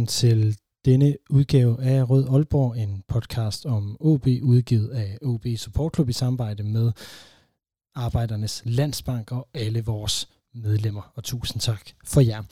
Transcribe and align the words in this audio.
Velkommen 0.00 0.06
til 0.06 0.58
denne 0.84 1.16
udgave 1.30 1.82
af 1.82 2.10
Rød 2.10 2.28
Aalborg, 2.28 2.76
en 2.76 3.02
podcast 3.08 3.66
om 3.66 3.96
OB, 4.00 4.26
udgivet 4.42 4.88
af 4.88 5.18
OB 5.22 5.46
Support 5.56 5.94
Club 5.94 6.08
i 6.08 6.12
samarbejde 6.12 6.62
med 6.62 6.92
Arbejdernes 7.94 8.62
Landsbank 8.64 9.32
og 9.32 9.48
alle 9.54 9.84
vores 9.84 10.28
medlemmer. 10.54 11.12
Og 11.14 11.24
tusind 11.24 11.60
tak 11.60 11.80
for 12.04 12.20
jer. 12.20 12.42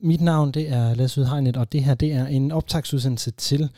Mit 0.00 0.20
navn 0.20 0.52
det 0.52 0.68
er 0.68 0.94
Lasse 0.94 1.20
Udhegnet, 1.20 1.56
og 1.56 1.72
det 1.72 1.84
her 1.84 1.94
det 1.94 2.12
er 2.12 2.26
en 2.26 2.52
optagsudsendelse 2.52 3.30
til 3.30 3.70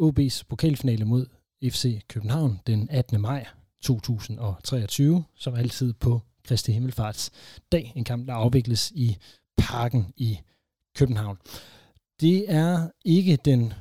OB's 0.00 0.42
pokalfinale 0.48 1.04
mod 1.04 1.26
FC 1.64 2.00
København 2.08 2.60
den 2.66 2.88
18. 2.90 3.20
maj 3.20 3.46
2023, 3.82 5.24
som 5.36 5.54
altid 5.54 5.92
på 5.92 6.20
Kristi 6.44 6.72
Himmelfarts 6.72 7.30
dag. 7.72 7.92
En 7.96 8.04
kamp, 8.04 8.28
der 8.28 8.34
afvikles 8.34 8.92
i 8.94 9.16
Parken 9.58 10.12
i 10.16 10.38
København. 10.96 11.38
Det 12.20 12.44
er 12.48 12.88
ikke 13.04 13.36
den 13.36 13.72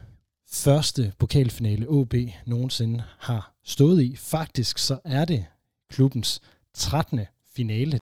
første 0.50 1.14
pokalfinale 1.20 1.90
OB 1.90 2.14
nogensinde 2.46 3.04
har 3.20 3.54
stået 3.64 4.02
i. 4.04 4.16
Faktisk 4.16 4.78
så 4.78 5.00
er 5.06 5.26
det 5.26 5.46
klubbens 5.90 6.42
13. 6.74 7.20
finale. 7.56 8.00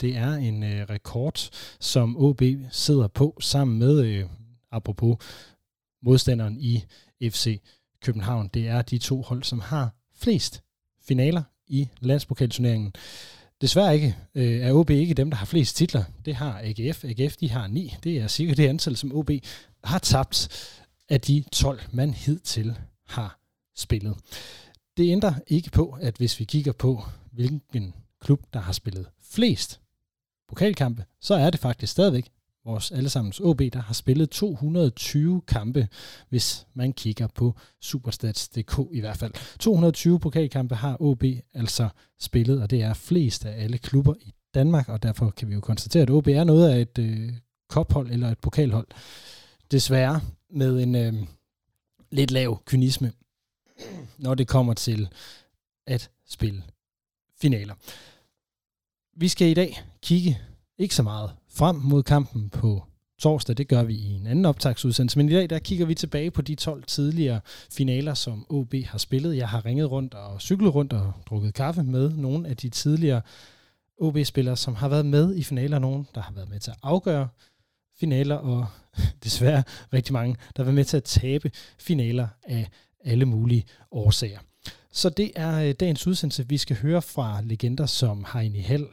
Det 0.00 0.16
er 0.16 0.34
en 0.34 0.62
øh, 0.62 0.86
rekord, 0.90 1.50
som 1.80 2.16
OB 2.16 2.42
sidder 2.70 3.08
på 3.08 3.36
sammen 3.40 3.78
med, 3.78 4.04
øh, 4.04 4.24
apropos 4.72 5.16
modstanderen 6.02 6.56
i 6.60 6.84
FC 7.22 7.60
København. 8.06 8.50
Det 8.54 8.68
er 8.68 8.82
de 8.82 8.98
to 8.98 9.22
hold, 9.22 9.42
som 9.42 9.60
har 9.60 9.90
flest 10.14 10.62
finaler 11.00 11.42
i 11.66 11.88
landspokalturneringen. 12.00 12.92
Desværre 13.60 13.94
ikke 13.94 14.16
øh, 14.34 14.60
er 14.60 14.72
OB 14.72 14.90
ikke 14.90 15.14
dem, 15.14 15.30
der 15.30 15.36
har 15.36 15.46
flest 15.46 15.76
titler. 15.76 16.04
Det 16.24 16.34
har 16.34 16.60
AGF. 16.64 17.04
AGF 17.04 17.36
de 17.36 17.50
har 17.50 17.66
ni. 17.66 17.94
Det 18.04 18.18
er 18.18 18.28
cirka 18.28 18.54
det 18.54 18.68
antal, 18.68 18.96
som 18.96 19.12
OB 19.14 19.30
har 19.84 19.98
tabt 19.98 20.48
af 21.08 21.20
de 21.20 21.44
12, 21.52 21.80
man 21.92 22.14
hidtil 22.14 22.78
har 23.06 23.38
spillet. 23.76 24.16
Det 24.96 25.12
ændrer 25.12 25.34
ikke 25.46 25.70
på, 25.70 25.98
at 26.00 26.16
hvis 26.16 26.40
vi 26.40 26.44
kigger 26.44 26.72
på, 26.72 27.04
hvilken 27.32 27.94
klub, 28.20 28.40
der 28.52 28.60
har 28.60 28.72
spillet 28.72 29.06
flest 29.22 29.80
pokalkampe, 30.48 31.04
så 31.20 31.34
er 31.34 31.50
det 31.50 31.60
faktisk 31.60 31.92
stadigvæk 31.92 32.30
vores 32.66 32.90
allesammens 32.90 33.40
OB, 33.40 33.60
der 33.72 33.80
har 33.80 33.94
spillet 33.94 34.30
220 34.30 35.42
kampe, 35.48 35.88
hvis 36.28 36.66
man 36.74 36.92
kigger 36.92 37.26
på 37.26 37.54
Superstats.dk 37.80 38.78
i 38.92 39.00
hvert 39.00 39.16
fald. 39.16 39.32
220 39.58 40.20
pokalkampe 40.20 40.74
har 40.74 41.02
OB 41.02 41.24
altså 41.54 41.88
spillet, 42.20 42.62
og 42.62 42.70
det 42.70 42.82
er 42.82 42.94
flest 42.94 43.46
af 43.46 43.62
alle 43.62 43.78
klubber 43.78 44.14
i 44.20 44.34
Danmark, 44.54 44.88
og 44.88 45.02
derfor 45.02 45.30
kan 45.30 45.48
vi 45.48 45.54
jo 45.54 45.60
konstatere, 45.60 46.02
at 46.02 46.10
OB 46.10 46.28
er 46.28 46.44
noget 46.44 46.70
af 46.70 46.80
et 46.80 46.98
øh, 46.98 47.32
kophold 47.68 48.10
eller 48.10 48.30
et 48.30 48.38
pokalhold. 48.38 48.86
Desværre 49.70 50.20
med 50.50 50.82
en 50.82 50.94
øh, 50.94 51.14
lidt 52.10 52.30
lav 52.30 52.62
kynisme, 52.64 53.12
når 54.18 54.34
det 54.34 54.48
kommer 54.48 54.74
til 54.74 55.08
at 55.86 56.10
spille 56.28 56.62
finaler. 57.40 57.74
Vi 59.16 59.28
skal 59.28 59.48
i 59.48 59.54
dag 59.54 59.82
kigge 60.02 60.38
ikke 60.78 60.94
så 60.94 61.02
meget 61.02 61.30
frem 61.48 61.76
mod 61.76 62.02
kampen 62.02 62.50
på 62.50 62.84
torsdag. 63.18 63.56
Det 63.56 63.68
gør 63.68 63.82
vi 63.82 63.94
i 63.94 64.12
en 64.12 64.26
anden 64.26 64.44
optagsudsendelse. 64.44 65.18
Men 65.18 65.28
i 65.28 65.32
dag 65.32 65.50
der 65.50 65.58
kigger 65.58 65.86
vi 65.86 65.94
tilbage 65.94 66.30
på 66.30 66.42
de 66.42 66.54
12 66.54 66.82
tidligere 66.82 67.40
finaler, 67.70 68.14
som 68.14 68.46
OB 68.48 68.74
har 68.86 68.98
spillet. 68.98 69.36
Jeg 69.36 69.48
har 69.48 69.64
ringet 69.66 69.90
rundt 69.90 70.14
og 70.14 70.40
cyklet 70.40 70.74
rundt 70.74 70.92
og 70.92 71.12
drukket 71.26 71.54
kaffe 71.54 71.82
med 71.82 72.10
nogle 72.10 72.48
af 72.48 72.56
de 72.56 72.68
tidligere 72.68 73.20
OB-spillere, 73.98 74.56
som 74.56 74.74
har 74.74 74.88
været 74.88 75.06
med 75.06 75.36
i 75.36 75.42
finaler. 75.42 75.78
Nogen, 75.78 76.06
der 76.14 76.20
har 76.20 76.32
været 76.32 76.48
med 76.48 76.60
til 76.60 76.70
at 76.70 76.76
afgøre 76.82 77.28
finaler, 78.00 78.36
og 78.36 78.66
desværre 79.24 79.62
rigtig 79.92 80.12
mange, 80.12 80.36
der 80.56 80.62
har 80.62 80.64
været 80.64 80.74
med 80.74 80.84
til 80.84 80.96
at 80.96 81.04
tabe 81.04 81.50
finaler 81.78 82.28
af 82.42 82.68
alle 83.04 83.24
mulige 83.24 83.64
årsager. 83.90 84.38
Så 84.92 85.10
det 85.10 85.32
er 85.36 85.68
øh, 85.68 85.74
dagens 85.80 86.06
udsendelse. 86.06 86.48
Vi 86.48 86.58
skal 86.58 86.76
høre 86.76 87.02
fra 87.02 87.40
legender 87.44 87.86
som 87.86 88.26
Heini 88.32 88.60
Held, 88.60 88.86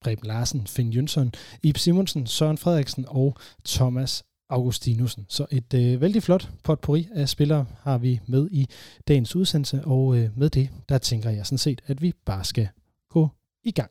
Preben 0.00 0.26
Larsen, 0.26 0.66
Finn 0.66 0.90
Jønsson, 0.90 1.32
Ib 1.62 1.76
Simonsen, 1.76 2.26
Søren 2.26 2.58
Frederiksen 2.58 3.04
og 3.08 3.36
Thomas 3.64 4.24
Augustinusen. 4.48 5.26
Så 5.28 5.46
et 5.50 5.74
øh, 5.74 6.00
vældig 6.00 6.22
flot 6.22 6.48
potpourri 6.64 7.08
af 7.14 7.28
spillere 7.28 7.66
har 7.80 7.98
vi 7.98 8.20
med 8.26 8.48
i 8.50 8.68
dagens 9.08 9.36
udsendelse, 9.36 9.84
og 9.84 10.16
øh, 10.16 10.38
med 10.38 10.50
det, 10.50 10.68
der 10.88 10.98
tænker 10.98 11.30
jeg 11.30 11.46
sådan 11.46 11.58
set, 11.58 11.82
at 11.86 12.02
vi 12.02 12.12
bare 12.24 12.44
skal 12.44 12.68
gå 13.10 13.28
i 13.64 13.70
gang. 13.70 13.90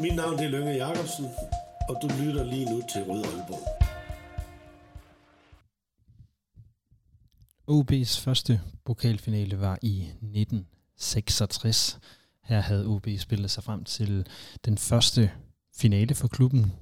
Mit 0.00 0.16
navn 0.16 0.38
er 0.38 0.48
Lønge 0.48 0.72
Jacobsen, 0.72 1.26
og 1.88 1.96
du 2.02 2.08
lytter 2.22 2.44
lige 2.44 2.64
nu 2.64 2.82
til 2.92 3.02
Rød 3.02 3.24
Aalborg. 3.24 3.89
OB's 7.70 8.20
første 8.20 8.60
pokalfinale 8.84 9.60
var 9.60 9.78
i 9.82 10.02
1966. 10.02 11.98
Her 12.44 12.60
havde 12.60 12.86
OB 12.86 13.06
spillet 13.18 13.50
sig 13.50 13.64
frem 13.64 13.84
til 13.84 14.26
den 14.64 14.78
første 14.78 15.30
finale 15.76 16.14
for 16.14 16.28
klubben 16.28 16.72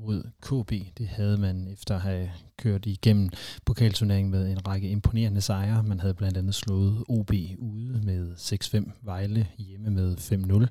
mod 0.00 0.22
KB. 0.42 0.72
Det 0.98 1.08
havde 1.08 1.36
man 1.38 1.68
efter 1.68 1.94
at 1.94 2.00
have 2.00 2.30
kørt 2.58 2.86
igennem 2.86 3.28
pokalturneringen 3.66 4.30
med 4.30 4.50
en 4.50 4.66
række 4.68 4.90
imponerende 4.90 5.40
sejre. 5.40 5.82
Man 5.82 6.00
havde 6.00 6.14
blandt 6.14 6.36
andet 6.36 6.54
slået 6.54 7.04
OB 7.08 7.30
ude 7.58 8.00
med 8.04 8.34
6-5, 8.36 8.90
Vejle 9.02 9.48
hjemme 9.58 9.90
med 9.90 10.16
5-0 10.16 10.66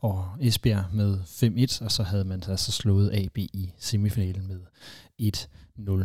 og 0.00 0.28
Esbjerg 0.40 0.84
med 0.92 1.18
5-1, 1.80 1.84
og 1.84 1.92
så 1.92 2.02
havde 2.02 2.24
man 2.24 2.42
altså 2.48 2.72
slået 2.72 3.10
AB 3.12 3.38
i 3.38 3.72
semifinalen 3.78 4.48
med 4.48 4.60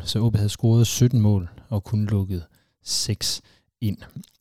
1-0. 0.01 0.05
Så 0.05 0.19
OB 0.19 0.35
havde 0.35 0.49
scoret 0.49 0.87
17 0.87 1.19
mål 1.19 1.49
og 1.69 1.83
kun 1.83 2.05
lukket 2.05 2.45
6 2.83 3.41
ind. 3.81 3.97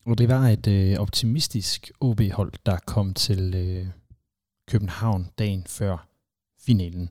Og 0.07 0.19
det 0.19 0.29
var 0.29 0.49
et 0.49 0.67
øh, 0.67 0.99
optimistisk 0.99 1.91
OB-hold, 2.01 2.53
der 2.67 2.77
kom 2.87 3.15
til 3.15 3.55
øh, 3.55 3.87
København 4.69 5.29
dagen 5.39 5.65
før 5.67 6.09
finalen. 6.61 7.11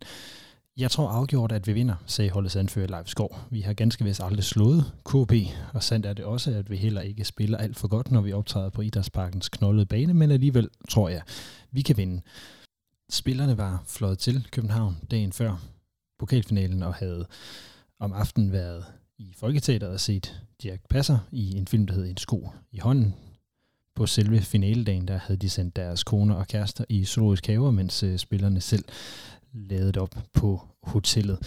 Jeg 0.77 0.91
tror 0.91 1.09
afgjort, 1.09 1.51
at 1.51 1.67
vi 1.67 1.73
vinder, 1.73 1.95
sagde 2.05 2.31
holdets 2.31 2.55
anfører 2.55 2.87
Leif 2.87 3.07
Skov. 3.07 3.39
Vi 3.49 3.61
har 3.61 3.73
ganske 3.73 4.03
vist 4.03 4.21
aldrig 4.23 4.43
slået 4.43 4.93
KB, 5.05 5.33
og 5.73 5.83
sandt 5.83 6.05
er 6.05 6.13
det 6.13 6.25
også, 6.25 6.51
at 6.51 6.69
vi 6.69 6.75
heller 6.75 7.01
ikke 7.01 7.25
spiller 7.25 7.57
alt 7.57 7.77
for 7.77 7.87
godt, 7.87 8.11
når 8.11 8.21
vi 8.21 8.33
optræder 8.33 8.69
på 8.69 8.81
Idrætsparkens 8.81 9.49
knoldede 9.49 9.85
bane, 9.85 10.13
men 10.13 10.31
alligevel 10.31 10.69
tror 10.89 11.09
jeg, 11.09 11.21
vi 11.71 11.81
kan 11.81 11.97
vinde. 11.97 12.21
Spillerne 13.09 13.57
var 13.57 13.83
fløjet 13.87 14.19
til 14.19 14.47
København 14.51 14.97
dagen 15.11 15.31
før 15.31 15.55
pokalfinalen 16.19 16.83
og 16.83 16.93
havde 16.93 17.27
om 17.99 18.13
aftenen 18.13 18.51
været 18.51 18.85
i 19.21 19.33
Folketeateret 19.37 19.93
og 19.93 19.99
set 19.99 20.41
Jack 20.63 20.81
Passer 20.89 21.17
i 21.31 21.57
en 21.57 21.67
film, 21.67 21.87
der 21.87 21.93
hed 21.93 22.05
En 22.05 22.17
sko 22.17 22.49
i 22.71 22.79
hånden. 22.79 23.15
På 23.95 24.05
selve 24.05 24.41
finaledagen, 24.41 25.07
der 25.07 25.17
havde 25.17 25.39
de 25.39 25.49
sendt 25.49 25.75
deres 25.75 26.03
koner 26.03 26.35
og 26.35 26.47
kærester 26.47 26.85
i 26.89 27.05
zoologisk 27.05 27.47
haver, 27.47 27.71
mens 27.71 28.03
øh, 28.03 28.17
spillerne 28.17 28.61
selv 28.61 28.85
lavede 29.53 30.01
op 30.01 30.15
på 30.33 30.61
hotellet. 30.83 31.39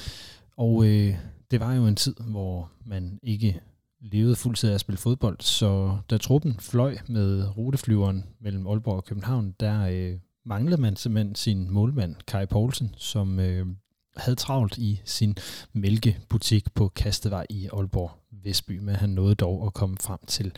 Og 0.56 0.86
øh, 0.86 1.16
det 1.50 1.60
var 1.60 1.74
jo 1.74 1.86
en 1.86 1.96
tid, 1.96 2.14
hvor 2.20 2.70
man 2.84 3.18
ikke 3.22 3.60
levede 4.00 4.36
fuldtid 4.36 4.70
af 4.70 4.74
at 4.74 4.80
spille 4.80 4.98
fodbold, 4.98 5.40
så 5.40 5.98
da 6.10 6.18
truppen 6.18 6.56
fløj 6.60 6.96
med 7.08 7.56
ruteflyveren 7.56 8.24
mellem 8.40 8.66
Aalborg 8.66 8.96
og 8.96 9.04
København, 9.04 9.54
der 9.60 9.86
øh, 9.86 10.18
manglede 10.44 10.80
man 10.80 10.96
simpelthen 10.96 11.34
sin 11.34 11.70
målmand, 11.70 12.14
Kai 12.26 12.46
Poulsen, 12.46 12.94
som 12.96 13.40
øh, 13.40 13.66
havde 14.16 14.36
travlt 14.36 14.78
i 14.78 15.00
sin 15.04 15.36
mælkebutik 15.72 16.74
på 16.74 16.88
Kastevej 16.88 17.46
i 17.50 17.68
Aalborg 17.72 18.10
Vestby, 18.30 18.78
men 18.78 18.94
han 18.94 19.10
nåede 19.10 19.34
dog 19.34 19.66
at 19.66 19.74
komme 19.74 19.96
frem 20.00 20.18
til 20.26 20.52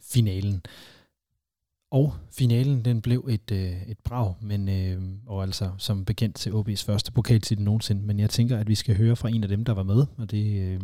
finalen. 0.00 0.62
Og 1.90 2.14
finalen 2.30 2.84
den 2.84 3.02
blev 3.02 3.26
et, 3.30 3.50
øh, 3.50 3.82
et 3.82 3.98
brag, 3.98 4.34
men, 4.40 4.68
øh, 4.68 5.02
og 5.26 5.42
altså 5.42 5.70
som 5.78 6.04
bekendt 6.04 6.36
til 6.36 6.50
OB's 6.50 6.84
første 6.84 7.12
pokaltitel 7.12 7.64
nogensinde. 7.64 8.02
Men 8.02 8.20
jeg 8.20 8.30
tænker, 8.30 8.58
at 8.58 8.68
vi 8.68 8.74
skal 8.74 8.96
høre 8.96 9.16
fra 9.16 9.28
en 9.28 9.42
af 9.42 9.48
dem, 9.48 9.64
der 9.64 9.72
var 9.72 9.82
med, 9.82 10.06
og 10.16 10.30
det 10.30 10.60
øh, 10.60 10.80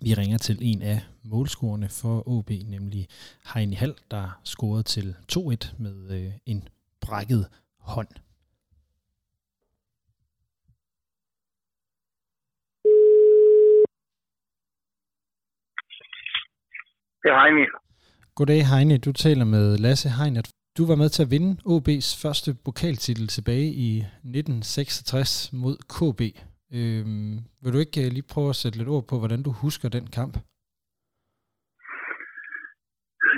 vi 0.00 0.14
ringer 0.14 0.38
til 0.38 0.58
en 0.60 0.82
af 0.82 1.00
målscorerne 1.22 1.88
for 1.88 2.28
OB, 2.28 2.50
nemlig 2.50 3.08
Heini 3.54 3.74
Hall, 3.74 3.94
der 4.10 4.40
scorede 4.44 4.82
til 4.82 5.14
2-1 5.32 5.74
med 5.78 6.10
øh, 6.10 6.32
en 6.46 6.68
brækket 7.00 7.46
hånd. 7.78 8.08
Det 17.24 17.32
er 17.32 17.40
Heini. 17.42 17.66
Goddag 18.36 18.62
Heine, 18.72 18.96
du 19.06 19.12
taler 19.24 19.46
med 19.54 19.66
Lasse 19.84 20.08
Heinert. 20.18 20.48
Du 20.78 20.82
var 20.90 20.96
med 21.02 21.08
til 21.12 21.22
at 21.26 21.32
vinde 21.34 21.52
OB's 21.72 22.08
første 22.22 22.50
pokaltitel 22.66 23.26
tilbage 23.36 23.68
i 23.88 23.90
1966 23.98 25.50
mod 25.64 25.76
KB. 25.94 26.20
Øhm, 26.76 27.34
vil 27.62 27.72
du 27.74 27.78
ikke 27.84 28.00
øh, 28.04 28.10
lige 28.16 28.30
prøve 28.32 28.50
at 28.52 28.60
sætte 28.60 28.76
lidt 28.78 28.92
ord 28.96 29.04
på, 29.10 29.16
hvordan 29.20 29.40
du 29.46 29.50
husker 29.64 29.88
den 29.96 30.06
kamp? 30.18 30.34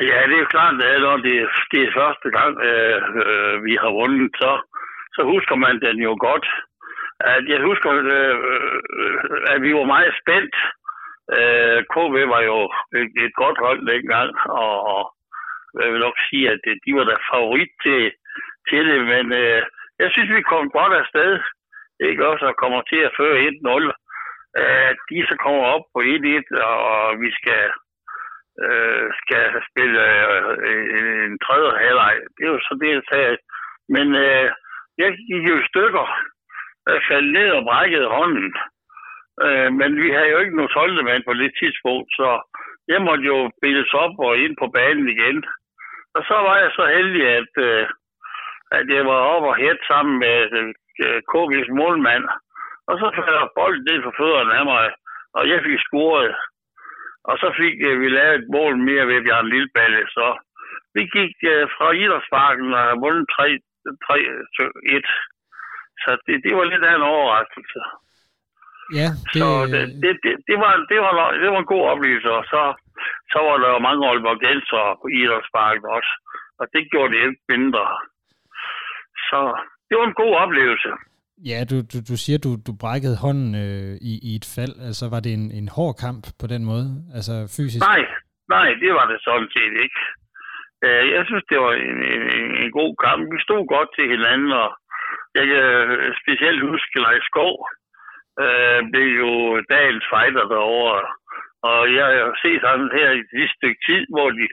Ja, 0.08 0.18
det 0.28 0.34
er 0.36 0.44
jo 0.44 0.54
klart, 0.56 0.74
at 0.90 1.00
når 1.06 1.16
det, 1.26 1.36
det 1.72 1.80
er 1.82 1.96
første 2.00 2.28
gang, 2.36 2.52
øh, 2.70 2.98
øh, 3.22 3.54
vi 3.66 3.74
har 3.82 3.90
vundet, 4.00 4.30
så, 4.42 4.50
så 5.16 5.22
husker 5.32 5.56
man 5.64 5.74
den 5.86 5.96
jo 6.08 6.12
godt. 6.28 6.46
At 7.34 7.44
jeg 7.52 7.60
husker, 7.68 7.90
øh, 8.16 8.34
at 9.52 9.58
vi 9.64 9.70
var 9.78 9.86
meget 9.94 10.12
spændt 10.22 10.56
Øh, 11.34 11.78
KB 11.92 12.14
var 12.34 12.42
jo 12.50 12.58
et, 13.00 13.10
et 13.24 13.34
godt 13.42 13.58
hold 13.64 13.80
dengang, 13.92 14.30
og, 14.64 14.76
og 14.94 15.02
jeg 15.82 15.92
vil 15.92 16.00
nok 16.06 16.16
sige, 16.28 16.50
at 16.50 16.60
de 16.84 16.90
var 16.98 17.04
der 17.04 17.26
favorit 17.32 17.72
til, 17.84 18.02
til 18.68 18.82
det, 18.90 19.00
men 19.12 19.26
øh, 19.42 19.62
jeg 19.98 20.08
synes, 20.10 20.30
vi 20.36 20.42
kom 20.42 20.70
godt 20.70 20.94
afsted. 21.02 21.40
Ikke 22.00 22.26
også, 22.30 22.44
og 22.46 22.56
kommer 22.56 22.80
til 22.82 23.00
at 23.08 23.14
føre 23.18 23.36
1-0. 23.48 23.92
Øh, 24.60 24.90
de 25.08 25.16
så 25.28 25.36
kommer 25.44 25.64
op 25.74 25.84
på 25.94 25.98
1-1, 26.00 26.62
og 26.72 27.20
vi 27.22 27.30
skal, 27.38 27.64
øh, 28.64 29.04
skal 29.22 29.44
spille 29.70 30.02
øh, 30.68 31.24
en 31.26 31.38
tredje 31.44 31.70
halvleg. 31.84 32.14
Det 32.36 32.42
er 32.44 32.52
jo 32.54 32.60
så 32.68 32.74
det, 32.82 32.90
jeg 32.96 33.02
sagde. 33.12 33.36
Men 33.94 34.06
øh, 34.14 34.48
jeg 34.98 35.10
gik 35.28 35.42
jo 35.50 35.56
i 35.58 35.68
stykker. 35.70 36.06
Jeg 36.88 37.00
faldt 37.10 37.32
ned 37.32 37.50
og 37.50 37.62
brækkede 37.64 38.08
hånden. 38.16 38.54
Øh, 39.44 39.70
men 39.80 39.90
vi 40.02 40.08
havde 40.10 40.30
jo 40.32 40.38
ikke 40.38 40.56
nogen 40.56 40.76
holdemand 40.78 41.22
på 41.26 41.34
det 41.34 41.52
tidspunkt, 41.60 42.08
så 42.18 42.28
jeg 42.88 43.00
måtte 43.02 43.24
jo 43.32 43.50
bildes 43.62 43.92
op 43.94 44.14
og 44.18 44.38
ind 44.38 44.54
på 44.58 44.66
banen 44.76 45.08
igen. 45.08 45.38
Og 46.16 46.22
så 46.28 46.36
var 46.46 46.56
jeg 46.64 46.70
så 46.78 46.84
heldig, 46.96 47.24
at, 47.40 47.52
øh, 47.68 47.86
at 48.78 48.86
jeg 48.96 49.04
var 49.06 49.20
op 49.34 49.42
og 49.50 49.56
sammen 49.90 50.18
med 50.18 50.38
øh, 51.04 51.18
KG's 51.32 51.70
målmand. 51.78 52.24
Og 52.88 52.94
så 52.98 53.06
faldt 53.14 53.54
bolden 53.58 53.84
ned 53.88 54.02
for 54.02 54.14
fødderne 54.18 54.54
af 54.60 54.64
mig, 54.64 54.86
og 55.34 55.48
jeg 55.48 55.58
fik 55.66 55.78
scoret. 55.86 56.34
Og 57.30 57.34
så 57.42 57.48
fik 57.60 57.76
øh, 57.88 58.00
vi 58.00 58.08
lavet 58.08 58.34
et 58.34 58.48
mål 58.56 58.76
mere 58.88 59.06
ved 59.06 59.24
Bjørn 59.24 59.48
Lilleballe, 59.52 60.02
så 60.16 60.26
vi 60.94 61.02
gik 61.16 61.34
øh, 61.52 61.64
fra 61.76 61.86
Idrætsparken 61.92 62.70
og 62.74 63.00
vundet 63.02 63.26
3-1. 63.34 63.46
Så 66.02 66.10
det, 66.26 66.34
det 66.44 66.56
var 66.56 66.64
lidt 66.64 66.84
af 66.84 66.94
en 66.96 67.08
overraskelse. 67.14 67.80
Ja, 69.00 69.08
det... 69.32 69.40
Så 69.40 69.48
det, 69.72 69.82
det, 70.02 70.12
det, 70.24 70.32
det, 70.48 70.56
var, 70.62 70.72
det, 70.90 70.98
var, 71.04 71.12
det 71.42 71.48
var 71.52 71.58
en 71.60 71.72
god 71.74 71.84
oplevelse, 71.92 72.30
og 72.38 72.44
så, 72.52 72.62
så 73.32 73.38
var 73.46 73.56
der 73.62 73.68
jo 73.74 73.78
mange 73.88 74.02
Aalborgenser 74.08 74.84
på 75.00 75.06
Idrætsparken 75.20 75.86
også, 75.98 76.12
og 76.60 76.64
det 76.72 76.82
gjorde 76.90 77.12
det 77.12 77.20
ikke 77.28 77.44
mindre. 77.54 77.84
Så 79.28 79.40
det 79.88 79.94
var 79.98 80.06
en 80.06 80.20
god 80.22 80.34
oplevelse. 80.44 80.90
Ja, 81.50 81.58
du, 81.70 81.76
du, 81.92 81.96
du 82.10 82.14
siger, 82.24 82.38
du, 82.46 82.50
du 82.66 82.72
brækkede 82.82 83.16
hånden 83.24 83.50
øh, 83.64 83.92
i, 84.10 84.12
i 84.28 84.30
et 84.40 84.48
fald. 84.56 84.74
Altså, 84.88 85.04
var 85.14 85.20
det 85.24 85.32
en, 85.38 85.46
en 85.60 85.68
hård 85.76 85.94
kamp 86.04 86.22
på 86.40 86.46
den 86.52 86.62
måde? 86.70 86.86
Altså, 87.16 87.34
fysisk? 87.56 87.82
Nej, 87.90 88.02
nej, 88.56 88.68
det 88.82 88.90
var 88.98 89.06
det 89.12 89.18
sådan 89.28 89.50
set 89.56 89.74
ikke. 89.84 90.00
Øh, 90.84 91.04
jeg 91.16 91.22
synes, 91.28 91.44
det 91.50 91.58
var 91.64 91.72
en, 91.88 91.98
en, 92.14 92.46
en 92.62 92.70
god 92.78 92.92
kamp. 93.06 93.22
Vi 93.34 93.38
stod 93.46 93.62
godt 93.74 93.90
til 93.96 94.06
hinanden, 94.14 94.52
og 94.62 94.68
jeg 95.38 95.44
kan 95.52 95.66
specielt 96.22 96.60
huske 96.70 97.02
Leif 97.04 97.24
Skov, 97.30 97.56
øh, 98.44 98.80
blev 98.92 99.08
jo 99.24 99.32
dagens 99.74 100.04
fighter 100.12 100.44
derovre. 100.54 101.02
Og 101.70 101.80
jeg 101.98 102.06
har 102.06 102.38
set 102.44 102.62
ham 102.70 102.82
her 102.98 103.10
i 103.20 103.22
det 103.34 103.46
stykke 103.56 103.80
tid, 103.88 104.02
hvor 104.14 104.28
de, 104.38 104.44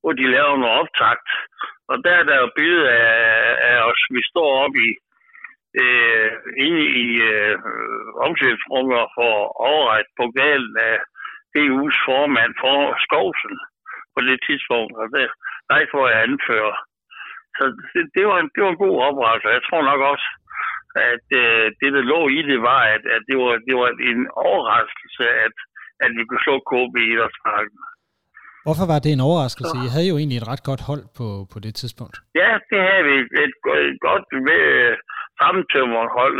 hvor 0.00 0.12
de 0.12 0.32
laver 0.36 0.56
noget 0.56 0.78
optakt. 0.82 1.28
Og 1.90 1.96
der 2.04 2.14
er 2.20 2.24
der 2.30 2.36
jo 2.44 2.48
billede 2.56 2.90
af, 2.90 3.56
af 3.70 3.78
os. 3.90 4.00
Vi 4.16 4.22
står 4.30 4.50
op 4.64 4.74
i 4.86 4.90
øh, 5.82 6.30
inde 6.64 6.84
i 7.04 7.08
øh, 7.32 7.54
omsætningsrummet 8.26 9.04
for 9.16 9.32
overret 9.70 10.08
på 10.18 10.24
galen 10.40 10.74
af 10.90 10.96
EU's 11.62 11.96
formand 12.06 12.52
for 12.62 12.76
Skovsen 13.04 13.56
på 14.14 14.20
det 14.28 14.38
tidspunkt. 14.46 14.94
Og 15.00 15.06
der, 15.14 15.26
der 15.68 15.86
får 15.94 16.04
jeg 16.08 16.22
anfører. 16.22 16.76
Så 17.56 17.64
det, 17.92 18.02
det, 18.16 18.24
var 18.26 18.38
en, 18.42 18.50
det 18.54 18.60
var 18.64 18.70
en 18.70 18.82
god 18.84 18.96
oprettelse. 19.08 19.56
Jeg 19.58 19.64
tror 19.68 19.82
nok 19.90 20.00
også, 20.12 20.26
at 21.10 21.26
øh, 21.42 21.64
det, 21.80 21.90
der 21.96 22.04
lå 22.12 22.20
i 22.38 22.40
det, 22.50 22.60
var, 22.68 22.80
at, 22.94 23.04
at 23.16 23.22
det, 23.28 23.36
var, 23.42 23.52
det 23.68 23.74
var 23.80 23.88
en 24.10 24.22
overraskelse, 24.50 25.24
at, 25.46 25.56
at 26.04 26.10
vi 26.16 26.22
kunne 26.24 26.44
slå 26.46 26.56
KB 26.70 26.94
i 27.02 27.10
Idrætsparken. 27.12 27.78
Hvorfor 28.66 28.86
var 28.92 28.98
det 29.04 29.10
en 29.12 29.26
overraskelse? 29.28 29.74
I 29.84 29.92
havde 29.94 30.08
jo 30.12 30.16
egentlig 30.18 30.38
et 30.38 30.50
ret 30.52 30.64
godt 30.70 30.82
hold 30.90 31.04
på, 31.18 31.26
på 31.52 31.58
det 31.64 31.72
tidspunkt. 31.80 32.16
Ja, 32.40 32.50
det 32.70 32.80
havde 32.88 33.04
vi. 33.08 33.14
Et, 33.44 33.54
et 33.88 33.98
godt 34.08 34.26
med 34.48 34.62
sammentømret 35.40 36.10
hold. 36.18 36.36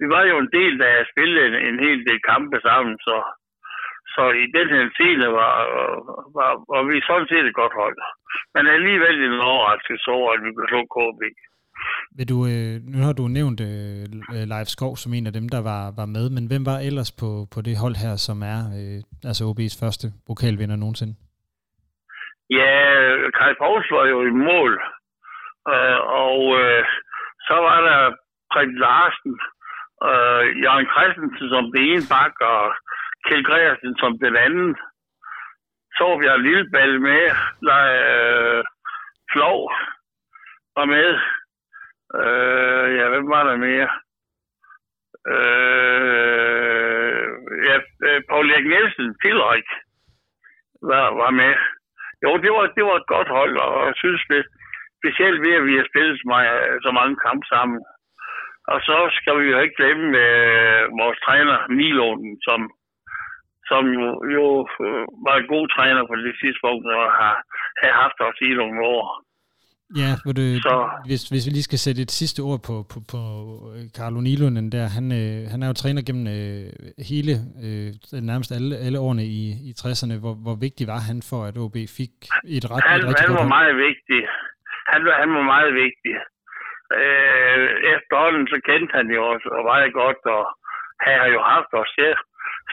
Vi 0.00 0.06
var 0.14 0.22
jo 0.30 0.36
en 0.44 0.50
del, 0.58 0.72
der 0.82 1.10
spillede 1.12 1.46
en, 1.48 1.56
en 1.68 1.78
hel 1.86 1.98
del 2.08 2.20
kampe 2.32 2.56
sammen, 2.68 2.94
så, 3.06 3.16
så 4.14 4.22
i 4.44 4.46
den 4.56 4.68
her 4.74 4.84
tid 4.98 5.16
var, 5.40 5.54
var, 6.38 6.50
var 6.72 6.82
vi 6.90 6.96
sådan 7.08 7.30
set 7.30 7.46
et 7.46 7.60
godt 7.62 7.74
hold. 7.82 7.96
Men 8.54 8.64
alligevel 8.76 9.16
en 9.22 9.48
overraskelse 9.52 10.08
over, 10.18 10.28
at 10.34 10.40
vi 10.44 10.50
kunne 10.52 10.72
slå 10.72 10.82
KB. 10.96 11.22
Vil 12.16 12.28
du, 12.32 12.38
øh, 12.52 12.74
nu 12.92 12.98
har 13.06 13.14
du 13.20 13.24
nævnt 13.38 13.60
øh, 13.60 14.04
øh, 14.34 14.44
Leif 14.52 14.68
Skov 14.74 14.92
som 14.96 15.14
en 15.14 15.26
af 15.26 15.32
dem, 15.38 15.46
der 15.54 15.62
var, 15.70 15.82
var 16.00 16.08
med, 16.16 16.26
men 16.36 16.44
hvem 16.50 16.64
var 16.70 16.78
ellers 16.88 17.12
på, 17.20 17.30
på 17.54 17.58
det 17.66 17.74
hold 17.82 17.96
her, 18.04 18.14
som 18.28 18.38
er 18.54 18.60
øh, 18.78 18.98
altså 19.30 19.42
OB's 19.50 19.76
første 19.82 20.06
pokalvinder 20.26 20.76
nogensinde? 20.76 21.14
Ja, 22.58 22.74
Kai 23.38 23.54
Pauls 23.60 23.88
var 23.96 24.04
jo 24.12 24.18
i 24.30 24.34
mål, 24.48 24.72
øh, 25.72 25.98
og 26.24 26.38
øh, 26.60 26.84
så 27.48 27.56
var 27.66 27.78
der 27.88 28.00
Preben 28.52 28.78
Larsen, 28.84 29.34
øh, 30.08 30.42
Jørgen 30.62 30.88
Christensen 30.94 31.46
som 31.54 31.64
den 31.72 31.82
ene 31.90 32.04
bak, 32.14 32.34
og 32.52 32.62
Kjell 33.24 33.44
Gregersen 33.48 33.92
som 34.02 34.12
den 34.24 34.34
anden. 34.46 34.70
Så 35.98 36.06
vi 36.20 36.26
har 36.30 36.44
Lilleball 36.46 36.94
med, 37.08 37.24
der 37.68 37.82
øh, 38.12 38.64
Flov 39.32 39.60
var 40.76 40.86
med, 40.94 41.08
Øh, 42.18 42.96
ja, 42.98 43.08
hvem 43.08 43.28
var 43.34 43.42
der 43.44 43.56
mere? 43.56 43.90
Øh, 45.34 47.30
ja, 47.68 47.76
øh, 48.06 48.22
Paul 48.28 48.50
Erik 48.50 48.66
Nielsen, 48.66 49.08
Tilrik, 49.22 49.68
var, 50.82 51.06
var 51.22 51.30
med. 51.30 51.54
Jo, 52.24 52.30
det 52.42 52.50
var, 52.56 52.66
det 52.76 52.84
var 52.84 52.96
et 52.96 53.12
godt 53.14 53.28
hold, 53.28 53.56
og 53.56 53.86
jeg 53.86 53.94
synes 53.96 54.22
det, 54.30 54.44
specielt 55.00 55.40
ved, 55.44 55.54
at 55.60 55.66
vi 55.70 55.74
har 55.76 55.86
spillet 55.90 56.16
så, 56.20 56.26
meget, 56.34 56.82
så 56.84 56.90
mange 56.98 57.16
kampe 57.26 57.46
sammen. 57.54 57.80
Og 58.72 58.78
så 58.88 58.96
skal 59.18 59.34
vi 59.40 59.46
jo 59.52 59.58
ikke 59.60 59.78
glemme 59.80 60.06
øh, 60.26 60.82
vores 61.00 61.18
træner, 61.26 61.58
Nilonen, 61.76 62.32
som, 62.46 62.60
som 63.70 63.82
jo, 63.98 64.08
jo 64.36 64.46
øh, 64.86 65.04
var 65.26 65.34
en 65.36 65.48
god 65.54 65.66
træner 65.76 66.02
på 66.06 66.14
det 66.16 66.34
tidspunkt, 66.42 66.86
og 66.96 67.04
har, 67.20 67.36
har 67.80 67.92
haft 68.02 68.18
os 68.28 68.38
i 68.48 68.50
nogle 68.60 68.80
år. 68.96 69.06
Ja, 69.98 70.10
hvor 70.22 70.32
du, 70.38 70.44
så, 70.66 70.74
hvis, 71.08 71.22
hvis 71.32 71.44
vi 71.46 71.50
lige 71.56 71.68
skal 71.70 71.80
sætte 71.86 72.00
et 72.06 72.12
sidste 72.20 72.40
ord 72.48 72.60
på, 72.68 72.74
på, 72.92 72.98
på 73.12 73.20
øh, 73.72 73.84
Carlo 73.98 74.18
Nilunen 74.26 74.66
der, 74.74 74.84
han, 74.96 75.06
øh, 75.20 75.40
han 75.52 75.58
er 75.62 75.68
jo 75.70 75.80
træner 75.82 76.02
gennem 76.08 76.26
øh, 76.38 76.68
hele, 77.10 77.32
øh, 77.64 77.88
nærmest 78.30 78.50
alle, 78.56 78.74
alle 78.86 78.98
årene 79.06 79.24
i, 79.38 79.42
i 79.68 79.70
60'erne. 79.80 80.16
Hvor, 80.22 80.34
hvor 80.44 80.56
vigtig 80.66 80.84
var 80.92 81.00
han 81.08 81.18
for, 81.30 81.40
at 81.48 81.54
OB 81.64 81.76
fik 81.98 82.14
et 82.56 82.64
ret 82.70 82.82
Han, 82.92 83.00
et 83.00 83.20
han 83.24 83.32
var 83.40 83.48
meget 83.58 83.74
vigtig. 83.88 84.20
Han, 84.92 85.00
han 85.22 85.30
var 85.36 85.44
meget 85.54 85.72
vigtig. 85.84 86.14
Øh, 87.00 87.66
efterhånden 87.94 88.44
så 88.52 88.58
kendte 88.68 88.92
han 88.98 89.06
jo 89.16 89.20
også 89.32 89.48
og 89.56 89.62
meget 89.72 89.90
godt, 90.00 90.20
og 90.36 90.42
han 91.04 91.14
har 91.22 91.28
jo 91.36 91.40
haft 91.54 91.72
os 91.82 91.92
til. 91.98 92.12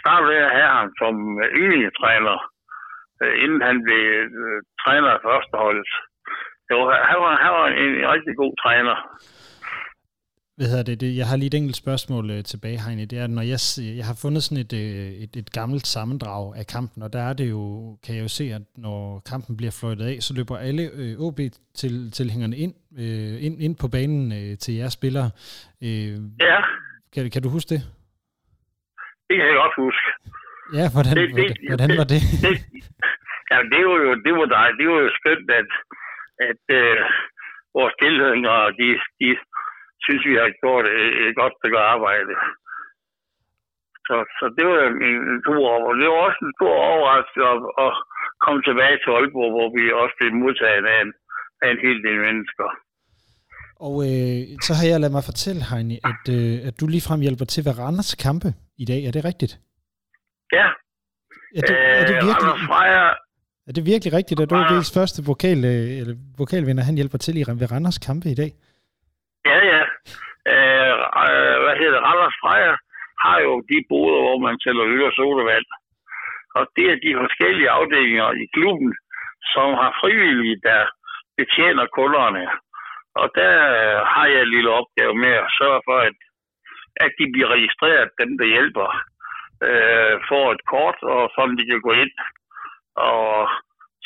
Startede 0.02 0.30
med 0.32 0.40
at 0.48 0.56
have 0.58 0.72
ham 0.78 0.90
som 1.02 1.14
yndlingstræner, 1.62 2.38
øh, 3.22 3.34
inden 3.44 3.62
han 3.70 3.78
blev 3.86 4.04
øh, 4.44 4.60
træner 4.84 5.10
af 5.16 5.22
førsteholdet. 5.28 5.92
Jo, 6.72 6.78
han 7.10 7.18
var, 7.24 7.34
han 7.46 7.52
var 7.58 7.68
en, 7.68 7.94
rigtig 8.14 8.36
god 8.42 8.54
træner. 8.64 8.96
hvad 10.58 10.68
hedder 10.68 10.84
det, 10.84 11.02
det, 11.02 11.18
jeg 11.18 11.28
har 11.28 11.38
lige 11.38 11.48
et 11.48 11.54
enkelt 11.54 11.76
spørgsmål 11.76 12.26
øh, 12.32 12.44
tilbage, 12.44 12.80
Heine. 12.86 13.06
Det 13.06 13.20
er, 13.20 13.28
når 13.28 13.42
jeg, 13.54 13.60
jeg 13.98 14.06
har 14.10 14.18
fundet 14.24 14.42
sådan 14.44 14.64
et, 14.66 14.74
øh, 14.74 15.08
et, 15.24 15.34
et 15.42 15.50
gammelt 15.60 15.88
sammendrag 15.88 16.44
af 16.60 16.66
kampen, 16.76 17.04
og 17.04 17.14
der 17.14 17.22
er 17.30 17.34
det 17.34 17.50
jo, 17.50 17.62
kan 18.06 18.16
jeg 18.16 18.24
jo 18.24 18.28
se, 18.40 18.44
at 18.58 18.62
når 18.78 19.22
kampen 19.32 19.58
bliver 19.58 19.78
fløjtet 19.80 20.06
af, 20.12 20.18
så 20.22 20.32
løber 20.38 20.58
alle 20.58 20.84
øh, 21.00 21.14
OB-tilhængerne 21.26 22.58
ind, 22.58 22.74
øh, 23.04 23.36
ind, 23.46 23.56
ind 23.66 23.76
på 23.82 23.88
banen 23.88 24.26
øh, 24.40 24.58
til 24.64 24.74
jeres 24.80 24.94
spillere. 24.94 25.30
Øh, 25.88 26.16
Ja, 26.50 26.60
kan, 27.14 27.22
kan 27.34 27.42
du 27.46 27.50
huske 27.50 27.70
det? 27.76 27.82
det 29.28 29.34
kan 29.38 29.46
jeg 29.52 29.58
godt 29.64 29.76
huske. 29.86 30.08
Ja, 30.80 30.86
hvordan, 30.96 31.14
Det- 31.18 31.30
det- 31.30 31.36
hvordan, 31.36 31.68
hvordan 31.72 31.92
var 32.02 32.08
det? 32.14 32.22
det, 32.46 32.54
ja, 33.52 33.58
det 33.74 33.82
var 33.90 33.98
jo, 34.06 34.10
det 34.26 34.34
var 34.40 34.48
dejligt. 34.58 34.78
Det 34.82 34.88
var 34.94 35.00
jo 35.06 35.10
skønt, 35.20 35.50
at, 35.62 35.70
at 36.50 36.63
øh, 36.82 36.98
vores 37.77 37.94
tilhængere, 38.03 38.63
de, 38.79 38.88
de 39.22 39.29
synes, 40.06 40.24
vi 40.32 40.36
har 40.41 40.50
gjort 40.62 40.86
et, 41.01 41.12
et 41.25 41.34
godt 41.41 41.53
stykke 41.60 41.79
arbejde. 41.94 42.34
Så, 44.08 44.15
så 44.38 44.46
det 44.58 44.63
var 44.70 44.79
en, 45.10 45.17
en 45.32 45.39
stor 45.46 45.63
over. 45.75 45.89
Det 46.01 46.08
var 46.12 46.20
også 46.27 46.41
en 46.48 46.56
stor 46.60 46.75
overraskelse 46.91 47.41
at, 47.53 47.60
at 47.86 47.91
komme 48.46 48.62
tilbage 48.67 48.98
til 49.00 49.12
Aalborg, 49.15 49.51
hvor 49.56 49.67
vi 49.77 49.84
også 50.01 50.15
blev 50.20 50.32
modtaget 50.44 50.86
af 50.94 50.98
en, 51.06 51.12
af 51.63 51.67
en 51.74 51.79
hel 51.86 51.98
del 52.06 52.20
mennesker. 52.27 52.67
Og 53.86 53.96
øh, 54.10 54.39
så 54.65 54.72
har 54.77 54.86
jeg 54.89 55.00
ladet 55.00 55.17
mig 55.17 55.25
fortælle, 55.32 55.62
Heini, 55.72 55.98
at, 56.12 56.24
øh, 56.38 56.56
at 56.67 56.74
du 56.79 56.86
ligefrem 56.88 57.20
hjælper 57.25 57.46
til 57.46 57.62
ved 57.67 57.74
Randers 57.82 58.13
kampe 58.25 58.50
i 58.84 58.86
dag. 58.91 59.00
Er 59.08 59.13
det 59.15 59.24
rigtigt? 59.32 59.53
Ja, 60.58 60.67
Er 61.58 61.62
det, 61.70 61.75
er 62.01 62.06
det, 62.10 62.15
øh, 62.15 62.24
virkelig, 62.25 62.36
Anders 62.41 62.63
Freja, 62.70 63.06
er 63.68 63.74
det 63.78 63.84
virkelig 63.94 64.12
rigtigt, 64.20 64.40
at 64.44 64.52
Ja. 64.52 64.58
OB's 64.58 64.90
første 64.98 65.20
vokal, 65.32 65.60
øh, 65.74 65.88
eller 66.00 66.16
vokalvinder, 66.42 66.84
han 66.90 66.96
hjælper 67.00 67.20
til 67.26 67.36
i, 67.40 67.44
ved 67.62 67.72
Randers 67.74 68.00
kampe 68.08 68.28
i 68.34 68.38
dag? 68.42 68.52
Ja, 69.52 69.60
ja. 69.74 69.82
Øh, 70.54 70.96
øh, 71.24 71.56
hvad 71.64 71.76
hedder 71.80 71.96
det? 71.98 72.06
Randers 72.08 72.38
Freja 72.42 72.74
har 73.26 73.38
jo 73.46 73.52
de 73.72 73.78
boder, 73.90 74.20
hvor 74.26 74.38
man 74.48 74.56
sælger 74.64 74.86
øl 74.94 75.04
og 75.10 75.14
sodavand. 75.18 75.68
Og 76.58 76.64
det 76.76 76.86
er 76.94 76.98
de 77.06 77.12
forskellige 77.24 77.70
afdelinger 77.80 78.28
i 78.44 78.46
klubben, 78.56 78.92
som 79.54 79.68
har 79.82 79.92
frivillige, 80.02 80.58
der 80.70 80.82
betjener 81.40 81.86
kunderne. 82.00 82.46
Og 83.22 83.28
der 83.40 83.54
øh, 83.80 84.00
har 84.14 84.26
jeg 84.34 84.42
en 84.44 84.54
lille 84.56 84.72
opgave 84.80 85.14
med 85.24 85.34
at 85.44 85.54
sørge 85.60 85.82
for, 85.88 85.98
at, 86.10 86.18
at 87.06 87.12
de 87.20 87.26
bliver 87.34 87.50
registreret, 87.56 88.10
dem 88.22 88.32
der 88.40 88.48
hjælper, 88.56 88.88
øh, 89.68 90.14
får 90.30 90.46
et 90.56 90.64
kort, 90.74 91.00
og 91.14 91.22
sådan 91.36 91.58
de 91.60 91.66
kan 91.72 91.82
gå 91.88 91.92
ind. 92.04 92.14
Og 92.98 93.32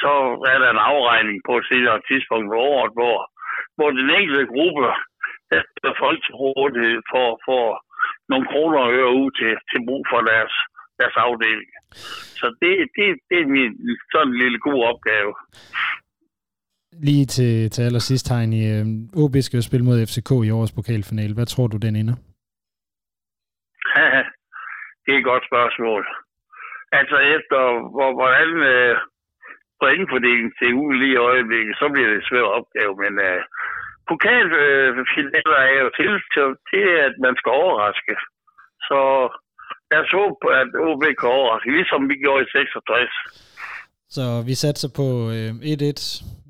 så 0.01 0.13
er 0.51 0.57
der 0.63 0.69
en 0.71 0.85
afregning 0.91 1.37
på 1.47 1.53
et 1.59 1.65
senere 1.71 1.99
tidspunkt 2.09 2.47
på 2.49 2.57
året, 2.73 2.91
hvor, 2.97 3.17
hvor 3.77 3.89
den 3.99 4.09
enkelte 4.19 4.45
gruppe 4.53 4.87
der 5.49 5.89
er 5.91 6.01
folk 6.05 6.19
til 6.25 6.35
rådighed 6.43 6.99
for, 7.11 7.27
for 7.47 7.63
nogle 8.31 8.45
kroner 8.51 8.79
og 8.85 8.93
øre 8.99 9.13
ud 9.21 9.29
til, 9.39 9.51
til 9.69 9.79
brug 9.87 10.03
for 10.11 10.21
deres, 10.31 10.53
deres 10.99 11.15
afdeling. 11.25 11.71
Så 12.39 12.45
det, 12.61 12.73
det, 12.95 13.05
det 13.29 13.37
er 13.43 13.47
min 13.57 13.71
sådan 14.11 14.27
en 14.27 14.39
lille 14.43 14.59
god 14.67 14.79
opgave. 14.91 15.31
Lige 17.07 17.25
til, 17.25 17.69
til 17.69 17.81
allersidst, 17.87 18.27
Heini. 18.33 18.61
Øh, 18.73 18.85
OB 19.23 19.35
skal 19.41 19.57
jo 19.57 19.69
spille 19.69 19.85
mod 19.85 20.05
FCK 20.09 20.31
i 20.47 20.51
årets 20.57 20.75
pokalfinale. 20.77 21.33
Hvad 21.33 21.45
tror 21.45 21.67
du, 21.67 21.77
den 21.77 21.95
ender? 22.01 22.15
det 25.03 25.11
er 25.13 25.19
et 25.19 25.29
godt 25.31 25.45
spørgsmål. 25.51 26.03
Altså 26.99 27.17
efter 27.35 27.59
hvor, 27.93 28.09
hvordan 28.19 28.51
øh, 28.73 28.95
pointfordelingen 29.81 30.53
ser 30.59 30.73
ud 30.83 30.93
lige 31.01 31.17
i 31.17 31.23
øjeblikket, 31.29 31.73
så 31.81 31.85
bliver 31.93 32.09
det 32.09 32.17
en 32.19 32.29
svær 32.29 32.47
opgave, 32.57 32.93
men 33.03 33.13
øh, 33.27 33.39
pokalfinaler 34.09 35.59
er 35.71 35.77
jo 35.83 35.89
til, 35.99 36.11
til, 36.71 36.85
at 37.07 37.13
man 37.25 37.33
skal 37.39 37.51
overraske. 37.63 38.13
Så 38.89 38.99
lad 39.91 39.99
os 40.03 40.11
håbe, 40.19 40.35
på, 40.41 40.47
at 40.61 40.69
OB 40.87 41.03
kan 41.19 41.29
overraske, 41.39 41.71
ligesom 41.79 42.01
vi 42.11 42.15
gjorde 42.23 42.43
i 42.45 42.51
66. 42.51 43.11
Så 44.15 44.23
vi 44.47 44.53
satser 44.63 44.89
på 44.99 45.07
øh, 45.35 45.49
1-1 45.73 46.01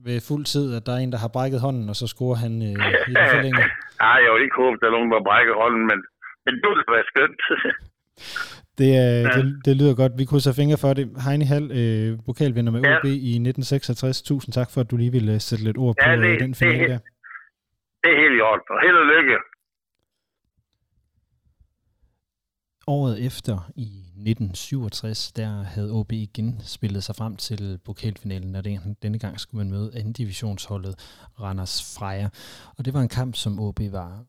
ved 0.06 0.18
fuld 0.30 0.46
tid, 0.54 0.66
at 0.78 0.84
der 0.86 0.94
er 0.94 1.02
en, 1.02 1.14
der 1.16 1.24
har 1.24 1.36
brækket 1.36 1.64
hånden, 1.66 1.86
og 1.92 1.96
så 2.02 2.06
scorer 2.14 2.40
han 2.46 2.54
øh, 2.70 2.76
i 3.10 3.14
den 3.18 3.28
forlængede. 3.36 3.70
Nej, 4.06 4.18
jeg 4.24 4.32
vil 4.34 4.44
ikke 4.46 4.62
håbe, 4.62 4.76
at 4.76 4.82
der 4.82 4.88
er 4.88 4.98
nogen, 4.98 5.12
der 5.14 5.28
brækker 5.30 5.56
hånden, 5.64 5.84
men, 5.92 6.00
men 6.46 6.54
det 6.62 6.68
ville 6.72 6.94
være 6.96 7.10
skønt. 7.12 7.42
Det, 8.82 8.88
øh, 8.88 8.94
ja. 8.94 9.30
det, 9.38 9.62
det 9.66 9.74
lyder 9.78 9.96
godt. 9.96 10.12
Vi 10.18 10.26
krydser 10.26 10.54
fingre 10.54 10.78
for 10.78 10.94
det. 10.94 11.06
Heini 11.26 11.46
Hall, 11.46 11.66
øh, 11.72 12.20
pokalvinder 12.26 12.72
med 12.72 12.82
Ja. 12.82 12.98
OB 12.98 13.06
i 13.06 13.34
1966. 13.36 14.22
Tusind 14.22 14.54
tak 14.54 14.70
for, 14.72 14.82
at 14.82 14.92
du 14.92 14.98
lige 14.98 15.12
ville 15.12 15.34
øh, 15.34 15.42
sætte 15.42 15.64
lidt 15.64 15.78
ord 15.78 15.96
Ja, 16.02 16.06
på 16.16 16.22
øh, 16.22 16.30
det- 16.30 16.40
den 16.40 16.50
det- 16.50 16.58
finale 16.58 16.88
der. 16.94 17.00
det 18.04 18.10
er 18.14 18.20
helt 18.24 18.36
i 18.40 18.42
orden. 18.50 18.66
Og 18.76 18.80
held 18.86 18.98
og 19.04 19.08
lykke. 19.14 19.36
Året 22.88 23.26
efter, 23.26 23.72
i 23.76 23.88
1967, 24.16 25.32
der 25.32 25.64
havde 25.64 25.92
OB 25.92 26.12
igen 26.12 26.60
spillet 26.64 27.04
sig 27.04 27.16
frem 27.16 27.36
til 27.36 27.80
pokalfinalen, 27.86 28.56
og 28.56 28.64
den- 28.66 28.98
denne 29.04 29.20
gang 29.20 29.40
skulle 29.40 29.64
man 29.66 29.72
møde 29.72 29.92
anden 29.96 30.14
divisionsholdet 30.14 30.96
Randers 31.40 31.96
Freja. 32.00 32.30
Og 32.78 32.86
det 32.86 32.94
var 32.94 33.02
en 33.02 33.10
kamp, 33.10 33.36
som 33.36 33.60
OB 33.60 33.80
var 33.92 34.26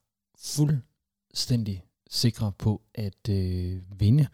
fuldstændig 0.57 1.83
sikre 2.13 2.53
på 2.59 2.83
at 2.95 3.29
øh, 3.31 3.83
vinde, 4.01 4.27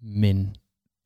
men 0.00 0.56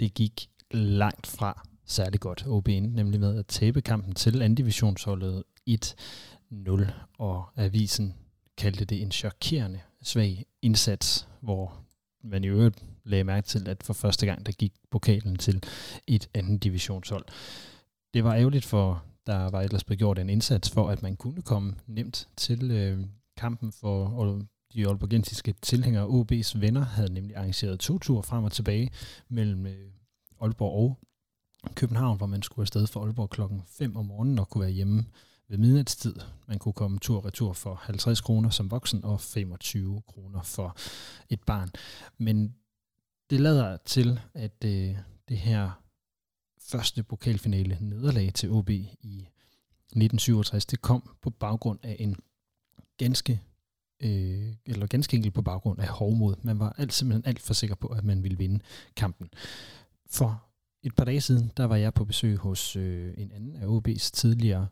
det 0.00 0.14
gik 0.14 0.48
langt 0.70 1.26
fra 1.26 1.66
særlig 1.84 2.20
godt. 2.20 2.44
OB 2.46 2.68
endte 2.68 2.96
nemlig 2.96 3.20
med 3.20 3.38
at 3.38 3.46
tabe 3.46 3.82
kampen 3.82 4.14
til 4.14 4.42
anden 4.42 4.54
divisionsholdet 4.54 5.44
1-0, 5.70 6.90
og 7.18 7.44
avisen 7.56 8.14
kaldte 8.56 8.84
det 8.84 9.02
en 9.02 9.12
chokerende 9.12 9.80
svag 10.02 10.44
indsats, 10.62 11.28
hvor 11.40 11.80
man 12.24 12.44
i 12.44 12.48
øvrigt 12.48 12.84
lagde 13.04 13.24
mærke 13.24 13.46
til, 13.46 13.68
at 13.68 13.82
for 13.82 13.92
første 13.92 14.26
gang, 14.26 14.46
der 14.46 14.52
gik 14.52 14.72
pokalen 14.90 15.36
til 15.36 15.62
et 16.06 16.28
andet 16.34 16.64
divisionshold. 16.64 17.24
Det 18.14 18.24
var 18.24 18.34
ærgerligt, 18.34 18.64
for 18.64 19.04
der 19.26 19.50
var 19.50 19.60
ellers 19.60 19.84
blevet 19.84 19.98
gjort 19.98 20.18
en 20.18 20.30
indsats 20.30 20.70
for, 20.70 20.88
at 20.88 21.02
man 21.02 21.16
kunne 21.16 21.42
komme 21.42 21.74
nemt 21.86 22.28
til 22.36 22.70
øh, 22.70 23.06
kampen 23.36 23.72
for 23.72 24.06
de 24.74 24.86
aalborgensiske 24.86 25.54
tilhængere. 25.62 26.06
OB's 26.06 26.58
venner 26.58 26.84
havde 26.84 27.12
nemlig 27.12 27.36
arrangeret 27.36 27.80
to 27.80 27.98
ture 27.98 28.22
frem 28.22 28.44
og 28.44 28.52
tilbage 28.52 28.90
mellem 29.28 29.66
øh, 29.66 29.90
Aalborg 30.40 30.98
og 31.62 31.74
København, 31.74 32.16
hvor 32.16 32.26
man 32.26 32.42
skulle 32.42 32.64
afsted 32.64 32.86
fra 32.86 33.00
Aalborg 33.00 33.30
klokken 33.30 33.62
5 33.66 33.96
om 33.96 34.04
morgenen 34.06 34.38
og 34.38 34.48
kunne 34.48 34.62
være 34.62 34.70
hjemme 34.70 35.04
ved 35.48 35.58
midnatstid. 35.58 36.14
Man 36.46 36.58
kunne 36.58 36.72
komme 36.72 36.98
tur 36.98 37.16
og 37.16 37.24
retur 37.24 37.52
for 37.52 37.74
50 37.74 38.20
kroner 38.20 38.50
som 38.50 38.70
voksen 38.70 39.04
og 39.04 39.20
25 39.20 40.02
kroner 40.06 40.42
for 40.42 40.76
et 41.28 41.40
barn. 41.46 41.70
Men 42.18 42.54
det 43.30 43.40
lader 43.40 43.76
til, 43.76 44.20
at 44.34 44.64
øh, 44.64 44.96
det 45.28 45.38
her 45.38 45.82
første 46.60 47.02
pokalfinale 47.02 47.78
nederlag 47.80 48.34
til 48.34 48.50
OB 48.50 48.70
i 48.70 49.28
1967, 49.96 50.66
det 50.66 50.80
kom 50.80 51.16
på 51.22 51.30
baggrund 51.30 51.78
af 51.82 51.96
en 51.98 52.16
ganske 52.96 53.40
øh, 54.02 54.54
eller 54.66 54.86
ganske 54.86 55.16
enkelt 55.16 55.34
på 55.34 55.42
baggrund 55.42 55.80
af 55.80 55.88
hovmod. 55.88 56.34
Man 56.42 56.58
var 56.58 56.74
alt, 56.78 56.92
simpelthen 56.92 57.26
alt 57.26 57.40
for 57.40 57.54
sikker 57.54 57.76
på, 57.76 57.86
at 57.86 58.04
man 58.04 58.22
ville 58.22 58.38
vinde 58.38 58.60
kampen. 58.96 59.28
For 60.10 60.42
et 60.82 60.94
par 60.96 61.04
dage 61.04 61.20
siden, 61.20 61.52
der 61.56 61.64
var 61.64 61.76
jeg 61.76 61.94
på 61.94 62.04
besøg 62.04 62.36
hos 62.36 62.76
øh, 62.76 63.14
en 63.16 63.32
anden 63.32 63.56
af 63.56 63.66
OB's 63.66 64.10
tidligere 64.12 64.66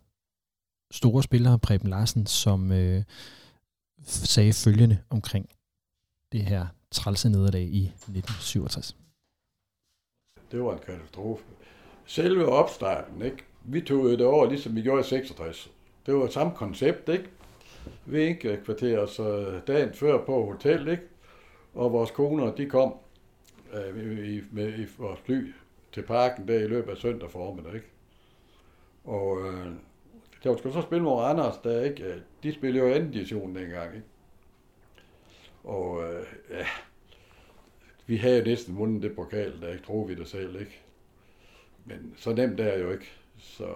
store 0.90 1.22
spillere, 1.22 1.58
Preben 1.58 1.90
Larsen, 1.90 2.26
som 2.26 2.72
øh, 2.72 3.02
sagde 4.04 4.52
følgende 4.52 4.98
omkring 5.10 5.48
det 6.32 6.40
her 6.40 6.66
trælse 6.90 7.28
nederlag 7.28 7.62
i 7.62 7.84
1967. 7.84 8.96
Det 10.52 10.62
var 10.62 10.72
en 10.72 10.78
katastrofe. 10.86 11.44
Selve 12.06 12.46
opstarten, 12.46 13.22
ikke? 13.22 13.44
Vi 13.64 13.80
tog 13.80 14.04
det 14.04 14.26
over, 14.26 14.48
ligesom 14.48 14.76
vi 14.76 14.82
gjorde 14.82 15.00
i 15.00 15.04
66. 15.04 15.70
Det 16.06 16.14
var 16.14 16.28
samme 16.28 16.52
koncept, 16.56 17.08
ikke? 17.08 17.30
Vinkekvarter, 18.06 19.06
så 19.06 19.38
øh, 19.38 19.60
dagen 19.66 19.94
før 19.94 20.24
på 20.24 20.46
hotel, 20.46 20.88
ikke? 20.88 21.02
Og 21.74 21.92
vores 21.92 22.10
koner, 22.10 22.54
de 22.54 22.66
kom 22.66 22.94
øh, 23.72 24.28
i, 24.28 24.42
med 24.50 24.78
i 24.78 24.86
vores 24.98 25.20
fly 25.20 25.52
til 25.92 26.02
parken 26.02 26.48
der 26.48 26.54
i 26.54 26.66
løbet 26.66 26.90
af 26.90 26.96
søndag 26.96 27.30
formiddag, 27.30 27.74
ikke? 27.74 27.86
Og 29.04 29.38
øh, 29.40 29.66
der 30.44 30.56
skulle 30.56 30.72
så 30.72 30.82
spille 30.82 31.04
mod 31.04 31.24
Anders, 31.24 31.56
der 31.56 31.82
ikke, 31.82 32.04
øh, 32.04 32.16
de 32.42 32.52
spillede 32.52 32.86
jo 32.86 32.94
anden 32.94 33.10
division 33.10 33.56
dengang, 33.56 33.94
ikke? 33.94 34.06
Og 35.64 36.02
øh, 36.02 36.26
ja, 36.50 36.66
vi 38.06 38.16
havde 38.16 38.38
jo 38.38 38.44
næsten 38.44 38.76
vundet 38.76 39.02
det 39.02 39.16
pokal, 39.16 39.60
der 39.60 39.72
ikke 39.72 39.84
troede 39.84 40.08
vi 40.08 40.14
det 40.14 40.28
selv, 40.28 40.60
ikke? 40.60 40.80
Men 41.84 42.14
så 42.16 42.32
nemt 42.32 42.60
er 42.60 42.76
det 42.76 42.84
jo 42.84 42.92
ikke. 42.92 43.12
Så 43.38 43.66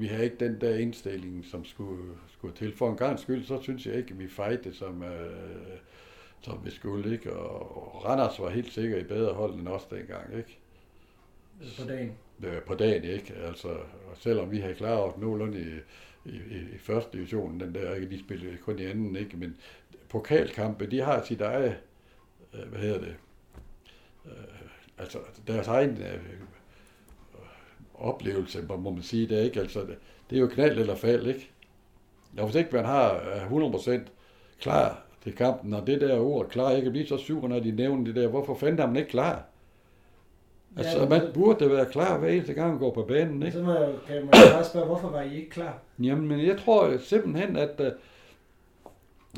vi 0.00 0.06
har 0.06 0.22
ikke 0.22 0.36
den 0.40 0.60
der 0.60 0.78
indstilling, 0.78 1.44
som 1.44 1.64
skulle, 1.64 2.14
skulle 2.28 2.54
til. 2.54 2.76
For 2.76 2.90
en 2.90 2.96
gang 2.96 3.18
skyld, 3.18 3.44
så 3.44 3.62
synes 3.62 3.86
jeg 3.86 3.94
ikke, 3.94 4.10
at 4.10 4.18
vi 4.18 4.28
fejte 4.28 4.74
som, 4.74 5.02
øh, 5.02 5.78
som 6.40 6.60
vi 6.64 6.70
skulle, 6.70 7.12
ikke? 7.12 7.32
Og, 7.32 8.04
Randers 8.04 8.40
var 8.40 8.48
helt 8.48 8.72
sikkert 8.72 9.00
i 9.00 9.04
bedre 9.04 9.34
hold 9.34 9.54
end 9.54 9.68
os 9.68 9.84
dengang, 9.84 10.36
ikke? 10.36 10.58
På 11.80 11.88
dagen. 11.88 12.12
Øh, 12.44 12.62
på 12.62 12.74
dagen, 12.74 13.04
ikke? 13.04 13.34
Altså, 13.34 13.68
og 14.10 14.16
selvom 14.16 14.50
vi 14.50 14.58
havde 14.58 14.74
klaret 14.74 15.00
os 15.00 15.18
nogenlunde 15.18 15.60
i, 15.60 16.30
i, 16.30 16.36
i, 16.36 16.74
i 16.74 16.78
første 16.78 17.18
division, 17.18 17.60
den 17.60 17.74
der, 17.74 17.94
ikke? 17.94 18.10
De 18.10 18.18
spillede 18.18 18.56
kun 18.56 18.78
i 18.78 18.84
anden, 18.84 19.16
ikke? 19.16 19.36
Men 19.36 19.56
pokalkampe, 20.08 20.86
de 20.86 21.00
har 21.00 21.24
sit 21.24 21.40
eget, 21.40 21.76
øh, 22.54 22.68
hvad 22.68 22.80
hedder 22.80 23.00
det, 23.00 23.16
øh, 24.26 24.32
altså 24.98 25.18
deres 25.46 25.66
egen 25.66 26.02
øh, 26.02 26.20
oplevelse, 27.98 28.62
må 28.78 28.90
man 28.90 29.02
sige 29.02 29.28
det, 29.28 29.44
ikke? 29.44 29.60
Altså, 29.60 29.80
det, 29.80 29.96
det 30.30 30.36
er 30.36 30.40
jo 30.40 30.46
knald 30.46 30.78
eller 30.78 30.94
fald, 30.94 31.26
ikke? 31.26 31.50
Og 32.38 32.44
hvis 32.44 32.56
ikke 32.56 32.70
man 32.72 32.84
har 32.84 33.20
100% 33.50 34.00
klar 34.60 35.02
til 35.22 35.32
kampen, 35.32 35.74
og 35.74 35.86
det 35.86 36.00
der 36.00 36.20
ord 36.20 36.48
klar, 36.48 36.70
jeg 36.70 36.82
kan 36.82 36.92
blive 36.92 37.06
så 37.06 37.16
sur, 37.16 37.48
når 37.48 37.60
de 37.60 37.70
nævner 37.70 38.04
det 38.04 38.14
der, 38.14 38.28
hvorfor 38.28 38.54
fanden 38.54 38.78
er 38.78 38.86
man 38.86 38.96
ikke 38.96 39.10
klar? 39.10 39.44
Altså, 40.76 40.98
ja, 40.98 41.08
man 41.08 41.20
burde 41.34 41.64
da 41.64 41.70
være 41.74 41.86
klar 41.86 42.18
hver 42.18 42.28
eneste 42.28 42.54
gang, 42.54 42.70
man 42.70 42.78
går 42.78 42.90
på 42.90 43.02
banen, 43.02 43.42
ikke? 43.42 43.56
Så 43.56 43.62
må 43.62 43.72
jeg, 43.72 43.88
kan 44.06 44.16
man 44.20 44.30
bare 44.30 44.64
spørge, 44.64 44.86
hvorfor 44.86 45.08
var 45.08 45.22
I 45.22 45.36
ikke 45.36 45.50
klar? 45.50 45.78
Jamen, 46.02 46.28
men 46.28 46.46
jeg 46.46 46.58
tror 46.58 46.96
simpelthen, 46.98 47.56
at 47.56 47.80
uh, 47.80 47.86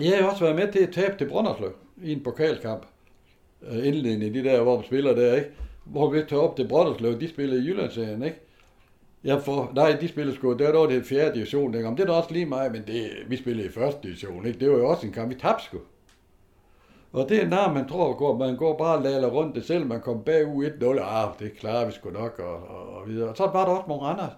jeg 0.07 0.19
har 0.19 0.31
også 0.31 0.45
været 0.45 0.57
med 0.57 0.73
til 0.73 0.79
at 0.79 0.93
tabe 0.93 1.19
til 1.19 1.29
Brønderslev 1.29 1.73
i 2.03 2.13
en 2.13 2.23
pokalkamp. 2.23 2.87
Uh, 3.61 3.87
indledende 3.87 4.27
i 4.27 4.31
de 4.31 4.45
der, 4.45 4.63
hvor 4.63 4.81
vi 4.81 4.87
spiller 4.87 5.15
der, 5.15 5.35
ikke? 5.35 5.51
Hvor 5.85 6.11
vi 6.11 6.23
tager 6.29 6.43
op 6.43 6.57
til 6.57 6.69
Brønderslev, 6.69 7.21
de 7.21 7.29
spiller 7.29 7.57
i 7.57 7.61
Jyllandsserien, 7.61 8.23
ikke? 8.23 8.39
Jeg 9.25 9.43
får, 9.43 9.73
nej, 9.75 9.97
de 10.01 10.09
spiller 10.09 10.35
sgu, 10.35 10.53
det 10.53 10.75
var 10.75 10.87
det 10.87 11.07
fjerde 11.07 11.35
division 11.35 11.73
dengang. 11.73 11.97
Det 11.97 12.03
er 12.03 12.07
da 12.07 12.13
også 12.13 12.33
lige 12.33 12.47
mig, 12.47 12.73
men 12.73 12.83
det, 12.87 13.11
vi 13.27 13.37
spillede 13.37 13.69
i 13.69 13.71
første 13.71 13.99
division, 14.03 14.47
ikke? 14.47 14.61
Det 14.61 14.71
var 14.71 14.77
jo 14.77 14.89
også 14.89 15.07
en 15.07 15.13
kamp, 15.13 15.31
vi 15.31 15.35
tabte 15.35 15.65
sgu. 15.65 15.79
Og 17.13 17.29
det 17.29 17.43
er 17.43 17.49
når 17.49 17.73
man 17.75 17.89
tror, 17.89 18.15
går, 18.15 18.39
man 18.39 18.57
går 18.57 18.79
bare 18.79 18.97
og 18.97 19.03
lader 19.03 19.29
rundt 19.29 19.55
det 19.55 19.65
selv, 19.65 19.87
man 19.87 20.01
kommer 20.01 20.23
bagud 20.23 20.67
1-0, 20.67 21.03
ah, 21.03 21.29
det 21.39 21.53
klarer 21.59 21.87
vi 21.87 21.93
sgu 21.93 22.11
nok, 22.11 22.39
og, 22.39 22.69
og, 22.69 22.89
og 22.89 23.09
videre. 23.09 23.29
Og 23.29 23.37
så 23.37 23.47
var 23.47 23.65
der 23.65 23.73
også 23.73 23.89
nogle 23.89 24.07
andre, 24.07 24.31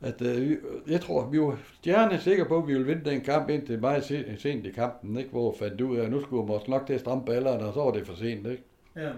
at 0.00 0.22
øh, 0.22 0.56
jeg 0.88 1.00
tror, 1.00 1.26
vi 1.26 1.40
var 1.40 1.58
stjerne 1.74 2.20
sikre 2.20 2.44
på, 2.44 2.58
at 2.58 2.66
vi 2.66 2.72
ville 2.72 2.86
vinde 2.86 3.10
den 3.10 3.20
kamp 3.20 3.50
indtil 3.50 3.80
meget 3.80 4.04
sent 4.38 4.66
i 4.66 4.70
kampen, 4.70 5.16
ikke? 5.16 5.30
hvor 5.30 5.56
fandt 5.58 5.80
ud 5.80 5.96
af, 5.96 6.04
at 6.04 6.10
nu 6.10 6.22
skulle 6.22 6.52
vi 6.52 6.58
nok 6.68 6.86
til 6.86 6.94
at 6.94 7.00
stramme 7.00 7.24
ballerne, 7.24 7.64
og 7.64 7.74
så 7.74 7.80
var 7.80 7.90
det 7.90 8.06
for 8.06 8.14
sent. 8.14 8.46
Ikke? 8.46 8.62
Ja. 8.96 9.10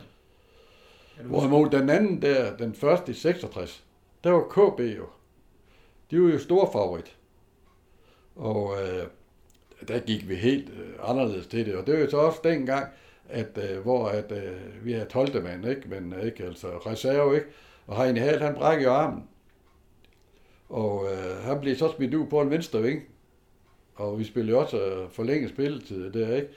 Hvorimod 1.25 1.71
den 1.71 1.91
anden 1.91 2.23
der, 2.23 2.57
den 2.57 2.75
første 2.75 3.13
i 3.13 3.15
66, 3.15 3.86
der 4.27 4.33
var 4.33 4.43
KB 4.43 4.81
jo. 4.81 5.07
De 6.11 6.23
var 6.23 6.31
jo 6.31 6.39
store 6.39 6.69
favorit. 6.73 7.17
Og 8.37 8.75
øh, 8.83 9.07
der 9.89 9.99
gik 9.99 10.29
vi 10.29 10.35
helt 10.35 10.71
øh, 10.71 11.11
anderledes 11.11 11.47
til 11.47 11.67
det. 11.67 11.77
Og 11.77 11.87
det 11.87 11.95
var 11.95 12.01
jo 12.01 12.11
så 12.11 12.17
også 12.17 12.41
dengang, 12.45 12.87
at, 13.29 13.59
øh, 13.71 13.83
hvor 13.83 14.09
at, 14.09 14.33
øh, 14.33 14.85
vi 14.85 14.93
havde 14.93 15.07
12. 15.07 15.43
mand, 15.43 15.67
ikke? 15.67 15.89
men 15.89 16.15
ikke, 16.25 16.45
altså 16.45 16.67
reserve, 16.67 17.35
ikke? 17.35 17.47
og 17.87 18.03
Heine 18.03 18.21
Hal, 18.21 18.41
han 18.41 18.55
brækkede 18.55 18.91
armen. 18.91 19.25
Og 20.69 21.07
øh, 21.13 21.45
han 21.45 21.61
blev 21.61 21.77
så 21.77 21.93
smidt 21.97 22.15
ud 22.15 22.27
på 22.27 22.41
en 22.41 22.51
venstre 22.51 22.83
ving. 22.83 23.03
Og 23.95 24.19
vi 24.19 24.25
spillede 24.25 24.59
også 24.59 24.81
øh, 24.85 25.11
forlænget 25.11 25.51
spilletid 25.51 26.13
der, 26.13 26.37
ikke? 26.37 26.49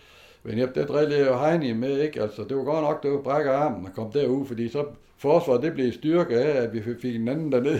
Men 0.43 0.57
jeg, 0.57 0.75
der 0.75 0.85
drillede 0.85 1.19
jeg 1.19 1.27
jo 1.27 1.37
Heine 1.37 1.73
med, 1.73 2.01
ikke? 2.01 2.21
Altså, 2.21 2.43
det 2.43 2.57
var 2.57 2.63
godt 2.63 2.83
nok, 2.83 3.03
det 3.03 3.11
var 3.11 3.21
brække 3.21 3.51
armen 3.51 3.85
og 3.85 3.93
kom 3.93 4.11
derud, 4.11 4.45
fordi 4.45 4.69
så 4.69 4.85
forsvaret, 5.19 5.63
det 5.63 5.73
blev 5.73 5.93
styrke 5.93 6.39
af, 6.39 6.63
at 6.63 6.73
vi 6.73 6.81
fik 7.01 7.15
en 7.15 7.27
anden 7.27 7.51
dernede. 7.51 7.79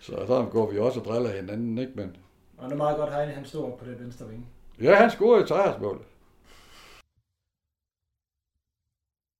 Så 0.00 0.24
så 0.26 0.48
går 0.50 0.70
vi 0.70 0.78
også 0.78 1.00
og 1.00 1.06
driller 1.06 1.40
hinanden, 1.40 1.78
ikke? 1.78 1.92
Men, 1.96 2.16
og 2.58 2.64
det 2.64 2.72
er 2.72 2.76
meget 2.76 2.96
godt, 2.96 3.14
Heine 3.14 3.32
han 3.32 3.44
står 3.44 3.76
på 3.76 3.84
den 3.84 4.00
venstre 4.00 4.28
vinge. 4.28 4.46
Ja, 4.80 4.94
han 4.94 5.10
scorede 5.10 5.42
et 5.42 5.48
sejrsmål. 5.48 6.04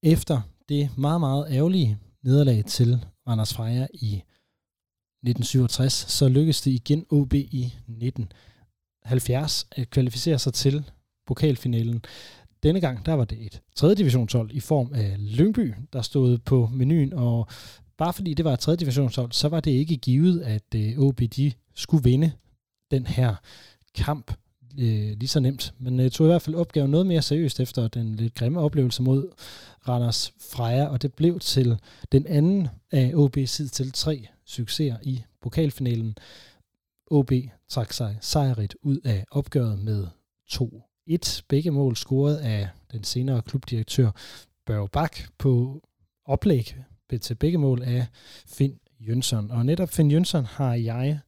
Efter 0.03 0.41
det 0.69 0.99
meget, 0.99 1.21
meget 1.21 1.47
ærgerlige 1.51 1.99
nederlag 2.23 2.65
til 2.65 3.07
Randers 3.29 3.55
Freja 3.55 3.87
i 3.95 4.23
1967, 5.27 5.93
så 5.93 6.29
lykkedes 6.29 6.63
det 6.63 6.71
igen 6.71 7.07
OB 7.11 7.35
i 7.35 7.65
1970 7.65 9.67
at 9.73 9.91
kvalificere 9.91 10.39
sig 10.39 10.55
til 10.55 10.91
pokalfinalen. 11.27 12.05
Denne 12.63 12.81
gang, 12.81 13.07
der 13.07 13.13
var 13.13 13.25
det 13.25 13.47
et 13.47 13.63
3. 13.77 13.95
divisionshold 13.95 14.51
i 14.51 14.61
form 14.61 14.91
af 14.95 15.17
Lyngby, 15.19 15.75
der 15.93 16.03
stod 16.03 16.39
på 16.39 16.71
menuen, 16.73 17.13
og 17.13 17.47
bare 17.97 18.13
fordi 18.13 18.35
det 18.35 18.45
var 18.45 18.53
et 18.53 18.59
3. 18.59 18.77
divisionshold, 18.77 19.33
så 19.33 19.49
var 19.49 19.61
det 19.61 19.71
ikke 19.71 19.97
givet, 19.97 20.41
at 20.41 20.75
øh, 20.75 20.99
OB 20.99 21.21
de 21.37 21.53
skulle 21.75 22.05
vinde 22.05 22.33
den 22.91 23.07
her 23.07 23.35
kamp 23.95 24.33
øh, 24.79 25.19
lige 25.19 25.29
så 25.29 25.41
nemt. 25.41 25.75
Men 25.79 26.01
jeg 26.01 26.13
tog 26.13 26.27
i 26.27 26.31
hvert 26.31 26.43
fald 26.43 26.57
opgaven 26.57 26.91
noget 26.91 27.07
mere 27.07 27.23
seriøst 27.23 27.61
efter 27.61 27.89
den 27.89 28.15
lidt 28.15 28.35
grimme 28.35 28.61
oplevelse 28.61 29.03
mod 29.03 29.29
Randers 29.89 30.33
Freja, 30.53 30.87
og 30.87 31.03
det 31.03 31.15
blev 31.15 31.41
til 31.41 31.79
den 32.13 32.27
anden 32.27 32.69
af 32.91 33.13
OB's 33.15 33.47
tid 33.47 33.69
til 33.69 33.93
tre 33.93 34.27
succeser 34.45 34.97
i 35.03 35.23
pokalfinalen. 35.43 36.19
OB 37.11 37.33
trak 37.69 37.93
sig 37.93 38.19
sejrigt 38.21 38.77
ud 38.83 39.01
af 39.05 39.25
opgøret 39.31 39.79
med 39.79 40.07
2-1. 41.11 41.43
Begge 41.49 41.71
mål 41.71 41.97
scoret 41.97 42.37
af 42.37 42.69
den 42.93 43.05
senere 43.05 43.43
klubdirektør 43.43 44.11
Børge 44.67 44.89
Bak 44.89 45.17
på 45.39 45.83
oplæg 46.25 46.77
til 47.23 47.35
begge 47.35 47.59
mål 47.59 47.83
af 47.83 48.07
Finn 48.47 48.79
Jønsson. 49.01 49.51
Og 49.51 49.67
netop 49.67 49.89
Finn 49.89 50.11
Jønsson 50.11 50.45
har 50.45 50.75
jeg 50.75 51.21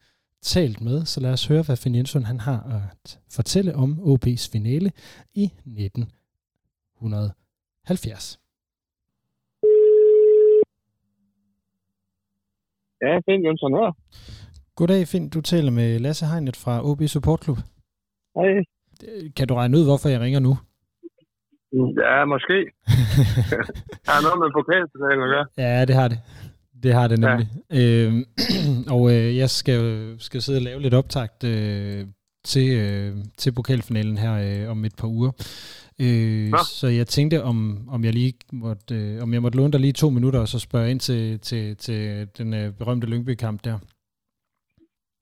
talt 0.43 0.81
med, 0.81 1.05
så 1.05 1.21
lad 1.21 1.33
os 1.33 1.47
høre, 1.47 1.63
hvad 1.63 1.77
Finn 1.77 1.95
Jensson 1.95 2.25
han 2.25 2.41
har 2.41 2.63
at 2.63 3.21
fortælle 3.31 3.75
om 3.75 4.01
OB's 4.01 4.51
finale 4.53 4.93
i 5.35 5.45
1970. 5.45 8.41
Ja, 13.01 13.19
Finn 13.25 13.45
Jønsson 13.45 13.75
her. 13.75 13.93
Goddag 14.75 15.09
Finn, 15.09 15.29
du 15.29 15.41
taler 15.41 15.71
med 15.71 15.99
Lasse 15.99 16.27
Hegnet 16.27 16.57
fra 16.57 16.89
OB 16.89 17.03
Support 17.07 17.45
Club. 17.45 17.59
Hej. 18.37 18.65
Kan 19.37 19.49
du 19.49 19.55
regne 19.55 19.79
ud, 19.79 19.85
hvorfor 19.85 20.09
jeg 20.09 20.21
ringer 20.21 20.41
nu? 20.41 20.57
Ja, 22.03 22.25
måske. 22.25 22.59
har 24.09 24.19
noget 24.27 24.39
med 24.43 24.51
pokalfinalen 24.59 25.23
at 25.27 25.31
gøre? 25.35 25.47
Ja, 25.59 25.85
det 25.85 25.95
har 25.95 26.09
det. 26.09 26.19
Det 26.83 26.93
har 26.95 27.09
det 27.09 27.19
nemlig. 27.21 27.49
Ja. 27.71 27.79
Øh, 27.81 28.13
og 28.95 29.03
øh, 29.15 29.37
jeg 29.37 29.51
skal, 29.51 29.81
skal 30.19 30.43
sidde 30.43 30.59
og 30.59 30.63
lave 30.63 30.81
lidt 30.81 30.95
optakt 30.95 31.45
øh, 31.45 32.05
til, 32.45 32.69
øh, 32.83 33.13
til 33.39 33.53
pokalfinalen 33.53 34.19
her 34.19 34.35
øh, 34.45 34.71
om 34.71 34.85
et 34.85 34.95
par 35.01 35.09
uger. 35.09 35.33
Øh, 36.01 36.51
så 36.81 36.87
jeg 36.87 37.07
tænkte, 37.07 37.43
om, 37.43 37.89
om 37.89 38.05
jeg 38.05 38.13
lige 38.13 38.35
måtte, 38.53 38.95
øh, 38.95 39.23
om 39.23 39.33
jeg 39.33 39.43
måtte 39.43 39.59
låne 39.59 39.73
dig 39.73 39.81
lige 39.81 39.93
to 39.93 40.11
minutter, 40.11 40.41
og 40.41 40.49
så 40.49 40.59
spørge 40.59 40.91
ind 40.91 41.01
til, 41.01 41.41
til, 41.41 41.77
til 41.77 42.29
den 42.39 42.55
øh, 42.55 42.73
berømte 42.79 43.07
Lyngby-kamp 43.07 43.65
der. 43.65 43.79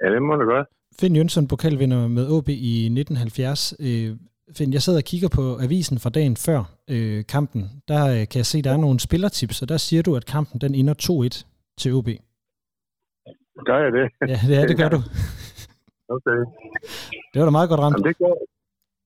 Ja, 0.02 0.14
det 0.14 0.22
må 0.22 0.36
du 0.36 0.44
godt. 0.44 0.68
Finn 1.00 1.16
Jønsson, 1.16 1.48
pokalvinder 1.48 2.08
med 2.08 2.30
OB 2.30 2.48
i 2.48 2.84
1970. 2.84 3.74
Øh, 3.80 4.16
Finn, 4.56 4.72
jeg 4.72 4.82
sidder 4.82 4.98
og 4.98 5.04
kigger 5.04 5.28
på 5.28 5.58
avisen 5.64 5.98
fra 5.98 6.10
dagen 6.10 6.36
før 6.36 6.60
øh, 6.90 7.24
kampen. 7.34 7.62
Der 7.88 8.02
øh, 8.06 8.28
kan 8.30 8.38
jeg 8.42 8.46
se, 8.46 8.62
der 8.62 8.72
er 8.72 8.76
nogle 8.76 9.00
spillertips, 9.00 9.62
og 9.62 9.68
der 9.68 9.76
siger 9.76 10.02
du, 10.02 10.16
at 10.16 10.26
kampen 10.26 10.60
den 10.60 10.74
ender 10.74 10.94
2-1 10.94 11.44
til 11.78 11.94
OB. 11.94 12.08
Gør 13.66 13.78
jeg 13.84 13.92
det? 13.92 14.06
Ja, 14.32 14.38
det, 14.48 14.56
er, 14.62 14.66
det 14.66 14.76
gør 14.76 14.88
du. 14.88 15.00
okay. 16.16 16.38
Det 17.32 17.38
var 17.40 17.44
da 17.44 17.50
meget 17.50 17.68
godt 17.68 17.80
ramt. 17.80 17.94
Jamen, 17.94 18.08
det, 18.08 18.16
gjorde, 18.18 18.40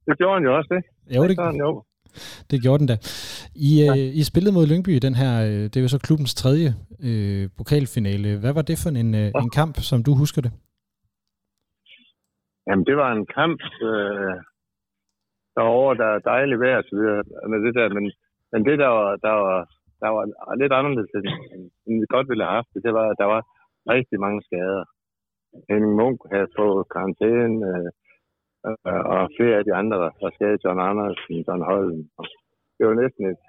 det 0.06 0.18
gjorde 0.18 0.34
han 0.34 0.44
jo 0.44 0.56
også, 0.56 0.68
det. 0.74 1.16
Jo, 1.16 1.22
det, 1.22 1.30
det, 1.30 1.44
han, 1.44 1.56
jo. 1.56 1.82
det 2.50 2.62
gjorde 2.62 2.78
den 2.78 2.86
da. 2.86 2.96
I, 3.54 3.84
ja. 3.84 3.90
øh, 3.90 4.16
I 4.20 4.22
spillede 4.24 4.54
mod 4.54 4.66
Lyngby 4.66 4.92
den 4.96 5.14
her, 5.14 5.32
øh, 5.46 5.62
det 5.70 5.76
jo 5.76 5.88
så 5.88 5.98
klubbens 5.98 6.34
tredje 6.34 6.74
øh, 7.00 7.48
pokalfinale. 7.56 8.38
Hvad 8.38 8.52
var 8.52 8.62
det 8.62 8.78
for 8.78 8.90
en, 8.90 9.14
øh, 9.14 9.32
en 9.42 9.50
kamp, 9.50 9.80
som 9.80 10.02
du 10.02 10.14
husker 10.14 10.42
det? 10.42 10.52
Jamen, 12.66 12.86
det 12.86 12.96
var 12.96 13.10
en 13.12 13.26
kamp, 13.26 13.60
øh, 13.90 14.36
derovre, 15.56 15.98
der 16.02 16.08
er 16.14 16.26
dejligt 16.32 16.60
vejr 16.60 16.78
og 16.82 16.86
så 16.88 16.94
videre 16.96 17.22
med 17.52 17.58
det 17.64 17.74
der, 17.78 17.88
men, 17.96 18.04
men 18.52 18.60
det, 18.66 18.76
der 18.84 18.90
var, 18.98 19.10
der 19.26 19.34
var, 19.42 19.58
der 20.02 20.08
var 20.16 20.24
lidt 20.60 20.72
anderledes, 20.78 21.12
end, 21.54 21.64
end 21.86 21.94
vi 22.00 22.06
godt 22.14 22.28
ville 22.28 22.44
have 22.44 22.56
haft 22.58 22.70
det, 22.74 22.84
det 22.86 22.94
var, 22.98 23.06
at 23.10 23.20
der 23.22 23.28
var 23.34 23.42
rigtig 23.94 24.18
mange 24.24 24.40
skader. 24.46 24.84
Henning 25.70 25.94
Munk 26.00 26.18
havde 26.32 26.54
fået 26.58 26.90
karantæne, 26.94 27.56
øh, 27.70 27.90
øh, 28.66 29.02
og 29.12 29.20
flere 29.36 29.58
af 29.58 29.64
de 29.64 29.74
andre 29.80 29.96
var 30.24 30.30
skadet, 30.36 30.64
John 30.64 30.80
Andersen, 30.88 31.44
John 31.46 31.62
Holm. 31.70 32.00
Det 32.76 32.84
var 32.86 32.94
næsten 33.02 33.24
et 33.32 33.42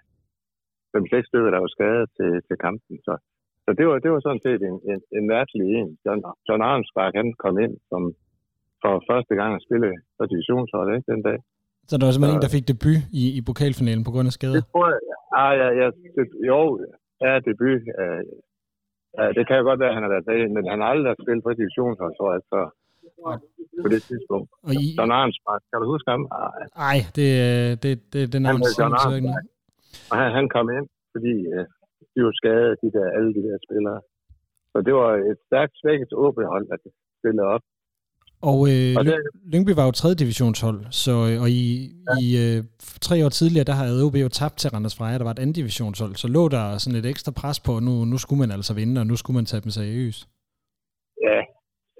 fem-seks 0.93 1.27
stykker, 1.27 1.51
der 1.51 1.61
var 1.65 1.71
skadet 1.75 2.07
til, 2.17 2.31
til 2.47 2.57
kampen. 2.65 2.95
Så, 3.07 3.13
så 3.65 3.69
det, 3.77 3.85
var, 3.87 3.99
det 4.03 4.11
var 4.11 4.19
sådan 4.19 4.45
set 4.47 4.61
en, 4.69 4.77
en, 4.91 4.99
en 5.17 5.25
mærkelig 5.33 5.65
en. 5.79 5.89
John, 6.05 6.19
John 6.47 6.61
Arnsbach, 6.69 7.11
han 7.19 7.33
kom 7.43 7.55
ind 7.65 7.75
som 7.91 8.01
for 8.83 8.93
første 9.09 9.33
gang 9.39 9.51
at 9.57 9.65
spille 9.67 9.89
for 10.17 10.25
divisionsholdet 10.33 10.93
ikke, 10.97 11.11
den 11.13 11.23
dag. 11.29 11.39
Så 11.89 11.93
der 11.97 12.05
var 12.05 12.13
simpelthen 12.13 12.37
så, 12.37 12.41
en, 12.41 12.47
der 12.47 12.55
fik 12.57 12.65
debut 12.71 13.01
i, 13.21 13.23
i 13.37 13.39
pokalfinalen 13.49 14.03
på 14.07 14.11
grund 14.13 14.27
af 14.29 14.35
skader? 14.37 14.57
Det 14.59 14.65
tror 14.73 14.87
jeg. 14.93 14.99
Ah, 15.41 15.53
ja, 15.61 15.67
ja, 15.81 15.87
det, 16.15 16.23
jo, 16.51 16.59
ja, 17.25 17.31
debut. 17.49 17.83
Uh, 18.01 18.21
ja, 19.17 19.25
det 19.37 19.43
kan 19.47 19.57
jo 19.59 19.63
godt 19.69 19.79
være, 19.81 19.91
at 19.93 19.97
han 19.97 20.05
har 20.05 20.13
været 20.15 20.51
men 20.55 20.63
han 20.71 20.79
har 20.81 20.89
aldrig 20.93 21.15
spillet 21.23 21.43
på 21.43 21.51
divisionshold, 21.61 22.13
tror 22.19 22.29
jeg, 22.35 22.41
så 22.53 22.59
på 23.83 23.87
det 23.93 24.01
tidspunkt. 24.09 24.49
Og 24.67 24.73
I... 24.83 24.85
John 24.97 25.11
Arnsmark, 25.19 25.61
kan 25.69 25.77
du 25.81 25.85
huske 25.93 26.09
ham? 26.13 26.23
Nej, 26.85 26.97
det, 27.17 27.29
det, 27.83 27.91
det, 28.13 28.21
det 28.33 28.39
navn 28.41 28.61
siger 28.63 29.15
ikke 29.17 29.29
noget. 29.31 29.47
Og 30.11 30.15
han, 30.21 30.29
han 30.37 30.45
kom 30.55 30.67
ind, 30.77 30.87
fordi 31.13 31.33
uh, 31.55 31.65
de 32.13 32.19
var 32.27 32.33
skadet, 32.41 32.73
de 32.83 32.89
der, 32.95 33.07
alle 33.17 33.31
de 33.37 33.41
der 33.47 33.57
spillere. 33.67 33.99
Så 34.71 34.77
det 34.87 34.93
var 35.01 35.11
et 35.31 35.39
stærkt 35.47 35.73
svækket 35.81 36.11
åbehold, 36.25 36.65
at 36.75 36.81
spille 37.19 37.43
op. 37.55 37.63
Og, 38.51 38.59
øh, 38.73 38.93
Og 38.97 39.03
det- 39.05 39.23
Lyngby 39.53 39.71
var 39.79 39.85
jo 39.89 39.91
3. 39.91 40.09
divisionshold, 40.23 40.79
så, 41.03 41.13
øh, 41.29 41.35
og 41.43 41.47
i, 41.61 41.63
ja. 42.07 42.13
i 42.23 42.25
øh, 42.43 42.57
tre 43.07 43.15
år 43.25 43.31
tidligere, 43.39 43.69
der 43.69 43.75
har 43.79 43.85
OB 44.05 44.15
jo 44.25 44.29
tabt 44.41 44.57
til 44.59 44.69
Randers 44.73 44.97
Freja, 44.97 45.17
der 45.19 45.27
var 45.29 45.35
et 45.37 45.43
andet 45.43 45.55
divisionshold, 45.61 46.13
så 46.23 46.27
lå 46.37 46.43
der 46.55 46.63
sådan 46.83 46.99
et 47.01 47.07
ekstra 47.13 47.31
pres 47.41 47.59
på, 47.67 47.71
at 47.77 47.83
nu, 47.89 47.95
nu 48.11 48.17
skulle 48.23 48.41
man 48.43 48.51
altså 48.57 48.73
vinde, 48.79 49.01
og 49.01 49.07
nu 49.11 49.15
skulle 49.17 49.37
man 49.39 49.47
tage 49.49 49.63
dem 49.65 49.71
seriøst. 49.79 50.21
Ja, 51.27 51.39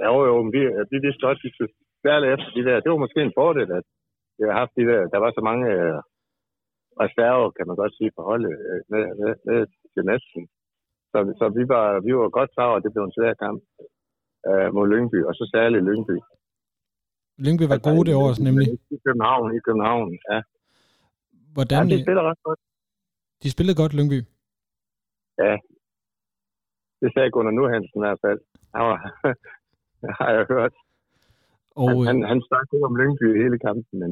jo, 0.05 0.13
jo, 0.29 0.33
men 0.43 0.51
vi, 0.55 0.61
vi 0.93 0.97
vidste 1.05 1.23
også, 1.31 1.41
særligt 2.05 2.31
efter 2.35 2.49
de 2.57 2.63
der. 2.67 2.77
Det 2.83 2.89
var 2.93 3.03
måske 3.05 3.19
en 3.29 3.37
fordel, 3.41 3.69
at 3.79 3.85
vi 4.37 4.43
har 4.49 4.55
haft 4.61 4.73
de 4.79 4.83
der, 4.91 5.01
der 5.13 5.19
var 5.25 5.31
så 5.37 5.41
mange 5.49 5.65
øh, 5.75 5.97
reserver, 7.03 7.47
kan 7.57 7.65
man 7.69 7.77
godt 7.81 7.93
sige, 7.97 8.11
på 8.17 8.21
holdet 8.29 8.53
øh, 8.69 8.79
med, 8.91 9.03
med, 9.21 9.31
med 9.47 9.59
til 9.93 10.03
næsten. 10.11 10.41
Så, 11.11 11.17
så 11.39 11.45
vi, 11.57 11.63
var, 11.73 11.85
vi 12.07 12.11
var 12.19 12.29
godt 12.37 12.51
klar 12.55 12.67
over, 12.69 12.77
at 12.79 12.85
det 12.85 12.93
blev 12.93 13.03
en 13.05 13.17
svær 13.17 13.33
kamp 13.45 13.59
øh, 14.49 14.67
mod 14.75 14.85
Lyngby, 14.93 15.19
og 15.29 15.33
så 15.39 15.43
særligt 15.55 15.83
Lyngby. 15.89 16.17
Lyngby 17.45 17.65
var 17.73 17.79
gode 17.89 18.05
det 18.07 18.15
år, 18.23 18.29
nemlig. 18.47 18.67
I 18.95 18.97
København, 19.05 19.47
i 19.57 19.59
København, 19.67 20.09
ja. 20.31 20.39
Hvordan, 21.55 21.89
ja, 21.89 21.95
de 21.95 22.03
spiller 22.05 22.23
ret 22.29 22.41
godt. 22.43 22.59
de 23.43 23.49
spillede 23.51 23.77
godt, 23.81 23.93
Lyngby. 23.97 24.19
Det 27.01 27.09
sagde 27.13 27.31
Gunnar 27.31 27.55
Nuhansen 27.57 27.99
i 27.99 28.03
hvert 28.05 28.21
fald. 28.25 28.39
Han 28.75 28.83
var, 28.89 28.97
har 30.19 30.29
jeg 30.37 30.45
hørt. 30.53 30.73
Og, 31.81 31.89
han, 31.89 31.97
øh, 31.97 32.05
han, 32.09 32.17
han 32.31 32.39
snakkede 32.49 32.83
om 32.89 32.95
Lyngby 32.99 33.27
hele 33.43 33.57
kampen, 33.67 33.95
men, 34.01 34.11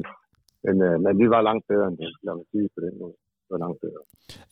men, 0.64 0.76
øh, 0.86 0.96
men 1.04 1.12
vi 1.20 1.26
var 1.34 1.40
langt 1.48 1.64
bedre 1.70 1.86
end 1.88 1.98
det, 1.98 2.10
lad 2.26 2.34
mig 2.38 2.46
sige 2.52 2.68
på 2.74 2.80
den 2.86 2.94
måde. 3.00 3.16
Var 3.50 3.58
langt 3.64 3.80
bedre. 3.84 4.02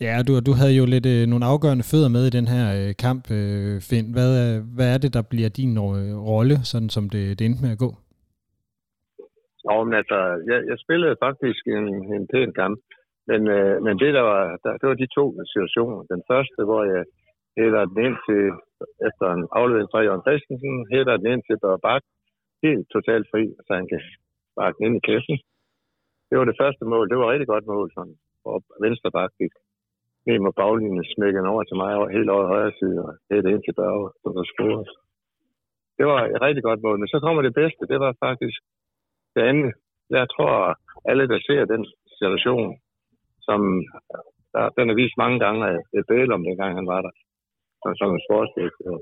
Ja, 0.06 0.14
du, 0.26 0.32
du 0.48 0.52
havde 0.60 0.74
jo 0.80 0.84
lidt 0.94 1.06
øh, 1.14 1.22
nogle 1.32 1.44
afgørende 1.52 1.88
fødder 1.90 2.10
med 2.16 2.24
i 2.26 2.36
den 2.38 2.46
her 2.54 2.64
øh, 2.78 2.90
kamp, 3.04 3.24
øh, 3.38 3.74
Finn. 3.88 4.06
Hvad, 4.14 4.30
hvad 4.76 4.88
er 4.94 4.98
det, 5.04 5.10
der 5.16 5.24
bliver 5.32 5.50
din 5.60 5.72
øh, 5.86 6.12
rolle, 6.32 6.56
sådan 6.70 6.90
som 6.96 7.04
det, 7.14 7.22
det 7.36 7.44
endte 7.44 7.64
med 7.64 7.74
at 7.76 7.82
gå? 7.86 7.90
Jo, 9.66 9.74
men 9.86 9.94
altså, 10.00 10.18
jeg, 10.50 10.58
jeg 10.70 10.78
spillede 10.84 11.22
faktisk 11.26 11.62
en, 11.76 11.86
en 12.16 12.24
pæn 12.32 12.50
kamp, 12.60 12.78
men, 13.30 13.40
øh, 13.56 13.74
men 13.84 13.94
det, 14.02 14.10
der 14.18 14.24
var, 14.32 14.42
der, 14.64 14.72
det 14.80 14.86
var 14.90 14.98
de 15.02 15.14
to 15.18 15.24
situationer. 15.52 15.98
Den 16.14 16.22
første, 16.30 16.60
hvor 16.68 16.82
jeg 16.92 17.02
hætter 17.58 17.82
den 17.90 17.98
ind 18.06 18.16
til, 18.26 18.42
efter 19.08 19.26
en 19.36 19.44
aflevering 19.58 19.90
fra 19.92 20.04
Jørgen 20.06 20.26
Christensen, 20.26 20.74
hætter 20.92 21.16
den 21.20 21.28
ind 21.32 21.42
til 21.44 21.56
Børge 21.62 21.80
Bak, 21.86 22.02
helt 22.66 22.86
totalt 22.94 23.26
fri, 23.32 23.42
så 23.66 23.70
han 23.80 23.86
kan 23.92 24.00
sparke 24.52 24.76
den 24.76 24.86
ind 24.86 24.96
i 25.00 25.06
kassen. 25.10 25.36
Det 26.28 26.36
var 26.38 26.46
det 26.48 26.60
første 26.62 26.84
mål. 26.92 27.06
Det 27.10 27.16
var 27.18 27.26
et 27.26 27.32
rigtig 27.32 27.50
godt 27.54 27.66
mål, 27.74 27.86
sådan, 27.96 28.16
og 28.50 28.56
venstre 28.84 29.10
bak 29.16 29.30
gik 29.40 29.54
ned 30.26 30.38
mod 30.44 30.54
baglinjen, 30.60 31.04
smækkede 31.04 31.42
den 31.42 31.52
over 31.52 31.64
til 31.64 31.76
mig 31.82 31.92
og 32.02 32.10
helt 32.16 32.30
over 32.34 32.46
højre 32.54 32.76
side, 32.80 32.98
og 33.04 33.10
helt 33.30 33.46
ind 33.52 33.62
til 33.64 33.78
Børge, 33.82 34.06
som 34.20 34.30
der 34.36 34.44
scorede. 34.52 34.86
Det 35.98 36.06
var 36.12 36.20
et 36.24 36.42
rigtig 36.46 36.62
godt 36.68 36.80
mål, 36.82 36.98
men 36.98 37.08
så 37.08 37.18
kommer 37.24 37.42
det 37.42 37.54
bedste, 37.60 37.90
det 37.92 37.98
var 38.04 38.12
faktisk 38.26 38.60
det 39.34 39.42
andet, 39.50 39.72
jeg 40.10 40.26
tror, 40.34 40.54
alle, 41.10 41.28
der 41.32 41.38
ser 41.48 41.64
den 41.74 41.82
situation, 42.18 42.70
som 43.48 43.60
der, 44.54 44.64
den 44.78 44.90
er 44.90 44.96
vist 45.02 45.16
mange 45.22 45.38
gange 45.44 45.60
af 45.70 45.76
et 45.98 46.04
Bæl 46.08 46.32
om, 46.32 46.44
dengang 46.44 46.72
han 46.80 46.86
var 46.92 47.00
der, 47.06 47.12
som, 47.82 47.90
som 48.00 48.08
en 48.14 48.24
sportsdirektør. 48.26 48.96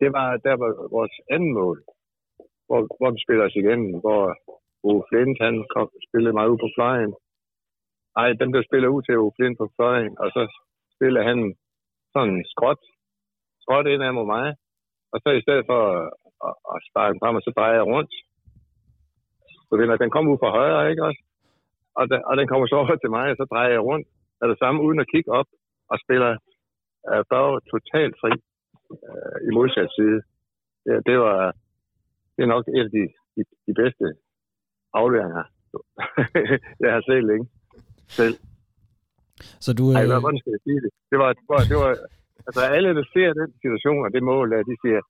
Det 0.00 0.08
var, 0.16 0.28
der 0.46 0.54
var 0.62 0.70
vores 0.96 1.16
anden 1.34 1.52
mål, 1.60 1.78
hvor, 2.66 2.80
hvor 2.98 3.10
vi 3.14 3.20
spiller 3.24 3.44
os 3.48 3.60
igennem, 3.62 3.90
hvor 4.04 4.22
Bo 4.82 4.92
Flint, 5.08 5.38
han 5.46 5.54
kom, 5.74 5.88
spillede 6.08 6.36
meget 6.36 6.52
ud 6.52 6.58
på 6.64 6.70
flyen, 6.76 7.12
Nej, 8.18 8.28
den 8.40 8.48
blev 8.52 8.62
spillet 8.68 8.88
ud 8.94 9.02
til 9.02 9.18
Oflin 9.18 9.34
Flint 9.36 9.58
på 9.58 9.66
fløjen, 9.76 10.14
og 10.22 10.28
så 10.36 10.42
spiller 10.94 11.22
han 11.30 11.38
sådan 12.12 12.34
en 12.34 12.44
skråt, 12.52 12.82
skråt 13.62 13.86
ind 13.92 14.02
af 14.06 14.14
mod 14.14 14.26
mig, 14.34 14.46
og 15.12 15.16
så 15.22 15.28
i 15.30 15.44
stedet 15.44 15.64
for 15.70 15.80
at, 16.48 16.54
at, 16.72 16.78
sparke 16.88 17.12
den 17.12 17.22
frem, 17.22 17.38
og 17.38 17.42
så 17.46 17.52
drejer 17.58 17.76
jeg 17.80 17.86
rundt, 17.94 18.12
så 19.66 19.72
den, 19.80 19.88
den 20.02 20.10
kom 20.14 20.28
ud 20.32 20.38
fra 20.42 20.54
højre, 20.58 20.90
ikke 20.90 21.04
også? 21.08 21.22
Og, 21.98 22.04
den, 22.10 22.20
og 22.28 22.34
den 22.38 22.46
kommer 22.48 22.66
så 22.66 22.76
over 22.82 22.96
til 22.96 23.10
mig, 23.16 23.26
og 23.32 23.36
så 23.40 23.44
drejer 23.52 23.72
jeg 23.76 23.86
rundt 23.90 24.06
af 24.42 24.46
det 24.48 24.58
samme, 24.58 24.82
uden 24.86 25.00
at 25.00 25.10
kigge 25.12 25.30
op, 25.38 25.48
og 25.90 25.96
spiller 26.04 26.32
uh, 27.10 27.22
Børge 27.32 27.60
totalt 27.72 28.14
fri 28.20 28.32
øh, 29.08 29.38
i 29.48 29.50
modsat 29.56 29.90
side. 29.98 30.18
Det, 30.84 30.94
det 31.08 31.16
var 31.24 31.38
det 32.36 32.42
er 32.42 32.52
nok 32.54 32.64
et 32.68 32.84
af 32.88 32.92
de, 32.96 33.04
de, 33.36 33.42
de 33.66 33.74
bedste 33.82 34.04
afleveringer, 35.00 35.44
jeg 36.82 36.92
har 36.92 37.02
set 37.08 37.24
længe 37.30 37.46
selv. 38.18 38.36
Så 39.64 39.70
du, 39.78 39.84
Ej, 39.92 40.02
øh, 40.02 40.08
hvad- 40.08 40.20
hvordan 40.20 40.38
skal 40.40 40.50
jeg 40.56 40.62
sige 40.66 40.80
det? 40.84 40.90
Det 41.10 41.18
var, 41.22 41.30
det 41.32 41.46
var, 41.48 41.60
det 41.70 41.76
var 41.84 41.90
altså 42.46 42.60
alle, 42.76 42.90
der 42.98 43.04
ser 43.14 43.28
den 43.40 43.50
situation 43.62 44.04
og 44.06 44.10
det 44.14 44.22
mål, 44.22 44.46
der, 44.52 44.58
de 44.70 44.76
siger, 44.84 45.00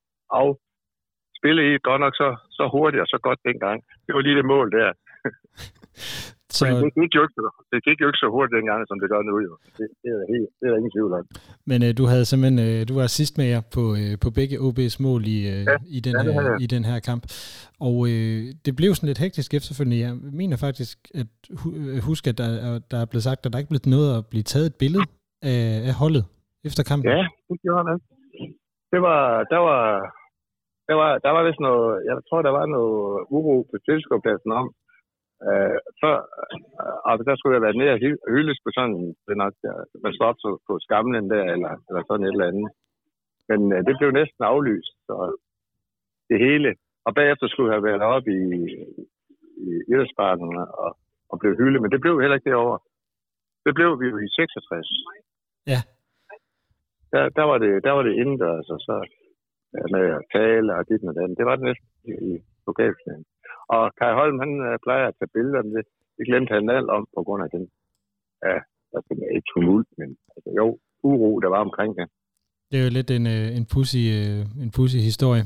af, 0.40 0.50
spille 1.38 1.60
I 1.74 1.78
godt 1.88 2.00
nok 2.04 2.14
så, 2.22 2.28
så 2.58 2.64
hurtigt 2.74 3.00
og 3.04 3.06
så 3.14 3.18
godt 3.26 3.40
dengang. 3.48 3.78
Det 4.06 4.12
var 4.14 4.20
lige 4.20 4.36
det 4.40 4.44
mål 4.54 4.66
der. 4.78 4.90
så, 6.56 6.62
Fordi 6.66 6.84
det 6.86 6.92
gik 7.00 7.12
jo 7.16 7.22
ikke, 7.26 7.36
det 7.72 7.80
gik 7.86 7.98
jo 8.02 8.06
ikke 8.10 8.22
så 8.24 8.28
hurtigt 8.34 8.56
dengang, 8.58 8.80
som 8.90 8.96
det 9.02 9.08
gør 9.12 9.22
nu. 9.30 9.34
Jo. 9.48 9.52
Det, 9.78 9.86
det, 10.02 10.08
er, 10.16 10.22
helt, 10.32 10.48
det 10.58 10.64
er 10.66 10.70
der 10.72 10.78
ingen 10.80 10.94
tvivl 10.96 11.12
om. 11.18 11.24
men 11.70 11.78
øh, 11.86 11.90
du 11.98 12.04
havde 12.12 12.24
simpelthen 12.30 12.58
øh, 12.66 12.78
du 12.88 12.92
var 12.98 13.04
assist 13.10 13.34
med 13.40 13.46
jer 13.54 13.62
på, 13.76 13.82
øh, 14.00 14.12
på 14.24 14.28
begge 14.38 14.56
OB's 14.66 14.96
mål 15.06 15.22
i, 15.36 15.38
øh, 15.52 15.62
Ja, 15.70 15.76
i, 15.96 15.98
den 16.06 16.14
ja, 16.16 16.32
her, 16.36 16.58
i 16.64 16.66
den 16.74 16.84
her 16.90 16.98
kamp. 17.10 17.22
Og 17.88 17.96
øh, 18.12 18.38
det 18.64 18.72
blev 18.80 18.90
sådan 18.94 19.10
lidt 19.10 19.22
hektisk 19.26 19.50
efterfølgende. 19.58 19.98
Jeg 20.06 20.12
mener 20.40 20.56
faktisk 20.66 20.96
at 21.20 21.28
hu- 21.60 21.74
øh, 21.80 21.98
huske, 22.08 22.26
at 22.32 22.38
der, 22.42 22.48
er- 22.68 22.82
der 22.90 22.98
er 23.02 23.08
blevet 23.10 23.26
sagt, 23.28 23.38
at 23.46 23.50
der 23.50 23.56
er 23.56 23.62
ikke 23.64 23.72
blevet 23.74 23.92
noget 23.96 24.08
at 24.18 24.22
blive 24.32 24.46
taget 24.52 24.66
et 24.72 24.76
billede 24.82 25.04
af, 25.52 25.62
af 25.90 25.94
holdet 26.02 26.24
efter 26.68 26.82
kampen. 26.90 27.06
Ja, 27.16 27.22
det 27.48 27.56
gjorde 27.64 27.84
han. 27.90 27.98
Det 28.92 29.00
var, 29.08 29.20
der 29.52 29.60
var, 29.68 29.82
der 30.88 30.96
var, 31.02 31.10
der 31.24 31.30
var 31.36 31.42
vist 31.48 31.60
noget, 31.68 31.88
jeg 32.08 32.16
tror, 32.28 32.40
der 32.48 32.54
var 32.58 32.66
noget 32.76 33.00
uro 33.36 33.54
på 33.70 33.76
tilskuerpladsen 33.88 34.50
om, 34.60 34.66
øh, 35.48 35.78
før, 36.02 36.16
øh, 36.82 36.96
og 37.08 37.12
der 37.28 37.34
skulle 37.36 37.56
jeg 37.56 37.64
være 37.66 37.94
og 37.94 38.00
hy- 38.04 38.22
hyldes 38.34 38.58
på 38.64 38.70
sådan, 38.76 39.02
det 39.26 39.36
nok, 39.42 39.54
der, 39.64 39.74
man 40.04 40.12
står 40.14 40.26
op 40.30 40.40
på- 40.66 40.78
skamlen 40.86 41.30
der, 41.34 41.44
eller, 41.54 41.72
eller 41.88 42.02
sådan 42.04 42.26
et 42.26 42.34
eller 42.36 42.50
andet. 42.50 42.68
Men 43.50 43.60
øh, 43.74 43.80
det 43.86 43.94
blev 43.98 44.10
næsten 44.20 44.42
aflyst, 44.52 44.94
så 45.08 45.14
det 46.30 46.38
hele. 46.46 46.70
Og 47.06 47.12
bagefter 47.18 47.46
skulle 47.48 47.68
jeg 47.68 47.76
have 47.78 47.88
været 47.90 48.02
oppe 48.14 48.30
i, 48.42 48.44
i 49.66 49.68
Idrætsparken 49.90 50.50
og, 50.84 50.90
og 51.30 51.36
blev 51.40 51.52
hyldet, 51.60 51.82
men 51.82 51.90
det 51.92 52.00
blev 52.00 52.14
heller 52.20 52.36
ikke 52.36 52.50
derovre. 52.50 52.78
Det 53.66 53.72
blev 53.78 53.90
vi 54.00 54.06
jo 54.12 54.16
i 54.26 54.28
66 54.28 54.86
der, 57.12 57.22
der, 57.38 57.44
var 57.50 57.58
det, 57.64 57.84
der 57.86 57.92
var 57.96 58.02
det 58.02 58.14
indendørs, 58.20 58.68
og 58.74 58.80
så 58.88 58.94
ja, 59.74 59.82
med 59.94 60.04
at 60.18 60.22
tale 60.36 60.68
og 60.78 60.88
dit 60.88 61.02
og 61.08 61.14
det. 61.14 61.38
Det 61.38 61.46
var 61.48 61.56
det 61.56 61.64
næsten 61.68 61.88
i, 62.10 62.12
i 62.30 62.32
lokalplanen. 62.66 63.24
Og 63.74 63.82
Kai 63.98 64.12
Holm, 64.18 64.38
han 64.44 64.52
øh, 64.68 64.78
plejer 64.86 65.04
at 65.08 65.14
tage 65.18 65.34
billeder, 65.36 65.62
men 65.62 65.72
det, 65.76 65.84
det 66.16 66.24
glemte 66.28 66.54
han 66.54 66.70
alt 66.78 66.90
om 66.96 67.02
på 67.16 67.22
grund 67.26 67.42
af 67.46 67.50
den, 67.54 67.64
ja, 68.46 68.56
altså 68.96 69.10
ikke 69.36 69.48
tumult, 69.52 69.88
men 69.98 70.08
altså, 70.34 70.50
jo, 70.60 70.66
uro, 71.02 71.40
der 71.44 71.48
var 71.48 71.60
omkring 71.68 71.92
det. 71.98 72.06
Det 72.70 72.76
er 72.78 72.84
jo 72.84 72.90
lidt 72.98 73.10
en, 73.18 73.26
øh, 73.36 73.48
en, 73.58 73.66
pussy, 73.72 74.02
øh, 74.18 74.40
en 74.64 74.70
pussy 74.76 74.98
historie. 75.10 75.44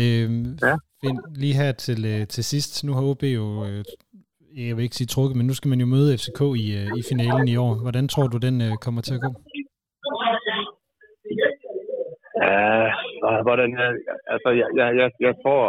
Øh, 0.00 0.28
Ja. 0.68 0.74
Finn, 1.00 1.18
lige 1.42 1.56
her 1.62 1.72
til, 1.72 2.26
til 2.34 2.44
sidst, 2.44 2.84
nu 2.84 2.92
har 2.92 3.02
OB 3.10 3.22
jo, 3.22 3.44
jeg 4.56 4.76
vil 4.76 4.84
ikke 4.86 4.96
sige 4.96 5.12
trukket, 5.14 5.36
men 5.36 5.46
nu 5.46 5.54
skal 5.54 5.68
man 5.68 5.80
jo 5.80 5.86
møde 5.86 6.18
FCK 6.20 6.40
i, 6.64 6.66
i 7.00 7.02
finalen 7.10 7.48
i 7.48 7.56
år. 7.56 7.72
Hvordan 7.84 8.08
tror 8.08 8.26
du, 8.26 8.38
den 8.46 8.56
kommer 8.84 9.00
til 9.02 9.14
at 9.14 9.20
gå? 9.26 9.30
Ja, 12.42 13.42
hvordan, 13.46 13.70
altså, 14.34 14.48
jeg, 14.60 14.68
jeg, 14.80 14.88
jeg, 15.00 15.10
jeg 15.20 15.34
tror, 15.42 15.62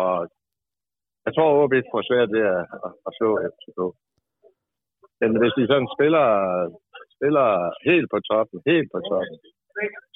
jeg 1.28 1.34
tror, 1.36 1.50
OB 1.64 1.74
får 1.92 2.02
svært 2.10 2.30
ved 2.36 2.44
at, 2.56 2.64
at, 2.86 2.92
at 3.08 3.12
slå 3.18 3.30
FCK. 3.54 3.80
Men 5.22 5.30
hvis 5.42 5.54
de 5.58 5.64
sådan 5.72 5.90
spiller, 5.96 6.28
spiller 7.16 7.48
helt 7.90 8.08
på 8.14 8.20
toppen, 8.30 8.58
helt 8.72 8.90
på 8.94 9.00
toppen, 9.10 9.38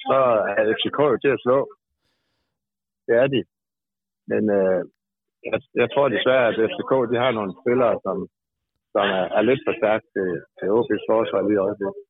så 0.08 0.18
er 0.58 0.62
FCK 0.76 0.98
jo 1.12 1.18
til 1.24 1.32
at 1.36 1.42
slå. 1.44 1.58
Det 3.06 3.14
er 3.22 3.28
de. 3.34 3.42
Men 4.30 4.42
øh, 4.58 4.80
jeg, 5.50 5.58
jeg 5.80 5.88
tror 5.90 6.06
desværre, 6.08 6.46
at 6.50 6.58
FCK 6.70 6.92
de 7.12 7.16
har 7.24 7.32
nogle 7.38 7.52
spillere, 7.60 7.94
som, 8.04 8.16
som 8.94 9.04
er, 9.18 9.26
er 9.38 9.42
lidt 9.48 9.62
for 9.66 9.74
stærkt 9.80 10.06
til, 10.14 10.28
til 10.58 10.66
OB's 10.76 11.04
forsvar 11.10 11.40
lige 11.48 11.58
i 11.60 11.64
øjeblikket. 11.66 12.04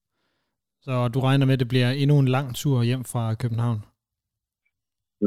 Så 0.86 0.94
du 1.14 1.18
regner 1.26 1.46
med, 1.46 1.56
at 1.56 1.62
det 1.64 1.72
bliver 1.72 1.90
endnu 2.02 2.16
en 2.18 2.34
lang 2.36 2.48
tur 2.60 2.78
hjem 2.90 3.04
fra 3.12 3.24
København? 3.42 3.80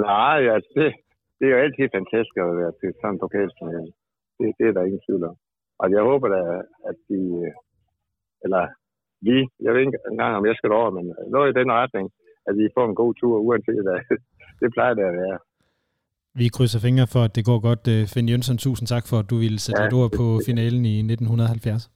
Nej, 0.07 0.39
altså 0.55 0.71
det, 0.77 0.89
det 1.38 1.45
er 1.45 1.54
jo 1.54 1.63
altid 1.65 1.86
fantastisk 1.98 2.36
at 2.38 2.58
være 2.62 2.74
til 2.80 2.89
sådan 3.02 3.13
en 3.13 3.21
pokalfinale. 3.24 3.91
Det, 4.38 4.48
det 4.58 4.65
er 4.67 4.74
der 4.76 4.88
ingen 4.88 5.06
tvivl 5.06 5.24
om. 5.32 5.36
Og 5.82 5.88
jeg 5.95 6.02
håber 6.10 6.28
da, 6.36 6.41
at 6.89 6.98
de, 7.10 7.19
øh, 7.43 7.54
eller 8.45 8.63
vi, 9.28 9.36
jeg 9.63 9.71
ved 9.71 9.80
ikke 9.82 10.00
engang, 10.12 10.32
om 10.39 10.45
jeg 10.50 10.56
skal 10.56 10.71
over, 10.80 10.89
men 10.98 11.06
noget 11.36 11.48
i 11.50 11.58
den 11.60 11.69
retning, 11.82 12.06
at 12.48 12.54
vi 12.60 12.65
får 12.76 12.86
en 12.88 13.00
god 13.02 13.13
tur, 13.19 13.36
uanset 13.48 13.84
hvad. 13.88 14.02
Det 14.62 14.69
plejer 14.76 14.93
det 14.93 15.06
at 15.12 15.17
være. 15.24 15.38
Vi 16.39 16.45
krydser 16.56 16.80
fingre 16.88 17.08
for, 17.13 17.21
at 17.28 17.36
det 17.38 17.43
går 17.50 17.60
godt. 17.69 17.84
Øh, 17.93 18.02
Finn 18.13 18.30
Jønsson, 18.32 18.58
tusind 18.65 18.88
tak 18.93 19.06
for, 19.10 19.17
at 19.24 19.30
du 19.32 19.38
ville 19.43 19.60
sætte 19.60 19.82
Ja, 19.82 19.86
lidt 19.86 19.98
ord 20.02 20.12
på 20.19 20.26
finalen 20.48 20.84
i 20.93 20.95
1970. 21.00 21.91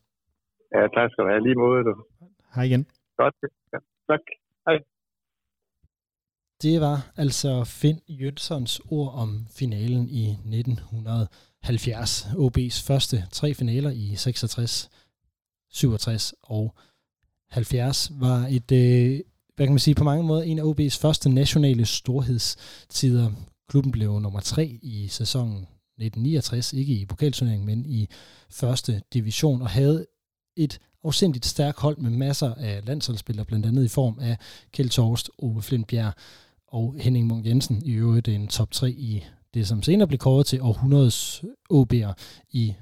Ja, 0.76 0.82
tak 0.96 1.08
skal 1.12 1.24
du 1.24 1.30
have. 1.32 1.44
Lige 1.48 1.60
måde, 1.64 1.82
du. 1.90 1.94
Hej 2.56 2.64
igen. 2.70 2.84
Godt. 3.22 3.36
Ja, 3.74 3.80
tak. 4.10 4.24
Det 6.62 6.82
var 6.82 7.12
altså 7.16 7.64
Finn 7.64 8.00
Jønssons 8.08 8.82
ord 8.90 9.14
om 9.14 9.48
finalen 9.52 10.10
i 10.10 10.30
1970. 10.30 12.26
OB's 12.26 12.84
første 12.84 13.28
tre 13.32 13.54
finaler 13.54 13.90
i 13.90 14.16
66, 14.16 14.90
67 15.72 16.34
og 16.44 16.76
70 17.50 18.12
var 18.14 18.48
et, 18.50 18.72
øh, 18.72 19.20
hvad 19.56 19.66
kan 19.66 19.74
man 19.74 19.80
sige, 19.80 19.96
på 19.96 20.04
mange 20.04 20.24
måder 20.24 20.42
en 20.42 20.60
af 20.60 20.64
OB's 20.64 21.00
første 21.02 21.30
nationale 21.30 21.86
storhedstider. 21.86 23.32
Klubben 23.70 23.92
blev 23.92 24.20
nummer 24.20 24.40
tre 24.40 24.80
i 24.82 25.08
sæsonen 25.08 25.58
1969, 25.58 26.74
ikke 26.74 26.94
i 26.94 27.06
pokalturneringen, 27.06 27.66
men 27.66 27.86
i 27.86 28.10
første 28.50 29.02
division, 29.14 29.62
og 29.62 29.70
havde 29.70 30.06
et 30.58 30.80
afsindigt 31.04 31.46
stærkt 31.46 31.80
hold 31.80 31.98
med 31.98 32.12
masser 32.12 32.54
af 32.54 32.86
landsholdsspillere, 32.86 33.46
blandt 33.46 33.66
andet 33.66 33.86
i 33.86 33.88
form 33.88 34.20
af 34.22 34.38
Kjeld 34.72 34.90
Torst, 34.90 35.30
Ove 35.38 35.62
Flintbjerg 35.62 36.14
og 36.72 36.96
Henning 37.00 37.28
Munk 37.28 37.46
Jensen, 37.46 37.82
i 37.86 37.92
øvrigt 37.92 38.28
en 38.28 38.48
top 38.48 38.72
3 38.72 38.92
i 38.92 39.26
det, 39.54 39.68
som 39.68 39.84
senere 39.84 40.08
blev 40.08 40.18
kåret 40.18 40.46
til 40.46 40.62
århundredes 40.62 41.44
OB'er 41.74 42.14
i 42.50 42.74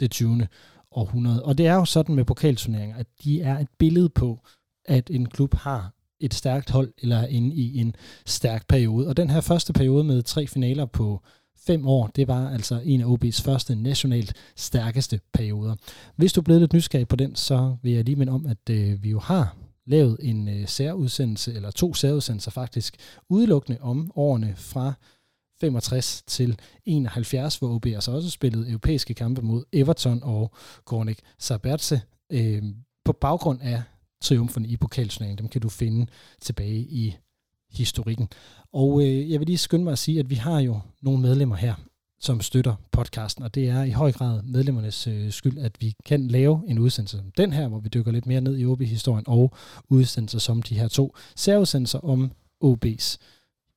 det 0.00 0.10
20. 0.10 0.46
århundrede. 0.90 1.42
Og 1.42 1.58
det 1.58 1.66
er 1.66 1.74
jo 1.74 1.84
sådan 1.84 2.14
med 2.14 2.24
pokalturneringer, 2.24 2.96
at 2.96 3.06
de 3.24 3.40
er 3.40 3.58
et 3.58 3.68
billede 3.78 4.08
på, 4.08 4.40
at 4.84 5.10
en 5.10 5.26
klub 5.26 5.54
har 5.54 5.92
et 6.20 6.34
stærkt 6.34 6.70
hold, 6.70 6.92
eller 7.02 7.16
er 7.16 7.26
inde 7.26 7.56
i 7.56 7.78
en 7.80 7.94
stærk 8.26 8.68
periode. 8.68 9.08
Og 9.08 9.16
den 9.16 9.30
her 9.30 9.40
første 9.40 9.72
periode 9.72 10.04
med 10.04 10.22
tre 10.22 10.46
finaler 10.46 10.84
på 10.84 11.22
fem 11.66 11.86
år, 11.86 12.06
det 12.06 12.28
var 12.28 12.50
altså 12.50 12.80
en 12.84 13.00
af 13.00 13.04
OB's 13.04 13.42
første 13.42 13.74
nationalt 13.74 14.34
stærkeste 14.56 15.20
perioder. 15.32 15.74
Hvis 16.16 16.32
du 16.32 16.40
er 16.40 16.44
blevet 16.44 16.62
lidt 16.62 16.72
nysgerrig 16.72 17.08
på 17.08 17.16
den, 17.16 17.34
så 17.34 17.76
vil 17.82 17.92
jeg 17.92 18.04
lige 18.04 18.16
minde 18.16 18.32
om, 18.32 18.46
at 18.46 18.70
øh, 18.70 19.02
vi 19.02 19.10
jo 19.10 19.18
har 19.18 19.56
lavet 19.86 20.16
en 20.20 20.48
øh, 20.48 20.68
særudsendelse, 20.68 21.54
eller 21.54 21.70
to 21.70 21.94
særudsendelser 21.94 22.50
faktisk, 22.50 22.96
udelukkende 23.28 23.78
om 23.80 24.10
årene 24.14 24.54
fra 24.56 24.92
65 25.60 26.22
til 26.26 26.58
71, 26.84 27.56
hvor 27.56 27.74
OB 27.74 27.86
altså 27.86 28.12
også 28.12 28.30
spillede 28.30 28.68
europæiske 28.68 29.14
kampe 29.14 29.42
mod 29.42 29.64
Everton 29.72 30.20
og 30.22 30.50
Gornik 30.84 31.20
Sabertse 31.38 32.00
øh, 32.32 32.62
på 33.04 33.12
baggrund 33.12 33.60
af 33.62 33.82
triumferne 34.22 34.68
i 34.68 34.76
pokalturneringen. 34.76 35.38
Dem 35.38 35.48
kan 35.48 35.60
du 35.60 35.68
finde 35.68 36.06
tilbage 36.40 36.78
i 36.78 37.16
historikken. 37.70 38.28
Og 38.72 39.02
øh, 39.02 39.30
jeg 39.30 39.40
vil 39.40 39.46
lige 39.46 39.58
skynde 39.58 39.84
mig 39.84 39.92
at 39.92 39.98
sige, 39.98 40.20
at 40.20 40.30
vi 40.30 40.34
har 40.34 40.60
jo 40.60 40.80
nogle 41.02 41.20
medlemmer 41.20 41.56
her, 41.56 41.74
som 42.20 42.40
støtter 42.40 42.74
podcasten, 42.92 43.44
og 43.44 43.54
det 43.54 43.68
er 43.68 43.82
i 43.82 43.90
høj 43.90 44.12
grad 44.12 44.42
medlemmernes 44.42 45.06
øh, 45.06 45.32
skyld, 45.32 45.58
at 45.58 45.76
vi 45.80 45.94
kan 46.04 46.28
lave 46.28 46.62
en 46.68 46.78
udsendelse 46.78 47.16
som 47.16 47.30
den 47.36 47.52
her, 47.52 47.68
hvor 47.68 47.78
vi 47.78 47.88
dykker 47.88 48.12
lidt 48.12 48.26
mere 48.26 48.40
ned 48.40 48.58
i 48.58 48.66
OB-historien, 48.66 49.24
og 49.26 49.54
udsendelser 49.88 50.38
som 50.38 50.62
de 50.62 50.78
her 50.78 50.88
to 50.88 51.14
særudsendelser 51.36 51.98
om 51.98 52.32
OB's 52.64 53.16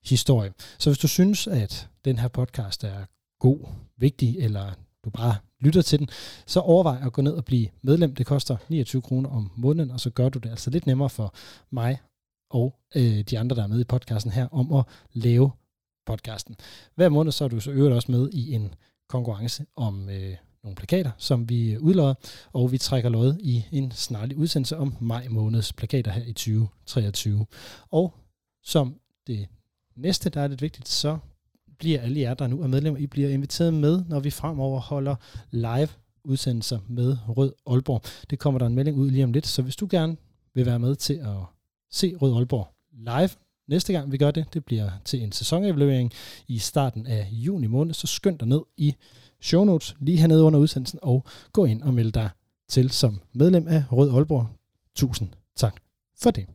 historie. 0.06 0.54
Så 0.80 0.90
hvis 0.90 0.98
du 0.98 1.08
synes, 1.08 1.48
at 1.48 1.90
den 2.06 2.20
her 2.20 2.28
podcast 2.28 2.84
er 2.84 3.06
god, 3.40 3.60
vigtig, 3.98 4.38
eller 4.40 4.72
du 5.06 5.10
bare 5.10 5.36
lytter 5.60 5.82
til 5.82 6.00
den, 6.00 6.10
så 6.46 6.60
overvej 6.60 6.98
at 7.06 7.14
gå 7.14 7.22
ned 7.22 7.34
og 7.34 7.46
blive 7.46 7.68
medlem. 7.82 8.16
Det 8.16 8.26
koster 8.26 8.58
29 8.70 9.02
kroner 9.02 9.30
om 9.30 9.52
måneden, 9.56 9.92
og 9.92 10.00
så 10.00 10.10
gør 10.10 10.30
du 10.30 10.40
det 10.40 10.50
altså 10.50 10.70
lidt 10.70 10.88
nemmere 10.88 11.10
for 11.10 11.34
mig 11.72 11.98
og 12.50 12.80
øh, 12.96 13.20
de 13.22 13.40
andre, 13.40 13.56
der 13.56 13.64
er 13.64 13.68
med 13.68 13.80
i 13.80 13.84
podcasten 13.84 14.32
her, 14.32 14.48
om 14.52 14.74
at 14.74 14.86
lave 15.14 15.52
podcasten. 16.10 16.56
Hver 16.96 17.10
måned 17.10 17.32
så 17.32 17.44
er 17.44 17.48
du 17.48 17.60
så 17.60 17.72
øvrigt 17.72 17.96
også 17.96 18.12
med 18.12 18.30
i 18.34 18.54
en 18.54 18.74
konkurrence 19.10 19.66
om 19.76 20.10
øh, 20.10 20.36
nogle 20.64 20.76
plakater, 20.76 21.12
som 21.18 21.50
vi 21.50 21.72
øh, 21.72 21.82
udlodder, 21.82 22.14
og 22.54 22.72
vi 22.72 22.78
trækker 22.78 23.10
lod 23.10 23.36
i 23.40 23.66
en 23.72 23.92
snarlig 23.92 24.38
udsendelse 24.38 24.78
om 24.78 24.96
maj 25.00 25.28
måneds 25.30 25.74
plakater 25.74 26.12
her 26.12 26.24
i 26.24 26.34
2023. 26.34 27.46
Og 27.92 28.14
som 28.64 28.96
det 29.28 29.48
næste, 29.96 30.30
der 30.30 30.42
er 30.42 30.48
lidt 30.48 30.62
vigtigt, 30.62 30.88
så 30.88 31.18
bliver 31.80 32.02
alle 32.02 32.20
jer, 32.20 32.34
der 32.34 32.48
nu 32.48 32.62
er 32.62 32.68
medlemmer, 32.68 33.00
I 33.00 33.08
bliver 33.08 33.30
inviteret 33.30 33.74
med, 33.74 34.04
når 34.10 34.20
vi 34.20 34.30
fremover 34.30 34.80
holder 34.80 35.16
live 35.52 35.90
udsendelser 36.24 36.80
med 36.88 37.18
Rød 37.28 37.54
Aalborg. 37.68 38.02
Det 38.30 38.40
kommer 38.40 38.60
der 38.60 38.66
en 38.66 38.76
melding 38.76 38.98
ud 38.98 39.10
lige 39.12 39.24
om 39.24 39.34
lidt, 39.34 39.48
så 39.48 39.62
hvis 39.62 39.76
du 39.76 39.88
gerne 39.92 40.18
vil 40.54 40.66
være 40.66 40.80
med 40.80 40.96
til 40.96 41.14
at 41.14 41.38
se 41.92 42.16
Rød 42.22 42.36
Aalborg 42.36 42.68
live. 42.92 43.30
Næste 43.70 43.94
gang 43.94 44.12
vi 44.12 44.18
gør 44.18 44.32
det, 44.32 44.46
det 44.54 44.66
bliver 44.66 44.92
til 45.06 45.24
en 45.24 45.32
sæsonevaluering 45.32 46.12
i 46.48 46.60
starten 46.60 47.06
af 47.08 47.28
juni 47.32 47.68
måned, 47.68 47.94
så 47.94 48.08
skynd 48.08 48.40
dig 48.40 48.48
ned 48.48 48.62
i 48.78 48.96
show 49.42 49.64
notes 49.64 49.96
lige 50.00 50.18
hernede 50.18 50.44
under 50.44 50.60
udsendelsen 50.60 51.00
og 51.02 51.26
gå 51.54 51.66
ind 51.66 51.82
og 51.82 51.94
meld 51.94 52.12
dig 52.12 52.30
til 52.70 52.90
som 52.90 53.20
medlem 53.34 53.68
af 53.68 53.84
Rød 53.92 54.14
Aalborg. 54.14 54.48
Tusind 54.96 55.30
tak 55.56 55.76
for 56.22 56.32
det. 56.32 56.46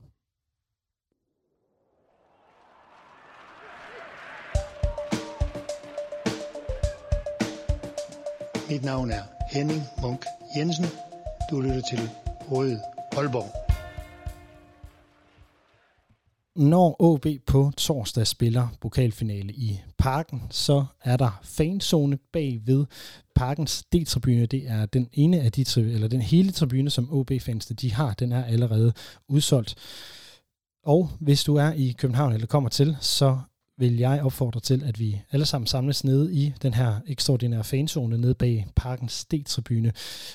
Mit 8.71 8.85
navn 8.85 9.11
er 9.11 9.23
Henning 9.53 9.83
Munk 10.03 10.25
Jensen. 10.57 10.87
Du 11.51 11.61
lytter 11.61 11.83
til 11.91 12.11
Rød 12.51 12.77
Aalborg. 13.17 13.64
Når 16.57 16.97
OB 16.99 17.27
på 17.47 17.73
torsdag 17.77 18.27
spiller 18.27 18.69
pokalfinale 18.81 19.53
i 19.53 19.81
parken, 19.99 20.43
så 20.51 20.85
er 21.05 21.17
der 21.17 21.41
fanzone 21.43 22.19
bag 22.33 22.61
ved 22.65 22.87
parkens 23.35 23.85
D-tribune. 23.95 24.47
Det 24.47 24.71
er 24.71 24.87
den 24.87 25.09
ene 25.13 25.41
af 25.41 25.53
de 25.53 25.65
eller 25.81 26.09
den 26.09 26.23
hele 26.23 26.53
tribune, 26.53 26.91
som 26.91 27.13
OB-fans 27.13 27.67
de 27.67 27.93
har, 27.93 28.15
den 28.15 28.33
er 28.33 28.45
allerede 28.45 28.93
udsolgt. 29.29 29.75
Og 30.85 31.11
hvis 31.21 31.45
du 31.45 31.57
er 31.57 31.73
i 31.73 31.95
København 31.99 32.33
eller 32.33 32.47
kommer 32.47 32.71
til, 32.71 32.97
så 33.01 33.39
vil 33.79 33.97
jeg 33.97 34.23
opfordre 34.23 34.61
til, 34.61 34.85
at 34.85 35.01
vi 35.01 35.21
alle 35.33 35.47
sammen 35.47 35.67
samles 35.67 36.05
nede 36.05 36.35
i 36.35 36.55
den 36.63 36.75
her 36.75 37.01
ekstraordinære 37.07 37.65
fanzone 37.65 38.19
nede 38.19 38.35
bag 38.35 38.67
parkens 38.77 39.25
D-tribune. 39.25 39.93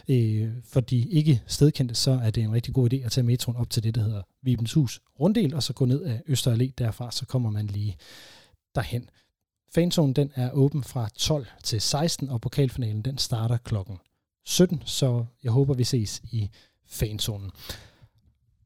Øh, 0.08 0.50
for 0.66 0.80
de 0.80 0.98
ikke 1.10 1.42
stedkendte, 1.48 1.96
så 1.96 2.12
er 2.24 2.30
det 2.30 2.44
en 2.44 2.54
rigtig 2.54 2.74
god 2.74 2.94
idé 2.94 3.06
at 3.06 3.12
tage 3.12 3.26
metroen 3.26 3.58
op 3.58 3.70
til 3.70 3.84
det, 3.84 3.96
der 3.96 4.02
hedder 4.02 4.22
Vibens 4.42 4.74
Hus 4.74 5.02
Runddel, 5.20 5.54
og 5.54 5.64
så 5.64 5.74
gå 5.74 5.86
ned 5.86 6.02
af 6.02 6.22
Øster 6.28 6.56
Allé 6.56 6.72
derfra, 6.78 7.12
så 7.12 7.26
kommer 7.26 7.50
man 7.50 7.68
lige 7.68 7.98
derhen. 8.76 9.10
Fanzonen 9.76 10.14
den 10.14 10.32
er 10.36 10.52
åben 10.52 10.84
fra 10.84 11.10
12 11.16 11.48
til 11.64 11.82
16, 11.82 12.30
og 12.30 12.42
pokalfinalen 12.42 13.02
den 13.02 13.18
starter 13.18 13.58
klokken 13.58 13.98
17, 14.46 14.82
så 14.86 15.26
jeg 15.44 15.52
håber, 15.52 15.74
vi 15.74 15.84
ses 15.84 16.22
i 16.32 16.50
fanzonen. 16.88 17.52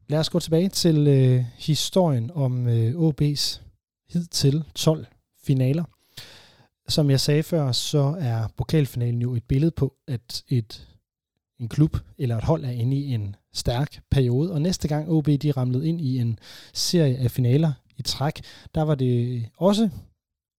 Lad 0.07 0.19
os 0.19 0.29
gå 0.29 0.39
tilbage 0.39 0.69
til 0.69 1.07
øh, 1.07 1.45
historien 1.57 2.31
om 2.33 2.67
øh, 2.67 2.93
OB's 2.93 3.59
til 4.31 4.63
12 4.75 5.05
finaler. 5.43 5.83
Som 6.87 7.09
jeg 7.09 7.19
sagde 7.19 7.43
før, 7.43 7.71
så 7.71 8.15
er 8.19 8.47
pokalfinalen 8.57 9.21
jo 9.21 9.35
et 9.35 9.43
billede 9.43 9.71
på, 9.71 9.95
at 10.07 10.43
et, 10.49 10.87
en 11.59 11.69
klub 11.69 11.97
eller 12.17 12.37
et 12.37 12.43
hold 12.43 12.65
er 12.65 12.69
inde 12.69 12.97
i 12.97 13.13
en 13.13 13.35
stærk 13.53 14.03
periode. 14.11 14.51
Og 14.51 14.61
næste 14.61 14.87
gang 14.87 15.09
OB 15.09 15.27
de 15.27 15.51
ramlede 15.51 15.87
ind 15.87 16.01
i 16.01 16.17
en 16.17 16.39
serie 16.73 17.17
af 17.17 17.31
finaler 17.31 17.73
i 17.97 18.01
træk, 18.01 18.41
der 18.75 18.81
var 18.81 18.95
det 18.95 19.45
også 19.57 19.89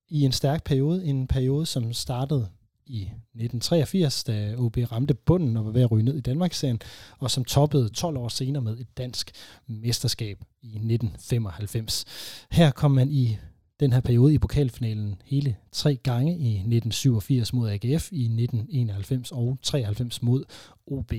i 0.09 0.20
en 0.22 0.33
stærk 0.33 0.64
periode, 0.64 1.04
en 1.04 1.26
periode, 1.26 1.66
som 1.66 1.92
startede 1.92 2.48
i 2.86 3.02
1983, 3.02 4.24
da 4.24 4.54
OB 4.58 4.76
ramte 4.92 5.14
bunden 5.14 5.56
og 5.56 5.64
var 5.64 5.70
ved 5.70 5.82
at 5.82 5.90
ryge 5.90 6.04
ned 6.04 6.16
i 6.16 6.20
Danmarksserien, 6.20 6.80
og 7.18 7.30
som 7.30 7.44
toppede 7.44 7.88
12 7.88 8.16
år 8.16 8.28
senere 8.28 8.62
med 8.62 8.78
et 8.78 8.98
dansk 8.98 9.30
mesterskab 9.66 10.38
i 10.62 10.66
1995. 10.66 12.04
Her 12.50 12.70
kom 12.70 12.90
man 12.90 13.10
i 13.10 13.36
den 13.80 13.92
her 13.92 14.00
periode 14.00 14.34
i 14.34 14.38
pokalfinalen 14.38 15.22
hele 15.24 15.56
tre 15.72 15.96
gange 15.96 16.32
i 16.32 16.50
1987 16.54 17.52
mod 17.52 17.70
AGF, 17.70 18.12
i 18.12 18.24
1991 18.24 19.32
og 19.32 19.58
93 19.62 20.22
mod 20.22 20.44
OB. 20.86 21.12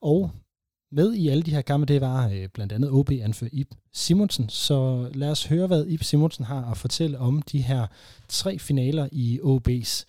Og 0.00 0.30
med 0.92 1.14
i 1.14 1.28
alle 1.28 1.42
de 1.42 1.50
her 1.50 1.62
kampe, 1.62 1.86
det 1.86 2.00
var 2.00 2.28
øh, 2.28 2.48
blandt 2.48 2.72
andet 2.72 2.90
OB 2.90 3.10
anfører 3.10 3.50
Ib 3.52 3.68
Simonsen. 3.92 4.48
Så 4.48 5.10
lad 5.14 5.30
os 5.30 5.46
høre, 5.46 5.66
hvad 5.66 5.86
Ib 5.86 6.02
Simonsen 6.02 6.44
har 6.44 6.70
at 6.70 6.76
fortælle 6.76 7.18
om 7.18 7.42
de 7.42 7.62
her 7.62 7.86
tre 8.28 8.58
finaler 8.58 9.08
i 9.12 9.40
OB's 9.42 10.04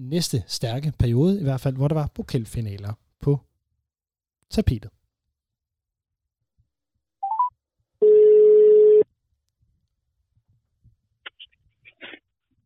næste 0.00 0.42
stærke 0.46 0.92
periode, 0.98 1.40
i 1.40 1.42
hvert 1.42 1.60
fald, 1.60 1.76
hvor 1.76 1.88
der 1.88 1.94
var 1.94 2.08
pokalfinaler 2.14 2.92
på 3.20 3.40
tapetet. 4.50 4.90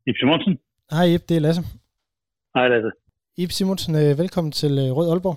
Ib 0.06 0.16
Simonsen. 0.20 0.58
Hej 0.90 1.04
Ib, 1.04 1.22
det 1.28 1.36
er 1.36 1.40
Lasse. 1.40 1.62
Hej 2.54 2.68
Lasse. 2.68 2.90
Ib 3.36 3.50
Simonsen, 3.50 3.94
øh, 3.94 4.18
velkommen 4.18 4.52
til 4.52 4.72
øh, 4.78 4.96
Rød 4.96 5.10
Aalborg. 5.10 5.36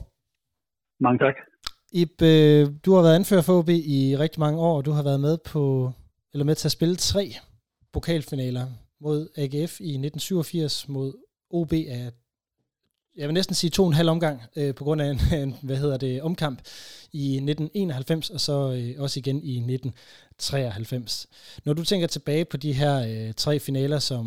Mange 1.00 1.20
tak. 1.26 1.36
Ib, 1.92 2.22
øh, 2.22 2.68
du 2.86 2.94
har 2.96 3.02
været 3.02 3.16
anfører 3.16 3.42
for 3.42 3.54
OB 3.60 3.70
i 3.70 4.16
rigtig 4.20 4.40
mange 4.40 4.60
år, 4.60 4.78
og 4.78 4.86
du 4.86 4.92
har 4.92 5.04
været 5.04 5.20
med 5.20 5.38
på 5.52 5.92
eller 6.34 6.46
med 6.46 6.56
til 6.56 6.68
at 6.68 6.72
spille 6.72 6.96
tre 6.96 7.24
pokalfinaler 7.94 8.66
mod 9.00 9.20
AGF 9.38 9.74
i 9.82 9.92
1987, 9.98 10.88
mod 10.90 11.27
OB 11.52 11.74
er 11.74 12.10
jeg 13.20 13.28
vil 13.28 13.38
næsten 13.40 13.56
sige 13.60 13.72
to 13.76 13.82
og 13.84 13.92
en 13.92 14.02
halv 14.02 14.14
omgang, 14.16 14.38
øh, 14.60 14.72
på 14.78 14.84
grund 14.86 15.00
af 15.04 15.10
en, 15.14 15.20
en, 15.44 15.52
hvad 15.68 15.78
hedder 15.84 16.00
det, 16.06 16.14
omkamp 16.30 16.60
i 17.24 17.28
1991, 17.36 18.30
og 18.36 18.40
så 18.48 18.58
øh, 18.78 19.04
også 19.04 19.16
igen 19.22 19.38
i 19.54 19.56
1993. 19.76 21.66
Når 21.66 21.74
du 21.80 21.84
tænker 21.92 22.08
tilbage 22.08 22.46
på 22.52 22.58
de 22.66 22.72
her 22.82 22.96
øh, 23.12 23.30
tre 23.44 23.54
finaler, 23.68 24.00
som 24.10 24.24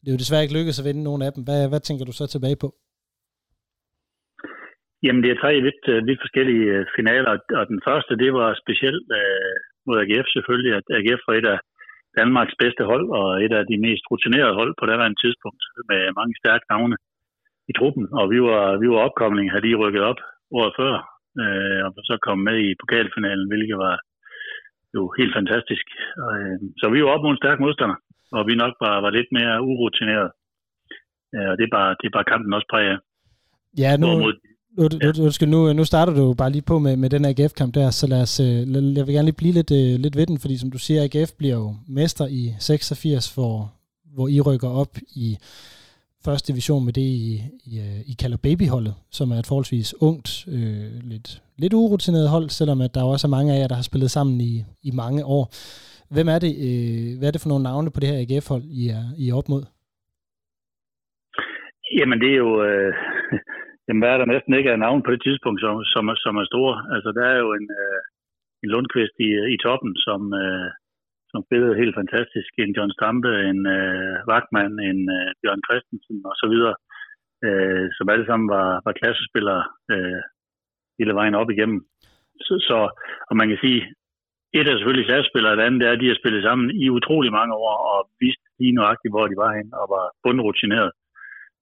det 0.00 0.08
er 0.08 0.16
jo 0.16 0.22
desværre 0.24 0.44
ikke 0.44 0.56
lykkedes 0.58 0.80
at 0.80 0.86
vinde 0.88 1.08
nogen 1.08 1.22
af 1.26 1.32
dem, 1.34 1.42
hvad, 1.48 1.62
hvad 1.70 1.82
tænker 1.84 2.04
du 2.06 2.14
så 2.16 2.24
tilbage 2.34 2.58
på? 2.64 2.68
Jamen, 5.04 5.22
det 5.24 5.30
er 5.30 5.42
tre 5.44 5.52
vidt, 5.66 5.82
lidt 5.86 6.06
vidt 6.08 6.24
forskellige 6.24 6.66
øh, 6.76 6.82
finaler, 6.98 7.30
og 7.58 7.64
den 7.72 7.80
første, 7.88 8.12
det 8.22 8.30
var 8.38 8.48
specielt 8.62 9.06
øh, 9.20 9.54
mod 9.86 9.96
AGF 10.02 10.28
selvfølgelig, 10.36 10.72
at 10.78 10.86
AGF 10.98 11.22
var 11.28 11.34
et 11.40 11.48
af 11.54 11.58
Danmarks 12.20 12.56
bedste 12.62 12.82
hold, 12.90 13.06
og 13.18 13.26
et 13.44 13.52
af 13.58 13.64
de 13.70 13.76
mest 13.86 14.04
rutinerede 14.10 14.54
hold 14.60 14.72
på 14.78 14.84
det 14.86 14.96
tidspunkt, 15.22 15.62
med 15.90 16.00
mange 16.18 16.34
stærke 16.42 16.66
navne 16.72 16.96
i 17.70 17.72
truppen, 17.78 18.04
og 18.18 18.24
vi 18.32 18.38
var, 18.48 18.64
vi 18.82 18.86
var 18.92 19.00
opkomling, 19.06 19.46
havde 19.50 19.66
de 19.66 19.80
rykket 19.82 20.02
op 20.10 20.20
året 20.58 20.72
før, 20.80 20.94
øh, 21.42 21.80
og 21.86 21.90
så 22.08 22.14
kom 22.26 22.38
med 22.48 22.56
i 22.68 22.78
pokalfinalen, 22.80 23.48
hvilket 23.50 23.76
var 23.86 23.96
jo 24.96 25.02
helt 25.18 25.34
fantastisk. 25.38 25.86
Og, 26.24 26.30
øh, 26.40 26.56
så 26.80 26.86
vi 26.94 26.98
var 27.02 27.10
op 27.14 27.22
mod 27.22 27.32
en 27.34 27.42
stærk 27.42 27.58
modstander, 27.60 27.98
og 28.36 28.42
vi 28.48 28.54
nok 28.62 28.74
var, 28.84 28.94
var 29.04 29.12
lidt 29.18 29.30
mere 29.38 29.54
urutineret. 29.70 30.30
Øh, 31.34 31.48
og 31.50 31.54
det 31.58 31.64
er 31.66 31.72
bare, 31.78 31.90
det 32.00 32.06
er 32.06 32.16
bare 32.16 32.30
kampen 32.32 32.56
også 32.58 32.68
præger. 32.72 32.98
Ja, 33.82 33.90
nu, 34.00 34.06
mod, 34.24 34.34
nu, 34.78 34.88
ja. 35.02 35.12
nu, 35.22 35.30
skal, 35.30 35.48
nu, 35.48 35.72
nu 35.72 35.84
starter 35.84 36.14
du 36.14 36.34
bare 36.34 36.50
lige 36.50 36.62
på 36.62 36.78
med, 36.78 36.96
med 36.96 37.10
den 37.10 37.24
AGF-kamp 37.24 37.74
der, 37.74 37.90
så 37.90 38.06
lad 38.06 38.22
os, 38.22 38.40
øh, 38.40 38.96
jeg 38.96 39.06
vil 39.06 39.14
gerne 39.14 39.28
lige 39.28 39.40
blive 39.42 39.52
lidt, 39.52 39.70
øh, 39.70 40.00
lidt 40.00 40.16
ved 40.16 40.26
den, 40.26 40.38
fordi 40.38 40.56
som 40.56 40.70
du 40.70 40.78
siger, 40.78 41.02
AGF 41.02 41.30
bliver 41.38 41.54
jo 41.54 41.74
mester 41.88 42.26
i 42.26 42.54
86, 42.58 43.34
hvor, 43.34 43.72
hvor 44.14 44.28
I 44.28 44.40
rykker 44.40 44.68
op 44.68 44.92
i 45.16 45.36
første 46.24 46.52
division 46.52 46.84
med 46.84 46.92
det, 46.92 47.00
I, 47.00 47.42
I, 47.64 47.78
øh, 47.78 48.00
I 48.06 48.14
kalder 48.22 48.36
babyholdet, 48.42 48.94
som 49.10 49.30
er 49.30 49.38
et 49.38 49.46
forholdsvis 49.46 49.94
ungt, 50.00 50.44
øh, 50.48 51.10
lidt, 51.10 51.42
lidt 51.58 51.74
urutineret 51.74 52.28
hold, 52.28 52.48
selvom 52.48 52.80
at 52.80 52.94
der 52.94 53.02
også 53.02 53.26
er 53.26 53.36
mange 53.36 53.52
af 53.54 53.58
jer, 53.60 53.68
der 53.68 53.74
har 53.74 53.88
spillet 53.90 54.10
sammen 54.10 54.40
i, 54.40 54.64
i 54.82 54.90
mange 54.90 55.24
år. 55.24 55.44
Hvem 56.14 56.28
er 56.28 56.38
det, 56.38 56.52
øh, 56.66 57.18
hvad 57.18 57.28
er 57.28 57.32
det 57.32 57.40
for 57.40 57.48
nogle 57.48 57.62
navne 57.62 57.90
på 57.90 58.00
det 58.00 58.08
her 58.08 58.18
AGF-hold, 58.22 58.64
I 58.64 58.88
er, 58.88 59.04
I 59.18 59.28
er 59.28 59.34
op 59.34 59.48
mod? 59.48 59.62
Jamen, 61.98 62.20
det 62.20 62.30
er 62.32 62.36
jo... 62.36 62.64
Øh, 62.64 62.94
jamen, 63.84 64.02
hvad 64.02 64.12
er 64.12 64.18
der 64.18 64.32
næsten 64.34 64.52
ikke 64.54 64.72
af 64.72 64.78
navn 64.86 65.02
på 65.02 65.10
det 65.14 65.22
tidspunkt, 65.22 65.60
som, 65.60 65.74
som, 65.92 66.04
som 66.24 66.34
er 66.42 66.46
store? 66.52 66.74
Altså, 66.94 67.10
der 67.18 67.24
er 67.32 67.38
jo 67.44 67.48
en, 67.58 67.66
øh, 67.82 68.00
en 68.62 68.68
Lundqvist 68.72 69.16
i, 69.26 69.30
i 69.54 69.56
toppen, 69.64 69.92
som, 70.06 70.20
øh, 70.42 70.70
som 71.30 71.40
spillede 71.46 71.80
helt 71.82 71.96
fantastisk. 72.00 72.50
En 72.58 72.74
John 72.76 72.92
Stampe, 72.96 73.32
en 73.50 73.60
øh, 73.76 74.16
Wagman, 74.28 74.74
en 74.90 75.00
øh, 75.16 75.28
Bjørn 75.40 75.64
Christensen 75.66 76.18
og 76.30 76.34
så 76.40 76.46
videre, 76.54 76.76
øh, 77.46 77.86
som 77.96 78.06
alle 78.12 78.26
sammen 78.26 78.48
var, 78.56 78.68
var 78.86 78.98
klassespillere 79.00 79.62
øh, 79.92 80.22
hele 80.98 81.14
vejen 81.18 81.34
op 81.40 81.50
igennem. 81.50 81.80
Så, 82.46 82.54
så, 82.68 82.78
og 83.28 83.34
man 83.40 83.48
kan 83.48 83.58
sige, 83.64 83.80
et 84.58 84.68
er 84.68 84.76
selvfølgelig 84.76 85.08
klassespillere, 85.08 85.56
det 85.56 85.66
andet 85.68 85.82
er, 85.82 85.92
at 85.92 86.00
de 86.02 86.10
har 86.10 86.20
spillet 86.20 86.42
sammen 86.42 86.66
i 86.82 86.86
utrolig 86.98 87.32
mange 87.38 87.54
år 87.54 87.76
og 87.92 87.98
vist 88.20 88.42
lige 88.60 88.76
nøjagtigt, 88.78 89.12
hvor 89.14 89.26
de 89.28 89.36
var 89.44 89.52
hen 89.58 89.68
og 89.80 89.86
var 89.96 90.04
bundrutineret. 90.24 90.90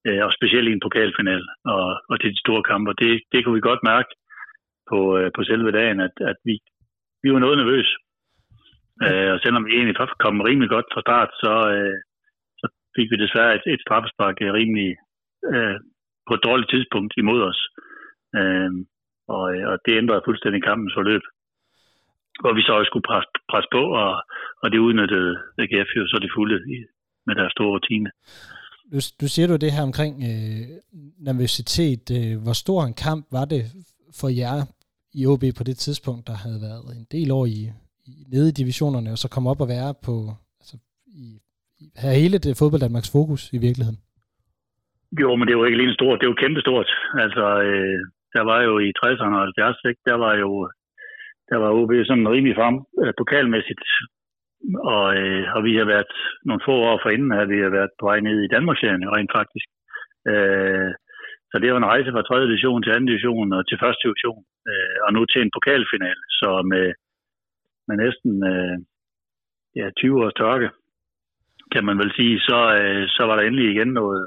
Øh, 0.07 0.23
og 0.27 0.33
specielt 0.39 0.69
i 0.69 0.73
en 0.73 0.85
pokalfinal 0.85 1.45
og, 1.65 1.87
og 2.11 2.21
til 2.21 2.31
de 2.35 2.41
store 2.45 2.63
kampe. 2.63 2.91
Det, 3.03 3.13
det 3.33 3.45
kunne 3.45 3.59
vi 3.59 3.69
godt 3.71 3.83
mærke 3.91 4.11
på, 4.91 4.99
øh, 5.19 5.31
på 5.37 5.41
selve 5.45 5.71
dagen, 5.79 6.01
at, 6.01 6.15
at 6.31 6.37
vi, 6.45 6.55
vi 7.23 7.33
var 7.33 7.39
noget 7.39 7.59
nervøse. 7.59 7.95
Øh, 9.05 9.31
og 9.35 9.39
selvom 9.45 9.67
vi 9.67 9.73
egentlig 9.75 9.97
kom 10.25 10.41
rimelig 10.41 10.71
godt 10.75 10.89
fra 10.95 11.05
start, 11.07 11.31
så, 11.43 11.53
øh, 11.75 11.99
så 12.61 12.67
fik 12.97 13.09
vi 13.11 13.17
desværre 13.25 13.55
et, 13.55 13.65
et 13.75 13.81
straffespark 13.87 14.37
øh, 14.43 14.53
rimelig 14.59 14.91
øh, 15.53 15.77
på 16.29 16.33
et 16.35 16.45
dårligt 16.49 16.71
tidspunkt 16.71 17.13
imod 17.17 17.41
os. 17.51 17.61
Øh, 18.39 18.71
og, 19.37 19.45
og 19.71 19.77
det 19.85 20.01
ændrede 20.01 20.27
fuldstændig 20.27 20.63
kampens 20.63 20.95
forløb. 20.97 21.25
Hvor 22.41 22.53
vi 22.55 22.63
så 22.63 22.73
også 22.73 22.91
skulle 22.91 23.09
presse, 23.11 23.31
presse 23.51 23.69
på, 23.77 23.83
og, 24.03 24.13
og 24.63 24.67
det 24.73 24.79
udnyttede 24.87 25.33
AGF 25.63 25.91
jo 25.97 26.07
så 26.07 26.19
det 26.23 26.35
fulde 26.37 26.59
i, 26.75 26.77
med 27.27 27.35
deres 27.35 27.53
store 27.53 27.73
rutine. 27.77 28.11
Du, 28.91 28.99
du 29.21 29.27
siger 29.33 29.49
jo 29.49 29.57
det 29.57 29.73
her 29.77 29.83
omkring 29.91 30.15
øh, 30.31 30.63
nervøsitet. 31.29 32.05
Øh, 32.19 32.35
hvor 32.45 32.57
stor 32.65 32.81
en 32.85 32.97
kamp 33.07 33.23
var 33.37 33.47
det 33.55 33.63
for 34.21 34.29
jer 34.41 34.59
i 35.21 35.21
OB 35.31 35.45
på 35.59 35.65
det 35.69 35.77
tidspunkt, 35.85 36.23
der 36.31 36.37
havde 36.45 36.61
været 36.69 36.85
en 37.01 37.07
del 37.17 37.29
år 37.39 37.47
i, 37.47 37.61
nede 38.33 38.49
i 38.49 38.57
divisionerne, 38.61 39.11
og 39.15 39.19
så 39.23 39.29
komme 39.35 39.51
op 39.53 39.61
og 39.65 39.69
være 39.77 39.91
på, 40.07 40.15
altså, 40.61 40.77
i, 41.23 41.27
i, 41.83 41.85
have 42.03 42.21
hele 42.23 42.39
det 42.45 42.59
fodbold 42.61 42.83
Danmarks 42.87 43.13
fokus 43.17 43.43
i 43.57 43.59
virkeligheden? 43.67 44.01
Jo, 45.23 45.31
men 45.37 45.45
det 45.49 45.57
var 45.57 45.67
ikke 45.67 45.81
lige 45.83 45.99
stort, 46.01 46.21
det 46.21 46.29
var 46.29 46.43
kæmpestort. 46.43 46.89
Altså, 47.25 47.45
øh, 47.69 48.01
der 48.37 48.43
var 48.51 48.59
jo 48.69 48.73
i 48.87 48.89
60'erne 49.01 49.37
og 49.41 49.47
70'erne, 49.49 49.93
der 50.09 50.17
var 50.25 50.35
jo 50.45 50.51
der 51.51 51.59
var 51.63 51.71
OB 51.81 51.93
sådan 52.09 52.29
rimelig 52.35 52.57
frem 52.61 52.77
øh, 53.03 53.13
pokalmæssigt, 53.21 53.85
og, 54.95 55.07
øh, 55.21 55.45
og 55.57 55.61
vi 55.69 55.73
har 55.81 55.87
været 55.95 56.13
nogle 56.45 56.65
få 56.67 56.75
år 56.91 56.99
forinden, 57.03 57.33
at 57.33 57.49
vi 57.55 57.59
har 57.65 57.73
været 57.79 57.93
på 58.01 58.05
vej 58.11 58.19
ned 58.21 58.39
i 58.43 58.53
Danmarksserien 58.55 59.13
rent 59.17 59.33
faktisk. 59.39 59.69
Øh, 60.31 60.91
så 61.51 61.57
det 61.59 61.69
var 61.71 61.79
en 61.81 61.93
rejse 61.95 62.11
fra 62.13 62.23
3. 62.23 62.47
division 62.51 62.83
til 62.83 62.93
2. 62.93 62.99
division 63.11 63.53
og 63.57 63.63
til 63.69 63.77
1. 63.77 63.97
division, 64.05 64.43
øh, 64.71 64.97
og 65.05 65.11
nu 65.13 65.21
til 65.25 65.41
en 65.43 65.55
pokalfinal. 65.57 66.19
Så 66.41 66.51
med, 66.73 66.87
med 67.89 67.97
næsten 68.05 68.33
øh, 68.53 68.77
ja, 69.79 69.87
20 69.91 70.25
års 70.25 70.35
tørke, 70.41 70.69
kan 71.75 71.85
man 71.89 71.99
vel 72.03 72.13
sige, 72.19 72.41
så, 72.49 72.59
øh, 72.81 73.05
så 73.17 73.23
var 73.29 73.35
der 73.37 73.45
endelig 73.45 73.67
igen 73.71 73.91
noget, 74.01 74.23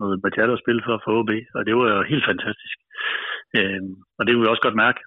noget 0.00 0.22
bachata 0.22 0.52
at 0.52 0.62
spille 0.64 0.82
for 0.86 0.96
for 1.04 1.12
OB, 1.18 1.30
og 1.56 1.60
det 1.66 1.74
var 1.76 1.86
jo 1.96 2.02
helt 2.12 2.26
fantastisk. 2.30 2.78
Øh, 3.58 3.82
og 4.18 4.22
det 4.22 4.30
kunne 4.32 4.44
vi 4.44 4.52
også 4.52 4.66
godt 4.66 4.82
mærke 4.84 5.00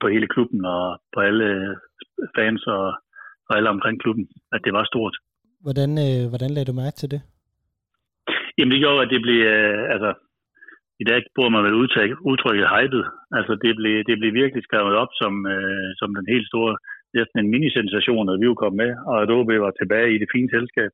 på 0.00 0.06
hele 0.14 0.28
klubben 0.34 0.64
og 0.64 0.84
på 1.14 1.20
alle 1.20 1.48
fans 2.36 2.62
og, 2.66 2.86
og 3.52 3.58
alle 3.58 3.74
omkring 3.76 3.96
klubben, 4.02 4.26
at 4.54 4.60
det 4.64 4.72
var 4.76 4.84
stort. 4.92 5.14
Hvordan, 5.64 5.90
øh, 6.06 6.22
hvordan 6.30 6.50
lagde 6.52 6.70
du 6.70 6.76
mærke 6.82 6.96
til 7.00 7.10
det? 7.14 7.20
Jamen 8.56 8.72
det 8.72 8.82
gjorde, 8.84 9.02
at 9.04 9.12
det 9.14 9.20
blev, 9.26 9.40
øh, 9.54 9.82
altså 9.94 10.10
i 11.02 11.04
dag 11.10 11.18
bruger 11.36 11.52
man 11.54 11.64
vel 11.66 11.80
udtryk, 11.82 12.10
udtrykket 12.30 12.66
hypet. 12.74 13.04
Altså 13.38 13.52
det 13.64 13.72
blev, 13.80 13.94
det 14.08 14.16
blev 14.20 14.32
virkelig 14.42 14.62
skrevet 14.64 14.94
op 15.02 15.12
som, 15.20 15.32
øh, 15.54 15.88
som 16.00 16.08
den 16.18 16.26
helt 16.32 16.46
store, 16.50 16.72
næsten 17.16 17.38
en 17.38 17.50
mini-sensation, 17.52 18.30
at 18.32 18.40
vi 18.40 18.46
jo 18.50 18.54
kom 18.62 18.74
med, 18.82 18.90
og 19.08 19.16
at 19.22 19.30
OB 19.36 19.50
var 19.66 19.72
tilbage 19.80 20.14
i 20.14 20.18
det 20.22 20.32
fine 20.34 20.50
selskab. 20.56 20.90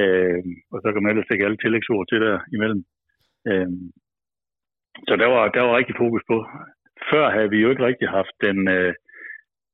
Øh, 0.00 0.40
og 0.72 0.78
så 0.82 0.88
kan 0.90 1.02
man 1.02 1.10
ellers 1.10 1.32
ikke 1.32 1.46
alle 1.46 1.60
tillægsord 1.62 2.04
til 2.08 2.20
der 2.24 2.36
imellem. 2.56 2.82
Øh, 3.50 3.70
så 5.08 5.12
der 5.22 5.28
var, 5.34 5.42
der 5.56 5.62
var 5.66 5.76
rigtig 5.76 5.96
fokus 6.02 6.22
på. 6.30 6.36
Før 7.10 7.24
havde 7.34 7.50
vi 7.50 7.58
jo 7.62 7.70
ikke 7.70 7.86
rigtig 7.86 8.08
haft 8.18 8.34
den, 8.46 8.58
øh, 8.76 8.92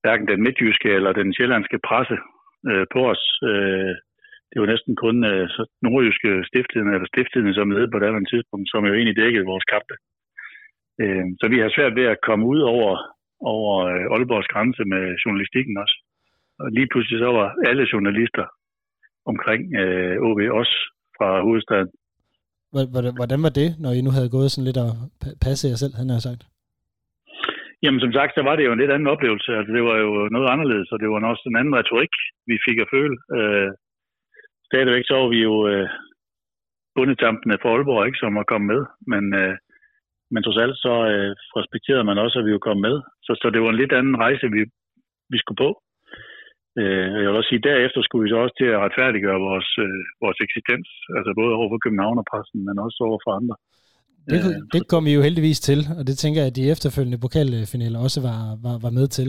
hverken 0.02 0.26
den 0.32 0.40
midtjyske 0.46 0.88
eller 0.98 1.12
den 1.20 1.28
sjællandske 1.36 1.78
presse 1.88 2.16
øh, 2.70 2.86
på 2.94 3.00
os. 3.12 3.22
Øh, 3.50 3.94
det 4.50 4.58
var 4.60 4.68
næsten 4.72 4.94
kun 5.04 5.16
øh, 5.30 5.44
så 5.54 5.62
nordjyske 5.84 6.30
stiftiden, 6.50 6.88
eller 6.94 7.08
stiftiden, 7.14 7.54
som 7.54 7.74
hed 7.76 7.86
på 7.90 7.98
det 7.98 8.06
andet 8.08 8.26
tidspunkt, 8.32 8.66
som 8.72 8.86
jo 8.88 8.92
egentlig 8.94 9.16
dækkede 9.22 9.50
vores 9.52 9.66
kampe. 9.74 9.94
Øh, 11.02 11.26
så 11.40 11.44
vi 11.52 11.58
har 11.62 11.70
svært 11.76 11.94
ved 11.98 12.06
at 12.14 12.22
komme 12.28 12.44
ud 12.52 12.60
over, 12.74 12.90
over 13.54 13.72
øh, 13.92 14.14
Aalborgs 14.14 14.50
grænse 14.52 14.82
med 14.92 15.02
journalistikken 15.22 15.74
også. 15.84 15.96
Og 16.60 16.66
lige 16.76 16.88
pludselig 16.92 17.18
så 17.24 17.30
var 17.38 17.48
alle 17.68 17.84
journalister 17.92 18.46
omkring 19.30 19.62
øh, 19.82 20.14
OB 20.26 20.40
også 20.60 20.76
fra 21.16 21.28
hovedstaden. 21.46 21.90
Hvordan 23.20 23.42
var 23.46 23.52
det, 23.60 23.68
når 23.82 23.92
I 23.98 24.00
nu 24.06 24.10
havde 24.16 24.34
gået 24.36 24.50
sådan 24.50 24.68
lidt 24.68 24.80
og 24.86 24.90
passe 25.44 25.68
jer 25.68 25.78
selv, 25.82 25.94
han 26.00 26.08
har 26.14 26.20
sagt? 26.28 26.42
Jamen 27.82 28.00
som 28.00 28.12
sagt, 28.12 28.32
så 28.34 28.42
var 28.48 28.54
det 28.56 28.64
jo 28.64 28.72
en 28.72 28.82
lidt 28.82 28.94
anden 28.94 29.12
oplevelse. 29.14 29.50
Altså, 29.58 29.72
det 29.76 29.84
var 29.90 29.96
jo 30.04 30.10
noget 30.34 30.48
anderledes, 30.54 30.88
og 30.92 30.98
det 31.00 31.08
var 31.08 31.18
også 31.32 31.44
en 31.46 31.60
anden 31.60 31.76
retorik, 31.80 32.14
vi 32.50 32.56
fik 32.66 32.78
at 32.84 32.90
føle. 32.94 33.16
Øh, 33.38 33.70
stadigvæk 34.68 35.04
så 35.06 35.14
var 35.20 35.28
vi 35.34 35.40
jo 35.48 35.54
øh, 35.70 35.88
bundetampene 36.96 37.56
for 37.62 37.68
Aalborg, 37.70 38.06
ikke, 38.06 38.22
som 38.22 38.34
var 38.40 38.50
kommet 38.50 38.68
med. 38.74 38.82
Men, 39.12 39.24
øh, 39.40 39.54
men 40.32 40.42
trods 40.42 40.60
alt 40.64 40.76
så 40.86 40.94
øh, 41.12 41.32
respekterede 41.58 42.04
man 42.10 42.18
også, 42.24 42.36
at 42.38 42.46
vi 42.46 42.52
jo 42.56 42.60
kom 42.68 42.78
med. 42.88 42.96
Så, 43.26 43.32
så 43.40 43.46
det 43.50 43.60
var 43.62 43.70
en 43.70 43.80
lidt 43.82 43.92
anden 43.98 44.16
rejse, 44.24 44.46
vi, 44.56 44.60
vi 45.32 45.38
skulle 45.40 45.62
på. 45.64 45.70
Øh, 46.80 47.08
jeg 47.22 47.28
vil 47.28 47.38
også 47.40 47.50
sige, 47.52 47.66
derefter 47.68 48.00
skulle 48.02 48.24
vi 48.24 48.32
så 48.32 48.38
også 48.44 48.56
til 48.58 48.68
at 48.74 48.82
retfærdiggøre 48.84 49.40
vores, 49.48 49.70
øh, 49.84 50.00
vores 50.24 50.38
eksistens. 50.46 50.88
Altså 51.16 51.30
både 51.40 51.52
over 51.58 51.68
for 51.72 51.80
København 51.84 52.20
og 52.22 52.26
pressen, 52.30 52.60
men 52.68 52.76
også 52.86 52.98
over 53.08 53.18
for 53.24 53.32
andre. 53.40 53.56
Det, 54.30 54.38
øh, 54.48 54.62
det 54.72 54.88
kom 54.88 55.04
vi 55.04 55.14
jo 55.14 55.22
heldigvis 55.22 55.60
til, 55.60 55.80
og 55.98 56.06
det 56.06 56.18
tænker 56.18 56.40
jeg, 56.40 56.50
at 56.50 56.56
de 56.56 56.70
efterfølgende 56.70 57.18
pokalfinaler 57.18 57.98
også 57.98 58.20
var, 58.28 58.40
var, 58.66 58.78
var 58.84 58.90
med 58.90 59.08
til. 59.08 59.28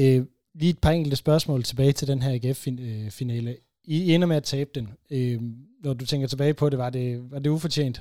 Øh, 0.00 0.20
lige 0.60 0.70
et 0.70 0.82
par 0.82 0.90
enkelte 0.90 1.16
spørgsmål 1.16 1.62
tilbage 1.62 1.92
til 1.92 2.08
den 2.08 2.22
her 2.22 2.32
AGF-finale. 2.36 3.56
I 3.84 3.96
ender 4.14 4.26
med 4.26 4.36
at 4.36 4.42
tabe 4.42 4.70
den. 4.74 4.86
Øh, 5.16 5.38
når 5.84 5.94
du 5.94 6.04
tænker 6.06 6.26
tilbage 6.28 6.54
på 6.54 6.70
det, 6.70 6.78
var 6.78 6.90
det, 6.90 7.06
var 7.32 7.38
det 7.38 7.50
ufortjent? 7.50 7.98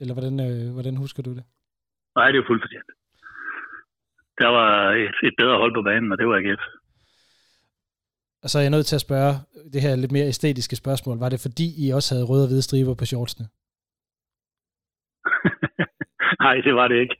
Eller 0.00 0.14
hvordan, 0.14 0.34
øh, 0.48 0.72
hvordan 0.72 0.96
husker 0.96 1.22
du 1.22 1.30
det? 1.30 1.44
Nej, 2.16 2.26
det 2.26 2.36
er 2.36 2.42
jo 2.42 2.48
fuldt 2.50 2.62
fortjent. 2.64 2.90
Der 4.42 4.50
var 4.58 4.70
et, 5.04 5.16
et 5.28 5.34
bedre 5.40 5.56
hold 5.62 5.74
på 5.74 5.82
banen, 5.82 6.12
og 6.12 6.18
det 6.18 6.26
var 6.26 6.36
AGF. 6.36 6.62
Og 8.42 8.50
så 8.50 8.58
er 8.58 8.62
jeg 8.62 8.70
nødt 8.70 8.86
til 8.86 8.96
at 8.96 9.00
spørge 9.08 9.32
det 9.72 9.82
her 9.82 9.96
lidt 9.96 10.12
mere 10.12 10.26
æstetiske 10.26 10.76
spørgsmål. 10.76 11.18
Var 11.18 11.28
det 11.28 11.40
fordi, 11.40 11.66
I 11.86 11.90
også 11.90 12.14
havde 12.14 12.26
røde 12.26 12.44
og 12.44 12.48
hvide 12.48 12.62
striber 12.62 12.94
på 12.94 13.04
shortsene? 13.04 13.46
Nej, 16.44 16.54
det 16.66 16.74
var 16.74 16.88
det 16.88 16.98
ikke. 17.04 17.16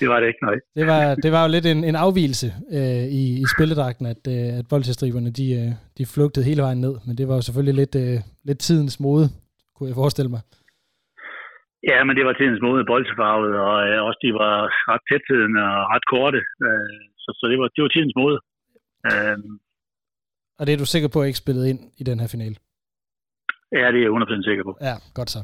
det 0.00 0.06
var 0.08 0.18
det 0.20 0.26
ikke, 0.30 0.44
nej. 0.48 0.56
Det 0.78 0.86
var, 0.92 1.02
det 1.24 1.30
var 1.32 1.42
jo 1.44 1.50
lidt 1.56 1.66
en, 1.72 1.84
en 1.90 1.96
afvielse 2.06 2.48
øh, 2.78 3.04
i, 3.20 3.22
i 3.42 3.44
spilledragten, 3.54 4.06
at, 4.14 4.22
øh, 4.34 4.58
at 4.58 4.64
boldtilstriberne 4.70 5.30
de, 5.40 5.46
øh, 5.60 5.70
de 5.98 6.04
flugtede 6.14 6.44
hele 6.50 6.62
vejen 6.66 6.80
ned, 6.86 6.94
men 7.06 7.14
det 7.18 7.28
var 7.28 7.34
jo 7.38 7.42
selvfølgelig 7.46 7.76
lidt, 7.82 7.94
øh, 8.04 8.18
lidt 8.48 8.60
tidens 8.68 9.00
mode, 9.00 9.26
kunne 9.74 9.88
jeg 9.88 10.00
forestille 10.02 10.30
mig. 10.34 10.42
Ja, 11.90 11.98
men 12.06 12.16
det 12.16 12.24
var 12.26 12.32
tidens 12.32 12.62
mode 12.66 12.84
boldfarvet, 12.92 13.52
og 13.68 13.76
øh, 13.88 13.98
også 14.08 14.20
de 14.26 14.30
var 14.42 14.54
ret 14.90 15.04
tættidende 15.10 15.62
og 15.76 15.82
ret 15.94 16.06
korte, 16.14 16.40
øh, 16.66 17.00
så, 17.22 17.30
så 17.38 17.44
det, 17.50 17.56
var, 17.60 17.68
det 17.74 17.82
var 17.84 17.92
tidens 17.96 18.16
mode. 18.20 18.38
Øh, 19.08 19.38
Og 20.58 20.62
det 20.66 20.72
er 20.72 20.78
du 20.82 20.88
sikker 20.94 21.08
på, 21.12 21.18
at 21.20 21.26
ikke 21.26 21.44
spillet 21.44 21.64
ind 21.72 21.80
i 22.00 22.04
den 22.10 22.20
her 22.20 22.28
finale? 22.36 22.56
ja, 23.80 23.86
det 23.92 23.98
er 23.98 24.04
jeg 24.06 24.12
100% 24.40 24.48
sikker 24.48 24.64
på. 24.68 24.72
Ja, 24.88 24.94
godt 25.18 25.30
så. 25.34 25.40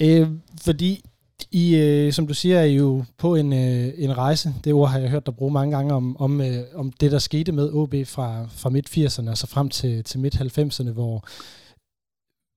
Øh, 0.00 0.28
fordi 0.62 1.04
I, 1.50 1.76
øh, 1.76 2.12
som 2.12 2.26
du 2.26 2.34
siger, 2.34 2.58
er 2.58 2.64
I 2.64 2.76
jo 2.76 3.04
på 3.18 3.34
en, 3.34 3.52
øh, 3.52 3.92
en 3.96 4.16
rejse. 4.18 4.54
Det 4.64 4.72
ord 4.72 4.88
har 4.88 4.98
jeg 4.98 5.10
hørt 5.10 5.26
dig 5.26 5.36
bruge 5.36 5.52
mange 5.52 5.76
gange 5.76 5.94
om, 5.94 6.16
om, 6.16 6.40
øh, 6.40 6.64
om 6.74 6.92
det, 6.92 7.12
der 7.12 7.18
skete 7.18 7.52
med 7.52 7.70
OB 7.72 7.94
fra, 8.04 8.46
fra 8.48 8.70
midt-80'erne 8.70 9.30
og 9.30 9.38
så 9.38 9.46
frem 9.46 9.68
til, 9.68 10.04
til 10.04 10.20
midt-90'erne, 10.20 10.90
hvor 10.90 11.24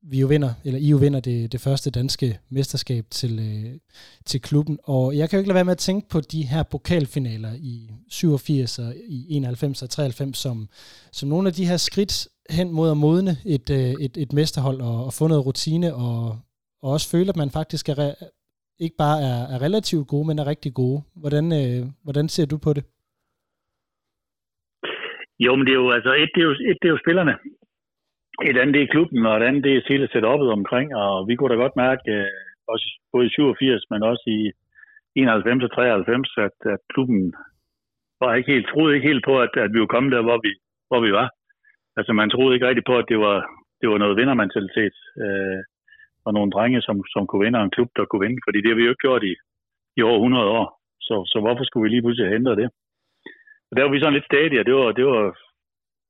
vi 0.04 0.20
jo 0.20 0.28
vinder, 0.28 0.54
eller 0.64 0.80
I 0.80 0.88
jo 0.88 0.98
vinder 0.98 1.20
det, 1.20 1.52
det 1.52 1.62
første 1.62 1.90
danske 1.90 2.40
mesterskab 2.50 3.06
til, 3.12 3.40
øh, 3.40 3.80
til 4.26 4.42
klubben. 4.42 4.80
Og 4.84 5.18
jeg 5.18 5.30
kan 5.30 5.38
jo 5.38 5.40
ikke 5.40 5.48
lade 5.48 5.56
være 5.56 5.66
med 5.66 5.72
at 5.72 5.78
tænke 5.78 6.10
på 6.10 6.22
de 6.22 6.44
her 6.44 6.64
pokalfinaler 6.64 7.54
i 7.54 7.92
87 8.10 8.80
og 8.80 8.94
i 9.08 9.26
91 9.30 9.82
og 9.82 9.90
93 9.90 10.38
som, 10.38 10.70
som 11.12 11.30
nogle 11.30 11.48
af 11.48 11.54
de 11.54 11.66
her 11.66 11.78
skridt 11.78 12.28
hen 12.50 12.72
mod 12.72 12.92
at 12.92 12.98
modne 12.98 13.38
et, 13.46 13.70
øh, 13.70 13.94
et, 14.00 14.18
et 14.18 14.34
mesterhold 14.34 14.82
og, 14.82 15.06
og 15.06 15.14
få 15.14 15.28
noget 15.28 15.46
rutine 15.46 15.96
og, 15.96 16.40
og 16.84 16.88
også 16.96 17.08
føle, 17.14 17.30
at 17.34 17.42
man 17.44 17.52
faktisk 17.60 17.86
er 17.90 17.98
re- 18.04 18.20
ikke 18.86 18.98
bare 19.04 19.18
er, 19.30 19.40
er 19.54 19.60
relativt 19.68 20.08
gode, 20.14 20.26
men 20.28 20.40
er 20.40 20.52
rigtig 20.54 20.74
gode. 20.82 21.00
Hvordan, 21.22 21.46
øh, 21.62 21.82
hvordan 22.06 22.28
ser 22.36 22.46
du 22.54 22.58
på 22.66 22.72
det? 22.78 22.84
Jo, 25.46 25.52
men 25.56 25.66
det 25.66 25.74
er 25.74 25.82
jo, 25.84 25.90
altså, 25.98 26.12
et, 26.24 26.32
det 26.36 26.42
er 26.42 26.48
jo, 26.50 26.56
et, 26.70 26.78
det 26.82 26.88
er 26.88 26.96
jo 26.96 27.04
spillerne. 27.06 27.36
Et 28.50 28.58
andet, 28.62 28.74
det 28.76 28.82
er 28.84 28.94
klubben, 28.96 29.26
og 29.26 29.34
et 29.38 29.46
andet, 29.48 29.64
det 29.64 29.72
er 29.72 29.90
hele 29.94 30.08
setupet 30.14 30.50
omkring, 30.58 30.88
og 30.96 31.28
vi 31.28 31.36
kunne 31.36 31.52
da 31.54 31.58
godt 31.64 31.76
mærke, 31.86 32.04
øh, 32.18 32.28
også 32.74 32.88
både 33.14 33.26
i 33.26 33.30
87, 33.30 33.84
men 33.92 34.04
også 34.12 34.26
i 34.38 34.40
91 35.16 35.64
og 35.64 35.72
93, 35.72 36.38
at, 36.48 36.58
at 36.74 36.80
klubben 36.94 37.34
var 38.22 38.36
ikke 38.36 38.52
helt, 38.54 38.68
troede 38.68 38.96
ikke 38.96 39.08
helt 39.12 39.26
på, 39.26 39.34
at, 39.46 39.54
at 39.66 39.74
vi 39.74 39.80
var 39.80 39.94
kommet 39.94 40.12
der, 40.16 40.22
hvor 40.28 40.40
vi, 40.46 40.52
hvor 40.90 41.02
vi 41.08 41.12
var. 41.20 41.30
Altså, 41.98 42.12
man 42.14 42.30
troede 42.30 42.54
ikke 42.56 42.68
rigtig 42.68 42.86
på, 42.88 42.96
at 42.98 43.10
det 43.12 43.20
var, 43.20 43.38
det 43.82 43.88
var 43.90 43.98
noget 43.98 44.18
vindermentalitet, 44.20 44.96
øh, 45.24 45.60
og 46.26 46.32
nogle 46.34 46.52
drenge, 46.56 46.82
som, 46.88 46.96
som 47.14 47.28
kunne 47.28 47.44
vinde, 47.46 47.60
og 47.60 47.66
en 47.66 47.76
klub, 47.76 47.90
der 47.96 48.06
kunne 48.06 48.24
vinde, 48.26 48.46
fordi 48.46 48.58
det 48.62 48.70
har 48.70 48.80
vi 48.80 48.86
jo 48.86 48.94
ikke 48.94 49.06
gjort 49.08 49.24
i, 49.32 49.34
i 49.98 50.02
over 50.02 50.18
100 50.18 50.46
år. 50.60 50.68
Så, 51.08 51.16
så 51.32 51.38
hvorfor 51.44 51.64
skulle 51.66 51.84
vi 51.86 51.90
lige 51.90 52.04
pludselig 52.04 52.28
have 52.28 52.40
ændret 52.42 52.58
det? 52.62 52.70
Og 53.70 53.74
der 53.76 53.84
var 53.84 53.92
vi 53.92 54.00
sådan 54.00 54.18
lidt 54.18 54.30
stadige, 54.32 54.60
og 54.62 54.66
det 54.68 54.76
var, 54.80 54.92
det 55.00 55.06
var, 55.12 55.24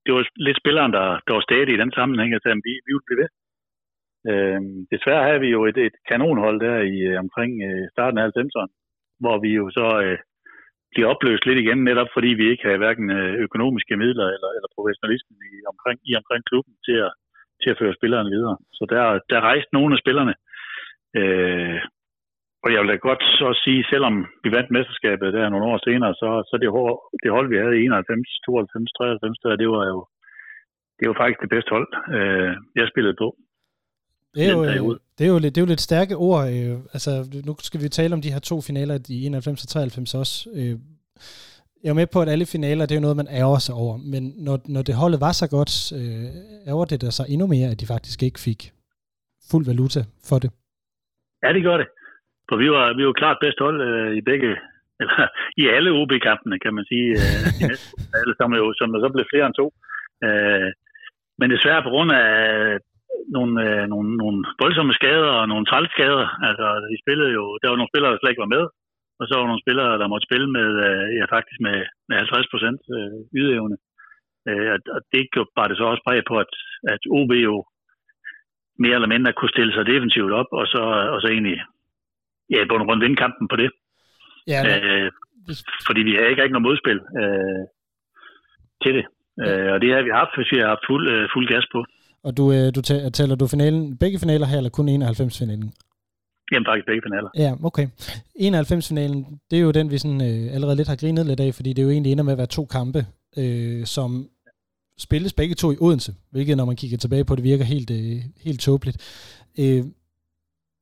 det 0.06 0.12
var 0.16 0.24
lidt 0.48 0.62
spilleren, 0.62 0.92
der, 0.98 1.06
der 1.26 1.34
var 1.38 1.44
stadig 1.50 1.74
i 1.74 1.82
den 1.84 1.92
sammenhæng, 1.98 2.32
og 2.36 2.42
sagde, 2.42 2.58
at 2.58 2.66
vi, 2.68 2.74
vi 2.86 2.92
ville 2.94 3.08
blive 3.08 3.22
ved. 3.22 3.30
Øh, 4.32 4.62
desværre 4.94 5.28
havde 5.28 5.44
vi 5.46 5.50
jo 5.56 5.62
et, 5.70 5.78
et 5.88 5.98
kanonhold 6.10 6.58
der 6.66 6.78
i 6.94 6.98
øh, 7.10 7.20
omkring 7.26 7.52
øh, 7.68 7.86
starten 7.94 8.18
af 8.20 8.26
90'erne, 8.38 8.72
hvor 9.24 9.36
vi 9.44 9.50
jo 9.60 9.66
så 9.78 9.88
øh, 10.06 10.20
bliver 10.92 11.08
opløst 11.14 11.46
lidt 11.46 11.60
igen, 11.64 11.80
netop 11.90 12.10
fordi 12.16 12.30
vi 12.40 12.46
ikke 12.52 12.66
havde 12.68 12.82
hverken 12.84 13.08
øh, 13.18 13.34
økonomiske 13.46 13.96
midler 14.04 14.28
eller, 14.36 14.50
eller 14.56 14.70
professionalisme 14.78 15.34
i 15.56 15.58
omkring, 15.72 15.98
i 16.10 16.12
omkring 16.22 16.42
klubben 16.50 16.76
til 16.88 16.98
at, 17.08 17.12
til 17.62 17.70
at 17.72 17.80
føre 17.82 17.98
spillerne 18.00 18.30
videre. 18.36 18.58
Så 18.78 18.84
der, 18.94 19.04
der 19.32 19.48
rejste 19.50 19.72
nogle 19.78 19.94
af 19.96 20.02
spillerne. 20.04 20.34
Øh, 21.20 21.80
og 22.64 22.70
jeg 22.74 22.80
vil 22.82 22.92
da 22.92 22.96
godt 23.10 23.24
så 23.42 23.50
sige, 23.64 23.82
selvom 23.92 24.16
vi 24.44 24.50
vandt 24.56 24.72
mesterskabet 24.76 25.34
der 25.34 25.50
nogle 25.50 25.66
år 25.72 25.78
senere, 25.88 26.14
så, 26.22 26.30
så 26.50 26.56
det, 26.62 26.70
hold, 26.76 27.00
det 27.24 27.30
hold, 27.36 27.48
vi 27.54 27.58
havde 27.62 27.78
i 27.80 27.86
91, 27.86 28.30
92, 28.46 28.92
93, 28.92 29.40
der, 29.44 29.62
det 29.62 29.70
var 29.76 29.86
jo 29.94 30.00
det 31.00 31.06
var 31.10 31.16
faktisk 31.22 31.42
det 31.46 31.50
bedste 31.56 31.72
hold, 31.76 31.90
øh, 32.16 32.52
jeg 32.76 32.88
spillede 32.94 33.16
på. 33.24 33.28
Det 34.36 34.44
er, 34.48 34.54
jo, 34.58 34.64
det, 35.18 35.26
er 35.28 35.32
jo 35.36 35.40
lidt, 35.40 35.56
det 35.56 35.62
er 35.62 35.66
jo 35.66 35.74
lidt 35.74 35.88
stærke 35.90 36.16
ord. 36.16 36.44
Øh, 36.54 36.76
altså, 36.96 37.12
nu 37.48 37.56
skal 37.60 37.82
vi 37.84 37.90
tale 37.90 38.14
om 38.14 38.22
de 38.22 38.34
her 38.34 38.40
to 38.40 38.62
finaler 38.62 38.96
i 39.10 39.26
91 39.26 39.64
og 39.64 39.70
93 39.70 40.16
også. 40.16 40.50
Øh, 40.56 40.76
jeg 41.84 41.90
er 41.92 42.00
med 42.02 42.10
på, 42.14 42.20
at 42.22 42.30
alle 42.34 42.48
finaler, 42.56 42.84
det 42.86 42.94
er 42.94 43.02
jo 43.02 43.08
noget, 43.08 43.22
man 43.22 43.34
ærger 43.42 43.62
sig 43.68 43.76
over. 43.84 43.96
Men 44.14 44.24
når, 44.46 44.58
når 44.76 44.82
det 44.88 45.02
holdet 45.02 45.20
var 45.28 45.34
så 45.42 45.48
godt, 45.58 45.74
øh, 46.00 46.28
ærger 46.72 46.86
det 46.92 47.02
der 47.04 47.12
så 47.20 47.24
endnu 47.34 47.46
mere, 47.54 47.70
at 47.72 47.80
de 47.82 47.92
faktisk 47.94 48.20
ikke 48.28 48.40
fik 48.48 48.62
fuld 49.52 49.66
valuta 49.72 50.02
for 50.30 50.38
det. 50.44 50.50
Ja, 51.44 51.50
det 51.56 51.62
gjorde 51.66 51.82
det. 51.84 51.90
For 52.50 52.56
vi 52.64 52.68
var, 52.76 52.86
vi 52.98 53.04
var 53.08 53.16
klart 53.22 53.38
bedst 53.44 53.60
hold 53.66 53.78
øh, 53.90 54.12
i 54.20 54.22
begge, 54.30 54.50
eller 55.02 55.22
i 55.62 55.64
alle 55.76 55.90
OB-kampene, 56.00 56.58
kan 56.64 56.74
man 56.78 56.86
sige. 56.92 57.10
Øh, 57.22 57.70
alle, 58.20 58.34
som, 58.40 58.50
jo, 58.62 58.66
som 58.80 58.88
der 58.92 59.00
så 59.02 59.10
blev 59.14 59.26
flere 59.32 59.46
end 59.48 59.58
to. 59.62 59.68
Øh, 60.26 60.70
men 61.40 61.48
desværre 61.54 61.86
på 61.86 61.92
grund 61.94 62.12
af 62.12 62.34
nogle, 63.36 63.54
øh, 63.66 63.84
nogle, 63.94 64.10
nogle 64.22 64.38
voldsomme 64.62 64.94
skader 65.00 65.34
og 65.42 65.48
nogle 65.52 65.66
trælskader. 65.72 66.26
Altså, 66.48 66.66
de 66.92 66.98
spillede 67.04 67.32
jo, 67.38 67.44
der 67.62 67.70
var 67.70 67.78
nogle 67.78 67.92
spillere, 67.92 68.12
der 68.12 68.20
slet 68.20 68.34
ikke 68.34 68.46
var 68.48 68.56
med. 68.58 68.64
Og 69.20 69.24
så 69.26 69.32
var 69.34 69.42
der 69.44 69.52
nogle 69.52 69.66
spillere, 69.66 69.92
der 70.02 70.08
måtte 70.14 70.28
spille 70.30 70.48
med, 70.58 70.68
øh, 70.88 71.06
ja, 71.20 71.24
faktisk 71.36 71.60
med, 71.68 71.78
med 72.10 72.16
50 72.18 72.48
procent 72.54 72.82
øh, 72.98 73.18
ydeevne. 73.42 73.78
Øh, 74.50 74.68
og- 74.76 74.88
og 74.96 75.00
det 75.14 75.24
gjorde 75.34 75.52
bare 75.58 75.70
det 75.70 75.78
så 75.78 75.86
også 75.92 76.04
præg 76.08 76.20
på, 76.30 76.36
at, 76.44 76.52
at 76.94 77.02
OB 77.18 77.32
jo 77.50 77.56
mere 78.84 78.96
eller 79.00 79.14
mindre 79.14 79.34
kunne 79.34 79.54
stille 79.56 79.74
sig 79.74 79.86
defensivt 79.94 80.34
op, 80.42 80.50
og 80.60 80.66
så, 80.74 80.82
og 81.14 81.18
så 81.22 81.28
egentlig 81.36 81.58
ja, 82.54 82.60
på 82.70 82.76
en 82.76 82.88
rundt 82.90 83.04
vinde 83.04 83.20
kampen 83.24 83.46
på 83.52 83.56
det. 83.64 83.70
Ja, 84.54 84.60
Øh, 84.70 85.08
fordi 85.88 86.02
vi 86.08 86.14
havde 86.16 86.30
ikke 86.30 86.42
rigtig 86.42 86.56
noget 86.58 86.68
modspil 86.70 87.00
øh, 87.22 87.64
til 88.84 88.92
det. 88.98 89.06
Øh, 89.44 89.70
og 89.74 89.78
det 89.82 89.90
har 89.96 90.02
vi 90.08 90.12
haft, 90.22 90.34
hvis 90.38 90.52
vi 90.54 90.58
har 90.62 90.68
haft 90.74 90.86
fuld, 90.90 91.06
øh, 91.14 91.24
fuld 91.34 91.48
gas 91.54 91.66
på. 91.74 91.80
Og 92.28 92.32
du, 92.38 92.44
øh, 92.58 92.68
du 92.76 92.80
tæ- 92.90 93.10
tæller 93.18 93.36
du 93.36 93.46
finalen, 93.56 93.98
begge 94.04 94.18
finaler 94.24 94.48
her, 94.52 94.58
eller 94.58 94.70
kun 94.78 94.90
91-finalen? 94.90 95.70
Jamen 96.52 96.66
faktisk 96.70 96.86
begge 96.86 97.02
finaler. 97.08 97.30
Ja, 97.44 97.52
okay. 97.70 97.88
91-finalen, 98.50 99.40
det 99.52 99.60
er 99.60 99.64
jo 99.64 99.72
den, 99.72 99.92
vi 99.92 99.98
sådan, 99.98 100.22
øh, 100.22 100.56
allerede 100.56 100.76
lidt 100.76 100.88
har 100.88 100.96
grinet 100.96 101.26
lidt 101.26 101.40
af, 101.40 101.54
fordi 101.54 101.74
det 101.74 101.84
jo 101.84 101.90
egentlig 101.90 102.12
ender 102.12 102.24
med 102.24 102.32
at 102.32 102.38
være 102.38 102.56
to 102.58 102.66
kampe, 102.66 103.02
øh, 103.38 103.86
som 103.86 104.10
spilles 104.98 105.34
begge 105.34 105.56
to 105.56 105.72
i 105.72 105.78
Odense, 105.82 106.12
hvilket 106.32 106.58
når 106.58 106.66
man 106.66 106.76
kigger 106.76 106.98
tilbage 106.98 107.26
på 107.26 107.36
det, 107.36 107.44
virker 107.44 107.66
helt, 107.74 107.90
øh, 107.92 108.18
helt 108.46 108.62
tåbeligt. 108.62 108.98
Øh, 109.60 109.84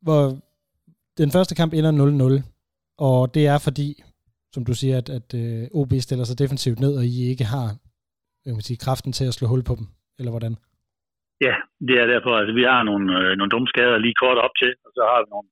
hvor 0.02 0.22
den 1.18 1.32
første 1.32 1.56
kamp 1.56 1.74
ender 1.74 1.92
0-0, 1.92 2.44
og 2.98 3.34
det 3.34 3.48
er 3.48 3.58
fordi, 3.68 4.04
som 4.54 4.66
du 4.66 4.74
siger, 4.74 4.98
at, 4.98 5.10
at 5.10 5.34
øh, 5.42 5.68
OB 5.74 5.92
stiller 6.00 6.26
sig 6.26 6.40
defensivt 6.40 6.80
ned, 6.80 6.94
og 6.98 7.04
I 7.06 7.30
ikke 7.32 7.44
har 7.44 7.68
jeg 8.48 8.56
kan 8.56 8.68
sige, 8.70 8.84
kraften 8.86 9.12
til 9.18 9.26
at 9.30 9.36
slå 9.38 9.46
hul 9.52 9.64
på 9.70 9.74
dem, 9.80 9.86
eller 10.20 10.32
hvordan? 10.34 10.54
Ja, 11.48 11.56
det 11.88 11.96
er 12.02 12.08
derfor. 12.14 12.32
Altså, 12.40 12.54
vi 12.60 12.64
har 12.72 12.82
nogle, 12.90 13.06
øh, 13.18 13.30
nogle 13.38 13.52
dumme 13.54 13.70
skader 13.74 13.98
lige 14.06 14.20
kort 14.24 14.40
op 14.46 14.56
til, 14.62 14.72
og 14.86 14.92
så 14.98 15.02
har 15.12 15.20
vi 15.24 15.28
nogle, 15.36 15.50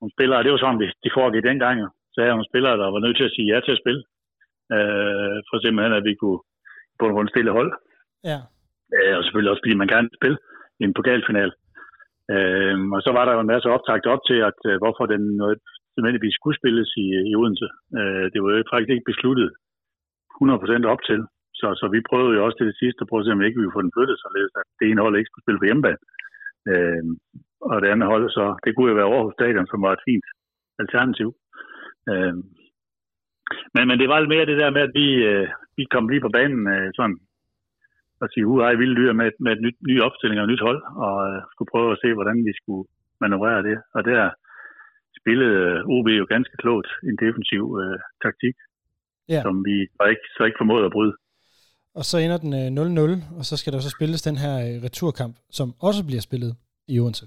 nogle 0.00 0.14
spillere, 0.16 0.42
det 0.44 0.52
var 0.52 0.60
sådan, 0.60 0.80
det, 1.04 1.16
foregik 1.16 1.44
dengang. 1.50 1.76
Så 2.12 2.18
er 2.20 2.28
nogle 2.36 2.50
spillere, 2.52 2.80
der 2.82 2.88
var 2.94 3.00
nødt 3.04 3.16
til 3.16 3.28
at 3.28 3.34
sige 3.34 3.50
ja 3.52 3.58
til 3.60 3.76
at 3.76 3.82
spille. 3.82 4.02
Øh, 4.74 5.36
for 5.48 5.56
simpelthen, 5.58 5.94
at 5.98 6.04
vi 6.08 6.14
kunne 6.14 6.40
på 7.00 7.20
en 7.20 7.32
stille 7.34 7.52
hold. 7.58 7.70
Ja. 8.30 8.38
Øh, 8.94 9.12
og 9.16 9.22
selvfølgelig 9.22 9.50
også, 9.50 9.62
fordi 9.64 9.80
man 9.80 9.92
gerne 9.92 10.08
vil 10.08 10.20
spille 10.20 10.38
i 10.80 10.82
en 10.88 10.96
pokalfinal. 10.98 11.52
Øh, 12.34 12.76
og 12.96 13.00
så 13.04 13.10
var 13.16 13.24
der 13.24 13.32
jo 13.34 13.40
en 13.42 13.52
masse 13.54 13.68
optagt 13.76 14.06
op 14.14 14.22
til, 14.28 14.38
at 14.50 14.58
øh, 14.70 14.76
hvorfor 14.82 15.04
den 15.14 15.22
nødvendigvis 15.96 16.34
skulle 16.36 16.58
spilles 16.60 16.90
i, 17.04 17.06
i 17.30 17.32
Odense. 17.40 17.68
Øh, 17.98 18.26
det 18.32 18.38
var 18.42 18.50
jo 18.50 18.70
faktisk 18.72 18.92
ikke 18.94 19.10
besluttet 19.12 19.48
100% 20.42 20.92
op 20.94 21.02
til. 21.08 21.20
Så, 21.60 21.68
så 21.80 21.84
vi 21.94 22.00
prøvede 22.10 22.36
jo 22.36 22.44
også 22.46 22.58
til 22.58 22.70
det 22.70 22.80
sidste 22.82 23.02
at 23.02 23.08
prøve 23.08 23.20
at 23.22 23.26
se, 23.26 23.34
om 23.36 23.42
ikke 23.42 23.58
vi 23.58 23.64
kunne 23.64 23.78
få 23.78 23.86
den 23.86 23.96
flyttet, 23.96 24.16
således 24.24 24.52
at 24.60 24.66
det 24.78 24.86
ene 24.86 25.02
hold 25.04 25.14
ikke 25.16 25.30
skulle 25.30 25.44
spille 25.44 25.60
på 25.60 25.68
hjemmebane. 25.68 26.00
Øh, 26.70 27.04
og 27.68 27.76
det 27.82 27.88
andet 27.92 28.08
hold, 28.12 28.26
så 28.36 28.44
det 28.64 28.70
kunne 28.72 28.90
jo 28.90 28.96
være 29.00 29.12
Aarhus 29.14 29.34
Stadion, 29.38 29.66
som 29.70 29.82
var 29.86 29.92
et 29.94 30.06
fint 30.08 30.26
alternativ. 30.82 31.28
Øh, 32.10 32.34
men, 33.74 33.84
men 33.88 33.96
det 34.00 34.08
var 34.08 34.18
lidt 34.20 34.32
mere 34.34 34.50
det 34.50 34.60
der 34.62 34.70
med, 34.76 34.82
at 34.88 34.94
vi, 35.00 35.06
øh, 35.30 35.46
vi 35.78 35.84
kom 35.92 36.04
lige 36.08 36.24
på 36.26 36.32
banen 36.38 36.62
øh, 36.74 36.88
sådan 36.98 37.18
og 38.22 38.28
sige, 38.32 38.46
uh, 38.46 38.62
ej, 38.66 38.74
vilde 38.80 38.96
dyr 39.00 39.12
med, 39.20 39.28
med 39.44 39.52
et 39.56 39.62
nyt, 39.64 39.78
ny 39.90 39.94
opstilling 40.06 40.38
og 40.40 40.44
et 40.46 40.52
nyt 40.52 40.66
hold, 40.68 40.80
og 41.06 41.16
øh, 41.28 41.38
skulle 41.52 41.72
prøve 41.74 41.90
at 41.92 42.00
se, 42.02 42.08
hvordan 42.16 42.38
vi 42.48 42.52
skulle 42.60 42.84
manøvrere 43.22 43.62
det. 43.68 43.76
Og 43.96 44.00
der 44.10 44.22
spillede 45.20 45.56
øh, 45.66 45.92
OB 45.94 46.06
jo 46.20 46.26
ganske 46.34 46.56
klogt 46.62 46.88
en 47.08 47.16
defensiv 47.24 47.62
øh, 47.82 47.98
taktik, 48.24 48.56
Ja. 49.34 49.42
som 49.46 49.54
vi 49.68 49.76
så 49.96 50.04
ikke, 50.12 50.26
så 50.36 50.42
ikke 50.44 50.60
formåede 50.62 50.84
at 50.88 50.92
bryde. 50.96 51.14
Og 51.98 52.04
så 52.10 52.16
ender 52.24 52.38
den 52.44 52.52
øh, 52.60 52.68
0-0, 53.32 53.38
og 53.38 53.44
så 53.44 53.54
skal 53.56 53.72
der 53.72 53.80
så 53.80 53.90
spilles 53.96 54.22
den 54.22 54.36
her 54.44 54.54
øh, 54.66 54.74
returkamp, 54.86 55.34
som 55.58 55.68
også 55.88 56.02
bliver 56.08 56.20
spillet 56.28 56.52
i 56.88 57.00
Odense. 57.00 57.26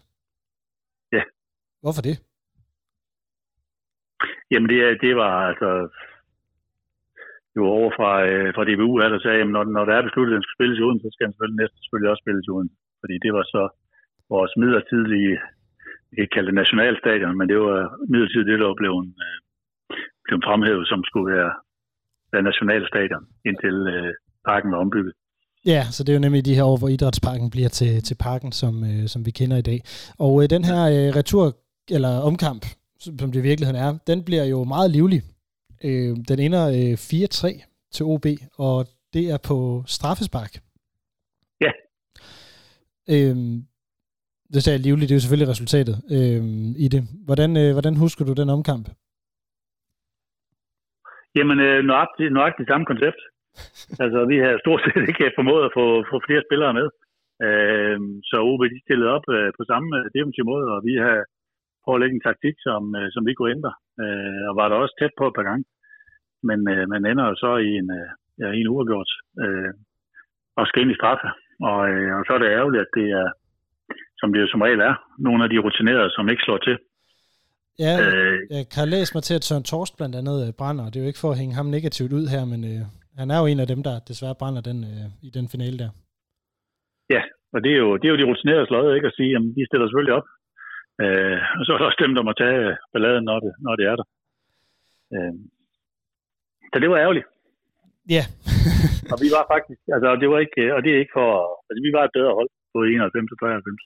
Hvorfor 1.84 2.03
det? 2.09 2.15
Jamen 4.51 4.69
det, 4.71 4.79
det 5.05 5.13
var 5.21 5.34
altså 5.49 5.69
jo 7.57 7.63
over 7.77 7.89
fra, 7.97 8.11
øh, 8.29 8.49
fra 8.55 8.65
DBU, 8.67 8.91
her, 8.99 9.09
der 9.13 9.19
sagde, 9.25 9.41
at 9.43 9.49
når, 9.55 9.63
når 9.77 9.84
der 9.86 9.95
er 9.95 10.07
besluttet, 10.07 10.31
at 10.34 10.38
den 10.38 10.45
skal 10.45 10.57
spilles 10.57 10.79
i 10.79 10.86
Odense, 10.86 11.05
så 11.05 11.13
skal 11.13 11.25
den 11.25 11.34
selvfølgelig 11.34 11.61
næste 11.61 11.77
selvfølgelig 11.79 12.11
også 12.11 12.23
spilles 12.23 12.47
i 12.47 12.53
Odense. 12.55 12.77
Fordi 13.01 13.15
det 13.25 13.31
var 13.38 13.45
så 13.55 13.63
vores 14.34 14.53
midlertidige 14.61 15.36
ikke 16.19 16.34
kalde 16.36 16.49
det 16.49 16.61
nationalstadion, 16.61 17.38
men 17.39 17.45
det 17.51 17.57
var 17.65 17.79
midlertidigt 18.11 18.49
det, 18.51 18.59
der 18.63 18.79
blev, 18.81 18.93
en, 19.03 19.11
øh, 19.27 19.38
blev 20.25 20.38
fremhævet, 20.47 20.86
som 20.91 20.99
skulle 21.09 21.27
være, 21.36 21.51
være 22.34 22.43
nationalstadion, 22.49 23.23
indtil 23.49 23.77
øh, 23.95 24.11
parken 24.49 24.69
var 24.71 24.79
ombygget. 24.86 25.13
Ja, 25.73 25.81
så 25.95 25.99
det 26.03 26.09
er 26.09 26.17
jo 26.17 26.25
nemlig 26.25 26.45
de 26.45 26.57
her 26.57 26.65
år, 26.71 26.77
hvor 26.79 26.89
idrætsparken 26.95 27.49
bliver 27.55 27.71
til, 27.79 28.03
til 28.07 28.15
parken, 28.27 28.51
som, 28.61 28.73
øh, 28.89 29.03
som 29.13 29.21
vi 29.27 29.31
kender 29.39 29.57
i 29.57 29.67
dag. 29.71 29.79
Og 30.25 30.34
øh, 30.41 30.49
den 30.55 30.63
her 30.69 30.81
øh, 30.95 31.09
retur, 31.19 31.43
eller 31.91 32.21
omkamp, 32.29 32.65
som 32.99 33.17
det 33.17 33.36
i 33.36 33.47
virkeligheden 33.49 33.81
er, 33.86 33.97
den 34.07 34.25
bliver 34.25 34.45
jo 34.45 34.63
meget 34.63 34.91
livlig. 34.91 35.21
Øh, 35.88 36.13
den 36.29 36.39
ender 36.39 36.63
øh, 36.79 36.93
4-3 36.93 37.89
til 37.93 38.05
OB, 38.05 38.25
og 38.57 38.86
det 39.13 39.23
er 39.34 39.39
på 39.49 39.84
straffespark. 39.88 40.53
Ja. 41.65 41.71
Øh, 43.13 43.36
det 44.53 44.63
sagde 44.63 44.86
livligt, 44.88 45.09
det 45.09 45.15
er 45.15 45.19
jo 45.19 45.25
selvfølgelig 45.25 45.53
resultatet 45.53 45.95
øh, 46.17 46.43
i 46.86 46.88
det. 46.93 47.01
Hvordan, 47.27 47.51
øh, 47.61 47.71
hvordan 47.75 47.95
husker 48.03 48.23
du 48.25 48.34
den 48.41 48.49
omkamp? 48.57 48.86
Jamen, 51.38 51.57
øh, 51.67 51.79
nøjagtigt, 51.91 52.34
nøjagtigt 52.34 52.69
samme 52.69 52.86
koncept. 52.91 53.19
altså, 54.03 54.19
vi 54.31 54.38
har 54.43 54.51
stort 54.63 54.81
set 54.84 55.05
ikke 55.11 55.36
formået 55.38 55.63
at 55.67 55.71
få, 55.77 55.86
få 56.11 56.15
flere 56.27 56.43
spillere 56.47 56.73
med. 56.79 56.88
Øh, 57.45 57.97
så 58.29 58.36
OB 58.49 58.61
de 58.73 58.84
stillede 58.86 59.09
op 59.15 59.25
øh, 59.36 59.49
på 59.57 59.63
samme 59.71 59.89
øh, 59.99 60.05
defensive 60.15 60.49
måde, 60.51 60.67
og 60.75 60.79
vi 60.89 60.93
har 61.05 61.17
prøvet 61.84 61.97
at 61.97 62.01
lægge 62.01 62.17
en 62.17 62.27
taktik, 62.27 62.55
som, 62.67 62.81
øh, 62.99 63.07
som 63.13 63.23
vi 63.27 63.34
kunne 63.34 63.53
ændre. 63.55 63.73
Øh, 64.03 64.41
og 64.49 64.53
var 64.59 64.67
der 64.67 64.75
også 64.84 64.95
tæt 64.97 65.13
på 65.17 65.25
et 65.27 65.38
par 65.38 65.47
gange. 65.49 65.65
Men 66.49 66.59
øh, 66.73 66.84
man 66.93 67.01
ender 67.11 67.25
jo 67.29 67.36
så 67.43 67.51
i 67.67 67.71
en, 67.81 67.89
øh, 67.99 68.09
ja, 68.41 68.47
i 68.57 68.59
en 68.61 68.71
uafgjort 68.73 69.11
øh, 69.43 69.71
og 70.59 70.63
skal 70.67 70.81
ind 70.81 70.93
i 70.93 70.99
straffe. 70.99 71.27
Og, 71.69 71.79
øh, 71.91 72.09
og 72.17 72.21
så 72.25 72.31
er 72.34 72.41
det 72.41 72.55
ærgerligt, 72.57 72.86
at 72.86 72.91
det 72.99 73.07
er, 73.21 73.27
som 74.19 74.27
det 74.34 74.41
jo 74.41 74.47
som 74.51 74.61
regel 74.65 74.79
er, 74.89 74.95
nogle 75.27 75.43
af 75.43 75.49
de 75.49 75.63
rutinerede, 75.65 76.11
som 76.15 76.29
ikke 76.29 76.45
slår 76.45 76.57
til. 76.67 76.77
Ja, 77.86 77.93
øh, 78.05 78.38
jeg 78.57 78.63
kan 78.75 78.88
læse 78.95 79.11
mig 79.15 79.23
til, 79.23 79.36
at 79.39 79.43
Søren 79.47 79.69
Torst 79.71 79.93
blandt 79.97 80.15
andet 80.19 80.38
øh, 80.45 80.53
brænder. 80.59 80.86
Det 80.89 80.97
er 80.97 81.03
jo 81.03 81.11
ikke 81.11 81.23
for 81.23 81.31
at 81.31 81.39
hænge 81.41 81.55
ham 81.59 81.67
negativt 81.77 82.13
ud 82.19 82.25
her, 82.34 82.43
men 82.51 82.61
øh, 82.71 82.81
han 83.21 83.31
er 83.34 83.39
jo 83.41 83.45
en 83.51 83.59
af 83.63 83.67
dem, 83.73 83.81
der 83.88 83.95
desværre 84.09 84.39
brænder 84.41 84.61
den, 84.69 84.79
øh, 84.91 85.05
i 85.27 85.29
den 85.38 85.45
finale 85.53 85.77
der. 85.84 85.91
Ja, 87.15 87.21
og 87.53 87.59
det 87.63 87.71
er 87.75 87.79
jo, 87.86 87.89
det 87.97 88.05
er 88.05 88.13
jo 88.13 88.21
de 88.21 88.29
rutinerede 88.31 88.67
sløjde, 88.67 88.95
ikke? 88.95 89.07
At 89.11 89.17
sige, 89.19 89.31
at 89.38 89.41
de 89.57 89.67
stiller 89.69 89.88
selvfølgelig 89.88 90.15
op. 90.19 90.27
Øh, 91.02 91.39
og 91.58 91.62
så 91.64 91.70
er 91.74 91.78
der 91.78 91.89
også 91.89 92.04
dem, 92.06 92.14
der 92.18 92.24
må 92.28 92.34
tage 92.34 92.78
balladen, 92.94 93.26
når 93.30 93.38
det, 93.44 93.52
når 93.66 93.74
det 93.80 93.86
er 93.91 93.96
der. 94.00 94.08
Øh, 95.16 95.34
så 96.72 96.78
det 96.80 96.89
var 96.89 97.00
ærgerligt. 97.06 97.28
Ja. 98.16 98.24
og 99.12 99.18
vi 99.24 99.30
var 99.36 99.44
faktisk, 99.54 99.82
altså 99.96 100.10
det 100.22 100.28
var 100.34 100.39
ikke, 100.46 100.64
og 100.76 100.80
det 100.84 100.91
er 100.91 101.00
ikke 101.04 101.18
for, 101.20 101.30
altså 101.70 101.82
vi 101.88 101.91
var 101.98 102.04
et 102.04 102.16
bedre 102.18 102.34
hold 102.38 102.50
på 102.74 102.78
91 102.84 103.34
og 103.34 103.39
93 103.39 103.84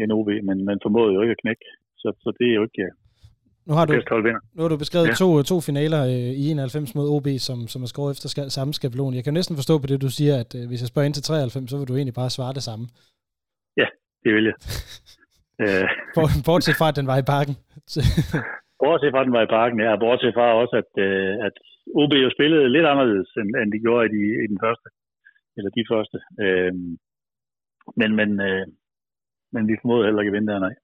end 0.00 0.12
OB, 0.18 0.30
men 0.48 0.58
man 0.68 0.78
formåede 0.84 1.14
jo 1.14 1.20
ikke 1.22 1.36
at 1.36 1.42
knække. 1.42 1.66
Så, 2.02 2.08
så 2.22 2.28
det 2.38 2.46
er 2.50 2.56
jo 2.58 2.64
ikke, 2.68 2.84
nu 3.68 3.74
har 3.74 3.86
du, 3.86 3.92
nu 4.54 4.62
har 4.62 4.68
du 4.68 4.76
beskrevet 4.76 5.08
ja. 5.08 5.14
to, 5.14 5.42
to 5.42 5.60
finaler 5.60 6.02
øh, 6.04 6.42
i 6.42 6.50
91 6.50 6.94
mod 6.94 7.08
OB, 7.14 7.26
som, 7.38 7.68
som 7.68 7.82
er 7.82 7.86
skåret 7.86 8.12
efter 8.14 8.28
skal, 8.28 8.50
samme 8.50 8.74
skabelon. 8.74 9.14
Jeg 9.14 9.24
kan 9.24 9.34
næsten 9.34 9.56
forstå 9.56 9.78
på 9.78 9.86
det, 9.86 10.02
du 10.02 10.10
siger, 10.10 10.34
at 10.42 10.54
øh, 10.54 10.68
hvis 10.68 10.80
jeg 10.80 10.88
spørger 10.88 11.06
ind 11.06 11.14
til 11.14 11.22
93, 11.22 11.70
så 11.70 11.78
vil 11.78 11.88
du 11.88 11.96
egentlig 11.96 12.14
bare 12.14 12.30
svare 12.30 12.54
det 12.54 12.62
samme. 12.62 12.84
Ja, 13.76 13.86
det 14.24 14.34
vil 14.34 14.44
jeg. 14.44 14.54
Øh. 15.64 15.84
bortset 16.48 16.76
fra, 16.78 16.88
at 16.90 16.98
den 17.00 17.06
var 17.12 17.18
i 17.18 17.30
parken. 17.34 17.54
bortset 18.82 19.10
fra, 19.12 19.20
at 19.22 19.26
den 19.28 19.36
var 19.38 19.44
i 19.44 19.54
parken, 19.58 19.78
ja. 19.86 19.92
Bortset 20.04 20.34
fra 20.36 20.46
også, 20.62 20.74
at, 20.82 20.92
øh, 21.06 21.32
at 21.46 21.54
OB 22.00 22.12
jo 22.24 22.30
spillede 22.36 22.72
lidt 22.74 22.86
anderledes, 22.92 23.28
end, 23.40 23.48
end 23.60 23.70
de 23.74 23.78
gjorde 23.84 24.06
i, 24.06 24.10
de, 24.16 24.22
i 24.44 24.46
den 24.52 24.58
første. 24.64 24.88
Eller 25.56 25.70
de 25.78 25.84
første. 25.92 26.18
Øh, 26.42 26.72
men, 28.00 28.10
men, 28.18 28.30
øh, 28.48 28.66
men 29.54 29.62
vi 29.68 29.74
formåede 29.82 30.06
heller 30.06 30.22
ikke 30.22 30.32
at 30.32 30.38
vinde 30.38 30.52
der, 30.52 30.58
nej. 30.68 30.74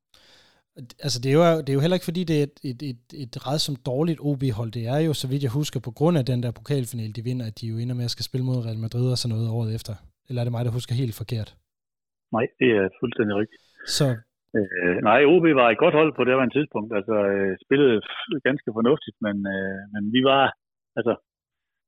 Altså, 1.05 1.19
det 1.23 1.29
er, 1.33 1.37
jo, 1.39 1.45
det 1.65 1.71
er 1.71 1.79
jo 1.79 1.85
heller 1.85 1.99
ikke, 1.99 2.11
fordi 2.11 2.23
det 2.31 2.37
er 2.39 2.43
et, 2.49 2.59
et, 2.71 2.81
et, 2.93 3.03
et 3.25 3.35
ret 3.49 3.61
som 3.67 3.77
dårligt 3.91 4.21
OB-hold. 4.29 4.71
Det 4.79 4.85
er 4.95 4.99
jo, 5.07 5.13
så 5.13 5.27
vidt 5.31 5.43
jeg 5.43 5.53
husker, 5.61 5.81
på 5.81 5.93
grund 5.99 6.19
af 6.19 6.25
den 6.25 6.43
der 6.43 6.51
pokalfinale, 6.59 7.13
de 7.13 7.25
vinder, 7.29 7.47
at 7.47 7.61
de 7.61 7.67
jo 7.73 7.77
ender 7.83 7.95
med 7.95 8.05
at 8.05 8.15
skal 8.17 8.29
spille 8.29 8.45
mod 8.47 8.65
Real 8.67 8.79
Madrid 8.85 9.11
og 9.11 9.19
sådan 9.19 9.33
noget 9.37 9.51
året 9.51 9.75
efter. 9.75 9.95
Eller 10.29 10.41
er 10.41 10.45
det 10.47 10.53
mig, 10.57 10.65
der 10.65 10.77
husker 10.79 10.95
helt 11.03 11.15
forkert? 11.23 11.49
Nej, 12.33 12.47
det 12.61 12.69
er 12.79 12.89
fuldstændig 13.01 13.35
rigtigt. 13.41 13.63
Så... 13.97 14.07
Øh, 14.57 14.97
nej, 15.09 15.21
OB 15.33 15.47
var 15.61 15.69
et 15.69 15.83
godt 15.85 15.99
hold 16.01 16.13
på 16.15 16.23
det 16.25 16.33
her 16.33 16.49
tidspunkt. 16.57 16.91
Altså, 16.99 17.17
øh, 17.33 17.53
spillede 17.65 17.97
ganske 18.49 18.71
fornuftigt, 18.79 19.17
men, 19.27 19.37
øh, 19.55 19.81
men 19.95 20.03
vi 20.15 20.21
var, 20.31 20.45
altså, 20.99 21.13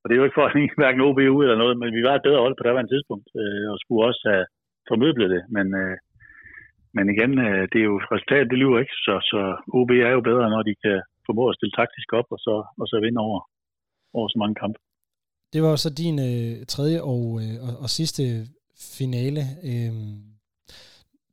og 0.01 0.05
det 0.05 0.13
er 0.13 0.21
jo 0.21 0.27
ikke 0.27 0.39
for 0.39 0.47
at 0.47 0.55
hverken 0.81 1.07
OB 1.07 1.19
ud 1.37 1.45
eller 1.45 1.63
noget, 1.63 1.77
men 1.83 1.91
vi 1.99 2.03
var 2.09 2.15
et 2.17 2.27
bedre 2.27 2.45
hold 2.45 2.55
på 2.57 2.63
det 2.63 2.73
her 2.73 2.93
tidspunkt, 2.95 3.27
øh, 3.41 3.67
og 3.73 3.77
skulle 3.79 4.07
også 4.09 4.23
have 4.33 4.47
formøblet 4.89 5.29
det, 5.35 5.43
men 5.57 5.67
øh, 5.83 5.97
men 6.97 7.07
igen, 7.15 7.33
øh, 7.47 7.63
det 7.73 7.79
er 7.81 7.89
jo 7.93 7.97
resultatet, 8.15 8.51
det 8.53 8.59
lyver 8.63 8.79
ikke, 8.83 8.97
så, 9.07 9.15
så 9.31 9.41
OB 9.79 9.91
er 9.91 10.13
jo 10.17 10.23
bedre, 10.31 10.47
når 10.55 10.63
de 10.69 10.75
kan 10.85 10.99
formå 11.27 11.45
at 11.49 11.57
stille 11.59 11.75
taktisk 11.81 12.09
op, 12.19 12.29
og 12.35 12.39
så, 12.47 12.55
og 12.81 12.87
så 12.91 12.97
vinde 13.05 13.21
over, 13.27 13.41
over 14.17 14.29
så 14.29 14.39
mange 14.43 14.57
kampe. 14.63 14.79
Det 15.53 15.61
var 15.67 15.75
så 15.77 15.91
din 16.03 16.19
øh, 16.31 16.67
tredje 16.73 16.99
og, 17.13 17.25
øh, 17.43 17.57
og, 17.67 17.73
og 17.83 17.89
sidste 17.99 18.23
finale. 18.99 19.43
Øh, 19.71 19.93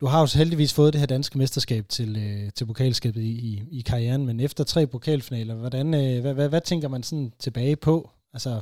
du 0.01 0.05
har 0.11 0.19
jo 0.23 0.27
heldigvis 0.41 0.73
fået 0.77 0.93
det 0.93 1.01
her 1.01 1.13
danske 1.15 1.37
mesterskab 1.41 1.83
til, 1.97 2.09
øh, 2.25 2.45
til 2.55 2.65
pokalskabet 2.69 3.21
i, 3.31 3.33
i, 3.49 3.51
i 3.79 3.81
karrieren, 3.89 4.23
men 4.29 4.37
efter 4.47 4.63
tre 4.63 4.81
pokalfinaler, 4.93 5.55
hvordan, 5.63 5.87
øh, 6.01 6.15
hvad, 6.23 6.33
hvad, 6.37 6.49
hvad 6.53 6.63
tænker 6.69 6.89
man 6.95 7.03
sådan 7.09 7.29
tilbage 7.45 7.77
på? 7.87 7.95
Altså, 8.35 8.53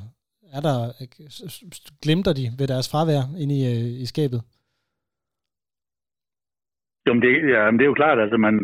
er 0.57 0.61
der, 0.67 0.77
glemter 2.03 2.33
de 2.39 2.45
ved 2.59 2.67
deres 2.73 2.87
fravær 2.91 3.23
inde 3.43 3.55
i, 3.59 3.63
øh, 3.73 3.89
i 4.03 4.05
skabet? 4.13 4.41
Jo, 7.05 7.09
men 7.13 7.21
det, 7.23 7.31
ja, 7.55 7.61
men 7.69 7.77
det 7.77 7.83
er 7.85 7.91
jo 7.93 8.01
klart, 8.01 8.19
altså 8.25 8.37
man, 8.47 8.55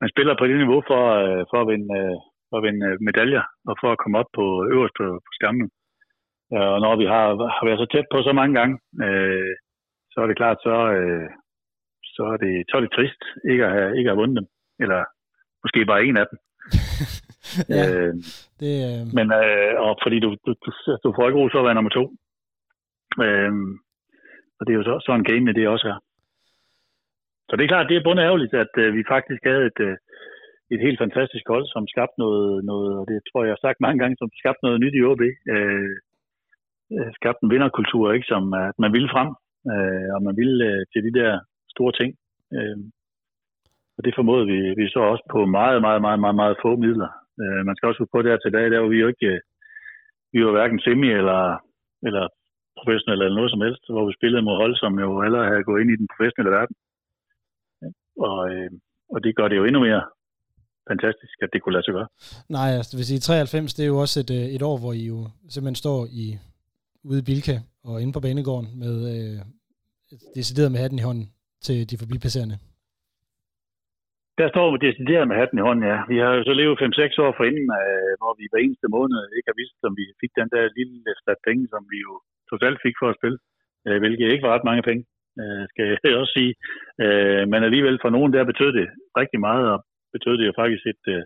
man 0.00 0.12
spiller 0.14 0.34
på 0.36 0.44
det 0.46 0.56
niveau 0.62 0.80
for, 0.90 1.02
øh, 1.22 1.42
for 1.50 1.58
at 1.62 1.68
vinde, 1.72 1.88
øh, 2.00 2.16
for 2.48 2.56
at 2.58 2.64
vinde 2.66 2.82
øh, 2.88 2.96
medaljer 3.08 3.44
og 3.68 3.74
for 3.80 3.88
at 3.92 4.00
komme 4.02 4.18
op 4.20 4.30
på 4.38 4.44
øverst 4.72 4.94
på, 5.00 5.06
på 5.26 5.30
skammen. 5.38 5.68
Og 6.74 6.78
når 6.84 6.94
vi 7.00 7.06
har, 7.14 7.24
har 7.56 7.64
været 7.66 7.82
så 7.82 7.88
tæt 7.92 8.06
på 8.12 8.18
så 8.22 8.32
mange 8.40 8.54
gange, 8.58 8.74
øh, 9.06 9.52
så 10.12 10.16
er 10.20 10.26
det 10.26 10.40
klart, 10.40 10.58
så, 10.66 10.76
øh, 10.98 11.28
så, 12.18 12.24
er 12.34 12.38
det, 12.44 12.52
så 12.68 12.74
er 12.76 12.82
det 12.82 12.92
trist 12.96 13.22
ikke 13.50 13.64
at 13.66 13.72
have, 13.76 13.90
ikke 13.98 14.08
at 14.08 14.12
have 14.12 14.20
vundet 14.22 14.38
dem. 14.40 14.46
Eller 14.82 15.00
måske 15.64 15.80
bare 15.90 16.04
en 16.04 16.16
af 16.22 16.26
dem. 16.30 16.38
ja, 17.74 17.82
øh, 17.90 18.14
det, 18.60 18.72
øh... 18.88 19.02
Men 19.16 19.26
øh, 19.40 19.72
og 19.84 19.92
fordi 20.04 20.18
du, 20.24 20.30
du, 20.46 20.50
du, 20.64 20.70
du 21.04 21.08
får 21.16 21.26
ikke 21.26 21.38
ro 21.40 21.44
så 21.48 21.58
at 21.60 21.66
være 21.68 21.78
nummer 21.78 21.94
to. 21.98 22.04
Øh, 23.24 23.52
og 24.58 24.62
det 24.64 24.72
er 24.72 24.78
jo 24.80 24.88
så, 24.90 24.94
så 25.06 25.10
en 25.14 25.28
game, 25.30 25.52
det 25.58 25.74
også 25.74 25.88
er. 25.94 25.98
Så 27.48 27.52
det 27.56 27.64
er 27.64 27.72
klart, 27.72 27.88
det 27.90 27.96
er 27.96 28.06
bundet 28.06 28.26
ærgerligt, 28.28 28.54
at 28.64 28.72
øh, 28.82 28.88
vi 28.98 29.02
faktisk 29.14 29.42
havde 29.50 29.64
et, 29.70 29.80
øh, 29.88 29.96
et 30.74 30.80
helt 30.86 30.98
fantastisk 31.04 31.44
hold, 31.52 31.66
som 31.74 31.82
skabte 31.92 32.18
noget, 32.24 32.64
noget, 32.70 32.92
og 33.00 33.04
det 33.10 33.18
tror 33.22 33.40
jeg, 33.40 33.48
jeg 33.48 33.56
har 33.56 33.66
sagt 33.66 33.84
mange 33.84 33.98
gange, 34.00 34.16
som 34.18 34.30
skabte 34.40 34.64
noget 34.64 34.80
nyt 34.80 34.98
i 34.98 35.04
OB. 35.10 35.22
Øh, 35.54 35.94
øh, 36.94 37.10
skabte 37.18 37.42
en 37.44 37.52
vinderkultur, 37.54 38.12
ikke, 38.12 38.30
som 38.32 38.42
at 38.64 38.76
man 38.84 38.92
ville 38.96 39.10
frem, 39.14 39.30
øh, 39.72 40.08
og 40.14 40.20
man 40.26 40.36
ville 40.40 40.58
øh, 40.70 40.82
til 40.92 41.02
de 41.06 41.12
der 41.20 41.32
store 41.78 41.92
ting. 42.00 42.10
Øh, 42.56 42.78
og 43.96 44.00
det 44.04 44.12
formåede 44.18 44.46
vi, 44.52 44.58
vi 44.80 44.86
så 44.94 45.00
også 45.12 45.24
på 45.34 45.40
meget, 45.58 45.78
meget, 45.86 46.00
meget, 46.06 46.20
meget, 46.24 46.36
meget 46.42 46.60
få 46.64 46.70
midler. 46.84 47.10
Øh, 47.42 47.60
man 47.66 47.74
skal 47.74 47.86
også 47.88 48.00
huske 48.00 48.14
på 48.14 48.22
det 48.22 48.32
her 48.32 48.40
tilbage, 48.42 48.70
der 48.72 48.80
var 48.84 48.90
vi 48.94 48.98
jo 49.04 49.08
ikke, 49.12 49.26
øh, 49.34 49.40
vi 50.32 50.38
var 50.44 50.52
hverken 50.56 50.78
semi 50.80 51.10
eller, 51.20 51.42
eller 52.08 52.24
professionelle 52.78 53.24
eller 53.24 53.38
noget 53.40 53.52
som 53.54 53.64
helst, 53.66 53.82
hvor 53.94 54.04
vi 54.08 54.18
spillede 54.18 54.46
mod 54.46 54.56
hold, 54.62 54.74
som 54.82 54.92
jo 55.04 55.10
hellere 55.24 55.50
havde 55.50 55.68
gået 55.68 55.80
ind 55.80 55.90
i 55.92 56.00
den 56.00 56.08
professionelle 56.12 56.56
verden. 56.58 56.74
Og, 58.26 58.38
øh, 58.52 58.70
og 59.14 59.18
det 59.24 59.36
gør 59.36 59.48
det 59.48 59.56
jo 59.60 59.64
endnu 59.64 59.80
mere 59.88 60.02
fantastisk, 60.90 61.36
at 61.44 61.50
det 61.52 61.60
kunne 61.60 61.76
lade 61.76 61.86
sig 61.86 61.94
gøre. 61.98 62.08
Nej, 62.56 62.68
altså, 62.78 62.92
hvis 62.98 63.10
I 63.10 63.18
93, 63.20 63.74
det 63.74 63.82
er 63.82 63.92
jo 63.94 63.98
også 64.04 64.16
et, 64.24 64.30
øh, 64.38 64.46
et 64.56 64.62
år, 64.70 64.76
hvor 64.82 64.92
I 65.00 65.04
jo 65.12 65.18
simpelthen 65.52 65.82
står 65.84 66.00
i, 66.22 66.26
ude 67.08 67.18
i 67.22 67.26
Bilka 67.28 67.56
og 67.88 67.94
inde 68.02 68.12
på 68.12 68.20
banegården 68.26 68.68
med 68.82 68.94
øh, 69.12 69.38
decideret 70.36 70.72
med 70.72 70.80
hatten 70.80 70.98
i 70.98 71.06
hånden 71.08 71.26
til 71.66 71.78
de 71.90 71.96
forbipasserende. 72.02 72.56
Der 74.40 74.48
står 74.54 74.66
vi 74.72 74.78
decideret 74.86 75.28
med 75.28 75.36
hatten 75.40 75.58
i 75.58 75.66
hånden, 75.66 75.84
ja. 75.92 75.98
Vi 76.12 76.16
har 76.24 76.32
jo 76.38 76.42
så 76.48 76.52
levet 76.60 76.82
5-6 76.82 77.24
år 77.24 77.32
forinden, 77.38 77.68
øh, 77.82 78.12
hvor 78.20 78.32
vi 78.38 78.44
hver 78.50 78.60
eneste 78.66 78.88
måned 78.96 79.18
ikke 79.36 79.50
har 79.50 79.60
vidst, 79.62 79.78
om 79.88 79.94
vi 80.00 80.06
fik 80.20 80.32
den 80.40 80.48
der 80.54 80.74
lille 80.78 81.12
stat 81.22 81.40
penge, 81.48 81.64
som 81.72 81.82
vi 81.92 81.98
jo 82.06 82.12
totalt 82.50 82.78
fik 82.84 82.96
for 83.00 83.08
at 83.10 83.18
spille, 83.18 83.38
øh, 83.86 83.98
hvilket 84.02 84.32
ikke 84.32 84.46
var 84.46 84.54
ret 84.54 84.68
mange 84.70 84.84
penge 84.88 85.02
øh, 85.40 85.64
skal 85.70 85.84
jeg 85.88 86.20
også 86.22 86.34
sige. 86.38 86.52
Øh, 87.04 87.42
men 87.50 87.60
alligevel 87.68 87.98
for 88.02 88.10
nogen 88.16 88.32
der 88.34 88.50
betød 88.50 88.70
det 88.78 88.86
rigtig 89.20 89.40
meget, 89.48 89.64
og 89.72 89.78
betød 90.14 90.34
det 90.38 90.46
jo 90.46 90.54
faktisk 90.62 90.84
et, 90.92 91.04
øh, 91.14 91.24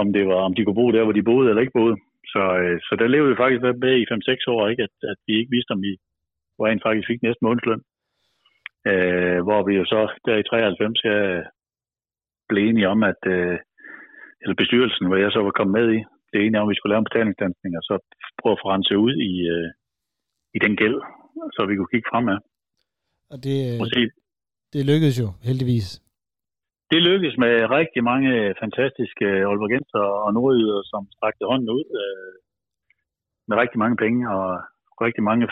om, 0.00 0.06
det 0.16 0.24
var, 0.30 0.40
om 0.48 0.54
de 0.54 0.64
kunne 0.64 0.80
bo 0.80 0.86
der, 0.96 1.04
hvor 1.04 1.16
de 1.16 1.28
boede 1.30 1.48
eller 1.48 1.62
ikke 1.64 1.78
boede. 1.80 1.96
Så, 2.32 2.42
øh, 2.62 2.78
så 2.86 2.92
der 3.00 3.06
levede 3.14 3.30
vi 3.32 3.42
faktisk 3.42 3.62
med 3.62 3.94
i 4.02 4.10
5-6 4.12 4.54
år, 4.54 4.68
ikke? 4.68 4.82
At, 4.88 4.94
at 5.12 5.18
vi 5.26 5.32
ikke 5.38 5.54
vidste, 5.56 5.72
om 5.76 5.82
vi 5.86 5.92
rent 6.66 6.82
faktisk 6.86 7.06
fik 7.10 7.22
næste 7.22 7.44
månedsløn. 7.46 7.82
Øh, 8.90 9.38
hvor 9.46 9.60
vi 9.68 9.72
jo 9.80 9.84
så 9.92 10.00
der 10.26 10.36
i 10.36 10.42
93 10.42 10.98
skal 10.98 11.44
blev 12.48 12.62
enige 12.68 12.88
om, 12.94 13.00
at 13.12 13.22
øh, 13.36 13.56
eller 14.42 14.56
bestyrelsen, 14.62 15.06
hvor 15.06 15.18
jeg 15.24 15.30
så 15.32 15.40
var 15.46 15.54
kommet 15.58 15.74
med 15.80 15.86
i, 15.96 15.98
blev 16.28 16.40
enige 16.42 16.60
om, 16.60 16.68
at 16.68 16.72
vi 16.72 16.78
skulle 16.78 16.92
lave 16.92 17.02
en 17.02 17.10
betalingsdansning, 17.10 17.72
og 17.78 17.84
så 17.88 17.94
prøve 18.40 18.54
at 18.56 18.62
forrense 18.64 18.94
ud 19.06 19.14
i, 19.30 19.32
øh, 19.54 19.68
i 20.56 20.58
den 20.64 20.74
gæld, 20.80 20.98
så 21.54 21.60
vi 21.68 21.76
kunne 21.76 21.92
kigge 21.92 22.10
fremad. 22.12 22.38
Og 23.32 23.38
det, 23.44 23.56
det 24.72 24.82
lykkedes 24.90 25.16
jo 25.22 25.28
heldigvis. 25.48 25.88
det 26.90 27.00
lykkedes 27.08 27.36
med 27.44 27.54
rigtig 27.78 28.02
mange 28.10 28.30
fantastiske 28.62 29.26
Aalborgenser 29.48 30.04
og 30.24 30.28
nordjyder, 30.36 30.80
som 30.90 31.02
strakte 31.16 31.44
hånden 31.50 31.70
ud 31.78 31.86
øh, 32.02 32.34
med 33.48 33.56
rigtig 33.62 33.78
mange 33.82 33.96
penge 34.04 34.20
og 34.36 34.46
rigtig 35.06 35.22
mange 35.30 35.46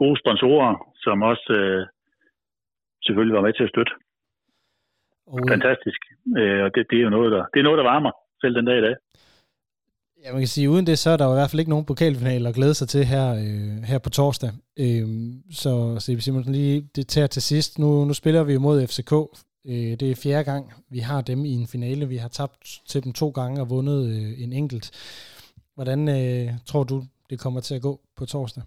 gode 0.00 0.16
sponsorer, 0.22 0.72
som 1.04 1.16
også 1.30 1.48
øh, 1.60 1.82
selvfølgelig 3.06 3.36
var 3.38 3.46
med 3.46 3.54
til 3.54 3.66
at 3.66 3.72
støtte. 3.74 3.92
Og, 5.32 5.38
Fantastisk. 5.54 6.00
Øh, 6.38 6.60
og 6.64 6.70
det, 6.74 6.80
det, 6.90 6.96
er 6.98 7.04
jo 7.06 7.10
noget, 7.16 7.32
der, 7.34 7.42
det 7.52 7.58
er 7.60 7.66
noget, 7.68 7.78
der 7.78 7.90
varmer, 7.92 8.12
selv 8.40 8.54
den 8.58 8.66
dag 8.70 8.78
i 8.78 8.86
dag. 8.86 8.96
Ja, 10.22 10.32
man 10.32 10.40
kan 10.40 10.48
sige, 10.48 10.70
uden 10.70 10.86
det, 10.86 10.98
så 10.98 11.10
er 11.10 11.16
der 11.16 11.26
jo 11.26 11.32
i 11.32 11.38
hvert 11.38 11.50
fald 11.50 11.60
ikke 11.60 11.74
nogen 11.74 11.84
pokalfinaler 11.90 12.48
at 12.48 12.54
glæde 12.54 12.74
sig 12.74 12.88
til 12.88 13.04
her, 13.04 13.26
øh, 13.34 13.82
her 13.90 13.98
på 13.98 14.10
torsdag. 14.10 14.50
Øh, 14.84 15.06
så 15.50 15.72
CB 16.00 16.20
Simonsen 16.20 16.52
lige 16.52 16.88
det 16.96 17.08
tager 17.08 17.26
til 17.26 17.42
sidst. 17.42 17.78
Nu, 17.78 18.04
nu 18.04 18.14
spiller 18.14 18.44
vi 18.44 18.56
mod 18.56 18.86
FCK. 18.86 19.12
Øh, 19.70 19.92
det 20.00 20.10
er 20.10 20.20
fjerde 20.22 20.44
gang, 20.44 20.72
vi 20.90 20.98
har 20.98 21.20
dem 21.20 21.44
i 21.44 21.52
en 21.52 21.66
finale. 21.66 22.08
Vi 22.08 22.16
har 22.16 22.28
tabt 22.28 22.80
til 22.88 23.04
dem 23.04 23.12
to 23.12 23.28
gange 23.30 23.60
og 23.60 23.70
vundet 23.70 24.00
øh, 24.08 24.42
en 24.44 24.52
enkelt. 24.52 24.86
Hvordan 25.74 26.08
øh, 26.08 26.48
tror 26.66 26.84
du, 26.84 27.02
det 27.30 27.40
kommer 27.40 27.60
til 27.60 27.74
at 27.74 27.82
gå 27.82 28.00
på 28.16 28.26
torsdag? 28.26 28.62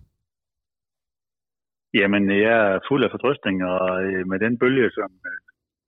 Jamen, 1.93 2.23
jeg 2.29 2.55
er 2.73 2.79
fuld 2.89 3.03
af 3.03 3.11
fortrøstning, 3.11 3.63
og 3.63 4.03
øh, 4.03 4.27
med 4.31 4.39
den 4.39 4.53
bølge, 4.61 4.89
som 4.91 5.09
øh, 5.29 5.39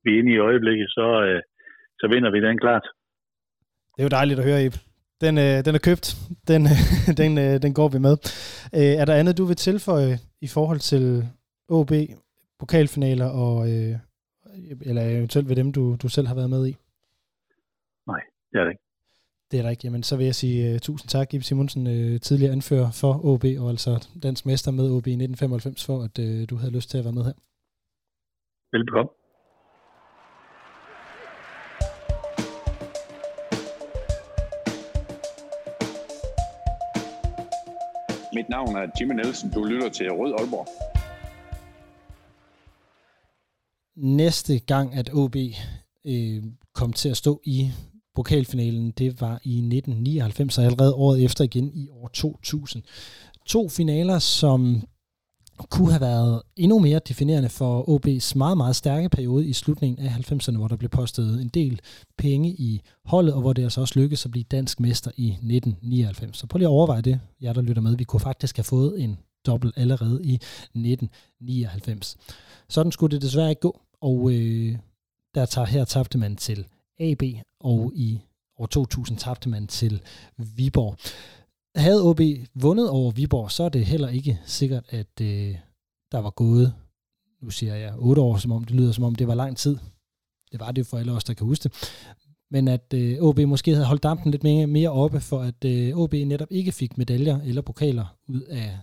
vi 0.04 0.10
er 0.14 0.20
inde 0.20 0.32
i 0.34 0.43
øjeblikket, 0.49 0.88
så, 0.89 1.08
øh, 1.28 1.41
så 1.99 2.06
vinder 2.14 2.32
vi 2.32 2.39
den 2.47 2.58
klart. 2.60 2.86
Det 3.93 3.99
er 4.02 4.08
jo 4.10 4.18
dejligt 4.20 4.39
at 4.39 4.45
høre, 4.45 4.66
Ib. 4.66 4.76
Den, 5.22 5.38
øh, 5.38 5.58
den 5.66 5.74
er 5.76 5.84
købt. 5.89 6.08
Den, 6.52 6.62
den, 7.22 7.32
øh, 7.43 7.56
den 7.66 7.74
går 7.80 7.89
vi 7.95 7.99
med. 8.08 8.16
Øh, 8.80 8.93
er 9.02 9.06
der 9.06 9.20
andet, 9.20 9.38
du 9.38 9.45
vil 9.45 9.56
tilføje 9.56 10.16
i 10.41 10.47
forhold 10.56 10.80
til 10.91 11.04
OB, 11.70 11.91
pokalfinaler 12.60 13.30
og 13.43 13.56
øh, 13.72 13.95
eller 14.89 15.04
eventuelt 15.18 15.49
ved 15.49 15.56
dem, 15.56 15.72
du, 15.74 15.95
du 16.04 16.08
selv 16.10 16.28
har 16.28 16.36
været 16.36 16.49
med 16.49 16.68
i? 16.68 16.74
Nej, 18.08 18.22
det 18.52 18.60
er 18.60 18.64
det 18.64 18.72
ikke. 18.72 18.91
Det 19.52 19.58
er 19.58 19.62
der 19.64 19.70
ikke. 19.70 19.82
Jamen, 19.84 20.04
så 20.04 20.16
vil 20.18 20.26
jeg 20.26 20.36
sige 20.36 20.74
uh, 20.74 20.80
tusind 20.80 21.10
tak, 21.10 21.34
Ib 21.34 21.43
Simonsen, 21.43 21.88
uh, 21.88 22.20
tidligere 22.20 22.52
anfører 22.52 22.91
for 22.91 23.26
OB, 23.26 23.45
og 23.60 23.70
altså 23.70 24.08
dansk 24.24 24.45
mester 24.45 24.72
med 24.72 24.89
OB 24.89 25.08
i 25.08 25.12
1995, 25.12 25.86
for 25.86 26.04
at 26.04 26.20
uh, 26.20 26.49
du 26.49 26.56
havde 26.56 26.74
lyst 26.74 26.89
til 26.89 26.97
at 26.97 27.04
være 27.04 27.14
med 27.14 27.24
her. 27.24 27.34
Velbekomme. 28.72 29.10
Mit 38.34 38.49
navn 38.49 38.76
er 38.76 38.88
Jimmy 38.99 39.14
Nielsen. 39.14 39.52
Du 39.52 39.64
lytter 39.64 39.89
til 39.89 40.12
Rød 40.12 40.34
Aalborg. 40.39 40.68
Næste 43.95 44.60
gang, 44.60 44.95
at 44.95 45.10
OB 45.14 45.36
øh, 46.06 46.43
kom 46.74 46.93
til 46.93 47.10
at 47.10 47.18
stå 47.18 47.41
i 47.43 47.72
pokalfinalen, 48.16 48.91
det 48.91 49.22
var 49.22 49.41
i 49.43 49.57
1999, 49.57 50.57
og 50.57 50.64
allerede 50.66 50.93
året 50.93 51.24
efter 51.24 51.43
igen 51.43 51.72
i 51.74 51.89
år 51.89 52.07
2000. 52.07 52.84
To 53.45 53.70
finaler, 53.70 54.20
som 54.20 54.84
kunne 55.70 55.91
have 55.91 56.01
været 56.01 56.41
endnu 56.55 56.80
mere 56.80 56.99
definerende 57.07 57.49
for 57.49 57.82
OB's 57.89 58.38
meget, 58.38 58.57
meget 58.57 58.76
stærke 58.76 59.09
periode 59.09 59.47
i 59.47 59.53
slutningen 59.53 60.05
af 60.05 60.32
90'erne, 60.32 60.57
hvor 60.57 60.68
der 60.68 60.76
blev 60.76 60.89
postet 60.89 61.41
en 61.41 61.47
del 61.47 61.80
penge 62.18 62.49
i 62.49 62.82
holdet, 63.05 63.34
og 63.34 63.41
hvor 63.41 63.53
det 63.53 63.64
altså 63.64 63.82
også 63.82 63.99
lykkedes 63.99 64.26
at 64.26 64.32
blive 64.32 64.43
dansk 64.43 64.80
mester 64.80 65.12
i 65.18 65.28
1999. 65.28 66.38
Så 66.38 66.47
prøv 66.47 66.57
lige 66.57 66.68
at 66.68 66.72
overveje 66.72 67.01
det, 67.01 67.20
jer 67.41 67.53
der 67.53 67.62
lytter 67.62 67.82
med. 67.82 67.97
Vi 67.97 68.03
kunne 68.03 68.20
faktisk 68.20 68.57
have 68.57 68.64
fået 68.64 69.03
en 69.03 69.18
dobbelt 69.45 69.78
allerede 69.78 70.24
i 70.24 70.34
1999. 70.34 72.18
Sådan 72.70 72.91
skulle 72.91 73.16
det 73.16 73.22
desværre 73.22 73.49
ikke 73.49 73.62
gå, 73.62 73.82
og 74.01 74.32
øh, 74.32 74.76
der 75.36 75.45
tager, 75.45 75.66
her 75.66 75.86
tabte 75.86 76.18
man 76.18 76.36
til 76.36 76.66
AB, 77.02 77.24
og 77.60 77.91
i 77.95 78.20
år 78.60 78.66
2000 78.66 79.18
tabte 79.18 79.49
man 79.49 79.68
til 79.68 80.02
Viborg. 80.38 80.97
Havde 81.76 82.04
OB 82.04 82.22
vundet 82.54 82.89
over 82.89 83.12
Viborg, 83.12 83.52
så 83.52 83.64
er 83.64 83.70
det 83.70 83.86
heller 83.86 84.10
ikke 84.10 84.39
sikkert, 84.45 84.86
at 84.89 85.22
øh, 85.22 85.56
der 86.12 86.18
var 86.18 86.30
gået, 86.30 86.74
nu 87.41 87.49
siger 87.49 87.76
jeg 87.76 87.93
8 87.97 88.22
år, 88.22 88.38
som 88.38 88.52
om 88.52 88.64
det 88.64 88.76
lyder 88.76 88.91
som 88.91 89.04
om 89.04 89.16
det 89.16 89.28
var 89.28 89.36
lang 89.36 89.58
tid. 89.58 89.78
Det 90.52 90.60
var 90.60 90.72
det 90.72 90.88
for 90.88 90.97
alle 90.97 91.12
os, 91.12 91.24
der 91.24 91.34
kan 91.34 91.47
huske 91.47 91.64
det. 91.64 91.74
Men 92.52 92.68
at 92.68 92.93
øh, 92.93 93.18
OB 93.20 93.39
måske 93.39 93.72
havde 93.72 93.86
holdt 93.86 94.04
dampen 94.04 94.32
lidt 94.32 94.43
mere, 94.43 94.68
mere 94.68 94.89
oppe, 94.89 95.20
for 95.20 95.39
at 95.39 95.66
øh, 95.66 95.97
OB 95.97 96.14
netop 96.14 96.47
ikke 96.52 96.72
fik 96.72 96.97
medaljer 96.97 97.41
eller 97.41 97.62
pokaler 97.62 98.06
ud 98.28 98.41
af 98.41 98.78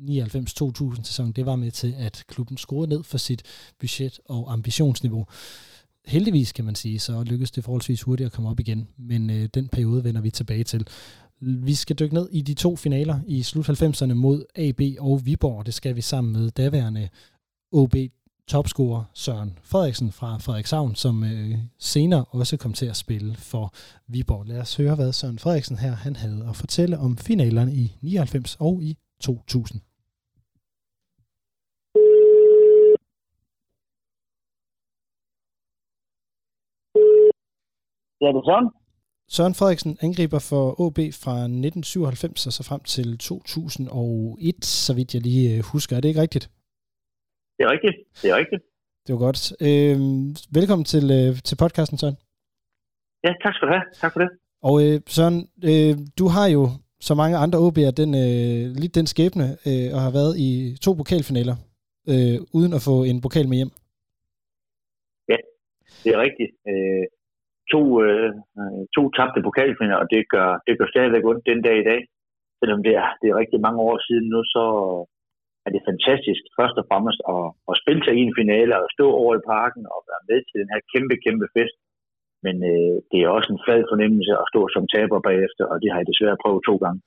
99-2000 0.00 1.02
sæson, 1.02 1.32
det 1.32 1.46
var 1.46 1.56
med 1.56 1.70
til, 1.70 1.94
at 1.98 2.24
klubben 2.28 2.56
skruede 2.56 2.88
ned 2.88 3.02
for 3.02 3.18
sit 3.18 3.42
budget 3.80 4.20
og 4.24 4.52
ambitionsniveau. 4.52 5.26
Heldigvis 6.06 6.52
kan 6.52 6.64
man 6.64 6.74
sige, 6.74 6.98
så 6.98 7.22
lykkedes 7.22 7.50
det 7.50 7.64
forholdsvis 7.64 8.02
hurtigt 8.02 8.26
at 8.26 8.32
komme 8.32 8.50
op 8.50 8.60
igen, 8.60 8.88
men 8.98 9.30
øh, 9.30 9.48
den 9.54 9.68
periode 9.68 10.04
vender 10.04 10.20
vi 10.20 10.30
tilbage 10.30 10.64
til. 10.64 10.86
Vi 11.40 11.74
skal 11.74 11.96
dykke 11.96 12.14
ned 12.14 12.28
i 12.32 12.40
de 12.40 12.54
to 12.54 12.76
finaler 12.76 13.20
i 13.26 13.42
slut 13.42 13.68
90'erne 13.68 14.14
mod 14.14 14.44
AB 14.56 14.80
og 14.98 15.26
Viborg. 15.26 15.66
Det 15.66 15.74
skal 15.74 15.96
vi 15.96 16.00
sammen 16.00 16.32
med 16.32 16.50
daværende 16.50 17.08
OB 17.72 17.94
topscorer 18.48 19.04
Søren 19.14 19.58
Frederiksen 19.62 20.12
fra 20.12 20.38
Frederikshavn, 20.38 20.94
som 20.94 21.24
øh, 21.24 21.58
senere 21.78 22.24
også 22.24 22.56
kom 22.56 22.72
til 22.72 22.86
at 22.86 22.96
spille 22.96 23.34
for 23.36 23.74
Viborg. 24.08 24.46
Lad 24.46 24.60
os 24.60 24.76
høre, 24.76 24.94
hvad 24.94 25.12
Søren 25.12 25.38
Frederiksen 25.38 25.78
her 25.78 25.94
han 25.94 26.16
havde 26.16 26.46
at 26.48 26.56
fortælle 26.56 26.98
om 26.98 27.16
finalerne 27.16 27.74
i 27.74 27.96
99 28.00 28.56
og 28.60 28.82
i 28.82 28.96
2000. 29.20 29.80
Ja, 38.24 38.28
det 38.34 38.40
er 38.42 38.48
sådan. 38.52 38.70
Søren 39.28 39.54
Frederiksen 39.54 39.98
angriber 40.06 40.40
for 40.50 40.64
OB 40.84 40.98
fra 41.22 41.34
1997 41.38 42.46
og 42.46 42.52
så 42.52 42.62
frem 42.68 42.82
til 42.94 43.18
2001, 43.18 44.64
så 44.64 44.94
vidt 44.94 45.14
jeg 45.14 45.22
lige 45.22 45.56
øh, 45.56 45.62
husker. 45.72 45.96
Er 45.96 46.00
det 46.00 46.08
ikke 46.08 46.20
rigtigt? 46.20 46.50
Det 47.56 47.62
er 47.66 47.70
rigtigt. 47.70 47.96
Det 48.22 48.30
er 48.30 48.36
rigtigt. 48.36 48.62
Det 49.06 49.12
var 49.14 49.20
godt. 49.26 49.40
Øh, 49.68 49.96
velkommen 50.58 50.84
til, 50.84 51.04
øh, 51.18 51.32
til 51.48 51.56
podcasten, 51.62 51.98
Søren. 51.98 52.16
Ja, 53.24 53.32
tak 53.42 53.54
skal 53.54 53.68
du 53.68 53.72
have. 53.72 53.84
Tak 54.02 54.12
for 54.12 54.20
det. 54.20 54.30
Og 54.68 54.74
øh, 54.84 55.00
Søren, 55.06 55.38
øh, 55.70 55.94
du 56.18 56.26
har 56.34 56.46
jo 56.56 56.62
så 57.08 57.14
mange 57.14 57.36
andre 57.44 57.58
OB'er 57.66 57.90
den, 58.02 58.10
øh, 58.24 58.62
lidt 58.82 58.94
den 58.94 59.06
skæbne 59.06 59.46
øh, 59.68 59.88
og 59.94 60.00
har 60.06 60.12
været 60.18 60.34
i 60.46 60.50
to 60.84 60.90
pokalfinaler, 61.00 61.56
øh, 62.12 62.38
uden 62.58 62.72
at 62.78 62.82
få 62.88 62.94
en 63.10 63.20
pokal 63.20 63.48
med 63.48 63.56
hjem. 63.60 63.72
Ja, 65.32 65.38
det 66.02 66.10
er 66.14 66.20
rigtigt. 66.26 66.52
Øh, 66.70 67.04
to, 67.72 67.82
øh, 68.06 68.30
to 68.96 69.02
tabte 69.16 69.46
pokalfinaler, 69.46 69.98
og 70.02 70.06
det 70.14 70.22
gør, 70.34 70.48
det 70.66 70.72
gør 70.78 70.88
stadigvæk 70.90 71.24
ondt 71.30 71.48
den 71.50 71.60
dag 71.66 71.76
i 71.80 71.88
dag. 71.90 72.00
Selvom 72.60 72.80
det 72.86 72.94
er, 73.02 73.08
det 73.20 73.26
er 73.28 73.40
rigtig 73.42 73.60
mange 73.66 73.80
år 73.88 73.96
siden 74.06 74.26
nu, 74.34 74.40
så 74.54 74.64
er 75.66 75.70
det 75.74 75.88
fantastisk 75.90 76.42
først 76.58 76.76
og 76.80 76.86
fremmest 76.90 77.20
at, 77.34 77.44
at 77.70 77.78
spille 77.82 78.02
til 78.02 78.14
en 78.22 78.32
finale 78.40 78.74
og 78.82 78.88
stå 78.96 79.06
over 79.20 79.32
i 79.36 79.46
parken 79.54 79.84
og 79.94 80.00
være 80.10 80.22
med 80.30 80.38
til 80.48 80.56
den 80.62 80.68
her 80.72 80.80
kæmpe, 80.92 81.16
kæmpe 81.24 81.46
fest. 81.56 81.76
Men 82.44 82.56
øh, 82.72 82.94
det 83.10 83.18
er 83.20 83.28
også 83.36 83.50
en 83.52 83.62
flad 83.64 83.80
fornemmelse 83.92 84.32
at 84.42 84.48
stå 84.52 84.60
som 84.74 84.84
taber 84.94 85.18
bagefter, 85.28 85.64
og 85.72 85.76
det 85.82 85.88
har 85.90 85.98
jeg 86.00 86.10
desværre 86.10 86.42
prøvet 86.44 86.62
to 86.68 86.76
gange. 86.84 87.00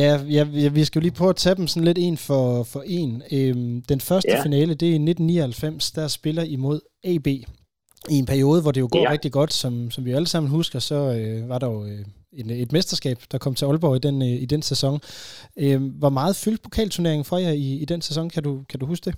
Ja, 0.00 0.10
ja, 0.36 0.42
vi 0.78 0.84
skal 0.84 0.98
jo 0.98 1.04
lige 1.04 1.18
prøve 1.18 1.34
at 1.36 1.42
tage 1.44 1.58
dem 1.60 1.66
sådan 1.66 1.88
lidt 1.88 2.00
en 2.06 2.16
for, 2.28 2.44
for 2.72 2.82
en. 2.98 3.12
Øhm, 3.36 3.74
den 3.92 4.00
første 4.08 4.34
ja. 4.36 4.42
finale, 4.46 4.72
det 4.80 4.88
er 4.88 4.96
i 4.98 5.04
1999, 5.10 5.92
der 5.98 6.06
spiller 6.18 6.44
imod 6.56 6.78
AB. 7.12 7.28
I 8.14 8.16
en 8.22 8.30
periode, 8.32 8.60
hvor 8.62 8.72
det 8.74 8.80
jo 8.84 8.90
går 8.96 9.04
ja. 9.06 9.12
rigtig 9.14 9.32
godt, 9.38 9.52
som, 9.62 9.72
som 9.94 10.00
vi 10.06 10.10
alle 10.18 10.30
sammen 10.32 10.50
husker, 10.58 10.78
så 10.90 10.98
øh, 11.18 11.38
var 11.50 11.58
der 11.62 11.68
jo 11.74 11.78
øh, 11.90 12.02
en, 12.40 12.46
et 12.64 12.72
mesterskab, 12.76 13.18
der 13.32 13.38
kom 13.44 13.54
til 13.54 13.66
Aalborg 13.66 13.96
i 13.96 14.06
den, 14.06 14.16
øh, 14.28 14.36
i 14.44 14.46
den 14.54 14.62
sæson. 14.70 14.94
Øh, 15.62 15.78
hvor 16.00 16.12
meget 16.18 16.40
fyldte 16.42 16.64
pokalturneringen 16.66 17.26
for 17.30 17.38
jer 17.44 17.54
i, 17.66 17.68
i 17.84 17.86
den 17.92 18.00
sæson? 18.08 18.26
Kan 18.34 18.42
du, 18.48 18.52
kan 18.70 18.78
du 18.80 18.86
huske 18.92 19.06
det? 19.08 19.14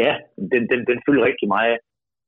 Ja, 0.00 0.12
den, 0.52 0.62
den, 0.70 0.80
den 0.90 0.98
fyldte 1.04 1.22
rigtig 1.30 1.48
meget. 1.56 1.78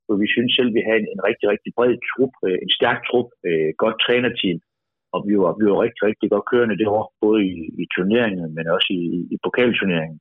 For 0.07 0.15
vi 0.23 0.29
synes 0.35 0.51
selv, 0.59 0.71
vi 0.77 0.83
havde 0.87 1.01
en, 1.03 1.09
en 1.15 1.23
rigtig, 1.29 1.47
rigtig 1.53 1.71
bred 1.77 1.95
trup, 2.11 2.33
øh, 2.47 2.59
en 2.65 2.73
stærk 2.79 2.99
trup, 3.09 3.29
øh, 3.49 3.71
godt 3.83 3.97
trænerteam, 4.05 4.59
og 5.15 5.19
vi 5.29 5.35
var, 5.43 5.53
vi 5.61 5.65
var 5.71 5.79
rigtig, 5.85 6.03
rigtig 6.09 6.29
godt 6.33 6.49
kørende 6.53 6.79
det 6.81 6.89
år, 6.97 7.05
både 7.25 7.41
i, 7.53 7.57
i 7.83 7.85
turneringen, 7.95 8.49
men 8.57 8.65
også 8.77 8.89
i, 9.01 9.03
i 9.35 9.37
pokalturneringen. 9.47 10.19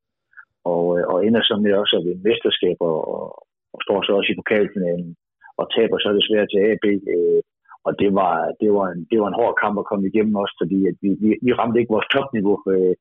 Og, 0.74 0.84
øh, 0.98 1.04
og 1.12 1.18
ender 1.28 1.44
så 1.50 1.56
med 1.64 1.74
også 1.82 1.94
at 1.98 2.06
vinde 2.06 2.28
mesterskab 2.30 2.78
og, 2.90 2.98
og 3.74 3.80
står 3.86 4.00
så 4.02 4.12
også 4.18 4.30
i 4.32 4.40
pokalfinalen 4.40 5.12
og 5.60 5.66
taber 5.76 5.98
så 6.00 6.10
desværre 6.20 6.48
til 6.50 6.60
AB. 6.72 6.86
Øh, 7.14 7.42
og 7.88 7.92
det 8.02 8.10
var, 8.20 8.34
det, 8.62 8.70
var 8.78 8.86
en, 8.94 9.02
det 9.12 9.18
var 9.22 9.28
en 9.30 9.40
hård 9.42 9.56
kamp 9.64 9.76
at 9.80 9.90
komme 9.90 10.06
igennem 10.08 10.36
også, 10.44 10.56
fordi 10.62 10.80
at 10.90 10.96
vi, 11.04 11.10
vi, 11.24 11.30
vi 11.46 11.52
ramte 11.60 11.80
ikke 11.80 11.96
vores 11.96 12.12
topniveau 12.16 12.58
øh, 12.74 12.94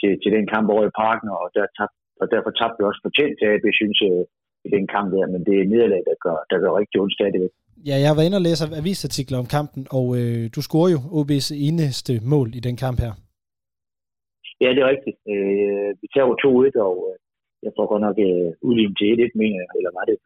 til, 0.00 0.10
til 0.22 0.30
den 0.36 0.46
kamp 0.54 0.66
over 0.74 0.84
i 0.86 0.96
parken, 1.04 1.28
og, 1.36 1.44
der 1.56 1.64
tab, 1.78 1.90
og 2.20 2.26
derfor 2.34 2.50
tabte 2.50 2.78
vi 2.78 2.84
også 2.90 3.02
fortjent 3.06 3.34
til 3.38 3.46
AB, 3.52 3.64
synes 3.80 3.98
jeg, 4.04 4.12
i 4.66 4.68
den 4.76 4.84
kamp 4.94 5.08
der, 5.14 5.26
men 5.32 5.40
det 5.46 5.54
er 5.56 5.70
nederlag, 5.72 6.02
der 6.10 6.16
gør, 6.24 6.38
der 6.50 6.56
gør 6.62 6.72
rigtig 6.80 6.96
ondt 7.02 7.14
stadigvæk. 7.18 7.52
Ja, 7.88 7.94
jeg 8.02 8.08
har 8.08 8.16
været 8.16 8.28
inde 8.28 8.40
og 8.40 8.46
læse 8.48 8.64
avisartikler 8.82 9.38
om 9.42 9.48
kampen, 9.56 9.82
og 9.98 10.06
øh, 10.18 10.42
du 10.54 10.60
scorer 10.66 10.90
jo 10.94 11.00
OB's 11.18 11.48
eneste 11.68 12.12
mål 12.32 12.48
i 12.58 12.60
den 12.68 12.76
kamp 12.84 12.98
her. 13.04 13.12
Ja, 14.62 14.68
det 14.74 14.80
er 14.82 14.92
rigtigt. 14.94 15.18
Øh, 15.32 15.88
vi 16.00 16.06
tager 16.12 16.26
jo 16.30 16.34
2-1, 16.44 16.88
og 16.88 16.96
øh, 17.08 17.14
jeg 17.64 17.72
får 17.76 17.86
godt 17.92 18.02
nok 18.06 18.16
øh, 18.28 18.48
udlignet 18.68 18.96
til 18.98 19.08
1-1, 19.26 19.40
mener 19.42 19.58
jeg, 19.64 19.70
eller 19.78 19.92
var 19.98 20.04
det 20.10 20.16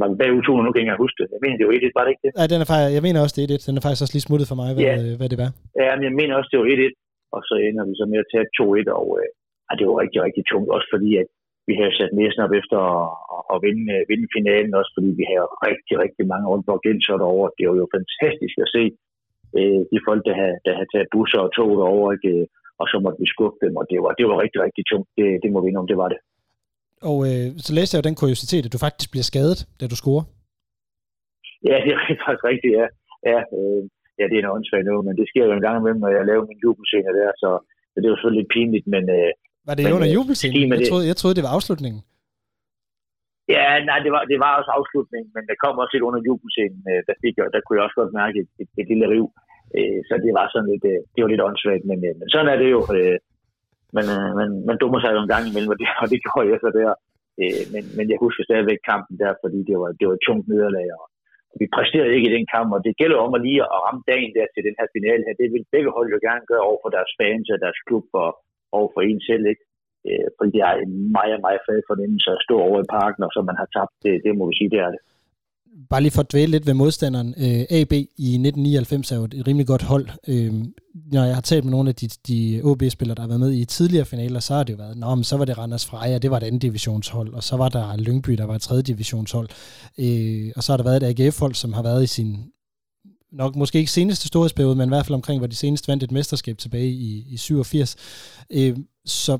var 0.00 0.08
bagud 0.22 0.42
2 0.42 0.52
nu 0.66 0.70
kan 0.72 0.80
jeg 0.80 0.94
ikke 0.94 1.04
huske 1.06 1.18
det. 1.20 1.28
Jeg 1.36 1.42
mener, 1.44 1.56
det 1.58 1.66
var 1.68 1.74
1-1, 1.78 1.98
var 1.98 2.04
det 2.04 2.12
ikke 2.14 2.24
det? 2.26 2.32
Ja, 2.40 2.44
den 2.52 2.58
er 2.64 2.68
faktisk, 2.72 2.92
jeg 2.96 3.04
mener 3.06 3.20
også, 3.24 3.34
det 3.36 3.42
er 3.44 3.48
1 3.56 3.66
Den 3.68 3.78
er 3.78 3.84
faktisk 3.84 4.04
også 4.04 4.14
lige 4.16 4.28
smuttet 4.28 4.48
for 4.50 4.58
mig, 4.62 4.68
hvad, 4.72 4.82
Ja. 4.88 4.94
hvad 5.20 5.28
det 5.32 5.38
var. 5.44 5.50
Ja, 5.82 5.90
men 5.96 6.04
jeg 6.08 6.14
mener 6.20 6.34
også, 6.38 6.50
det 6.52 6.58
var 6.62 6.68
1-1, 6.74 6.94
og 7.34 7.40
så 7.48 7.54
ender 7.68 7.84
vi 7.88 7.94
så 8.00 8.04
med 8.12 8.18
at 8.24 8.30
tage 8.32 8.46
2-1, 8.58 8.88
og 9.00 9.06
øh, 9.20 9.28
det 9.78 9.84
var 9.88 9.96
rigtig, 10.02 10.20
rigtig 10.26 10.42
tungt, 10.50 10.68
også 10.76 10.88
fordi, 10.94 11.10
at 11.22 11.28
vi 11.68 11.74
havde 11.80 11.94
sat 11.98 12.12
næsen 12.20 12.40
op 12.46 12.54
efter 12.60 12.78
at, 12.96 13.06
at, 13.52 13.58
vinde, 13.66 13.84
øh, 13.96 14.02
vinde 14.10 14.26
finalen, 14.36 14.72
også 14.80 14.92
fordi 14.96 15.10
vi 15.20 15.24
havde 15.32 15.48
rigtig, 15.68 15.94
rigtig 16.04 16.24
mange 16.32 16.46
rundt 16.50 16.64
på 16.68 16.74
Gensert 16.84 17.22
over. 17.32 17.44
Det 17.58 17.64
var 17.70 17.76
jo 17.82 17.86
fantastisk 17.96 18.56
at 18.64 18.72
se 18.76 18.84
øh, 19.58 19.80
de 19.92 19.98
folk, 20.08 20.22
der 20.28 20.34
havde, 20.40 20.56
der 20.66 20.72
havde 20.78 20.90
taget 20.92 21.12
busser 21.14 21.40
og 21.46 21.50
tog 21.58 21.70
derover, 21.80 22.08
ikke? 22.16 22.32
Og 22.80 22.86
så 22.90 22.96
måtte 23.04 23.20
vi 23.22 23.28
skubbe 23.34 23.58
dem, 23.64 23.74
og 23.80 23.84
det 23.90 23.98
var, 24.04 24.12
det 24.18 24.26
var 24.30 24.36
rigtig, 24.44 24.60
rigtig 24.66 24.84
tungt. 24.90 25.08
Det, 25.18 25.26
det 25.42 25.50
må 25.54 25.58
vi 25.64 25.76
om, 25.80 25.88
det 25.92 25.98
var 26.02 26.08
det. 26.12 26.20
Og 27.02 27.18
øh, 27.28 27.46
så 27.64 27.70
læste 27.76 27.92
jeg 27.92 28.00
jo 28.00 28.08
den 28.08 28.20
kuriositet, 28.22 28.66
at 28.66 28.72
du 28.74 28.78
faktisk 28.86 29.08
bliver 29.12 29.28
skadet, 29.32 29.58
da 29.80 29.84
du 29.92 29.96
scorer. 30.02 30.24
Ja, 31.68 31.76
det 31.84 31.90
er 31.94 32.00
faktisk 32.26 32.44
rigtigt, 32.52 32.74
ja. 32.80 32.86
Ja, 33.30 33.40
øh, 33.56 33.82
ja 34.18 34.24
det 34.30 34.36
er 34.36 34.42
noget 34.44 34.56
åndssvagt 34.56 34.86
nu, 34.88 34.94
men 35.06 35.14
det 35.18 35.26
sker 35.30 35.44
jo 35.48 35.52
en 35.56 35.66
gang 35.66 35.76
imellem, 35.78 36.00
når 36.04 36.12
jeg 36.16 36.24
laver 36.30 36.44
min 36.50 36.62
jubelscene 36.64 37.10
der, 37.20 37.30
så, 37.42 37.50
så 37.90 37.96
det 37.98 38.06
er 38.06 38.12
jo 38.12 38.16
selvfølgelig 38.16 38.42
lidt 38.42 38.54
pinligt, 38.56 38.86
men... 38.94 39.04
Øh, 39.18 39.30
Var 39.68 39.74
det 39.74 39.84
men, 39.84 39.96
under 39.96 40.10
øh, 40.10 40.16
jubelscenen? 40.16 40.68
Jeg 40.74 40.88
troede, 40.90 41.06
jeg 41.10 41.16
troede, 41.18 41.36
det 41.38 41.46
var 41.46 41.56
afslutningen. 41.56 42.00
Ja, 43.54 43.66
nej, 43.90 43.98
det 44.04 44.10
var, 44.14 44.22
det 44.32 44.38
var 44.44 44.52
også 44.58 44.70
afslutningen, 44.78 45.30
men 45.36 45.44
der 45.48 45.56
kom 45.62 45.74
også 45.82 45.92
lidt 45.94 46.06
under 46.08 46.20
jubelscenen, 46.28 46.82
øh, 46.92 47.00
der, 47.06 47.14
fik 47.22 47.34
jeg, 47.38 47.46
der 47.54 47.60
kunne 47.62 47.76
jeg 47.76 47.86
også 47.86 47.98
godt 48.00 48.18
mærke 48.22 48.36
et, 48.42 48.50
et, 48.62 48.70
et 48.80 48.86
lille 48.92 49.06
riv. 49.14 49.26
Øh, 49.76 50.00
så 50.08 50.14
det 50.24 50.32
var 50.38 50.46
sådan 50.48 50.70
lidt, 50.72 50.86
det 51.12 51.20
var 51.22 51.30
lidt 51.30 51.46
åndssvagt, 51.46 51.84
men, 51.90 51.98
men 52.18 52.26
sådan 52.32 52.52
er 52.52 52.58
det 52.62 52.70
jo. 52.76 52.80
Øh, 53.96 54.06
men 54.06 54.06
øh, 54.16 54.30
man, 54.40 54.48
man 54.68 54.76
dummer 54.82 55.00
sig 55.00 55.10
jo 55.14 55.20
en 55.22 55.32
gang 55.34 55.44
imellem, 55.46 55.72
og 55.74 55.78
det, 55.80 55.88
og 56.02 56.06
det 56.12 56.18
gjorde 56.24 56.48
jeg 56.52 56.58
så 56.64 56.70
der. 56.80 56.90
Øh, 57.42 57.62
men, 57.72 57.82
men 57.96 58.06
jeg 58.12 58.18
husker 58.24 58.42
stadigvæk 58.44 58.80
kampen 58.90 59.14
der, 59.22 59.32
fordi 59.42 59.58
det 59.68 59.76
var, 59.82 59.90
det 59.98 60.04
var 60.08 60.14
et 60.16 60.26
tungt 60.26 60.46
nederlag, 60.52 60.88
og 60.98 61.04
vi 61.60 61.66
præsterede 61.76 62.14
ikke 62.16 62.30
i 62.30 62.36
den 62.36 62.46
kamp, 62.54 62.68
og 62.76 62.80
det 62.86 62.98
gælder 63.00 63.18
om 63.26 63.36
at 63.36 63.44
lige 63.46 63.62
at 63.62 63.82
ramme 63.86 64.02
dagen 64.12 64.32
der 64.36 64.46
til 64.48 64.62
den 64.68 64.76
her 64.78 64.88
finale 64.96 65.22
her. 65.26 65.40
Det 65.40 65.48
vil 65.54 65.72
begge 65.74 65.90
hold 65.96 66.08
jo 66.14 66.18
gerne 66.28 66.44
gøre 66.50 66.64
over 66.68 66.80
for 66.82 66.90
deres 66.96 67.12
fans 67.20 67.46
og 67.54 67.58
deres 67.64 67.78
klub 67.86 68.06
og 68.22 68.30
over 68.78 68.88
for 68.94 69.02
en 69.08 69.20
selv, 69.28 69.44
ikke? 69.52 69.64
Øh, 70.08 70.26
fordi 70.36 70.50
det 70.56 70.62
er 70.68 70.74
en 70.84 70.94
meget, 71.18 71.38
meget 71.46 71.60
fed 71.66 71.80
fornemmelse 71.90 72.28
at 72.36 72.44
stå 72.46 72.56
over 72.68 72.78
i 72.80 72.92
parken, 72.98 73.22
og 73.26 73.30
så 73.34 73.40
man 73.50 73.60
har 73.60 73.68
tabt, 73.76 73.94
det, 74.04 74.14
det 74.24 74.32
må 74.38 74.44
vi 74.50 74.54
sige, 74.56 74.72
det 74.74 74.80
er 74.86 74.90
det. 74.94 75.00
Bare 75.90 76.02
lige 76.02 76.10
for 76.10 76.20
at 76.20 76.32
dvæle 76.32 76.50
lidt 76.50 76.66
ved 76.66 76.74
modstanderen. 76.74 77.34
Øh, 77.36 77.64
AB 77.70 77.92
i 77.92 78.04
1999 78.06 79.12
er 79.12 79.16
jo 79.16 79.24
et 79.24 79.46
rimelig 79.46 79.66
godt 79.66 79.82
hold. 79.82 80.08
Øh, 80.28 80.54
når 81.12 81.24
jeg 81.24 81.34
har 81.34 81.40
talt 81.42 81.64
med 81.64 81.70
nogle 81.70 81.88
af 81.88 81.94
de, 81.94 82.08
de 82.28 82.60
OB-spillere, 82.64 83.14
der 83.14 83.22
har 83.22 83.28
været 83.28 83.40
med 83.40 83.52
i 83.52 83.64
tidligere 83.64 84.04
finaler, 84.04 84.40
så 84.40 84.54
har 84.54 84.62
det 84.64 84.72
jo 84.72 84.76
været, 84.76 84.96
Nå, 84.96 85.14
men 85.14 85.24
så 85.24 85.36
var 85.36 85.44
det 85.44 85.58
Randers 85.58 85.86
Freja, 85.86 86.18
det 86.18 86.30
var 86.30 86.36
et 86.36 86.42
andet 86.42 86.62
divisionshold, 86.62 87.34
og 87.34 87.44
så 87.44 87.56
var 87.56 87.68
der 87.68 87.96
Lyngby, 87.96 88.32
der 88.32 88.44
var 88.44 88.54
et 88.54 88.62
tredje 88.62 88.82
divisionshold. 88.82 89.48
Øh, 89.98 90.52
og 90.56 90.64
så 90.64 90.72
har 90.72 90.76
der 90.76 90.84
været 90.84 91.02
et 91.02 91.20
AGF-hold, 91.20 91.54
som 91.54 91.72
har 91.72 91.82
været 91.82 92.02
i 92.02 92.06
sin 92.06 92.36
nok 93.32 93.56
måske 93.56 93.78
ikke 93.78 93.90
seneste 93.90 94.28
storhedsperiode, 94.28 94.76
men 94.76 94.88
i 94.88 94.90
hvert 94.90 95.06
fald 95.06 95.14
omkring, 95.14 95.40
hvor 95.40 95.46
de 95.46 95.56
senest 95.56 95.88
vandt 95.88 96.02
et 96.02 96.12
mesterskab 96.12 96.58
tilbage 96.58 96.90
i, 96.90 97.26
i 97.28 97.36
87. 97.36 97.96
Øh, 98.50 98.76
så 99.04 99.38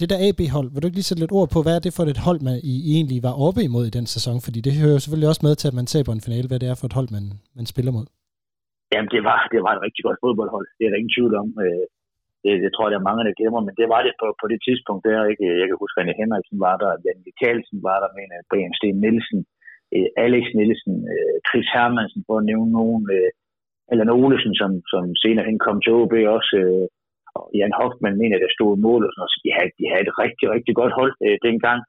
det 0.00 0.08
der 0.12 0.24
AB-hold, 0.28 0.68
vil 0.70 0.80
du 0.80 0.88
ikke 0.88 1.00
lige 1.00 1.10
sætte 1.10 1.22
lidt 1.22 1.36
ord 1.40 1.48
på, 1.54 1.58
hvad 1.64 1.74
er 1.76 1.82
det 1.84 1.92
for 1.96 2.04
et 2.14 2.24
hold, 2.28 2.40
man 2.48 2.56
I 2.72 2.74
egentlig 2.96 3.18
var 3.28 3.34
oppe 3.46 3.60
imod 3.68 3.84
i 3.86 3.96
den 3.98 4.06
sæson? 4.14 4.36
Fordi 4.46 4.58
det 4.66 4.72
hører 4.78 4.94
jo 4.96 5.02
selvfølgelig 5.02 5.30
også 5.32 5.44
med 5.46 5.54
til, 5.56 5.70
at 5.70 5.78
man 5.78 5.90
taber 5.94 6.12
en 6.12 6.26
finale, 6.26 6.48
hvad 6.48 6.60
det 6.62 6.68
er 6.68 6.76
for 6.78 6.86
et 6.88 6.96
hold, 6.98 7.08
man, 7.16 7.24
man 7.58 7.66
spiller 7.72 7.92
mod. 7.98 8.06
Jamen, 8.92 9.10
det 9.14 9.22
var, 9.28 9.38
det 9.54 9.60
var 9.64 9.72
et 9.74 9.84
rigtig 9.86 10.02
godt 10.06 10.18
fodboldhold. 10.24 10.66
Det 10.76 10.84
er 10.84 10.90
der 10.90 11.00
ingen 11.00 11.16
tvivl 11.16 11.34
om. 11.42 11.48
Øh, 11.64 11.84
det, 12.44 12.52
det 12.64 12.70
tror 12.72 12.84
jeg, 12.84 12.92
der 12.94 13.00
er 13.00 13.08
mange, 13.10 13.24
der 13.28 13.38
glemmer, 13.40 13.60
men 13.66 13.74
det 13.80 13.86
var 13.94 14.00
det 14.06 14.14
på, 14.20 14.26
på 14.40 14.46
det 14.52 14.60
tidspunkt 14.66 15.02
der. 15.08 15.20
Ikke? 15.32 15.44
Jeg 15.60 15.66
kan 15.68 15.82
huske, 15.82 15.98
René 15.98 16.14
Henriksen 16.20 16.58
var 16.66 16.76
der, 16.82 16.90
Jan 17.04 17.24
Vitalsen 17.26 17.78
var 17.88 17.98
der, 18.02 18.10
mener 18.18 18.46
Brian 18.50 18.76
Sten 18.78 18.98
Nielsen, 19.04 19.40
øh, 19.94 20.08
Alex 20.24 20.44
Nielsen, 20.58 20.94
øh, 21.12 21.36
Chris 21.48 21.68
Hermansen, 21.74 22.22
for 22.26 22.34
at 22.38 22.48
nævne 22.50 22.70
nogen, 22.80 23.02
eller 23.90 24.04
Olesen, 24.22 24.54
som, 24.60 24.70
som 24.92 25.04
senere 25.22 25.46
hen 25.48 25.58
kom 25.66 25.78
til 25.80 25.92
OB 26.00 26.14
også, 26.36 26.52
øh, 26.62 26.86
og 27.38 27.44
Jan 27.58 27.78
Hoffmann 27.78 28.20
mener, 28.22 28.38
der 28.38 28.50
stod 28.56 28.72
mål 28.86 29.02
og 29.06 29.10
sådan 29.10 29.20
noget. 29.20 29.34
Så 29.34 29.38
de 29.44 29.50
havde, 29.56 29.72
de 29.80 29.84
havde 29.90 30.04
et 30.06 30.14
rigtig, 30.22 30.46
rigtig 30.54 30.74
godt 30.80 30.92
hold 31.00 31.12
øh, 31.26 31.36
dengang. 31.46 31.80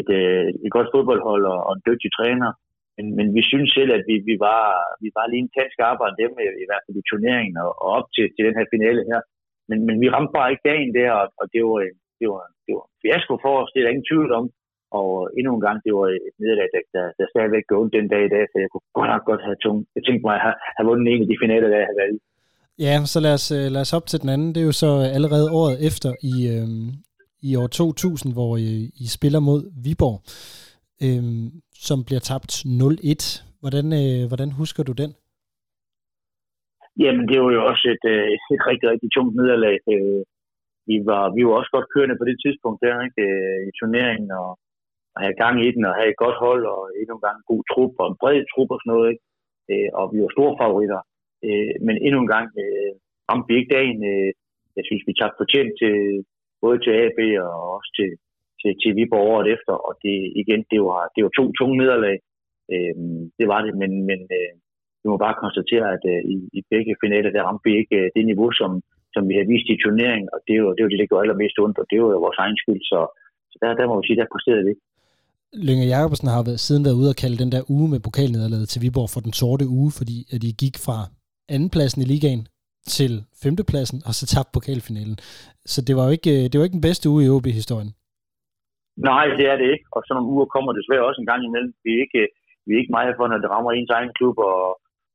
Et, 0.00 0.08
øh, 0.20 0.46
et 0.64 0.72
godt 0.76 0.88
fodboldhold 0.94 1.44
og, 1.52 1.58
og 1.66 1.72
en 1.76 1.86
dygtig 1.88 2.10
træner. 2.18 2.50
Men, 2.96 3.06
men 3.18 3.26
vi 3.36 3.42
synes 3.50 3.70
selv, 3.78 3.90
at 3.98 4.02
vi, 4.08 4.16
vi, 4.30 4.34
var, 4.46 4.62
vi 5.04 5.08
var 5.16 5.26
lige 5.26 5.44
en 5.44 5.52
tæt 5.54 5.70
skarpere 5.74 6.08
end 6.08 6.18
dem, 6.22 6.32
i, 6.42 6.46
i 6.64 6.66
hvert 6.68 6.84
fald 6.84 7.00
i 7.00 7.08
turneringen 7.10 7.56
og, 7.64 7.70
og 7.82 7.88
op 7.98 8.06
til, 8.14 8.26
til 8.34 8.42
den 8.46 8.56
her 8.58 8.66
finale 8.74 9.02
her. 9.10 9.20
Men, 9.68 9.78
men 9.86 9.96
vi 10.02 10.08
ramte 10.14 10.32
bare 10.36 10.50
ikke 10.52 10.68
dagen 10.70 10.90
der, 10.98 11.10
og, 11.20 11.26
og 11.40 11.44
det, 11.52 11.62
var, 11.68 11.78
det, 12.20 12.26
var, 12.32 12.44
det 12.66 12.72
var 12.76 12.84
en 12.86 12.98
fiasko 13.02 13.34
for 13.44 13.54
os, 13.60 13.70
det 13.72 13.78
er 13.78 13.84
der 13.84 13.94
ingen 13.94 14.10
tvivl 14.10 14.30
om. 14.40 14.46
Og 14.98 15.10
endnu 15.38 15.50
en 15.54 15.66
gang, 15.66 15.78
det 15.86 15.92
var 15.98 16.06
et 16.28 16.36
nederlag, 16.42 16.68
der, 16.74 16.82
der, 16.94 17.04
der 17.18 17.26
stadigvæk 17.32 17.64
gjorde 17.70 17.96
den 17.98 18.06
dag 18.12 18.22
i 18.26 18.32
dag, 18.34 18.44
så 18.48 18.56
jeg 18.62 18.70
kunne 18.70 18.88
godt 18.98 19.10
nok 19.12 19.24
godt 19.30 19.42
have 19.46 19.58
tænkt 20.08 20.22
mig 20.26 20.34
at 20.36 20.44
have, 20.46 20.56
have 20.76 20.88
vundet 20.88 21.06
en 21.12 21.24
af 21.24 21.28
de 21.30 21.42
finaler, 21.44 21.68
der 21.68 21.78
jeg 21.80 21.88
havde 21.88 22.02
valgt. 22.04 22.22
Ja, 22.78 22.94
så 23.12 23.18
lad 23.26 23.34
os, 23.38 23.46
øh, 23.58 23.66
lad 23.74 23.82
os 23.86 23.92
op 23.98 24.06
til 24.06 24.20
den 24.22 24.30
anden. 24.34 24.48
Det 24.54 24.60
er 24.60 24.68
jo 24.72 24.76
så 24.84 24.90
øh, 25.02 25.08
allerede 25.16 25.48
året 25.60 25.76
efter 25.88 26.10
i, 26.32 26.34
øh, 26.54 26.68
i 27.48 27.50
år 27.62 27.66
2000, 27.66 28.32
hvor 28.36 28.52
I, 28.56 28.70
I 29.04 29.06
spiller 29.16 29.40
mod 29.48 29.60
Viborg, 29.84 30.18
øh, 31.06 31.24
som 31.86 31.98
bliver 32.06 32.22
tabt 32.30 32.52
0-1. 32.66 33.24
Hvordan, 33.62 33.86
øh, 34.00 34.20
hvordan 34.30 34.50
husker 34.60 34.82
du 34.88 34.92
den? 35.02 35.10
Jamen, 37.02 37.24
det 37.30 37.36
var 37.42 37.50
jo 37.58 37.62
også 37.70 37.84
et, 37.94 38.04
øh, 38.14 38.28
et 38.54 38.62
rigtig, 38.70 38.86
rigtig 38.92 39.10
tungt 39.16 39.34
nederlag. 39.40 39.78
Øh, 39.94 40.22
Vi 40.92 40.96
var, 41.10 41.24
vi 41.36 41.42
var 41.46 41.54
også 41.60 41.72
godt 41.76 41.92
kørende 41.94 42.18
på 42.20 42.24
det 42.30 42.38
tidspunkt 42.44 42.78
der, 42.86 42.96
ikke? 43.06 43.22
øh, 43.26 43.58
i 43.68 43.70
turneringen, 43.78 44.30
og, 44.42 44.50
og 45.14 45.18
have 45.24 45.36
gang 45.44 45.56
i 45.66 45.68
den, 45.74 45.82
og 45.88 45.94
have 45.98 46.10
et 46.12 46.22
godt 46.24 46.38
hold, 46.46 46.62
og 46.74 46.80
endnu 47.00 47.14
en 47.16 47.24
gang 47.26 47.36
en 47.38 47.50
god 47.52 47.62
trup, 47.70 47.92
og 48.02 48.06
en 48.08 48.20
bred 48.22 48.38
trup 48.52 48.70
og 48.74 48.78
sådan 48.80 48.92
noget, 48.94 49.06
ikke? 49.12 49.24
Øh, 49.72 49.88
og 49.98 50.04
vi 50.12 50.18
var 50.24 50.30
store 50.36 50.54
favoritter. 50.62 51.00
Øh, 51.48 51.74
men 51.86 51.94
endnu 52.06 52.18
en 52.20 52.32
gang 52.34 52.48
øh, 52.64 52.92
ramte 53.28 53.48
vi 53.48 53.54
ikke 53.58 53.74
dagen. 53.78 53.98
Øh, 54.12 54.30
jeg 54.76 54.84
synes, 54.86 55.02
vi 55.08 55.12
tabte 55.20 55.40
fortjent 55.42 55.72
til, 55.82 55.94
både 56.62 56.78
til 56.84 56.92
AB 57.04 57.18
og 57.46 57.54
også 57.76 57.90
til, 57.98 58.10
til, 58.60 58.72
til 58.82 58.90
Viborg 58.96 59.26
året 59.32 59.46
efter, 59.54 59.74
og 59.86 59.92
det 60.04 60.16
igen, 60.42 60.62
det 60.72 60.80
var, 60.90 61.02
det 61.14 61.20
var 61.24 61.32
to 61.38 61.44
tunge 61.58 61.76
nederlag. 61.82 62.16
Øh, 62.72 62.94
det 63.38 63.46
var 63.52 63.60
det, 63.64 63.72
men, 63.82 63.90
men 64.08 64.20
øh, 64.38 64.52
vi 65.02 65.06
må 65.10 65.16
bare 65.26 65.40
konstatere, 65.44 65.86
at 65.96 66.04
øh, 66.12 66.20
i, 66.34 66.36
i 66.58 66.60
begge 66.72 66.94
finaler, 67.02 67.30
der 67.32 67.46
ramte 67.48 67.64
vi 67.66 67.72
ikke 67.80 67.96
øh, 68.02 68.08
det 68.16 68.24
niveau, 68.30 68.50
som, 68.60 68.70
som 69.14 69.22
vi 69.30 69.34
har 69.38 69.46
vist 69.52 69.68
i 69.74 69.80
turneringen, 69.82 70.28
og 70.34 70.38
det 70.46 70.54
er 70.56 70.62
det, 70.76 70.82
er 70.82 70.90
det 70.92 71.00
der 71.00 71.10
gjorde 71.10 71.24
allermest 71.24 71.56
ondt, 71.64 71.78
og 71.80 71.86
det 71.88 71.96
er 71.96 72.02
jo 72.04 72.24
vores 72.26 72.40
egen 72.44 72.58
skyld, 72.62 72.82
så, 72.92 73.00
så 73.50 73.56
der, 73.62 73.68
der 73.78 73.86
må 73.88 73.94
vi 74.00 74.06
sige, 74.06 74.18
der 74.20 74.34
præsterede 74.34 74.64
vi. 74.66 74.72
ikke. 74.74 74.84
Lønge 75.68 75.86
Jacobsen 75.94 76.28
har 76.34 76.42
været, 76.48 76.60
siden 76.66 76.84
været 76.86 77.00
ude 77.00 77.12
og 77.14 77.18
kalde 77.22 77.38
den 77.42 77.52
der 77.54 77.62
uge 77.74 77.88
med 77.92 78.00
pokalnederlaget 78.06 78.68
til 78.68 78.82
Viborg 78.82 79.10
for 79.14 79.20
den 79.26 79.34
sorte 79.40 79.66
uge, 79.78 79.90
fordi 79.98 80.16
at 80.34 80.38
de 80.44 80.50
gik 80.62 80.76
fra 80.86 80.98
andenpladsen 81.54 82.00
i 82.02 82.06
ligaen 82.12 82.42
til 82.96 83.12
femtepladsen, 83.42 83.98
og 84.08 84.12
så 84.18 84.24
tabte 84.32 84.54
pokalfinalen. 84.56 85.16
Så 85.72 85.78
det 85.86 85.94
var 85.98 86.04
jo 86.08 86.12
ikke, 86.18 86.32
øh, 86.36 86.44
det 86.48 86.56
var 86.56 86.64
ikke 86.66 86.78
den 86.80 86.88
bedste 86.88 87.06
uge 87.12 87.22
i 87.24 87.32
OB-historien. 87.34 87.90
Nej, 89.10 89.26
det 89.38 89.46
er 89.52 89.56
det 89.60 89.68
ikke, 89.74 89.86
og 89.94 90.00
sådan 90.02 90.14
nogle 90.16 90.32
uger 90.34 90.46
kommer 90.54 90.70
desværre 90.78 91.08
også 91.08 91.20
en 91.20 91.30
gang 91.32 91.42
imellem. 91.44 91.72
Vi 91.84 91.90
er 91.96 92.00
ikke, 92.06 92.22
vi 92.66 92.70
er 92.72 92.80
ikke 92.80 92.96
meget 92.98 93.16
for, 93.18 93.26
når 93.26 93.38
det 93.42 93.52
rammer 93.54 93.70
ens 93.72 93.94
egen 93.98 94.12
klub 94.18 94.36
og, 94.50 94.60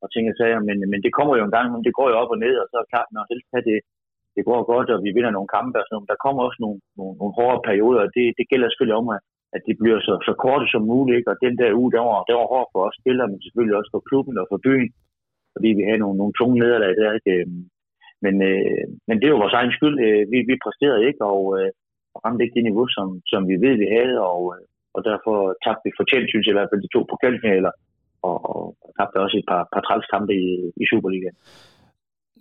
og 0.02 0.06
ting 0.14 0.24
og 0.30 0.36
sager, 0.40 0.60
men, 0.68 0.76
men 0.92 1.00
det 1.04 1.12
kommer 1.18 1.34
jo 1.38 1.44
en 1.44 1.56
gang, 1.56 1.66
men 1.72 1.82
det 1.86 1.92
går 1.98 2.08
jo 2.10 2.16
op 2.22 2.34
og 2.34 2.38
ned, 2.44 2.54
og 2.62 2.66
så 2.68 2.74
er 2.78 2.92
klart, 2.92 3.08
når 3.14 3.30
helst 3.30 3.48
det, 3.70 3.78
det 4.36 4.42
går 4.48 4.60
godt, 4.72 4.88
og 4.94 4.98
vi 5.04 5.10
vinder 5.16 5.32
nogle 5.34 5.52
kampe 5.56 5.76
og 5.80 5.84
sådan 5.84 5.94
noget, 5.96 6.12
der 6.12 6.24
kommer 6.24 6.40
også 6.48 6.60
nogle, 6.64 6.78
nogle, 6.98 7.14
nogle 7.20 7.36
hårde 7.38 7.60
perioder, 7.68 8.00
og 8.06 8.10
det, 8.16 8.26
det 8.38 8.50
gælder 8.50 8.68
selvfølgelig 8.68 9.00
om, 9.02 9.08
at 9.16 9.22
at 9.56 9.62
bliver 9.80 10.00
så, 10.06 10.14
så 10.26 10.32
korte 10.44 10.66
som 10.72 10.82
muligt, 10.92 11.16
ikke? 11.18 11.30
og 11.32 11.36
den 11.44 11.54
der 11.60 11.78
uge, 11.80 11.90
der 11.94 12.02
var, 12.08 12.18
der 12.28 12.34
var 12.40 12.46
hård 12.52 12.68
for 12.72 12.80
os 12.88 12.96
spillere, 13.00 13.28
men 13.28 13.40
selvfølgelig 13.44 13.76
også 13.78 13.90
for 13.94 14.02
klubben 14.08 14.34
og 14.42 14.46
for 14.50 14.58
byen, 14.66 14.90
fordi 15.54 15.68
vi 15.78 15.82
havde 15.88 16.02
nogle, 16.04 16.18
nogle 16.20 16.36
tunge 16.38 16.56
nederlag 16.62 16.92
der, 17.00 17.10
ikke? 17.18 17.32
Øhm, 17.36 17.62
men, 18.24 18.34
øh, 18.50 18.84
men 19.06 19.16
det 19.16 19.26
er 19.26 19.34
jo 19.34 19.42
vores 19.44 19.58
egen 19.60 19.72
skyld. 19.76 19.96
Øh, 20.06 20.22
vi, 20.32 20.38
vi 20.50 20.64
præsterede 20.64 21.06
ikke, 21.08 21.22
og, 21.32 21.42
øh, 21.56 21.70
og 22.14 22.18
ramte 22.24 22.42
ikke 22.44 22.56
det 22.58 22.68
niveau, 22.68 22.86
som, 22.96 23.08
som 23.32 23.42
vi 23.50 23.56
ved, 23.64 23.74
vi 23.84 23.88
havde, 23.96 24.16
og, 24.32 24.42
øh, 24.54 24.64
og 24.96 25.00
derfor 25.08 25.36
tabte 25.64 25.84
vi 25.86 25.98
fortjent, 26.00 26.28
synes 26.28 26.44
jeg 26.46 26.54
i 26.54 26.58
hvert 26.58 26.70
fald, 26.70 26.84
de 26.84 26.94
to 26.96 27.00
pokalfinaler, 27.10 27.72
og, 28.28 28.36
og, 28.52 28.64
og 28.84 28.90
tabte 28.98 29.24
også 29.24 29.36
et 29.38 29.48
par, 29.52 29.62
par 29.72 29.82
trælskampe 29.86 30.32
i, 30.44 30.48
i 30.82 30.84
Superligaen. 30.90 31.36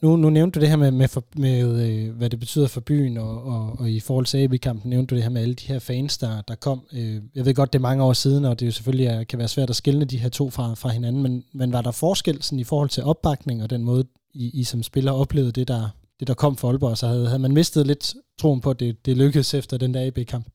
Nu, 0.03 0.09
nu 0.23 0.27
nævnte 0.29 0.53
du 0.55 0.59
det 0.63 0.71
her 0.73 0.81
med, 0.83 0.91
med, 1.01 1.09
for, 1.15 1.23
med 1.45 1.57
øh, 1.83 2.05
hvad 2.17 2.29
det 2.33 2.39
betyder 2.43 2.69
for 2.75 2.83
byen, 2.89 3.15
og, 3.25 3.33
og, 3.53 3.63
og 3.79 3.85
i 3.97 4.01
forhold 4.07 4.27
til 4.29 4.41
AB-kampen 4.43 4.89
nævnte 4.93 5.09
du 5.09 5.15
det 5.15 5.25
her 5.25 5.35
med 5.35 5.43
alle 5.45 5.57
de 5.61 5.71
her 5.71 5.81
fans, 5.89 6.13
der, 6.23 6.33
der 6.49 6.55
kom. 6.67 6.79
Øh, 6.99 7.17
jeg 7.37 7.43
ved 7.45 7.53
godt, 7.59 7.73
det 7.73 7.79
er 7.79 7.89
mange 7.89 8.05
år 8.09 8.15
siden, 8.23 8.43
og 8.45 8.53
det 8.55 8.63
er 8.63 8.71
jo 8.71 8.77
selvfølgelig 8.77 9.07
er, 9.13 9.19
kan 9.29 9.39
være 9.41 9.55
svært 9.55 9.71
at 9.73 9.79
skille 9.81 10.11
de 10.13 10.21
her 10.23 10.31
to 10.39 10.45
fra, 10.55 10.65
fra 10.81 10.89
hinanden, 10.97 11.21
men, 11.25 11.33
men 11.59 11.69
var 11.75 11.83
der 11.87 11.99
forskel 12.05 12.37
sådan, 12.41 12.63
i 12.65 12.69
forhold 12.71 12.91
til 12.93 13.07
opbakning 13.11 13.57
og 13.63 13.69
den 13.75 13.83
måde, 13.89 14.03
I, 14.43 14.45
I 14.61 14.63
som 14.71 14.81
spiller 14.89 15.11
oplevede 15.23 15.57
det, 15.59 15.67
der, 15.73 15.83
det, 16.19 16.25
der 16.29 16.37
kom 16.43 16.53
for 16.59 16.67
Aalborg, 16.67 16.97
så 17.01 17.05
havde, 17.11 17.27
havde 17.31 17.45
man 17.45 17.57
mistet 17.59 17.83
lidt 17.91 18.05
troen 18.41 18.61
på, 18.63 18.69
at 18.73 18.79
det, 18.83 18.91
det 19.05 19.13
lykkedes 19.23 19.49
efter 19.59 19.75
den 19.83 19.91
der 19.95 20.01
AB-kamp? 20.07 20.45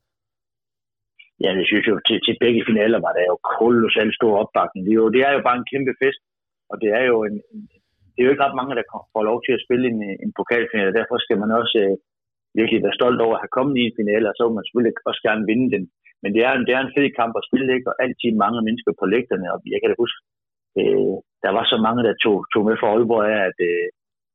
Ja, 1.45 1.51
jeg 1.61 1.67
synes 1.71 1.87
jo, 1.91 1.95
til, 2.09 2.19
til 2.27 2.35
begge 2.45 2.63
finaler 2.71 2.99
var 3.07 3.13
der 3.19 3.25
jo 3.33 3.37
kolossalt 3.59 4.15
stor 4.19 4.33
opbakning. 4.43 4.81
Det 4.87 4.93
er, 4.95 5.01
jo, 5.03 5.09
det 5.15 5.23
er 5.29 5.33
jo 5.37 5.41
bare 5.49 5.59
en 5.61 5.71
kæmpe 5.73 5.95
fest, 6.03 6.21
og 6.71 6.77
det 6.83 6.91
er 6.99 7.05
jo 7.13 7.17
en, 7.29 7.37
en 7.55 7.63
det 8.17 8.21
er 8.21 8.27
jo 8.27 8.33
ikke 8.35 8.47
ret 8.47 8.59
mange, 8.61 8.77
der 8.79 8.87
får 9.15 9.25
lov 9.31 9.39
til 9.43 9.53
at 9.57 9.65
spille 9.67 9.87
en, 9.93 10.01
en 10.25 10.33
pokalfinale, 10.39 10.99
derfor 10.99 11.17
skal 11.25 11.39
man 11.43 11.51
også 11.61 11.77
øh, 11.85 11.97
virkelig 12.59 12.81
være 12.87 12.99
stolt 13.01 13.21
over 13.27 13.35
at 13.37 13.43
have 13.45 13.57
kommet 13.57 13.75
i 13.77 13.87
en 13.87 13.99
finale, 14.01 14.29
og 14.31 14.35
så 14.35 14.43
vil 14.45 14.57
man 14.57 14.65
selvfølgelig 14.67 14.95
også 15.11 15.23
gerne 15.29 15.49
vinde 15.51 15.69
den. 15.75 15.85
men 16.23 16.31
det 16.35 16.43
er, 16.49 16.53
en, 16.55 16.65
det 16.67 16.73
er 16.75 16.83
en 16.83 16.95
fed 16.97 17.09
kamp 17.21 17.33
at 17.37 17.47
spille, 17.49 17.71
ikke? 17.77 17.89
og 17.91 17.97
altid 18.05 18.31
mange 18.45 18.61
mennesker 18.67 18.93
på 19.01 19.05
lægterne, 19.15 19.47
og 19.55 19.59
jeg 19.73 19.79
kan 19.81 19.91
da 19.91 19.97
huske, 20.05 20.19
øh, 20.81 21.17
der 21.45 21.51
var 21.59 21.65
så 21.73 21.77
mange, 21.87 22.03
der 22.09 22.15
tog, 22.25 22.37
tog 22.53 22.63
med 22.69 22.77
fra 22.81 22.89
Aalborg 22.93 23.25
af, 23.35 23.41
at 23.51 23.59
øh, 23.71 23.87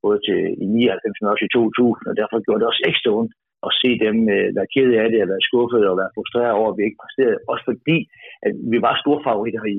både 0.04 0.18
til 0.26 0.38
i 0.64 0.66
99, 0.66 1.20
men 1.20 1.32
også 1.32 1.44
i 1.46 1.54
2000, 1.54 2.10
og 2.10 2.14
derfor 2.20 2.36
gjorde 2.44 2.60
det 2.60 2.70
også 2.70 2.84
ekstra 2.90 3.10
ondt 3.20 3.32
at 3.66 3.72
se 3.80 3.90
dem 4.06 4.16
øh, 4.34 4.48
være 4.56 4.72
kede 4.74 4.94
af 5.02 5.08
det, 5.12 5.20
at 5.22 5.30
være 5.32 5.46
skuffet 5.48 5.82
og 5.90 5.96
være 6.00 6.14
frustreret 6.16 6.52
over, 6.58 6.68
at 6.70 6.76
vi 6.78 6.82
ikke 6.84 7.02
præsterede. 7.02 7.38
Også 7.52 7.64
fordi, 7.70 7.98
at 8.46 8.52
vi 8.72 8.78
var 8.86 9.02
store 9.02 9.20
favoritter 9.28 9.64
i, 9.76 9.78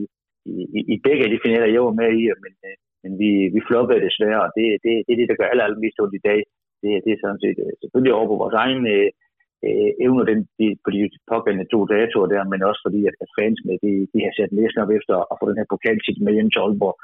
i, 0.77 0.79
i 0.93 0.95
begge 1.05 1.23
af 1.25 1.31
de 1.31 1.43
finaler, 1.45 1.75
jeg 1.75 1.83
var 1.87 1.95
med 2.01 2.09
i, 2.21 2.23
men, 2.43 2.53
øh, 2.67 2.75
men 3.03 3.11
vi, 3.21 3.31
vi 3.55 3.61
floppede 3.67 4.05
desværre, 4.07 4.41
og 4.45 4.49
det, 4.57 4.65
det, 4.83 4.91
det 5.05 5.11
er 5.13 5.19
det, 5.19 5.29
der 5.29 5.39
gør 5.39 5.47
aller, 5.51 5.65
allermest 5.65 6.01
ondt 6.03 6.19
i 6.19 6.25
dag. 6.29 6.41
Det, 6.81 6.91
det 7.03 7.11
er 7.11 7.19
sådan 7.23 7.43
set 7.43 7.57
øh, 7.65 7.73
selvfølgelig 7.81 8.13
over 8.17 8.27
på 8.29 8.37
vores 8.43 8.57
egen 8.63 8.83
øh, 8.95 9.09
øh 9.67 9.89
evner 10.05 10.25
den, 10.31 10.39
de, 10.59 10.67
på 10.83 10.89
de 10.95 10.99
pågældende 11.31 11.71
to 11.73 11.79
datoer 11.93 12.27
der, 12.33 12.43
men 12.51 12.67
også 12.69 12.81
fordi, 12.85 13.01
at, 13.09 13.15
at 13.23 13.29
fansene 13.37 13.75
de, 13.85 13.91
de 14.13 14.19
har 14.25 14.33
sat 14.37 14.51
næsten 14.59 14.83
op 14.83 14.91
efter 14.97 15.15
at 15.31 15.37
få 15.39 15.45
den 15.49 15.59
her 15.59 15.71
pokaltit 15.73 16.17
med 16.25 16.33
hjem 16.35 16.51
til 16.51 16.63
Aalborg, 16.63 16.95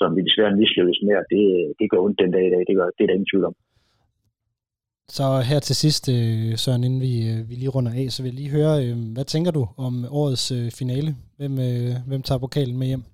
som 0.00 0.08
vi 0.16 0.26
desværre 0.28 0.58
mislykkedes 0.60 1.00
med, 1.06 1.14
og 1.22 1.26
det, 1.32 1.44
det 1.78 1.86
gør 1.90 2.04
ondt 2.06 2.20
den 2.22 2.32
dag 2.36 2.44
i 2.46 2.52
dag, 2.54 2.62
det, 2.68 2.74
gør, 2.78 2.86
det 2.96 3.02
er 3.02 3.08
der 3.08 3.18
ingen 3.18 3.32
tvivl 3.32 3.48
om. 3.50 3.56
Så 5.16 5.24
her 5.50 5.60
til 5.60 5.76
sidst, 5.84 6.04
øh, 6.16 6.50
Søren, 6.62 6.84
inden 6.86 7.00
vi, 7.06 7.14
vi 7.48 7.54
lige 7.54 7.74
runder 7.76 7.92
af, 8.00 8.06
så 8.10 8.18
vil 8.22 8.30
jeg 8.30 8.40
lige 8.40 8.56
høre, 8.58 8.74
hvad 9.14 9.26
tænker 9.32 9.52
du 9.58 9.62
om 9.86 9.94
årets 10.20 10.46
finale? 10.80 11.10
Hvem, 11.38 11.54
hvem 12.08 12.22
tager 12.22 12.44
pokalen 12.46 12.78
med 12.78 12.86
hjem? 12.92 13.04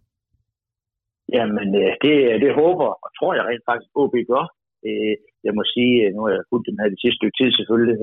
Jamen, 1.35 1.69
øh, 1.83 1.93
det, 2.05 2.15
det 2.43 2.59
håber 2.63 2.89
og 3.05 3.11
tror 3.19 3.33
jeg 3.35 3.45
rent 3.45 3.69
faktisk, 3.71 3.91
OB 4.01 4.15
gør. 4.33 4.45
Øh, 4.87 5.15
jeg 5.47 5.53
må 5.59 5.63
sige, 5.75 5.95
øh, 6.05 6.11
nu 6.15 6.21
har 6.25 6.33
jeg 6.35 6.49
fulgt 6.51 6.69
den 6.69 6.79
her 6.81 6.89
det 6.93 7.01
sidste 7.03 7.19
stykke 7.19 7.39
tid 7.41 7.51
selvfølgelig, 7.53 7.99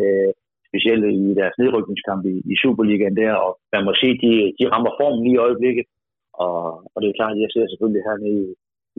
specielt 0.69 1.03
i 1.23 1.26
deres 1.39 1.55
nedrykningskamp 1.61 2.23
i, 2.34 2.36
i 2.53 2.55
Superligaen 2.63 3.17
der, 3.21 3.34
og 3.45 3.51
man 3.73 3.84
må 3.88 3.93
se, 4.01 4.09
de, 4.23 4.32
de 4.59 4.63
rammer 4.73 4.91
formen 4.99 5.23
lige 5.23 5.38
i 5.38 5.43
øjeblikket. 5.47 5.86
Og, 6.45 6.57
og 6.93 6.97
det 7.01 7.07
er 7.07 7.19
klart, 7.19 7.36
at 7.36 7.43
jeg 7.43 7.51
ser 7.51 7.65
selvfølgelig 7.67 8.03
hernede 8.07 8.41
i, 8.43 8.47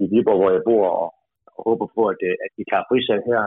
i 0.02 0.04
Viborg, 0.12 0.38
hvor 0.40 0.50
jeg 0.56 0.62
bor, 0.68 0.86
og, 1.02 1.08
og 1.56 1.60
håber 1.68 1.86
på, 1.96 2.02
at, 2.12 2.20
at 2.44 2.50
de 2.56 2.64
tager 2.70 2.84
frisag 2.88 3.20
her 3.30 3.42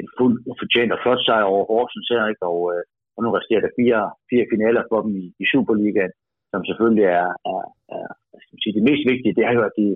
en 0.00 0.08
fuld 0.18 0.34
fortjent 0.60 0.92
og 0.94 1.00
flot 1.02 1.22
sejr 1.26 1.46
over 1.52 1.64
Horsens 1.70 2.08
her, 2.12 2.24
ikke? 2.32 2.44
Og, 2.52 2.60
og 3.14 3.20
nu 3.24 3.28
resterer 3.38 3.62
der 3.64 3.76
fire, 3.80 4.00
fire 4.30 4.46
finaler 4.52 4.82
for 4.90 4.98
dem 5.04 5.12
i, 5.22 5.26
i 5.42 5.44
Superligaen, 5.52 6.12
som 6.50 6.60
selvfølgelig 6.68 7.06
er, 7.20 7.28
er, 7.52 7.62
er 7.96 8.06
sige, 8.62 8.76
det 8.78 8.88
mest 8.88 9.04
vigtige, 9.12 9.36
det 9.38 9.44
er 9.48 9.54
jo, 9.58 9.62
at 9.68 9.74
de, 9.78 9.86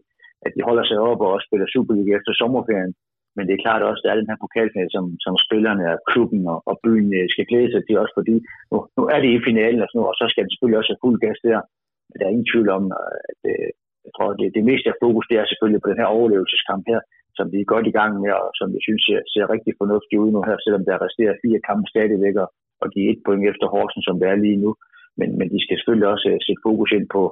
at 0.47 0.53
de 0.57 0.67
holder 0.69 0.85
sig 0.87 0.99
op 1.11 1.21
og 1.25 1.33
også 1.35 1.47
spiller 1.49 1.67
Superliga 1.69 2.13
efter 2.19 2.33
sommerferien. 2.41 2.93
Men 3.37 3.45
det 3.47 3.55
er 3.55 3.65
klart 3.67 3.83
også, 3.89 4.01
at 4.01 4.05
der 4.05 4.13
er 4.13 4.21
den 4.21 4.31
her 4.31 4.43
pokalfinale, 4.45 4.93
som, 4.97 5.05
som 5.25 5.35
spillerne 5.47 5.85
og 5.95 5.99
klubben 6.11 6.43
og, 6.53 6.59
og 6.71 6.75
byen 6.85 7.09
øh, 7.19 7.27
skal 7.33 7.49
glæde 7.51 7.71
sig 7.73 7.83
til, 7.85 8.01
også 8.03 8.15
fordi 8.19 8.37
nu, 8.71 8.77
nu 8.97 9.03
er 9.15 9.19
det 9.21 9.31
i 9.33 9.45
finalen 9.49 9.83
og, 9.83 9.89
sådan 9.89 9.99
noget, 9.99 10.13
og 10.13 10.19
så 10.21 10.25
skal 10.29 10.43
det 10.43 10.51
selvfølgelig 10.53 10.81
også 10.81 10.93
have 10.93 11.05
fuld 11.05 11.19
gas 11.25 11.39
der. 11.49 11.61
Men 12.09 12.17
der 12.17 12.25
er 12.27 12.35
ingen 12.35 12.51
tvivl 12.53 12.69
om, 12.79 12.85
at 13.31 13.41
øh, 13.53 13.69
jeg 14.07 14.13
tror, 14.17 14.29
det, 14.41 14.47
det 14.57 14.65
meste 14.71 14.87
af 14.93 15.01
fokus, 15.05 15.25
det 15.31 15.37
er 15.39 15.47
selvfølgelig 15.49 15.83
på 15.83 15.91
den 15.91 16.01
her 16.03 16.15
overlevelseskamp 16.17 16.85
her, 16.93 17.01
som 17.39 17.47
vi 17.53 17.59
er 17.61 17.73
godt 17.75 17.87
i 17.91 17.97
gang 17.99 18.13
med, 18.23 18.33
og 18.43 18.51
som 18.59 18.69
jeg 18.77 18.83
synes 18.87 19.03
ser, 19.09 19.21
ser 19.33 19.53
rigtig 19.55 19.73
fornuftigt 19.81 20.21
ud 20.23 20.31
nu 20.33 20.41
her, 20.49 20.57
selvom 20.65 20.85
der 20.89 21.05
resterer 21.07 21.41
fire 21.45 21.61
kampe 21.69 21.87
stadigvæk, 21.95 22.37
og 22.83 22.87
de 22.93 22.99
er 23.03 23.11
et 23.11 23.25
point 23.27 23.45
efter 23.51 23.67
Horsen, 23.73 24.03
som 24.07 24.17
det 24.21 24.27
er 24.29 24.45
lige 24.47 24.63
nu. 24.65 24.71
Men, 25.19 25.29
men 25.39 25.47
de 25.53 25.59
skal 25.63 25.77
selvfølgelig 25.77 26.09
også 26.15 26.29
øh, 26.33 26.39
sætte 26.47 26.65
fokus 26.69 26.91
ind 26.99 27.07
på, 27.17 27.23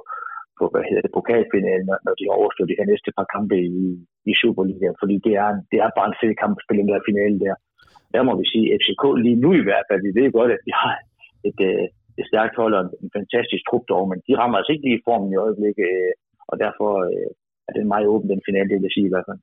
på 0.59 0.65
hvad 0.71 0.83
hedder 0.87 1.03
det, 1.03 1.15
pokalfinalen, 1.17 1.85
når, 1.89 1.97
når 2.05 2.13
de 2.19 2.25
har 2.27 2.35
overstået 2.41 2.71
de 2.71 2.79
her 2.79 2.87
næste 2.91 3.09
par 3.17 3.27
kampe 3.35 3.57
i, 3.79 3.85
i 4.31 4.33
Superligaen, 4.41 5.01
fordi 5.01 5.15
det 5.25 5.33
er, 5.43 5.49
det 5.71 5.77
er 5.85 5.97
bare 5.97 6.09
en 6.11 6.19
fed 6.21 6.33
kamp 6.41 6.53
at 6.55 6.63
spille 6.65 6.81
den 6.81 6.91
der 6.93 7.07
finale 7.09 7.37
der. 7.45 7.55
Der 8.13 8.21
må 8.27 8.31
vi 8.39 8.45
sige, 8.51 8.65
FCK 8.81 9.03
lige 9.25 9.41
nu 9.43 9.49
i 9.61 9.65
hvert 9.67 9.85
fald, 9.89 10.01
vi 10.07 10.11
ved 10.19 10.27
godt, 10.37 10.51
at 10.55 10.65
de 10.67 10.73
har 10.81 10.95
et, 11.49 11.59
øh, 11.69 11.85
et 12.19 12.25
stærkt 12.31 12.55
hold 12.61 12.73
og 12.79 12.83
en 13.03 13.11
fantastisk 13.17 13.63
trup 13.69 13.83
dog, 13.93 14.03
men 14.11 14.19
de 14.27 14.31
rammer 14.39 14.57
altså 14.57 14.71
ikke 14.71 14.85
lige 14.87 14.99
i 14.99 15.05
formen 15.07 15.33
i 15.33 15.41
øjeblikket, 15.45 15.89
øh, 15.99 16.11
og 16.51 16.55
derfor 16.63 16.89
øh, 17.09 17.29
er 17.67 17.73
det 17.75 17.91
meget 17.93 18.11
åben, 18.13 18.29
den 18.33 18.41
finale, 18.47 18.67
det 18.69 18.75
vil 18.77 18.87
jeg 18.89 18.95
sige 18.97 19.09
i 19.09 19.13
hvert 19.13 19.27
fald. 19.29 19.41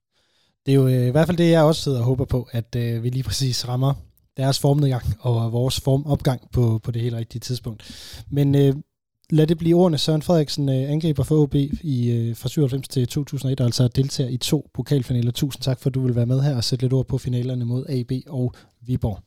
Det 0.63 0.71
er 0.73 0.79
jo 0.83 0.87
i 1.11 1.15
hvert 1.15 1.29
fald 1.29 1.41
det, 1.43 1.51
jeg 1.57 1.69
også 1.71 1.83
sidder 1.83 2.01
og 2.03 2.09
håber 2.11 2.27
på, 2.35 2.41
at 2.59 2.71
øh, 2.83 2.93
vi 3.03 3.09
lige 3.09 3.29
præcis 3.31 3.59
rammer 3.71 3.93
deres 4.41 4.59
formnedgang 4.63 5.07
og 5.29 5.35
vores 5.59 5.77
formopgang 5.85 6.41
på, 6.57 6.65
på 6.85 6.89
det 6.91 7.01
helt 7.05 7.21
rigtige 7.21 7.45
tidspunkt. 7.49 7.83
Men 8.37 8.49
øh, 8.63 8.73
lad 9.31 9.47
det 9.47 9.59
blive 9.59 9.77
ordene. 9.77 9.99
Søren 9.99 10.23
Frederiksen 10.23 10.69
øh, 10.69 10.93
angriber 10.95 11.25
for 11.29 11.37
OB 11.43 11.55
i, 11.95 11.97
øh, 12.17 12.37
fra 12.41 12.49
97 12.49 12.89
til 12.89 13.09
2001, 13.09 13.61
og 13.61 13.67
altså 13.67 13.89
deltager 13.97 14.31
i 14.31 14.37
to 14.37 14.59
pokalfinaler. 14.75 15.33
Tusind 15.33 15.63
tak 15.63 15.79
for, 15.81 15.89
at 15.91 15.95
du 15.95 16.01
vil 16.07 16.17
være 16.17 16.31
med 16.33 16.41
her 16.47 16.57
og 16.57 16.65
sætte 16.65 16.85
lidt 16.85 16.93
ord 16.93 17.07
på 17.13 17.19
finalerne 17.19 17.65
mod 17.65 17.83
AB 17.97 18.13
og 18.39 18.47
Viborg. 18.87 19.19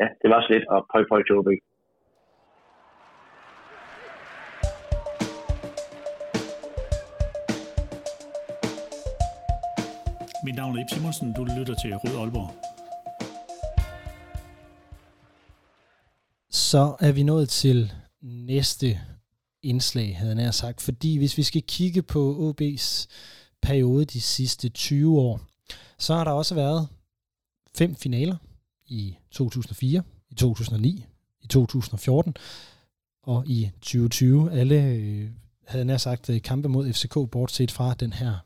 Ja, 0.00 0.08
det 0.22 0.28
var 0.32 0.40
så 0.42 0.48
lidt, 0.54 0.64
og 0.74 0.86
prøv, 0.90 1.02
prøv 1.10 1.22
til 1.24 1.36
OB. 1.40 1.50
Mit 10.44 10.56
navn 10.56 10.76
er 10.76 10.80
Ip 10.82 10.90
Simonsen, 10.90 11.32
du 11.32 11.42
lytter 11.58 11.74
til 11.82 11.90
Rød 12.02 12.16
Aalborg. 12.20 12.50
Så 16.50 16.96
er 17.00 17.12
vi 17.12 17.22
nået 17.22 17.48
til 17.48 17.92
næste 18.22 19.00
indslag, 19.62 20.16
havde 20.16 20.42
jeg 20.42 20.54
sagt. 20.54 20.80
Fordi 20.80 21.18
hvis 21.18 21.38
vi 21.38 21.42
skal 21.42 21.62
kigge 21.62 22.02
på 22.02 22.54
OB's 22.60 23.06
periode 23.62 24.04
de 24.04 24.20
sidste 24.20 24.68
20 24.68 25.20
år, 25.20 25.40
så 25.98 26.14
har 26.14 26.24
der 26.24 26.30
også 26.30 26.54
været 26.54 26.88
fem 27.74 27.96
finaler 27.96 28.36
i 28.86 29.16
2004, 29.30 30.02
i 30.30 30.34
2009, 30.34 31.04
i 31.42 31.46
2014 31.46 32.34
og 33.22 33.46
i 33.46 33.70
2020. 33.80 34.52
Alle 34.52 34.84
øh, 34.84 35.28
havde 35.66 35.84
nær 35.84 35.96
sagt 35.96 36.30
øh, 36.30 36.42
kampe 36.42 36.68
mod 36.68 36.92
FCK, 36.92 37.14
bortset 37.30 37.70
fra 37.70 37.94
den 37.94 38.12
her 38.12 38.38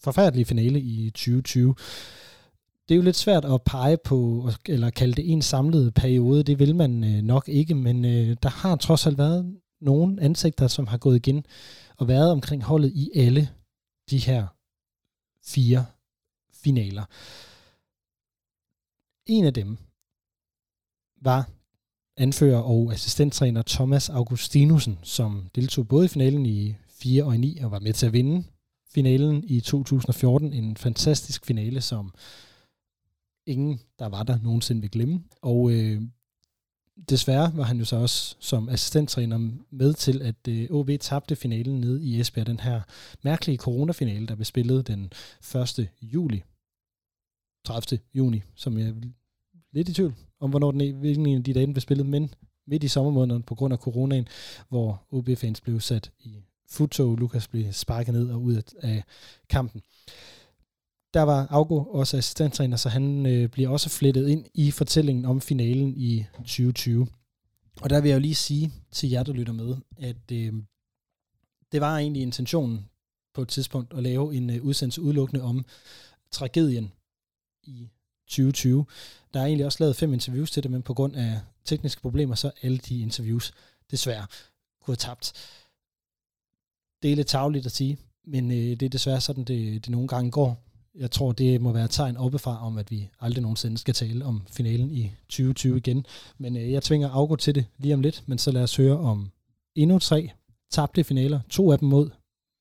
forfærdelige 0.00 0.44
finale 0.44 0.80
i 0.80 1.10
2020. 1.10 1.74
Det 2.88 2.94
er 2.94 2.96
jo 2.96 3.02
lidt 3.02 3.16
svært 3.16 3.44
at 3.44 3.62
pege 3.62 3.96
på, 4.04 4.48
eller 4.68 4.90
kalde 4.90 5.14
det 5.14 5.32
en 5.32 5.42
samlet 5.42 5.94
periode. 5.94 6.42
Det 6.42 6.58
vil 6.58 6.76
man 6.76 7.04
øh, 7.04 7.22
nok 7.22 7.48
ikke, 7.48 7.74
men 7.74 8.04
øh, 8.04 8.36
der 8.42 8.48
har 8.48 8.76
trods 8.76 9.06
alt 9.06 9.18
været 9.18 9.60
nogle 9.80 10.22
ansigter, 10.22 10.68
som 10.68 10.86
har 10.86 10.98
gået 10.98 11.16
igen 11.16 11.44
og 11.96 12.08
været 12.08 12.30
omkring 12.32 12.62
holdet 12.62 12.92
i 12.94 13.10
alle 13.14 13.48
de 14.10 14.18
her 14.18 14.46
fire 15.44 15.86
finaler. 16.52 17.04
En 19.26 19.44
af 19.44 19.54
dem 19.54 19.78
var 21.22 21.48
anfører 22.16 22.60
og 22.60 22.92
assistenttræner 22.92 23.62
Thomas 23.62 24.08
Augustinusen, 24.08 24.98
som 25.02 25.48
deltog 25.54 25.88
både 25.88 26.04
i 26.04 26.08
finalen 26.08 26.46
i 26.46 26.76
4 26.88 27.24
og 27.24 27.34
i 27.34 27.38
9 27.38 27.58
og 27.58 27.70
var 27.70 27.78
med 27.78 27.92
til 27.92 28.06
at 28.06 28.12
vinde 28.12 28.44
finalen 28.94 29.44
i 29.44 29.60
2014. 29.60 30.52
En 30.52 30.76
fantastisk 30.76 31.46
finale, 31.46 31.80
som 31.80 32.14
ingen, 33.46 33.80
der 33.98 34.06
var 34.06 34.22
der, 34.22 34.38
nogensinde 34.42 34.80
vil 34.80 34.90
glemme. 34.90 35.24
Og 35.42 35.72
øh, 35.72 36.02
desværre 37.08 37.52
var 37.54 37.62
han 37.62 37.78
jo 37.78 37.84
så 37.84 37.96
også 37.96 38.36
som 38.40 38.68
assistenttræner 38.68 39.50
med 39.70 39.94
til, 39.94 40.22
at 40.22 40.48
øh, 40.48 40.70
OB 40.70 40.90
tabte 41.00 41.36
finalen 41.36 41.80
ned 41.80 42.00
i 42.00 42.20
Esbjerg, 42.20 42.46
den 42.46 42.60
her 42.60 42.80
mærkelige 43.22 43.58
coronafinale, 43.58 44.26
der 44.26 44.34
blev 44.34 44.44
spillet 44.44 44.86
den 44.86 45.12
1. 45.54 45.88
juli. 46.02 46.42
30. 47.64 48.00
juni, 48.14 48.42
som 48.54 48.78
jeg 48.78 48.88
er 48.88 48.94
lidt 49.72 49.88
i 49.88 49.94
tvivl 49.94 50.14
om, 50.40 50.50
hvornår 50.50 50.70
den, 50.70 50.98
hvilken 50.98 51.26
en 51.26 51.36
af 51.36 51.44
de 51.44 51.54
dage 51.54 51.66
blev 51.66 51.80
spillet, 51.80 52.06
men 52.06 52.34
midt 52.66 52.84
i 52.84 52.88
sommermåneden 52.88 53.42
på 53.42 53.54
grund 53.54 53.72
af 53.72 53.78
coronaen, 53.78 54.28
hvor 54.68 55.06
OB-fans 55.10 55.60
blev 55.60 55.80
sat 55.80 56.12
i 56.20 56.44
futtog. 56.68 57.16
Lukas 57.16 57.48
blev 57.48 57.72
sparket 57.72 58.14
ned 58.14 58.30
og 58.30 58.42
ud 58.42 58.62
af 58.82 59.04
kampen. 59.48 59.82
Der 61.14 61.22
var 61.22 61.46
Augo 61.50 61.84
også 61.84 62.16
assistenttræner, 62.16 62.76
så 62.76 62.88
han 62.88 63.26
øh, 63.26 63.48
bliver 63.48 63.68
også 63.68 63.88
flettet 63.90 64.28
ind 64.28 64.46
i 64.54 64.70
fortællingen 64.70 65.24
om 65.24 65.40
finalen 65.40 65.94
i 65.96 66.24
2020. 66.36 67.06
Og 67.80 67.90
der 67.90 68.00
vil 68.00 68.08
jeg 68.08 68.14
jo 68.14 68.20
lige 68.20 68.34
sige 68.34 68.72
til 68.92 69.10
jer, 69.10 69.22
der 69.22 69.32
lytter 69.32 69.52
med, 69.52 69.76
at 69.98 70.32
øh, 70.32 70.52
det 71.72 71.80
var 71.80 71.98
egentlig 71.98 72.22
intentionen 72.22 72.88
på 73.34 73.42
et 73.42 73.48
tidspunkt 73.48 73.92
at 73.92 74.02
lave 74.02 74.34
en 74.34 74.50
øh, 74.50 74.64
udsendelse 74.64 75.02
udelukkende 75.02 75.42
om 75.42 75.64
tragedien 76.30 76.92
i 77.62 77.90
2020. 78.26 78.86
Der 79.34 79.40
er 79.40 79.46
egentlig 79.46 79.66
også 79.66 79.78
lavet 79.80 79.96
fem 79.96 80.12
interviews 80.12 80.50
til 80.50 80.62
det, 80.62 80.70
men 80.70 80.82
på 80.82 80.94
grund 80.94 81.16
af 81.16 81.40
tekniske 81.64 82.00
problemer, 82.00 82.34
så 82.34 82.50
alle 82.62 82.78
de 82.78 83.00
interviews 83.00 83.52
desværre 83.90 84.26
kunne 84.80 84.92
have 84.92 84.96
tabt 84.96 85.32
det 87.04 87.12
er 87.12 87.16
lidt 87.16 87.28
tageligt 87.28 87.66
at 87.66 87.72
sige, 87.72 87.98
men 88.24 88.50
øh, 88.50 88.56
det 88.56 88.82
er 88.82 88.88
desværre 88.88 89.20
sådan, 89.20 89.44
det, 89.44 89.84
det 89.84 89.88
nogle 89.88 90.08
gange 90.08 90.30
går. 90.30 90.64
Jeg 90.98 91.10
tror, 91.10 91.32
det 91.32 91.60
må 91.60 91.72
være 91.72 91.84
et 91.84 91.90
tegn 91.90 92.16
oppefra 92.16 92.66
om, 92.66 92.78
at 92.78 92.90
vi 92.90 93.08
aldrig 93.20 93.42
nogensinde 93.42 93.78
skal 93.78 93.94
tale 93.94 94.24
om 94.24 94.46
finalen 94.50 94.90
i 94.90 95.12
2020 95.28 95.76
igen. 95.76 96.06
Men 96.38 96.56
øh, 96.56 96.72
jeg 96.72 96.82
tvinger 96.82 97.10
afgå 97.10 97.36
til 97.36 97.54
det 97.54 97.66
lige 97.78 97.94
om 97.94 98.00
lidt, 98.00 98.22
men 98.26 98.38
så 98.38 98.50
lad 98.50 98.62
os 98.62 98.76
høre 98.76 98.98
om 98.98 99.30
endnu 99.74 99.98
tre 99.98 100.30
tabte 100.70 101.04
finaler. 101.04 101.40
To 101.50 101.72
af 101.72 101.78
dem 101.78 101.88
mod 101.88 102.10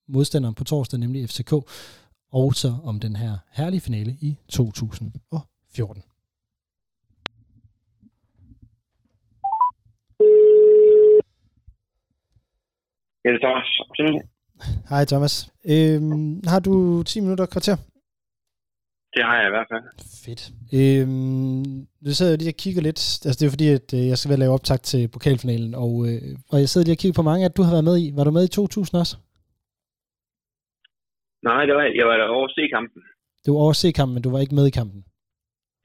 modstanderen 0.07 0.55
på 0.55 0.63
torsdag, 0.63 0.99
nemlig 0.99 1.29
FCK, 1.29 1.53
og 2.31 2.55
så 2.55 2.75
om 2.83 2.99
den 2.99 3.15
her 3.15 3.37
herlige 3.51 3.81
finale 3.81 4.17
i 4.21 4.37
2014. 4.49 6.03
Ja, 13.25 13.29
det 13.29 13.43
er 13.43 13.47
Thomas. 13.47 13.67
Hej 14.89 15.05
Thomas. 15.05 15.53
Øhm, 15.65 16.41
har 16.47 16.59
du 16.59 17.03
10 17.03 17.19
minutter 17.19 17.45
kvarter? 17.45 17.92
Det 19.15 19.23
har 19.27 19.35
jeg 19.39 19.47
i 19.47 19.53
hvert 19.55 19.69
fald. 19.71 19.83
Fedt. 20.25 20.41
Øhm, 20.79 21.87
nu 22.03 22.09
sidder 22.17 22.31
jeg 22.31 22.39
lige 22.39 22.53
og 22.55 22.61
kigger 22.63 22.81
lidt. 22.87 23.01
Altså 23.25 23.37
det 23.39 23.45
er 23.45 23.53
fordi, 23.55 23.67
at 23.79 23.87
øh, 23.97 24.03
jeg 24.11 24.17
skal 24.17 24.29
være 24.31 24.39
lave 24.43 24.53
optag 24.57 24.79
til 24.91 25.01
pokalfinalen, 25.15 25.73
og, 25.83 25.93
øh, 26.07 26.21
og 26.51 26.55
jeg 26.61 26.67
sidder 26.69 26.85
lige 26.85 26.97
og 26.97 27.01
kigger 27.01 27.19
på 27.19 27.27
mange, 27.29 27.45
at 27.47 27.57
du 27.57 27.61
har 27.65 27.71
været 27.75 27.87
med 27.89 27.97
i. 28.03 28.05
Var 28.17 28.23
du 28.25 28.31
med 28.37 28.43
i 28.49 28.55
2000 28.59 28.99
også? 29.03 29.15
Nej, 31.49 31.61
det 31.67 31.73
var, 31.77 31.83
jeg 31.99 32.05
var 32.09 32.17
der 32.21 32.27
over 32.37 32.47
C-kampen. 32.55 33.01
Du 33.45 33.49
var 33.53 33.61
over 33.65 33.73
C-kampen, 33.81 34.13
men 34.15 34.23
du 34.25 34.31
var 34.33 34.39
ikke 34.43 34.55
med 34.59 34.67
i 34.67 34.77
kampen. 34.79 34.99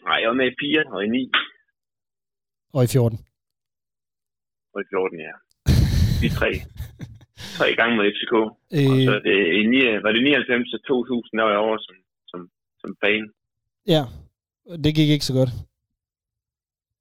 Nej, 0.08 0.16
jeg 0.22 0.28
var 0.32 0.38
med 0.40 0.48
i 0.52 0.56
4 0.60 0.84
og 0.94 1.00
i 1.06 1.08
9 1.08 1.32
Og 2.76 2.80
i 2.84 2.86
14. 2.86 3.18
og 4.74 4.78
i 4.84 4.86
14, 4.90 5.18
ja. 5.28 5.34
Vi 6.22 6.28
tre. 6.38 6.50
Tre 7.58 7.68
gange 7.80 7.92
med 7.96 8.04
FCK. 8.14 8.34
Og 8.34 8.48
Øh, 8.78 9.00
så 9.08 9.14
det, 9.26 9.36
i 9.60 9.62
9, 9.66 10.02
var 10.04 10.10
det 10.12 10.22
99 10.22 10.74
og 10.76 10.80
2000, 10.86 11.38
der 11.38 11.44
var 11.46 11.54
jeg 11.56 11.62
over 11.66 11.78
som, 11.86 11.94
som, 12.88 12.96
fan. 13.04 13.24
ja, 13.94 14.02
det 14.84 14.90
gik 14.98 15.10
ikke 15.14 15.28
så 15.30 15.34
godt. 15.40 15.52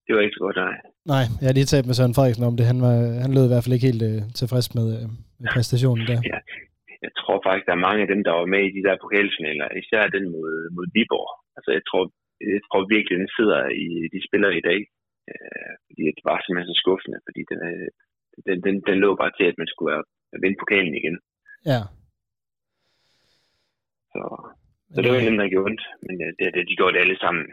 Det 0.05 0.11
var 0.15 0.21
ikke 0.25 0.37
så 0.39 0.43
godt, 0.47 0.57
nej. 0.65 0.75
Nej, 1.13 1.25
jeg 1.39 1.47
har 1.49 1.55
lige 1.57 1.71
talt 1.71 1.87
med 1.87 1.95
Søren 1.97 2.15
Frederiksen 2.17 2.49
om 2.49 2.55
det. 2.57 2.65
Han, 2.71 2.79
var, 2.85 2.95
han 3.23 3.31
lød 3.35 3.45
i 3.45 3.51
hvert 3.51 3.63
fald 3.63 3.75
ikke 3.77 3.89
helt 3.91 4.03
øh, 4.11 4.19
tilfreds 4.39 4.67
med, 4.77 4.87
øh, 4.97 5.05
med 5.41 5.47
præstationen 5.55 6.03
der. 6.11 6.19
Ja. 6.31 6.39
Jeg 7.05 7.11
tror 7.19 7.37
faktisk, 7.45 7.65
der 7.69 7.75
er 7.77 7.85
mange 7.87 8.01
af 8.03 8.09
dem, 8.13 8.21
der 8.27 8.33
var 8.39 8.47
med 8.53 8.61
i 8.65 8.75
de 8.77 8.85
der 8.87 8.95
pokalfinaler. 9.03 9.67
Især 9.81 10.03
den 10.15 10.25
mod, 10.35 10.49
mod 10.75 10.85
Viborg. 10.95 11.31
Altså, 11.57 11.69
jeg 11.77 11.83
tror, 11.89 12.03
jeg 12.55 12.61
tror 12.67 12.81
virkelig, 12.95 13.15
den 13.23 13.31
sidder 13.37 13.59
i 13.85 13.87
de 14.13 14.19
spillere 14.27 14.53
i 14.61 14.63
dag. 14.69 14.79
Øh, 15.31 15.71
fordi 15.85 16.03
det 16.17 16.23
var 16.29 16.37
simpelthen 16.39 16.71
så 16.73 16.77
skuffende. 16.83 17.17
Fordi 17.27 17.41
den, 17.51 17.59
øh, 17.71 17.87
den, 18.47 18.57
den, 18.65 18.75
den 18.87 18.97
lå 19.03 19.09
bare 19.21 19.33
til, 19.37 19.45
at 19.51 19.57
man 19.61 19.69
skulle 19.71 19.89
være- 19.93 20.09
vinde 20.43 20.61
pokalen 20.63 20.95
igen. 21.01 21.15
Ja. 21.71 21.81
Så, 24.11 24.21
så 24.93 24.97
det 25.01 25.09
var 25.11 25.27
dem, 25.29 25.39
der 25.41 25.51
gjorde 25.51 25.67
ondt. 25.69 25.83
Men 26.05 26.15
øh, 26.25 26.31
det, 26.37 26.45
det, 26.55 26.61
de 26.69 26.77
gjorde 26.79 26.93
det 26.95 27.03
alle 27.05 27.19
sammen. 27.23 27.45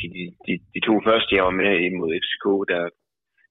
Sige, 0.00 0.12
De, 0.16 0.22
de, 0.46 0.52
de 0.74 0.80
to 0.88 0.94
første, 1.08 1.30
jeg 1.36 1.44
var 1.48 1.56
med 1.62 1.72
imod 1.88 2.10
FCK, 2.22 2.46
der, 2.70 2.82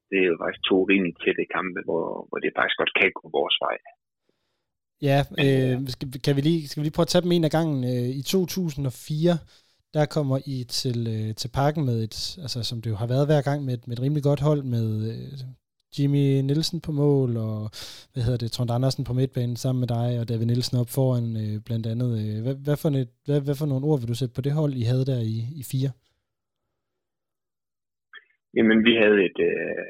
det 0.10 0.18
er 0.24 0.28
jo 0.32 0.38
faktisk 0.42 0.64
to 0.70 0.78
rimelig 0.92 1.16
tætte 1.24 1.46
kampe, 1.58 1.80
hvor, 1.88 2.06
hvor 2.28 2.40
det 2.44 2.58
faktisk 2.58 2.78
godt 2.82 2.94
kan 3.00 3.12
gå 3.20 3.26
vores 3.40 3.58
vej. 3.66 3.78
Ja, 5.10 5.20
øh, 5.44 5.76
skal, 5.94 6.08
kan 6.26 6.36
vi 6.38 6.42
lige, 6.50 6.62
skal 6.68 6.80
vi 6.80 6.86
lige 6.86 6.98
prøve 6.98 7.08
at 7.10 7.14
tage 7.14 7.26
dem 7.26 7.36
en 7.36 7.48
af 7.50 7.54
gangen? 7.58 7.80
Øh, 7.92 8.10
I 8.20 8.22
2004, 8.22 9.38
der 9.96 10.06
kommer 10.16 10.38
I 10.56 10.58
til, 10.80 11.00
øh, 11.16 11.30
til 11.42 11.50
parken 11.60 11.84
med 11.90 11.98
et, 12.08 12.18
altså 12.44 12.60
som 12.70 12.78
det 12.82 12.90
jo 12.94 12.98
har 13.04 13.10
været 13.14 13.30
hver 13.30 13.42
gang, 13.50 13.60
med 13.66 13.74
et, 13.78 13.84
med 13.88 13.98
et 13.98 14.04
rimelig 14.06 14.24
godt 14.30 14.42
hold 14.48 14.62
med 14.76 14.88
øh, 15.12 15.40
Jimmy 15.96 16.26
Nielsen 16.48 16.80
på 16.88 16.92
mål, 17.04 17.32
og 17.48 17.60
hvad 18.12 18.24
hedder 18.26 18.42
det, 18.44 18.52
Trond 18.52 18.72
Andersen 18.78 19.04
på 19.10 19.14
midtbanen 19.20 19.58
sammen 19.64 19.80
med 19.84 19.90
dig, 19.98 20.10
og 20.20 20.26
David 20.30 20.48
Nielsen 20.50 20.82
op 20.82 20.92
foran 20.98 21.28
øh, 21.44 21.56
blandt 21.68 21.86
andet. 21.94 22.12
Øh, 22.22 22.38
hvad, 22.44 22.56
hvad, 22.66 22.78
for 22.82 22.90
et, 23.04 23.12
hvad, 23.26 23.40
hvad 23.46 23.56
for 23.60 23.68
nogle 23.72 23.88
ord 23.90 24.00
vil 24.00 24.12
du 24.12 24.18
sætte 24.20 24.36
på 24.38 24.44
det 24.46 24.54
hold, 24.60 24.74
I 24.82 24.84
havde 24.92 25.06
der 25.12 25.20
i, 25.34 25.38
i 25.62 25.64
fire? 25.72 25.92
Jamen, 28.56 28.80
vi 28.88 28.94
havde 29.02 29.20
et, 29.30 29.40
øh, 29.52 29.86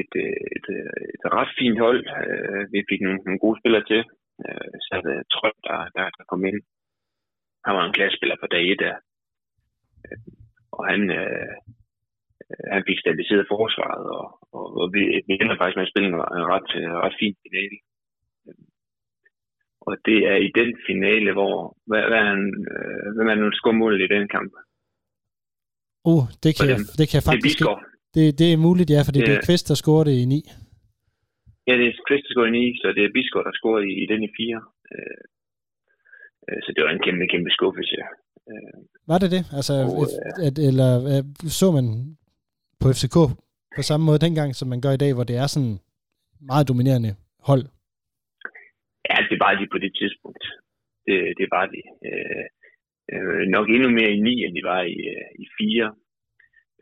et, 0.00 0.12
øh, 0.24 0.40
et, 0.56 0.66
øh, 0.76 1.02
et 1.14 1.24
ret 1.36 1.52
fint 1.58 1.78
hold. 1.84 2.00
Øh, 2.18 2.62
Vi 2.72 2.78
fik 2.90 3.00
nogle, 3.06 3.20
nogle 3.26 3.42
gode 3.44 3.60
spillere 3.60 3.84
til. 3.90 4.02
Øh, 4.44 4.72
Så 4.86 4.92
havde 5.04 5.22
Trøm, 5.34 5.56
der, 5.68 5.78
der, 5.96 6.04
der 6.18 6.24
kom 6.30 6.42
ind. 6.50 6.60
Han 7.66 7.74
var 7.76 7.84
en 7.84 7.96
klassespiller 7.96 8.36
på 8.40 8.46
dag 8.54 8.62
1 8.72 8.78
der. 8.84 8.96
Øh, 10.04 10.18
og 10.76 10.82
han, 10.90 11.00
øh, 11.20 11.52
øh, 12.50 12.64
han 12.74 12.82
fik 12.88 12.98
stabiliseret 13.00 13.52
forsvaret, 13.54 14.06
og, 14.18 14.26
og, 14.58 14.66
og 14.80 14.86
vi, 14.94 15.00
vi 15.28 15.32
ender 15.40 15.56
faktisk 15.58 15.78
med 15.78 15.86
at 15.86 15.92
spille 15.92 16.08
en 16.10 16.18
en 16.40 16.46
ret, 16.54 16.70
øh, 16.80 16.92
ret 17.04 17.16
fin 17.20 17.34
finale. 17.44 17.76
Øh, 18.46 18.64
Og 19.86 19.92
det 20.08 20.18
er 20.32 20.36
i 20.46 20.50
den 20.60 20.70
finale, 20.88 21.30
hvor, 21.36 21.54
hvad, 21.88 22.02
hvad 22.08 22.18
er 22.24 22.28
han, 22.32 22.42
øh, 22.72 23.06
hvem 23.14 23.28
er 23.32 23.34
nu 23.34 23.46
i 24.06 24.14
den 24.16 24.28
kamp? 24.36 24.52
Uh, 26.10 26.24
det 26.42 26.50
kan, 26.56 26.66
jeg, 26.72 26.78
det 26.98 27.04
kan 27.08 27.16
jeg 27.16 27.24
Det 27.24 27.28
er 27.28 27.30
faktisk 27.30 27.60
ikke. 27.60 27.84
Det, 28.16 28.24
det 28.40 28.48
er 28.52 28.64
muligt, 28.68 28.90
ja, 28.94 29.00
fordi 29.06 29.18
det 29.26 29.32
er 29.34 29.40
Ja. 29.40 29.46
Kvist, 29.48 29.68
der 29.68 29.76
scorer 29.82 30.04
det 30.08 30.16
i 30.22 30.24
9. 30.24 30.40
Ja, 31.66 31.72
det 31.78 31.84
er 31.86 31.92
Kvist, 32.08 32.24
der 32.26 32.32
scorede 32.34 32.50
i 32.56 32.70
9, 32.72 32.78
så 32.80 32.86
det 32.96 33.02
er 33.04 33.14
Bisgaard, 33.16 33.46
der 33.48 33.54
scorede 33.60 33.84
i, 33.90 33.92
i 34.02 34.06
den 34.12 34.20
i 34.28 34.30
4. 34.36 34.62
Øh, 34.94 35.22
øh, 36.46 36.58
så 36.64 36.68
det 36.74 36.80
var 36.84 36.90
en 36.90 37.04
kæmpe, 37.06 37.24
kæmpe 37.32 37.50
skuffelse. 37.56 37.96
Øh, 38.50 38.78
Var 39.10 39.18
det 39.22 39.30
det? 39.36 39.42
Altså, 39.58 39.74
Og, 40.00 40.04
at, 40.28 40.36
at, 40.46 40.56
eller 40.68 40.90
øh, 41.12 41.22
så 41.58 41.66
man 41.78 41.86
på 42.80 42.86
FCK 42.96 43.16
på 43.76 43.82
samme 43.88 44.04
måde 44.06 44.24
dengang, 44.26 44.50
som 44.54 44.68
man 44.72 44.80
gør 44.84 44.92
i 44.94 45.02
dag, 45.04 45.12
hvor 45.14 45.24
det 45.30 45.36
er 45.42 45.48
sådan 45.54 45.74
meget 46.50 46.68
dominerende 46.70 47.12
hold? 47.50 47.64
ja, 49.10 49.16
det 49.30 49.38
var 49.44 49.52
de 49.60 49.66
på 49.74 49.78
det 49.84 49.92
tidspunkt. 50.00 50.44
Det, 51.06 51.18
det 51.40 51.46
var 51.54 51.64
de. 51.74 51.80
Øh, 52.08 52.44
øh, 53.12 53.42
nok 53.56 53.66
endnu 53.74 53.88
mere 53.98 54.10
i 54.16 54.20
9, 54.20 54.44
end 54.44 54.54
de 54.58 54.62
var 54.72 54.82
i, 54.96 54.98
øh, 55.14 55.28
i 55.44 55.46
4. 55.58 55.94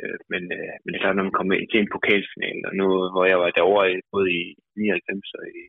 Øh, 0.00 0.18
men, 0.32 0.42
øh, 0.58 0.72
men 0.82 0.88
det 0.90 0.96
er 0.98 1.04
klart, 1.04 1.16
når 1.16 1.28
man 1.28 1.38
kommer 1.38 1.54
til 1.70 1.80
en 1.80 1.92
pokalfinale, 1.94 2.62
og 2.68 2.72
nu, 2.80 2.86
hvor 3.14 3.24
jeg 3.32 3.38
var 3.42 3.50
derovre 3.58 3.86
i- 3.92 4.06
både 4.14 4.28
i 4.40 4.42
99 4.76 5.34
og 5.38 5.44
i, 5.58 5.60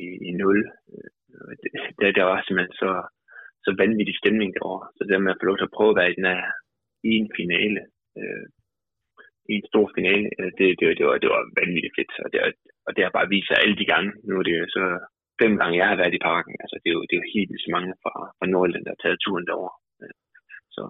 i, 0.00 0.02
i 0.28 0.30
0, 0.32 0.70
øh, 0.92 1.52
det, 1.60 1.70
der, 2.00 2.08
der 2.18 2.24
var 2.30 2.38
simpelthen 2.42 2.74
så, 2.82 2.90
så 3.64 3.70
vanvittig 3.82 4.16
stemning 4.22 4.50
derovre. 4.58 4.86
Så 4.96 5.00
det 5.04 5.22
med 5.22 5.34
at 5.34 5.40
få 5.40 5.46
lov 5.48 5.56
til 5.58 5.68
at 5.68 5.76
prøve 5.76 5.90
at 5.92 5.98
være 6.00 6.10
i 6.12 6.16
den 6.18 6.26
her 6.32 6.42
i 7.10 7.12
en 7.20 7.28
finale, 7.38 7.80
øh, 8.18 8.44
i 9.52 9.54
en 9.60 9.66
stor 9.72 9.86
finale, 9.96 10.26
øh, 10.38 10.50
det, 10.58 10.66
det, 10.78 10.86
det, 10.98 11.04
var, 11.08 11.16
det 11.22 11.30
var 11.34 11.42
vanvittigt 11.60 11.96
fedt. 11.98 12.12
Og 12.24 12.28
det, 12.32 12.38
og 12.86 12.90
det 12.94 13.02
har 13.04 13.12
bare 13.18 13.32
vist 13.34 13.48
sig 13.48 13.58
alle 13.62 13.76
de 13.80 13.90
gange. 13.92 14.10
Nu 14.26 14.32
er 14.38 14.44
det 14.46 14.54
jo 14.60 14.66
så 14.78 14.84
fem 15.42 15.52
gange, 15.60 15.80
jeg 15.80 15.88
har 15.90 16.00
været 16.02 16.18
i 16.18 16.26
parken. 16.30 16.54
Altså, 16.62 16.76
det 16.82 16.88
er 16.90 16.96
jo, 16.98 17.02
det 17.06 17.14
er 17.14 17.22
jo 17.22 17.32
helt 17.34 17.48
vildt 17.50 17.66
så 17.66 17.70
mange 17.76 17.90
fra, 18.02 18.14
fra 18.38 18.46
Nordjylland, 18.52 18.84
der 18.84 18.94
har 18.94 19.02
taget 19.02 19.22
turen 19.24 19.46
derover. 19.48 19.72
Øh, 20.02 20.14
så, 20.76 20.84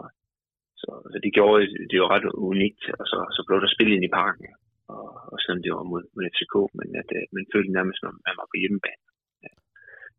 så, 0.82 0.90
så 1.12 1.16
det 1.24 1.30
gjorde 1.36 1.62
det 1.90 1.98
var 2.02 2.10
ret 2.14 2.26
unikt, 2.50 2.82
og 3.00 3.04
så, 3.12 3.18
så 3.36 3.40
blev 3.46 3.58
der 3.60 3.74
spillet 3.74 3.94
ind 3.94 4.06
i 4.06 4.16
parken, 4.20 4.46
og, 4.94 5.06
og 5.32 5.36
selvom 5.42 5.62
det 5.62 5.72
var 5.76 5.84
mod, 5.92 6.02
mod 6.14 6.24
FCK, 6.34 6.54
men 6.78 6.88
at 7.00 7.10
øh, 7.18 7.24
man 7.36 7.44
følte 7.52 7.76
nærmest, 7.76 7.98
som 8.00 8.12
man 8.26 8.34
var 8.40 8.46
på 8.50 8.56
hjemmebane. 8.62 9.04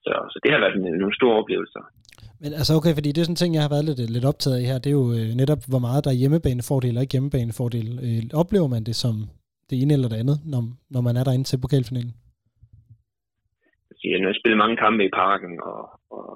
Så, 0.06 0.14
så 0.32 0.38
det 0.44 0.52
har 0.52 0.60
været 0.64 0.76
en, 0.78 1.00
nogle 1.02 1.20
store 1.20 1.40
oplevelser. 1.42 1.84
Men 2.42 2.52
altså 2.60 2.74
okay, 2.80 2.94
fordi 2.98 3.10
det 3.12 3.20
er 3.20 3.28
sådan 3.28 3.38
en 3.38 3.44
ting, 3.44 3.54
jeg 3.56 3.66
har 3.66 3.74
været 3.76 3.88
lidt, 3.90 4.02
lidt 4.16 4.30
optaget 4.32 4.58
af 4.60 4.66
her, 4.70 4.78
det 4.84 4.90
er 4.90 4.98
jo 5.02 5.08
øh, 5.20 5.30
netop, 5.42 5.62
hvor 5.72 5.82
meget 5.88 6.04
der 6.06 6.12
er 6.12 6.22
hjemmebanefordel 6.22 6.98
og 6.98 7.04
ikke 7.04 7.16
hjemmebanefordel. 7.16 7.88
Øh, 8.08 8.22
oplever 8.42 8.70
man 8.76 8.84
det 8.90 8.96
som 9.04 9.16
det 9.70 9.76
ene 9.82 9.94
eller 9.96 10.10
det 10.12 10.22
andet, 10.24 10.38
når, 10.54 10.62
når 10.94 11.02
man 11.08 11.16
er 11.20 11.24
derinde 11.26 11.48
til 11.50 11.62
pokalfinalen? 11.64 12.14
Altså, 13.90 14.04
jeg 14.10 14.18
har 14.30 14.40
spillet 14.42 14.64
mange 14.64 14.78
kampe 14.86 15.02
i 15.06 15.16
parken, 15.24 15.54
og, 15.72 15.82
og 16.18 16.28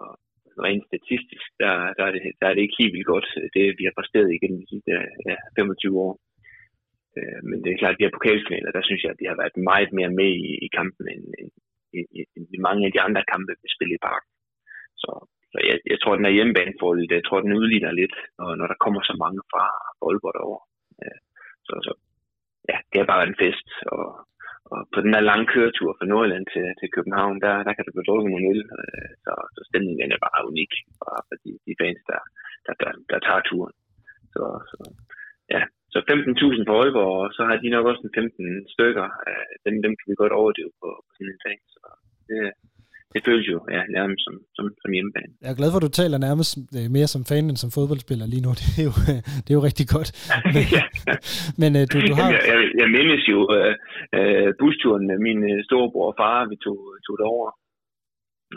rent 0.66 0.86
statistisk, 0.90 1.48
der, 1.64 1.74
der, 1.98 2.04
er 2.08 2.12
det, 2.16 2.22
der 2.42 2.48
er 2.48 2.54
det 2.56 2.64
ikke 2.64 2.80
helt 2.82 2.94
vildt 2.96 3.12
godt, 3.14 3.28
det 3.56 3.64
vi 3.80 3.84
har 3.88 3.96
præsteret 4.00 4.30
igennem 4.38 4.60
de 4.62 4.70
sidste 4.72 4.92
ja, 5.30 5.36
25 5.58 6.06
år. 6.06 6.14
Øh, 7.18 7.40
Men 7.50 7.58
det 7.64 7.70
er 7.70 7.82
klart, 7.82 7.96
at 7.96 8.00
de 8.00 8.06
her 8.06 8.18
pokalfinaler, 8.18 8.72
der 8.78 8.84
synes 8.86 9.02
jeg, 9.04 9.12
at 9.12 9.22
de 9.22 9.30
har 9.32 9.38
været 9.42 9.58
meget 9.72 9.92
mere 9.98 10.12
med 10.20 10.32
i, 10.48 10.50
i 10.66 10.68
kampen, 10.78 11.06
end, 11.14 11.26
end, 11.40 11.50
end, 11.98 12.08
end 12.36 12.46
i 12.56 12.60
mange 12.68 12.82
af 12.88 12.92
de 12.94 13.02
andre 13.08 13.24
kampe, 13.34 13.52
vi 13.64 13.70
spiller 13.76 13.96
i 13.98 14.06
parken. 14.10 14.32
Så, 15.04 15.12
så 15.54 15.58
jeg, 15.70 15.78
jeg 15.92 16.00
tror, 16.00 16.14
den 16.16 16.26
er 16.28 16.38
hjemmebanefordel, 16.38 17.08
jeg 17.20 17.26
tror, 17.26 17.40
den 17.42 17.60
udligner 17.62 17.92
lidt, 18.02 18.16
når, 18.38 18.50
når 18.60 18.68
der 18.72 18.82
kommer 18.84 19.02
så 19.02 19.16
mange 19.24 19.42
fra 19.52 19.64
Aalborg 20.06 20.34
derover. 20.38 20.62
Øh, 21.04 21.20
Så, 21.68 21.74
så 21.86 21.92
ja, 22.72 22.78
det 22.92 22.98
er 23.00 23.12
bare 23.14 23.28
en 23.28 23.40
fest, 23.44 23.68
og, 23.96 24.06
og 24.72 24.80
på 24.94 25.00
den 25.04 25.12
der 25.14 25.30
lange 25.30 25.46
køretur 25.54 25.92
fra 25.98 26.10
Nordjylland 26.10 26.46
til, 26.54 26.66
til 26.80 26.88
København, 26.96 27.36
der, 27.46 27.56
der 27.68 27.74
kan 27.74 27.84
du 27.86 27.92
blive 27.94 28.08
drukket 28.10 28.30
nogle 28.32 28.50
øl, 28.54 28.62
øh, 28.80 29.10
så, 29.26 29.34
så 29.56 29.62
stemningen 29.70 30.12
er 30.16 30.26
bare 30.28 30.48
unik, 30.52 30.72
bare 31.04 31.22
for 31.28 31.36
de, 31.44 31.52
de 31.66 31.74
fans, 31.82 32.02
der, 32.12 32.22
der, 32.66 32.74
der, 32.82 32.92
der 33.12 33.20
tager 33.28 33.44
turen. 33.50 33.76
Så, 34.34 34.44
så 34.72 34.78
ja, 35.54 35.62
så 35.94 36.00
15.000 36.00 36.68
for 36.68 36.76
Aalborg, 36.82 37.14
og 37.24 37.30
så 37.38 37.42
har 37.50 37.56
de 37.64 37.76
nok 37.76 37.86
også 37.90 38.04
en 38.06 38.16
15 38.16 38.68
stykker. 38.76 39.08
Øh, 39.28 39.54
dem, 39.66 39.76
dem 39.86 39.94
kan 39.98 40.08
vi 40.10 40.22
godt 40.22 40.38
overdøve 40.40 40.74
på, 40.82 40.90
på 41.06 41.12
sådan 41.16 41.32
en 41.34 41.44
dag. 41.48 41.58
Så 41.74 41.82
det, 42.30 42.40
det 43.14 43.22
føles 43.28 43.46
jo 43.54 43.60
ja, 43.76 43.82
nærmest 43.98 44.22
som, 44.28 44.36
som, 44.56 44.66
som 44.82 44.90
hjemmebane. 44.96 45.32
Jeg 45.44 45.50
er 45.52 45.60
glad 45.60 45.70
for, 45.72 45.80
at 45.80 45.88
du 45.88 45.94
taler 46.02 46.18
nærmest 46.28 46.52
øh, 46.78 46.88
mere 46.96 47.10
som 47.14 47.24
fan 47.30 47.46
end 47.50 47.60
som 47.64 47.74
fodboldspiller 47.78 48.26
lige 48.34 48.46
nu. 48.46 48.52
Det 48.62 48.74
er 48.82 48.86
jo, 48.90 48.96
det 49.44 49.50
er 49.52 49.58
jo 49.60 49.64
rigtig 49.70 49.88
godt. 49.96 50.10
Men, 50.56 50.66
men 51.62 51.72
øh, 51.80 51.84
du, 51.92 51.98
du 52.10 52.14
har... 52.20 52.28
Jeg, 52.36 52.44
jeg, 52.52 52.60
jeg 52.82 52.90
mindes 52.98 53.24
jo 53.34 53.40
øh, 53.58 53.74
øh, 54.18 54.50
busturen 54.62 55.04
med 55.10 55.18
min 55.28 55.40
øh, 55.52 55.60
storebror 55.68 56.08
og 56.12 56.16
far, 56.22 56.38
vi 56.52 56.56
tog, 56.66 56.80
tog 57.06 57.16
det 57.20 57.28
over. 57.36 57.50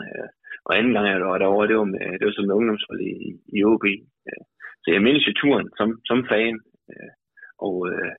Øh, 0.03 0.27
og 0.67 0.71
anden 0.77 0.93
gang, 0.95 1.05
jeg 1.07 1.19
var 1.31 1.37
derovre, 1.43 1.69
det 1.71 1.77
var, 1.81 1.89
med, 1.93 2.05
det 2.19 2.25
var 2.27 2.35
som 2.35 2.57
ungdomshold 2.59 3.01
i, 3.11 3.13
i 3.57 3.59
OB. 3.71 3.85
Øh, 4.29 4.43
så 4.81 4.87
jeg 4.95 5.01
mindes 5.05 5.27
jo 5.27 5.33
turen 5.41 5.67
som, 5.79 5.89
som 6.09 6.19
fan. 6.31 6.55
Øh, 6.91 7.11
og, 7.67 7.75
øh, 7.91 8.13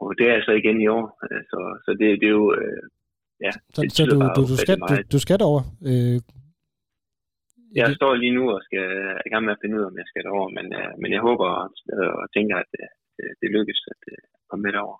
og 0.00 0.08
det 0.18 0.24
er 0.26 0.34
altså 0.38 0.52
igen 0.60 0.78
i 0.80 0.88
år. 0.98 1.06
Så, 1.50 1.58
så 1.84 1.90
det, 2.00 2.08
det 2.20 2.28
er 2.28 2.36
jo... 2.42 2.48
Øh, 2.60 2.82
ja, 3.44 3.50
Så, 3.74 3.80
så 3.96 4.02
du, 4.12 4.16
du, 4.36 4.42
du, 4.52 4.56
skal, 4.64 4.76
du, 4.90 4.94
du 5.12 5.18
skal 5.24 5.38
derover. 5.38 5.62
Øh, 5.90 6.18
Jeg 7.80 7.88
står 7.98 8.14
lige 8.14 8.34
nu 8.38 8.44
og 8.54 8.60
skal 8.66 8.84
er 9.18 9.22
i 9.26 9.30
gang 9.32 9.44
med 9.44 9.52
at 9.56 9.60
finde 9.62 9.76
ud 9.76 9.82
af, 9.84 9.86
om 9.92 9.98
jeg 10.00 10.08
skal 10.10 10.22
derover, 10.26 10.48
men, 10.58 10.66
øh, 10.78 10.90
men 11.02 11.08
jeg 11.14 11.20
håber 11.28 11.46
og, 11.60 11.68
og 12.22 12.26
tænker, 12.36 12.56
at 12.62 12.68
det, 12.74 12.86
det, 13.16 13.26
det 13.40 13.48
lykkes 13.56 13.80
at 13.92 14.00
øh, 14.12 14.22
komme 14.50 14.62
med 14.66 14.72
derover. 14.76 14.98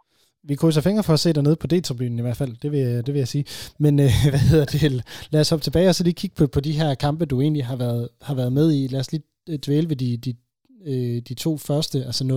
vi 0.48 0.54
krydser 0.54 0.82
fingre 0.88 1.04
for 1.06 1.12
at 1.12 1.20
se 1.24 1.32
dig 1.32 1.42
nede 1.42 1.56
på 1.62 1.66
D-tribunen 1.72 2.18
i 2.18 2.22
hvert 2.26 2.36
fald, 2.42 2.52
det 2.62 2.70
vil, 2.72 2.86
det 3.06 3.10
vil 3.14 3.22
jeg 3.24 3.32
sige. 3.34 3.44
Men 3.84 3.94
øh, 4.04 4.10
hvad 4.32 4.44
hedder 4.50 4.66
det? 4.72 4.82
Lad 5.32 5.40
os 5.40 5.50
hoppe 5.50 5.64
tilbage 5.64 5.88
og 5.88 5.94
så 5.94 6.04
lige 6.04 6.20
kigge 6.22 6.36
på, 6.38 6.46
på 6.46 6.60
de 6.60 6.72
her 6.80 6.94
kampe, 6.94 7.24
du 7.26 7.36
egentlig 7.40 7.64
har 7.70 7.78
været, 7.84 8.08
har 8.28 8.34
været 8.40 8.52
med 8.58 8.66
i. 8.78 8.80
Lad 8.92 9.00
os 9.00 9.12
lige 9.12 9.24
øh, 9.50 9.58
dvæle 9.66 9.88
ved 9.88 9.96
de, 9.96 10.16
de, 10.26 10.32
øh, 10.90 11.16
de 11.28 11.34
to 11.34 11.52
første, 11.68 11.98
altså 12.08 12.24
0-4 12.24 12.28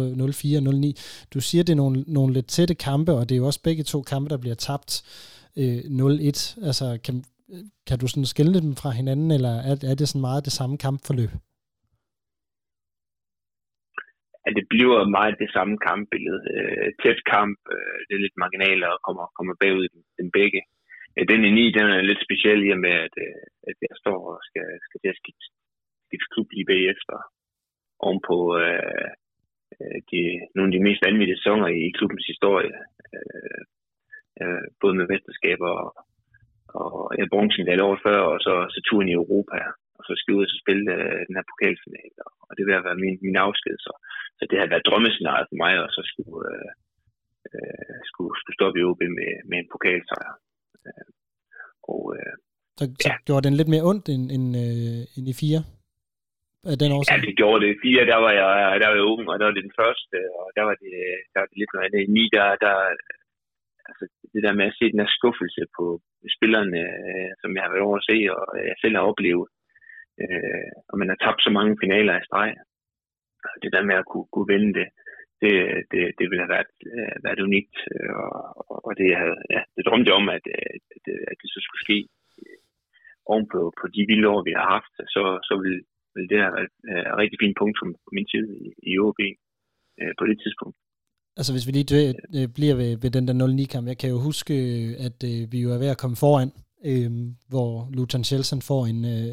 og 0.59 0.63
0-9. 0.73 1.27
Du 1.33 1.39
siger, 1.39 1.63
det 1.63 1.73
er 1.73 1.81
nogle, 1.83 2.03
nogle 2.07 2.33
lidt 2.33 2.47
tætte 2.47 2.75
kampe, 2.75 3.11
og 3.13 3.29
det 3.29 3.35
er 3.35 3.39
jo 3.43 3.45
også 3.45 3.61
begge 3.63 3.83
to 3.83 4.01
kampe, 4.01 4.29
der 4.29 4.37
bliver 4.37 4.55
tabt 4.55 4.91
øh, 5.03 5.38
Øh, 5.57 5.79
0-1. 6.01 6.67
Altså, 6.67 6.99
kan, 7.05 7.15
kan 7.87 7.99
du 7.99 8.07
sådan 8.07 8.25
skille 8.25 8.61
dem 8.61 8.75
fra 8.75 8.89
hinanden, 8.89 9.31
eller 9.31 9.53
er, 9.69 9.75
er 9.91 9.95
det 9.95 10.07
sådan 10.09 10.21
meget 10.21 10.45
det 10.45 10.53
samme 10.53 10.77
kampforløb? 10.77 11.29
at 14.49 14.53
det 14.59 14.65
bliver 14.73 14.99
meget 15.17 15.35
det 15.43 15.49
samme 15.57 15.75
kampbillede. 15.87 16.41
Øh, 16.55 16.87
tæt 17.01 17.19
kamp, 17.33 17.57
øh, 17.75 17.97
det 18.07 18.13
er 18.15 18.25
lidt 18.25 18.41
marginaler 18.43 18.89
og 18.95 18.99
kommer, 19.07 19.25
kommer 19.37 19.53
bagud 19.63 19.87
den, 19.93 20.03
den 20.19 20.29
begge. 20.37 20.61
Øh, 21.15 21.25
den 21.31 21.41
i 21.49 21.51
9, 21.51 21.77
den 21.77 21.87
er 21.95 22.07
lidt 22.09 22.25
speciel 22.27 22.61
i 22.67 22.69
og 22.75 22.81
med, 22.85 22.95
at, 23.07 23.15
øh, 23.25 23.43
at 23.69 23.77
jeg 23.87 23.95
står 24.03 24.19
og 24.31 24.37
skal, 24.47 24.67
skal 24.85 24.99
til 24.99 25.13
at 25.13 25.19
skifte, 25.21 25.47
skifte 26.07 26.31
klub 26.33 26.47
lige 26.55 26.71
bagefter. 26.73 27.15
Oven 28.05 28.21
på 28.29 28.37
øh, 28.63 29.09
øh, 29.75 29.97
de, 30.09 30.21
nogle 30.55 30.69
af 30.69 30.75
de 30.75 30.85
mest 30.87 31.01
vanvittige 31.07 31.39
sæsoner 31.39 31.67
i 31.81 31.83
klubbens 31.97 32.25
historie. 32.31 32.75
Øh, 33.15 33.61
øh, 34.43 34.63
både 34.81 34.93
med 34.97 35.05
mesterskaber 35.11 35.71
og, 35.83 35.89
og 36.81 36.91
ja, 37.17 37.23
bronzen 37.31 37.69
et 37.69 37.85
år 37.87 37.95
før, 38.05 38.19
og 38.31 38.37
så, 38.45 38.53
så 38.73 38.79
turen 38.87 39.09
i 39.09 39.19
Europa 39.21 39.59
og 39.99 40.03
så 40.07 40.13
skal 40.19 40.35
ud 40.37 40.45
og 40.47 40.59
spille 40.63 40.85
øh, 40.97 41.19
den 41.27 41.35
her 41.37 41.45
pokalfinale, 41.51 42.19
og 42.47 42.51
det 42.55 42.63
vil 42.63 42.85
være 42.87 43.01
min, 43.03 43.17
min 43.27 43.37
afsked. 43.47 43.77
Så, 43.85 43.93
så 44.37 44.43
det 44.49 44.57
har 44.59 44.67
været 44.73 44.87
drømmescenariet 44.89 45.47
for 45.49 45.57
mig, 45.63 45.73
og 45.83 45.89
så 45.95 46.01
skulle, 46.11 46.41
øh, 46.53 46.69
øh, 47.55 47.97
skulle, 48.09 48.33
skulle 48.39 48.57
stoppe 48.57 48.77
i 48.79 48.85
OB 48.89 49.01
med, 49.17 49.31
med 49.49 49.57
en 49.59 49.71
pokalsejr. 49.73 50.31
Øh, 50.87 51.07
og, 51.91 52.01
øh, 52.15 52.33
så, 52.79 52.83
så 53.03 53.09
ja. 53.09 53.15
gjorde 53.27 53.45
den 53.47 53.57
lidt 53.59 53.71
mere 53.73 53.87
ondt 53.91 54.05
end, 54.15 54.25
end, 54.35 54.47
øh, 54.65 55.01
end 55.15 55.25
i 55.33 55.35
fire? 55.43 55.61
Af 56.71 56.77
den 56.81 56.91
årsag? 56.95 57.11
Ja, 57.11 57.17
det 57.27 57.35
gjorde 57.41 57.59
det. 57.61 57.69
I 57.71 57.81
fire, 57.85 58.03
der 58.11 58.19
var 58.25 58.33
jeg, 58.41 58.51
der 58.81 58.87
var 58.89 58.97
jeg 58.99 59.09
ung, 59.13 59.23
og 59.31 59.35
der 59.39 59.45
var 59.47 59.55
det 59.55 59.67
den 59.69 59.79
første, 59.81 60.17
og 60.39 60.45
der 60.57 60.63
var 60.69 60.75
det, 60.83 60.93
der 61.31 61.37
var 61.41 61.47
det 61.49 61.57
lidt 61.59 61.73
noget 61.73 61.85
andet. 61.85 61.99
I 62.05 62.09
ni, 62.17 62.23
der, 62.37 62.47
der, 62.65 62.75
altså 63.89 64.05
det 64.33 64.41
der 64.45 64.53
med 64.59 64.65
at 64.69 64.77
se 64.77 64.91
den 64.91 65.03
her 65.03 65.11
skuffelse 65.17 65.61
på 65.77 65.85
spillerne, 66.35 66.81
øh, 67.07 67.31
som 67.41 67.49
jeg 67.55 67.63
har 67.63 67.71
været 67.71 67.87
over 67.87 67.97
at 67.99 68.07
se, 68.09 68.17
og 68.35 68.43
øh, 68.57 68.65
jeg 68.71 68.77
selv 68.81 68.95
har 68.97 69.09
oplevet, 69.11 69.47
øh, 70.21 70.71
og 70.89 70.95
man 71.01 71.09
har 71.11 71.17
tabt 71.19 71.41
så 71.43 71.51
mange 71.57 71.73
finaler 71.83 72.13
i 72.17 72.27
streg. 72.27 72.51
Det 73.63 73.71
der 73.75 73.83
med 73.89 73.95
at 73.99 74.09
kunne, 74.11 74.27
kunne 74.33 74.51
vinde 74.53 74.71
det, 74.79 74.87
det, 75.41 75.53
det, 75.91 76.01
det 76.17 76.25
ville 76.29 76.43
have 76.43 76.55
været, 76.57 76.73
øh, 76.95 77.15
været 77.25 77.45
unikt, 77.47 77.77
øh, 77.93 78.13
og, 78.23 78.33
og 78.87 78.91
det, 78.99 79.07
havde, 79.21 79.39
ja, 79.55 79.61
det 79.75 79.83
drømte 79.87 80.11
om, 80.19 80.25
at, 80.37 80.45
øh, 80.55 80.75
at, 80.95 81.03
at 81.31 81.35
det 81.41 81.49
så 81.53 81.59
skulle 81.63 81.85
ske 81.87 81.99
oven 83.31 83.47
på, 83.53 83.61
på 83.79 83.85
de 83.95 84.01
vilde 84.09 84.27
år, 84.33 84.41
vi 84.49 84.53
har 84.59 84.67
haft, 84.75 84.93
så, 85.15 85.23
så 85.47 85.53
ville, 85.63 85.81
ville 86.15 86.29
det 86.31 86.39
have 86.43 86.55
været 86.55 86.69
et 87.13 87.19
rigtig 87.21 87.37
fint 87.43 87.57
punkt 87.59 87.77
på 88.05 88.09
min 88.17 88.27
tid 88.33 88.45
i, 88.65 88.67
i 88.91 88.91
OB 89.05 89.19
på 90.19 90.23
det 90.29 90.37
tidspunkt. 90.43 90.77
Altså 91.39 91.51
hvis 91.53 91.67
vi 91.67 91.71
lige 91.71 92.49
bliver 92.57 92.75
ved, 92.81 92.91
ved 93.03 93.11
den 93.17 93.27
der 93.27 93.33
0-9-kamp, 93.33 93.87
jeg 93.87 93.97
kan 93.97 94.09
jo 94.09 94.17
huske, 94.29 94.53
at 95.07 95.19
vi 95.51 95.57
jo 95.65 95.69
er 95.75 95.79
ved 95.83 95.89
at 95.93 96.01
komme 96.03 96.17
foran 96.25 96.51
øh, 96.91 97.11
hvor 97.51 97.71
Luton 97.95 98.23
Chelsea 98.29 98.59
får 98.69 98.81
en, 98.91 98.99
øh, 99.13 99.31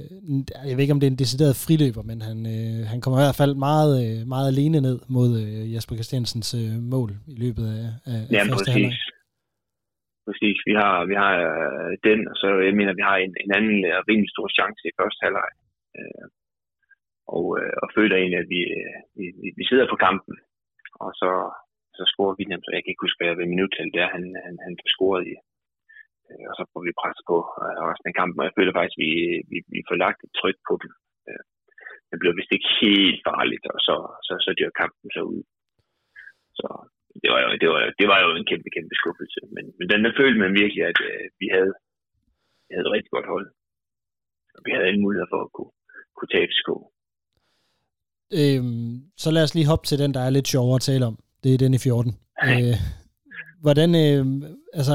jeg 0.68 0.74
ved 0.74 0.84
ikke 0.84 0.96
om 0.96 1.00
det 1.00 1.08
er 1.08 1.14
en 1.14 1.22
decideret 1.24 1.60
friløber, 1.64 2.02
men 2.10 2.18
han, 2.28 2.38
øh, 2.56 2.80
han 2.92 2.98
kommer 3.00 3.18
i 3.18 3.24
hvert 3.24 3.40
fald 3.42 3.54
meget, 3.68 3.92
øh, 4.04 4.18
meget 4.34 4.46
alene 4.52 4.78
ned 4.86 4.98
mod 5.16 5.30
øh, 5.42 5.64
Jasper 5.74 5.94
Christiansens 5.98 6.48
øh, 6.60 6.74
mål 6.94 7.10
i 7.34 7.36
løbet 7.44 7.66
af, 7.78 7.86
af 8.12 8.20
ja, 8.36 8.42
første 8.52 8.70
halvleg. 8.74 8.94
Præcis, 10.28 10.58
vi 10.68 10.74
har, 10.80 10.94
vi 11.10 11.14
har 11.22 11.32
øh, 11.48 11.92
den, 12.08 12.20
og 12.30 12.36
så 12.40 12.48
jeg 12.66 12.74
mener, 12.80 13.00
vi 13.00 13.04
har 13.08 13.16
en, 13.24 13.34
en 13.44 13.50
anden 13.58 13.78
øh, 13.90 13.98
rimelig 14.08 14.30
stor 14.34 14.48
chance 14.58 14.82
i 14.90 14.96
første 15.00 15.20
halvleg. 15.24 15.50
Øh, 15.98 16.26
og, 17.36 17.46
øh, 17.60 17.74
og 17.82 17.88
føler 17.96 18.16
egentlig, 18.16 18.40
at 18.44 18.50
vi, 18.54 18.60
øh, 18.78 18.96
vi, 19.18 19.26
vi 19.58 19.64
sidder 19.70 19.86
på 19.90 19.98
kampen, 20.06 20.36
og 21.04 21.10
så, 21.20 21.30
så 21.98 22.04
scorer 22.12 22.36
William, 22.38 22.62
så 22.62 22.70
jeg 22.72 22.82
kan 22.82 22.92
ikke 22.92 23.06
huske, 23.06 23.20
hvad 23.36 23.52
minut 23.54 23.72
til 23.72 23.96
der, 23.98 24.06
han, 24.14 24.24
han, 24.44 24.54
han 24.64 24.72
scorede 24.94 25.26
i, 25.32 25.34
øh, 26.30 26.44
og 26.50 26.54
så 26.58 26.62
får 26.72 26.82
vi 26.86 26.98
pres 27.00 27.18
på 27.30 27.36
øh, 27.64 27.78
resten 27.90 28.10
af 28.10 28.18
kampen, 28.20 28.40
og 28.40 28.46
jeg 28.48 28.56
føler 28.58 28.72
faktisk, 28.76 28.98
at 28.98 29.02
vi, 29.04 29.12
vi, 29.50 29.58
vi 29.74 29.80
får 29.88 29.96
lagt 30.04 30.20
et 30.26 30.36
tryk 30.40 30.58
på 30.68 30.74
dem. 30.82 30.92
Øh, 31.28 31.42
det 32.10 32.16
blev 32.20 32.32
vist 32.38 32.56
ikke 32.56 32.70
helt 32.82 33.20
farligt, 33.28 33.64
og 33.74 33.78
så, 33.86 33.96
så, 34.26 34.32
så 34.44 34.50
dør 34.58 34.80
kampen 34.82 35.08
så 35.16 35.22
ud. 35.34 35.42
Så 36.58 36.68
det 37.22 37.28
var 37.32 37.40
jo, 37.44 37.48
det 37.62 37.68
var, 37.72 37.80
det 38.00 38.06
var 38.12 38.18
jo 38.24 38.28
en 38.38 38.48
kæmpe, 38.50 38.68
kæmpe 38.76 38.94
skuffelse. 39.00 39.40
Men, 39.54 39.64
men 39.78 39.86
den 39.92 40.00
der 40.04 40.12
følte 40.20 40.38
man 40.44 40.52
virkelig, 40.62 40.82
at 40.90 40.98
øh, 41.10 41.24
vi 41.40 41.46
havde, 41.54 41.72
vi 42.66 42.72
havde 42.74 42.86
et 42.88 42.94
rigtig 42.96 43.12
godt 43.16 43.28
hold. 43.34 43.46
Og 44.56 44.60
vi 44.66 44.70
havde 44.72 44.86
alle 44.88 45.04
mulighed 45.04 45.26
for 45.32 45.40
at 45.46 45.50
kunne, 45.56 45.72
kunne 46.16 46.32
tage 46.34 46.48
sko. 46.62 46.76
Øhm, 48.40 48.94
så 49.22 49.28
lad 49.30 49.42
os 49.46 49.54
lige 49.54 49.70
hoppe 49.72 49.86
til 49.86 49.98
den, 50.02 50.14
der 50.14 50.22
er 50.24 50.30
lidt 50.30 50.48
sjovere 50.48 50.78
at 50.80 50.86
tale 50.90 51.06
om. 51.10 51.16
Det 51.46 51.54
er 51.54 51.64
den 51.64 51.78
i 51.78 51.80
14. 51.88 52.12
Øh, 52.50 52.76
hvordan, 53.64 53.90
øh, 54.04 54.22
altså, 54.80 54.94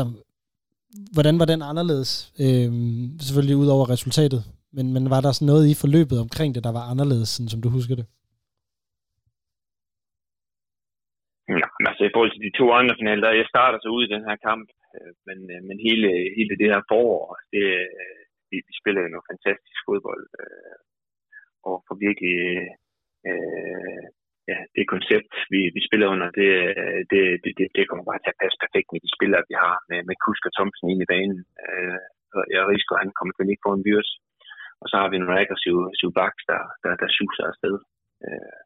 hvordan 1.15 1.35
var 1.41 1.47
den 1.53 1.61
anderledes? 1.71 2.11
Øhm, 2.43 3.03
selvfølgelig 3.27 3.57
ud 3.63 3.69
over 3.75 3.85
resultatet, 3.93 4.41
men, 4.75 4.85
men 4.95 5.03
var 5.13 5.21
der 5.23 5.31
sådan 5.33 5.49
noget 5.51 5.65
i 5.71 5.75
forløbet 5.81 6.17
omkring 6.25 6.49
det, 6.55 6.63
der 6.67 6.73
var 6.77 6.85
anderledes, 6.93 7.29
sådan 7.31 7.51
som 7.53 7.61
du 7.65 7.69
husker 7.77 7.95
det? 7.99 8.07
Ja, 11.59 11.67
altså 11.89 12.03
i 12.05 12.13
forhold 12.13 12.31
til 12.33 12.45
de 12.47 12.57
to 12.59 12.65
andre 12.79 12.95
finaler, 13.01 13.39
jeg 13.41 13.51
starter 13.53 13.79
så 13.81 13.89
ud 13.95 14.01
i 14.05 14.13
den 14.15 14.23
her 14.27 14.37
kamp, 14.47 14.67
øh, 14.95 15.11
men, 15.27 15.37
øh, 15.53 15.61
men 15.67 15.77
hele, 15.87 16.07
hele 16.37 16.53
det 16.61 16.67
her 16.73 16.81
forår, 16.91 17.23
det, 17.53 17.65
vi, 18.49 18.57
vi 18.67 18.73
spiller 18.81 19.01
jo 19.01 19.09
noget 19.13 19.29
fantastisk 19.31 19.79
fodbold, 19.87 20.25
øh, 20.41 20.77
og 21.67 21.75
får 21.87 21.95
virkelig 22.07 22.35
øh, 23.29 24.05
ja, 24.51 24.59
det 24.75 24.91
koncept, 24.93 25.33
vi, 25.53 25.61
vi 25.75 25.81
spiller 25.87 26.07
under, 26.13 26.27
det, 26.39 26.51
det, 27.11 27.23
det, 27.43 27.67
det 27.77 27.83
kommer 27.85 28.05
bare 28.09 28.21
til 28.21 28.33
at 28.33 28.41
passe 28.43 28.57
perfekt 28.63 28.89
med 28.91 29.01
de 29.05 29.15
spillere, 29.17 29.49
vi 29.51 29.55
har 29.65 29.75
med, 29.89 29.99
med 30.09 30.15
Kusk 30.25 30.43
og 30.47 30.53
Thomsen 30.57 30.91
inde 30.91 31.05
i 31.05 31.11
banen. 31.13 31.39
Øh, 31.65 31.97
jeg 32.55 32.63
risker, 32.73 33.03
han 33.03 33.11
kommer 33.17 33.33
til 33.33 33.45
at 33.45 33.53
ikke 33.53 33.67
få 33.67 33.73
en 33.75 33.87
virus. 33.89 34.11
Og 34.81 34.87
så 34.89 34.95
har 35.01 35.09
vi 35.09 35.17
nogle 35.17 35.39
aggressive, 35.41 35.81
aggressive 35.85 36.13
backs, 36.19 36.43
der, 36.51 36.61
der, 36.83 36.93
der 37.01 37.09
suser 37.17 37.43
afsted. 37.51 37.75
Øh, 38.25 38.59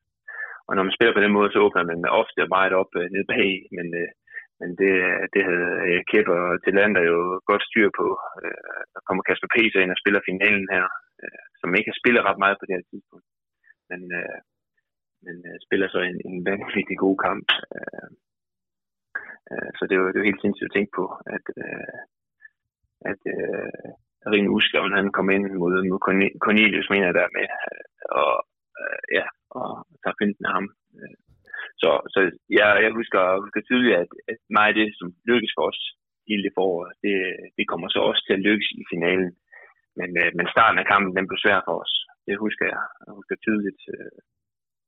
og 0.67 0.73
når 0.75 0.83
man 0.85 0.95
spiller 0.95 1.13
på 1.15 1.23
den 1.25 1.35
måde, 1.37 1.49
så 1.51 1.59
åbner 1.65 1.83
man 1.91 2.17
ofte 2.21 2.53
meget 2.57 2.73
op 2.81 2.91
øh, 3.01 3.07
nede 3.13 3.27
bag, 3.33 3.51
men, 3.77 3.87
øh, 4.01 4.11
men 4.59 4.69
det, 4.81 4.93
det 5.33 5.41
havde 5.49 5.69
øh, 5.89 5.99
Kæpper 6.09 6.37
og 6.47 6.73
Lander 6.77 7.03
jo 7.11 7.19
godt 7.49 7.63
styr 7.69 7.89
på. 7.99 8.07
Øh, 8.43 8.81
der 8.93 9.01
kommer 9.07 9.21
Kasper 9.23 9.49
Peter 9.55 9.79
ind 9.81 9.93
og 9.95 10.01
spiller 10.01 10.27
finalen 10.29 10.67
her, 10.75 10.85
øh, 11.23 11.43
som 11.59 11.75
ikke 11.77 11.89
har 11.91 12.01
spillet 12.01 12.25
ret 12.27 12.41
meget 12.43 12.57
på 12.57 12.65
det 12.65 12.75
her 12.77 12.85
tidspunkt. 12.91 13.27
Men, 13.89 14.01
øh, 14.19 14.39
men 15.25 15.35
øh, 15.49 15.57
spiller 15.65 15.87
så 15.89 15.99
en, 16.09 16.17
en 16.29 16.37
vanvittig 16.49 16.97
god 17.05 17.17
kamp. 17.27 17.47
Øh, 17.77 18.09
øh, 19.51 19.69
så 19.77 19.81
det 19.87 19.93
er, 19.95 20.01
jo, 20.01 20.07
det 20.07 20.15
er 20.15 20.23
jo 20.23 20.29
helt 20.29 20.43
sindssygt 20.43 20.69
at 20.69 20.75
tænke 20.75 20.93
på, 20.99 21.05
at, 21.35 21.45
øh, 21.63 21.97
at 23.11 23.21
øh, 23.35 23.89
Rine 24.33 24.51
Uskaven, 24.55 24.97
han 24.99 25.11
kom 25.17 25.29
ind 25.35 25.45
mod, 25.61 25.73
mod 25.91 25.99
Cornelius, 26.45 26.93
mener 26.93 27.11
der 27.19 27.35
med, 27.37 27.47
øh, 27.69 27.85
og 28.21 28.33
øh, 28.81 29.01
ja, 29.17 29.25
og 29.59 29.69
tager 30.01 30.19
finden 30.19 30.45
af 30.47 30.53
ham. 30.57 30.67
Øh, 30.97 31.15
så, 31.81 31.89
så 32.13 32.19
jeg, 32.59 32.67
jeg 32.83 32.91
husker, 32.99 33.21
husker 33.45 33.61
tydeligt, 33.61 33.97
at, 34.03 34.11
at 34.31 34.39
meget 34.57 34.71
af 34.71 34.77
det, 34.79 34.87
som 34.99 35.07
lykkes 35.31 35.53
for 35.57 35.65
os 35.71 35.81
hele 36.29 36.43
det 36.45 36.53
forår, 36.57 36.79
det, 37.03 37.15
det 37.57 37.65
kommer 37.71 37.87
så 37.89 37.99
også 38.09 38.21
til 38.25 38.37
at 38.37 38.45
lykkes 38.47 38.69
i 38.81 38.83
finalen. 38.93 39.31
Men, 39.99 40.09
øh, 40.21 40.29
men 40.37 40.45
starten 40.53 40.79
af 40.81 40.89
kampen, 40.91 41.15
den 41.17 41.27
blev 41.27 41.39
svær 41.41 41.59
for 41.67 41.75
os. 41.83 41.93
Det 42.27 42.43
husker 42.45 42.65
jeg. 42.73 42.81
Jeg 43.05 43.13
husker 43.19 43.35
tydeligt. 43.35 43.81
Øh, 43.93 44.19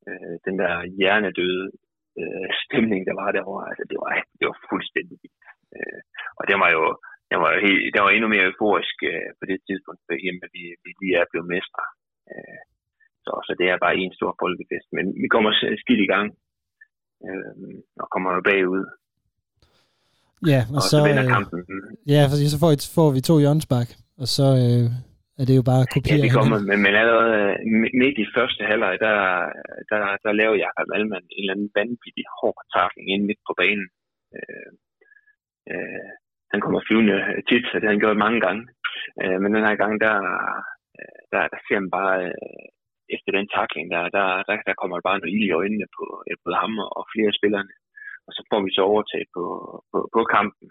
øh, 0.08 0.34
den 0.48 0.56
der 0.62 0.74
hjernedøde 0.98 1.66
øh, 2.20 2.48
stemning, 2.66 3.02
der 3.10 3.16
var 3.22 3.30
derovre, 3.38 3.70
altså 3.72 3.84
det 3.92 3.98
var, 4.04 4.12
det 4.40 4.46
var 4.50 4.58
fuldstændig 4.70 5.18
vildt. 5.24 5.46
Øh, 5.76 6.00
og 6.40 6.44
det 6.50 6.56
var 6.64 6.70
jo, 6.78 6.84
det 7.30 7.38
var 7.42 7.50
jo 7.54 7.60
helt, 7.68 7.82
det 7.94 8.00
var 8.02 8.10
endnu 8.12 8.30
mere 8.34 8.48
euforisk 8.50 8.98
øh, 9.12 9.30
på 9.40 9.44
det 9.50 9.58
tidspunkt, 9.68 10.02
for 10.06 10.14
at 10.46 10.52
vi, 10.56 10.64
vi 10.84 10.90
lige 11.02 11.18
er 11.22 11.32
blevet 11.32 11.52
mestre. 11.56 11.86
Øh, 12.32 12.60
så, 13.26 13.32
så 13.48 13.52
det 13.60 13.68
er 13.70 13.84
bare 13.86 13.96
en 14.04 14.14
stor 14.20 14.32
folkefest. 14.44 14.88
Men 14.98 15.06
vi 15.24 15.28
kommer 15.34 15.52
skidt 15.84 16.02
i 16.06 16.12
gang, 16.14 16.28
øh, 17.26 17.54
og 18.02 18.08
kommer 18.14 18.30
bagud. 18.52 18.86
Ja, 20.54 20.62
og, 20.70 20.76
og 20.78 20.82
så, 20.82 20.90
så, 20.94 20.98
vinder 21.08 21.26
øh, 21.28 21.34
kampen. 21.36 21.60
Ja, 22.14 22.22
for 22.30 22.36
så 22.54 22.60
får, 22.64 22.72
får 22.98 23.10
vi 23.16 23.22
to 23.30 23.36
hjørnsbak, 23.44 23.90
og 24.22 24.28
så, 24.38 24.48
øh, 24.64 24.86
er 25.40 25.46
det 25.48 25.56
jo 25.60 25.66
bare 25.72 25.84
at 25.86 25.92
kopiere. 25.96 26.20
Ja, 26.20 26.26
det 26.26 26.38
kommer, 26.38 26.58
men, 26.70 26.78
men 26.86 26.94
allerede 27.02 27.34
øh, 27.42 27.56
midt 28.02 28.18
i 28.24 28.32
første 28.36 28.62
halvleg, 28.72 28.94
der, 29.06 29.18
der, 29.92 30.02
der 30.26 30.32
laver 30.42 30.56
Jakob 30.66 30.88
Malman 30.92 31.26
en 31.30 31.42
eller 31.44 31.54
anden 31.56 31.72
vanvittig 31.78 32.26
hård 32.38 32.60
takling 32.76 33.08
ind 33.14 33.24
midt 33.30 33.42
på 33.48 33.54
banen. 33.62 33.88
Øh, 34.38 34.70
øh, 35.72 36.10
han 36.52 36.60
kommer 36.62 36.80
flyvende 36.88 37.18
tit, 37.50 37.66
så 37.68 37.76
det 37.76 37.86
har 37.88 37.96
han 37.96 38.04
gjort 38.04 38.24
mange 38.26 38.40
gange. 38.46 38.64
Øh, 39.22 39.38
men 39.42 39.50
den 39.56 39.68
her 39.68 39.76
gang, 39.84 39.94
der, 40.06 40.16
øh, 41.00 41.20
der, 41.32 41.42
der 41.54 41.60
ser 41.66 41.80
man 41.84 41.92
bare, 42.00 42.16
øh, 42.28 42.66
efter 43.16 43.32
den 43.38 43.48
takling, 43.58 43.86
der, 43.94 44.04
der, 44.18 44.28
der, 44.48 44.56
der 44.68 44.80
kommer 44.82 45.08
bare 45.08 45.20
noget 45.20 45.36
ild 45.36 45.48
i 45.48 45.58
øjnene 45.62 45.88
på, 45.98 46.06
øh, 46.28 46.38
på 46.44 46.50
ham 46.62 46.74
og 46.98 47.04
flere 47.14 47.32
af 47.32 47.38
spillerne. 47.40 47.74
og 48.28 48.32
så 48.36 48.42
får 48.50 48.62
vi 48.66 48.72
så 48.78 48.82
overtag 48.92 49.24
på, 49.36 49.44
på, 49.92 49.98
på 50.16 50.22
kampen. 50.36 50.68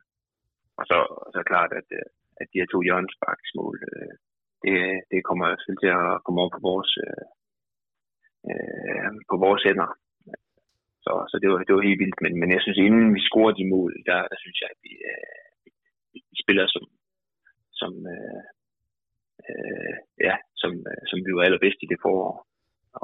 Og 0.78 0.84
så, 0.90 0.98
og 1.24 1.30
så 1.36 1.40
klart, 1.50 1.72
at, 1.80 1.88
øh, 1.98 2.08
at 2.40 2.46
de 2.50 2.60
her 2.60 2.68
to 2.70 2.78
hjørnesparksmål, 2.86 3.76
øh, 3.90 4.14
det, 4.66 4.78
det 5.12 5.20
kommer 5.28 5.46
selvfølgelig 5.46 5.84
til 5.84 5.94
at 5.98 6.22
komme 6.24 6.40
op 6.44 6.52
på 6.56 6.60
vores, 6.68 6.90
øh, 7.04 7.24
øh, 8.48 9.10
på 9.30 9.36
vores 9.44 9.62
hænder. 9.68 9.90
Så, 11.04 11.12
så 11.30 11.36
det, 11.42 11.48
var, 11.50 11.58
det 11.66 11.74
var 11.74 11.88
helt 11.88 12.02
vildt. 12.02 12.18
Men, 12.24 12.32
men 12.40 12.48
jeg 12.54 12.60
synes, 12.62 12.78
inden 12.78 13.14
vi 13.16 13.20
scorer 13.28 13.52
de 13.60 13.70
mål, 13.74 13.92
der, 14.08 14.18
der 14.32 14.38
synes 14.40 14.58
jeg, 14.60 14.68
at 14.74 14.80
vi, 14.86 14.92
øh, 15.10 15.36
vi, 16.12 16.18
spiller 16.44 16.66
som, 16.74 16.84
som, 17.80 17.92
øh, 18.14 18.42
øh, 19.48 19.96
ja, 20.26 20.34
som, 20.62 20.72
øh, 20.90 21.02
som 21.10 21.18
vi 21.26 21.30
var 21.36 21.42
allerbedst 21.44 21.80
i 21.82 21.90
det 21.92 21.98
forår. 22.04 22.32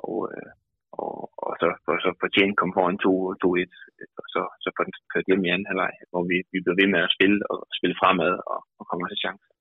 Og, 0.02 0.16
øh, 0.32 0.50
og, 1.02 1.14
og 1.44 1.52
så, 1.60 1.66
for, 1.84 1.94
så 2.04 2.10
fortjent 2.22 2.56
kom 2.60 2.72
foran 2.76 2.98
2-1, 3.04 3.70
og 4.20 4.26
så, 4.34 4.42
så 4.64 4.68
får 4.74 4.84
den 4.84 4.94
kørt 5.12 5.28
hjem 5.28 5.44
i 5.44 5.52
anden 5.52 5.70
halvleg, 5.70 5.94
hvor 6.10 6.22
vi, 6.30 6.36
vi 6.52 6.58
blev 6.64 6.74
ved 6.80 6.88
med 6.94 7.00
at 7.04 7.14
spille 7.16 7.38
og 7.52 7.58
spille 7.78 7.96
fremad 8.02 8.34
og, 8.52 8.60
og 8.78 8.84
kommer 8.90 9.06
til 9.08 9.22
chancer. 9.24 9.51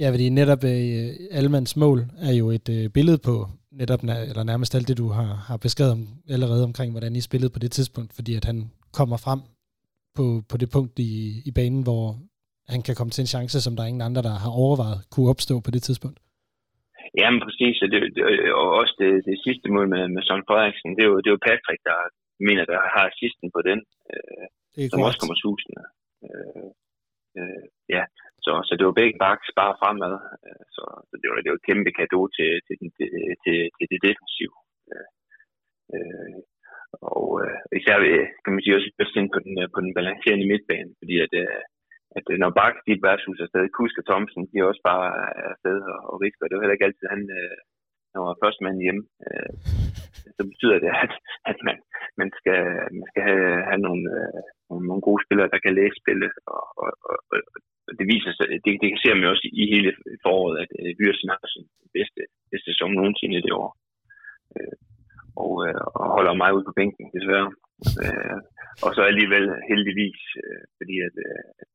Ja, 0.00 0.06
fordi 0.12 0.26
netop 0.40 0.62
øh, 0.74 1.08
Almans 1.38 1.72
mål 1.82 1.98
er 2.28 2.34
jo 2.40 2.46
et 2.58 2.68
øh, 2.76 2.84
billede 2.96 3.20
på 3.28 3.34
netop, 3.80 4.02
eller 4.30 4.44
nærmest 4.52 4.74
alt 4.76 4.88
det, 4.90 4.96
du 5.02 5.08
har, 5.18 5.30
har 5.48 5.58
beskrevet 5.66 5.92
om, 5.96 6.02
allerede 6.36 6.64
omkring, 6.70 6.90
hvordan 6.92 7.16
I 7.16 7.22
spillede 7.28 7.52
på 7.54 7.60
det 7.64 7.72
tidspunkt, 7.76 8.10
fordi 8.18 8.32
at 8.40 8.44
han 8.50 8.58
kommer 8.98 9.18
frem 9.26 9.40
på, 10.18 10.24
på 10.50 10.56
det 10.62 10.68
punkt 10.76 10.94
i, 11.10 11.12
i 11.48 11.50
banen, 11.58 11.82
hvor 11.88 12.04
han 12.72 12.80
kan 12.86 12.94
komme 12.98 13.12
til 13.12 13.22
en 13.24 13.34
chance, 13.34 13.56
som 13.60 13.72
der 13.74 13.82
er 13.82 13.90
ingen 13.92 14.08
andre, 14.08 14.22
der 14.28 14.34
har 14.44 14.52
overvejet 14.64 15.00
kunne 15.12 15.30
opstå 15.32 15.54
på 15.66 15.70
det 15.74 15.82
tidspunkt. 15.88 16.18
Jamen 17.20 17.40
præcis, 17.46 17.76
og, 17.84 17.88
det, 17.92 18.00
det, 18.16 18.22
og 18.60 18.68
også 18.80 18.94
det, 19.02 19.10
det 19.28 19.36
sidste 19.46 19.66
mål 19.74 19.86
med, 19.94 20.04
med 20.14 20.22
Søren 20.26 20.46
Frederiksen, 20.48 20.90
det 20.96 21.02
er, 21.04 21.10
jo, 21.12 21.16
det 21.22 21.28
er 21.28 21.36
jo 21.36 21.46
Patrick, 21.48 21.80
der 21.90 21.98
mener, 22.48 22.64
der 22.72 22.78
har 22.94 23.04
assisten 23.10 23.48
på 23.56 23.60
den, 23.68 23.78
øh, 24.10 24.44
som 24.90 24.98
korrekt. 24.98 25.06
også 25.08 25.20
kommer 25.22 25.36
susende. 25.44 25.84
Øh, 26.26 26.68
øh, 27.38 27.64
ja, 27.96 28.02
så, 28.44 28.52
så 28.66 28.72
det 28.78 28.84
var 28.86 29.00
begge 29.00 29.18
baks 29.24 29.48
bare 29.60 29.78
fremad, 29.80 30.14
øh, 30.46 30.64
så, 30.76 30.84
så 31.08 31.14
det, 31.20 31.26
var, 31.30 31.36
det 31.42 31.50
var 31.50 31.58
et 31.58 31.68
kæmpe 31.68 31.90
gave 31.98 32.26
til, 32.36 32.50
til, 32.66 32.76
til, 32.96 33.08
til, 33.42 33.56
til 33.76 33.86
det 33.92 34.00
defensive. 34.08 34.56
Øh, 34.92 35.08
øh 35.94 36.38
og 37.16 37.28
øh, 37.44 37.58
især 37.80 37.96
øh, 38.10 38.26
kan 38.42 38.52
man 38.52 38.62
sige 38.62 38.76
også 38.76 39.18
ind 39.20 39.30
på 39.34 39.40
den, 39.46 39.54
på 39.74 39.78
den 39.84 39.92
balancerende 39.98 40.50
midtbane, 40.52 40.92
fordi 41.00 41.14
at, 41.26 41.32
at 42.18 42.26
når 42.42 42.56
Bakke 42.58 42.80
dit 42.88 43.02
værtshus 43.06 43.40
er 43.40 43.50
stadig, 43.50 43.70
Kusk 43.78 43.96
og 44.00 44.06
Thomsen, 44.10 44.42
de 44.50 44.56
er 44.58 44.70
også 44.70 44.82
bare 44.92 45.06
afsted 45.50 45.78
og, 45.94 46.00
og 46.10 46.14
risker. 46.24 46.46
Det 46.46 46.54
var 46.54 46.62
heller 46.62 46.78
ikke 46.78 46.88
altid, 46.88 47.06
han, 47.14 47.22
øh, 47.38 47.56
han 48.12 48.20
var 48.26 48.42
første 48.42 48.62
mand 48.64 48.78
hjemme. 48.84 49.02
Øh, 49.26 49.52
så 50.36 50.42
betyder 50.50 50.78
det, 50.84 50.90
at, 51.04 51.12
at 51.50 51.58
man, 51.66 51.76
man, 52.20 52.28
skal, 52.38 52.60
man 52.98 53.06
skal 53.10 53.22
have, 53.28 53.48
have 53.70 53.80
nogle, 53.86 54.02
øh, 54.16 54.80
nogle 54.88 55.02
gode 55.08 55.24
spillere, 55.26 55.52
der 55.54 55.60
kan 55.64 55.74
læse 55.80 55.96
spillet. 56.02 56.32
Og, 56.54 56.64
og, 56.82 56.90
og, 57.10 57.16
og 57.88 57.92
det 57.98 58.06
viser 58.14 58.32
sig, 58.34 58.46
det, 58.64 58.72
det 58.82 58.88
ser 59.02 59.14
man 59.14 59.32
også 59.32 59.46
i 59.62 59.64
hele 59.74 59.90
foråret, 60.24 60.56
at 60.64 60.70
øh, 60.80 60.90
Byrsen 60.98 61.32
har 61.34 61.46
sin 61.54 61.66
bedste, 61.96 62.20
bedste 62.50 62.68
sæson 62.70 62.92
nogensinde 62.98 63.36
i 63.38 63.44
det 63.46 63.54
år. 63.62 63.70
Øh, 64.56 64.76
og, 65.44 65.52
øh, 65.66 65.84
og 65.98 66.04
holder 66.16 66.34
mig 66.42 66.50
ud 66.56 66.64
på 66.66 66.72
bænken, 66.78 67.06
desværre. 67.16 67.50
Øh, 68.04 68.38
og 68.84 68.90
så 68.96 69.02
alligevel 69.10 69.46
heldigvis, 69.70 70.20
øh, 70.42 70.62
fordi 70.78 70.94
at, 71.08 71.14
øh, 71.26 71.44
at 71.62 71.68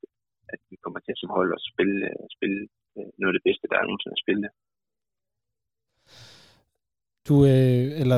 at 0.54 0.60
vi 0.72 0.76
kommer 0.84 1.00
til 1.04 1.16
som 1.18 1.30
hold 1.38 1.52
at 1.58 1.66
spille, 1.72 2.00
øh, 2.12 2.26
spille 2.36 2.60
øh, 2.98 3.10
noget 3.20 3.32
af 3.32 3.38
det 3.38 3.48
bedste, 3.48 3.70
der 3.70 3.78
er 3.78 3.86
nogensinde 3.88 4.18
at 4.18 4.24
spille. 4.26 4.48
Du, 7.28 7.36
øh, 7.46 7.86
eller 8.02 8.18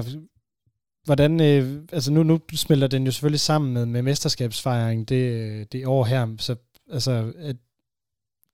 hvordan, 1.05 1.31
øh, 1.49 1.63
altså 1.95 2.09
nu, 2.13 2.23
nu 2.23 2.35
smelter 2.65 2.87
den 2.87 3.05
jo 3.05 3.11
selvfølgelig 3.11 3.39
sammen 3.39 3.73
med, 3.73 3.85
med 3.85 4.01
mesterskabsfejring 4.01 5.09
det, 5.09 5.23
det 5.73 5.87
år 5.87 6.03
her, 6.11 6.35
så 6.37 6.55
altså, 6.91 7.11
at, 7.49 7.55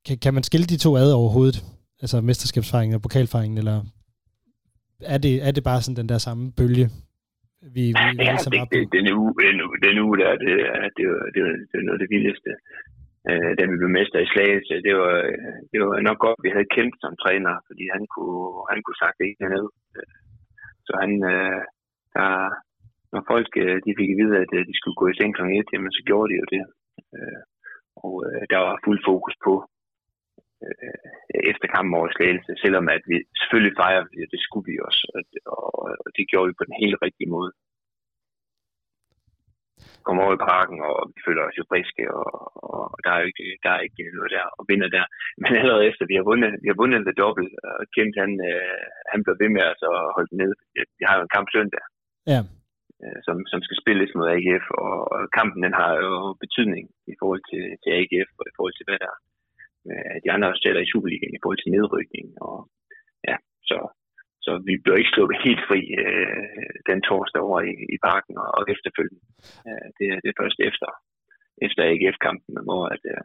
kan, 0.06 0.18
kan 0.24 0.34
man 0.34 0.44
skille 0.44 0.66
de 0.66 0.78
to 0.78 0.92
ad 0.98 1.12
overhovedet? 1.14 1.58
Altså 2.02 2.22
mesterskabsfejringen 2.22 2.96
og 2.96 3.02
pokalfejringen, 3.02 3.58
eller 3.58 3.78
er 5.14 5.18
det, 5.18 5.48
er 5.48 5.52
det 5.52 5.64
bare 5.64 5.82
sådan 5.82 6.00
den 6.02 6.10
der 6.10 6.18
samme 6.18 6.52
bølge, 6.60 6.86
vi, 7.76 7.84
vi 7.98 8.04
ja, 8.28 8.36
det, 8.54 8.62
det, 8.74 8.82
den, 8.96 9.06
uge, 9.20 9.34
den, 9.46 9.56
den 9.88 9.96
uge 10.06 10.18
der, 10.22 10.32
det, 10.44 10.54
det, 10.98 10.98
det, 10.98 11.06
det, 11.36 11.42
det 11.70 11.76
er 11.80 11.86
noget 11.88 11.98
af 12.00 12.04
det 12.04 12.14
vildeste 12.16 12.52
øh, 13.30 13.52
da 13.58 13.62
vi 13.70 13.76
blev 13.80 13.92
mester 13.98 14.20
i 14.26 14.32
Slagelse. 14.34 14.76
Det 14.88 14.94
var, 15.02 15.16
det 15.72 15.78
var 15.82 16.08
nok 16.10 16.20
godt, 16.26 16.38
at 16.40 16.46
vi 16.46 16.52
havde 16.56 16.74
kendt 16.76 16.96
som 17.04 17.14
træner, 17.24 17.54
fordi 17.68 17.86
han 17.96 18.04
kunne, 18.14 18.48
han 18.72 18.80
kunne 18.82 19.02
sagt 19.04 19.18
det 19.20 19.26
ikke 19.28 19.54
ned. 19.56 19.68
Så 20.88 20.92
han, 21.02 21.12
øh, 21.34 21.62
der, 22.16 22.30
når 23.14 23.22
folk 23.32 23.52
øh, 23.64 23.78
de 23.86 23.98
fik 24.00 24.10
at 24.14 24.20
vide, 24.22 24.36
at 24.44 24.52
øh, 24.58 24.64
de 24.70 24.76
skulle 24.80 25.00
gå 25.02 25.06
i 25.10 25.18
seng 25.18 25.32
kl. 25.36 25.42
1, 25.42 25.74
jamen, 25.74 25.92
så 25.98 26.02
gjorde 26.08 26.30
de 26.32 26.40
jo 26.42 26.46
det. 26.56 26.64
Øh, 27.16 27.42
og 28.04 28.14
øh, 28.28 28.44
der 28.52 28.60
var 28.66 28.84
fuld 28.86 29.00
fokus 29.10 29.36
på 29.46 29.54
øh, 30.66 30.96
efter 31.52 31.68
kampen 31.76 31.98
over 32.00 32.10
Slagelse, 32.12 32.52
selvom 32.64 32.86
at 32.96 33.04
vi 33.12 33.18
selvfølgelig 33.40 33.76
fejrer, 33.84 34.04
det 34.34 34.42
skulle 34.46 34.66
vi 34.72 34.76
også, 34.88 35.04
og, 35.58 35.68
og 36.04 36.10
det 36.18 36.30
gjorde 36.32 36.48
vi 36.50 36.60
på 36.60 36.66
den 36.70 36.76
helt 36.84 36.98
rigtige 37.06 37.34
måde 37.36 37.52
kommer 40.06 40.22
over 40.26 40.36
i 40.36 40.46
parken, 40.52 40.78
og 40.90 40.96
vi 41.16 41.20
føler 41.28 41.44
os 41.44 41.60
jo 41.60 41.64
friske, 41.72 42.04
og, 42.20 42.30
og 42.74 42.98
der, 43.04 43.12
er 43.14 43.20
jo 43.22 43.28
ikke, 43.32 43.46
der 43.64 43.72
er 43.74 43.82
ikke 43.88 44.04
noget 44.18 44.32
der 44.36 44.46
og 44.58 44.64
vinder 44.70 44.90
der. 44.98 45.06
Men 45.42 45.52
allerede 45.62 45.88
efter 45.90 46.04
vi 46.12 46.16
har 46.20 46.26
vundet, 46.32 46.52
vi 46.64 46.68
har 46.72 46.80
vundet 46.82 47.08
det 47.08 47.22
dobbelt, 47.24 47.52
og 47.68 47.74
Kent 47.96 48.16
han, 48.24 48.32
øh, 48.52 48.84
han 49.12 49.20
blev 49.24 49.36
ved 49.42 49.50
med 49.56 49.64
os 49.72 49.82
at 49.92 49.98
holde 50.16 50.32
den 50.32 50.40
nede. 50.42 50.56
Vi 51.00 51.04
har 51.08 51.16
jo 51.18 51.24
en 51.26 51.36
kamp 51.36 51.48
søndag, 51.56 51.84
ja. 52.34 52.40
øh, 53.04 53.20
som, 53.28 53.36
som 53.52 53.60
skal 53.66 53.78
spilles 53.82 54.12
mod 54.18 54.32
AGF, 54.36 54.66
og, 54.86 54.96
og 55.14 55.20
kampen 55.40 55.60
den 55.66 55.74
har 55.82 55.92
jo 56.04 56.14
betydning 56.44 56.86
i 57.14 57.16
forhold 57.22 57.44
til, 57.52 57.64
til 57.84 57.90
AGF, 58.00 58.30
og 58.40 58.46
i 58.52 58.56
forhold 58.58 58.76
til 58.76 58.88
hvad 58.88 59.00
der 59.04 59.12
er. 59.14 59.20
De 60.26 60.32
andre 60.36 60.50
stiller 60.62 60.82
i 60.82 60.92
Superligaen 60.92 61.36
i 61.36 61.42
forhold 61.44 61.60
til 61.62 61.74
nedrykning, 61.76 62.28
og 62.48 62.58
ja, 63.30 63.36
så 63.70 63.78
så 64.46 64.52
vi 64.68 64.74
blev 64.84 64.96
ikke 64.98 65.14
sluppet 65.14 65.46
helt 65.48 65.64
fri 65.70 65.82
øh, 66.02 66.70
den 66.90 67.00
torsdag 67.08 67.42
over 67.48 67.60
i, 67.72 67.74
i 67.96 67.98
parken 68.08 68.36
og, 68.44 68.50
og 68.58 68.64
efterfølgende. 68.74 69.24
Øh, 69.68 69.88
det, 69.98 70.08
det 70.24 70.30
er 70.30 70.42
først 70.42 70.60
efter, 70.70 70.90
efter 71.66 71.82
AGF-kampen, 71.92 72.54
hvor 72.68 72.84
at, 72.96 73.04
øh, 73.14 73.24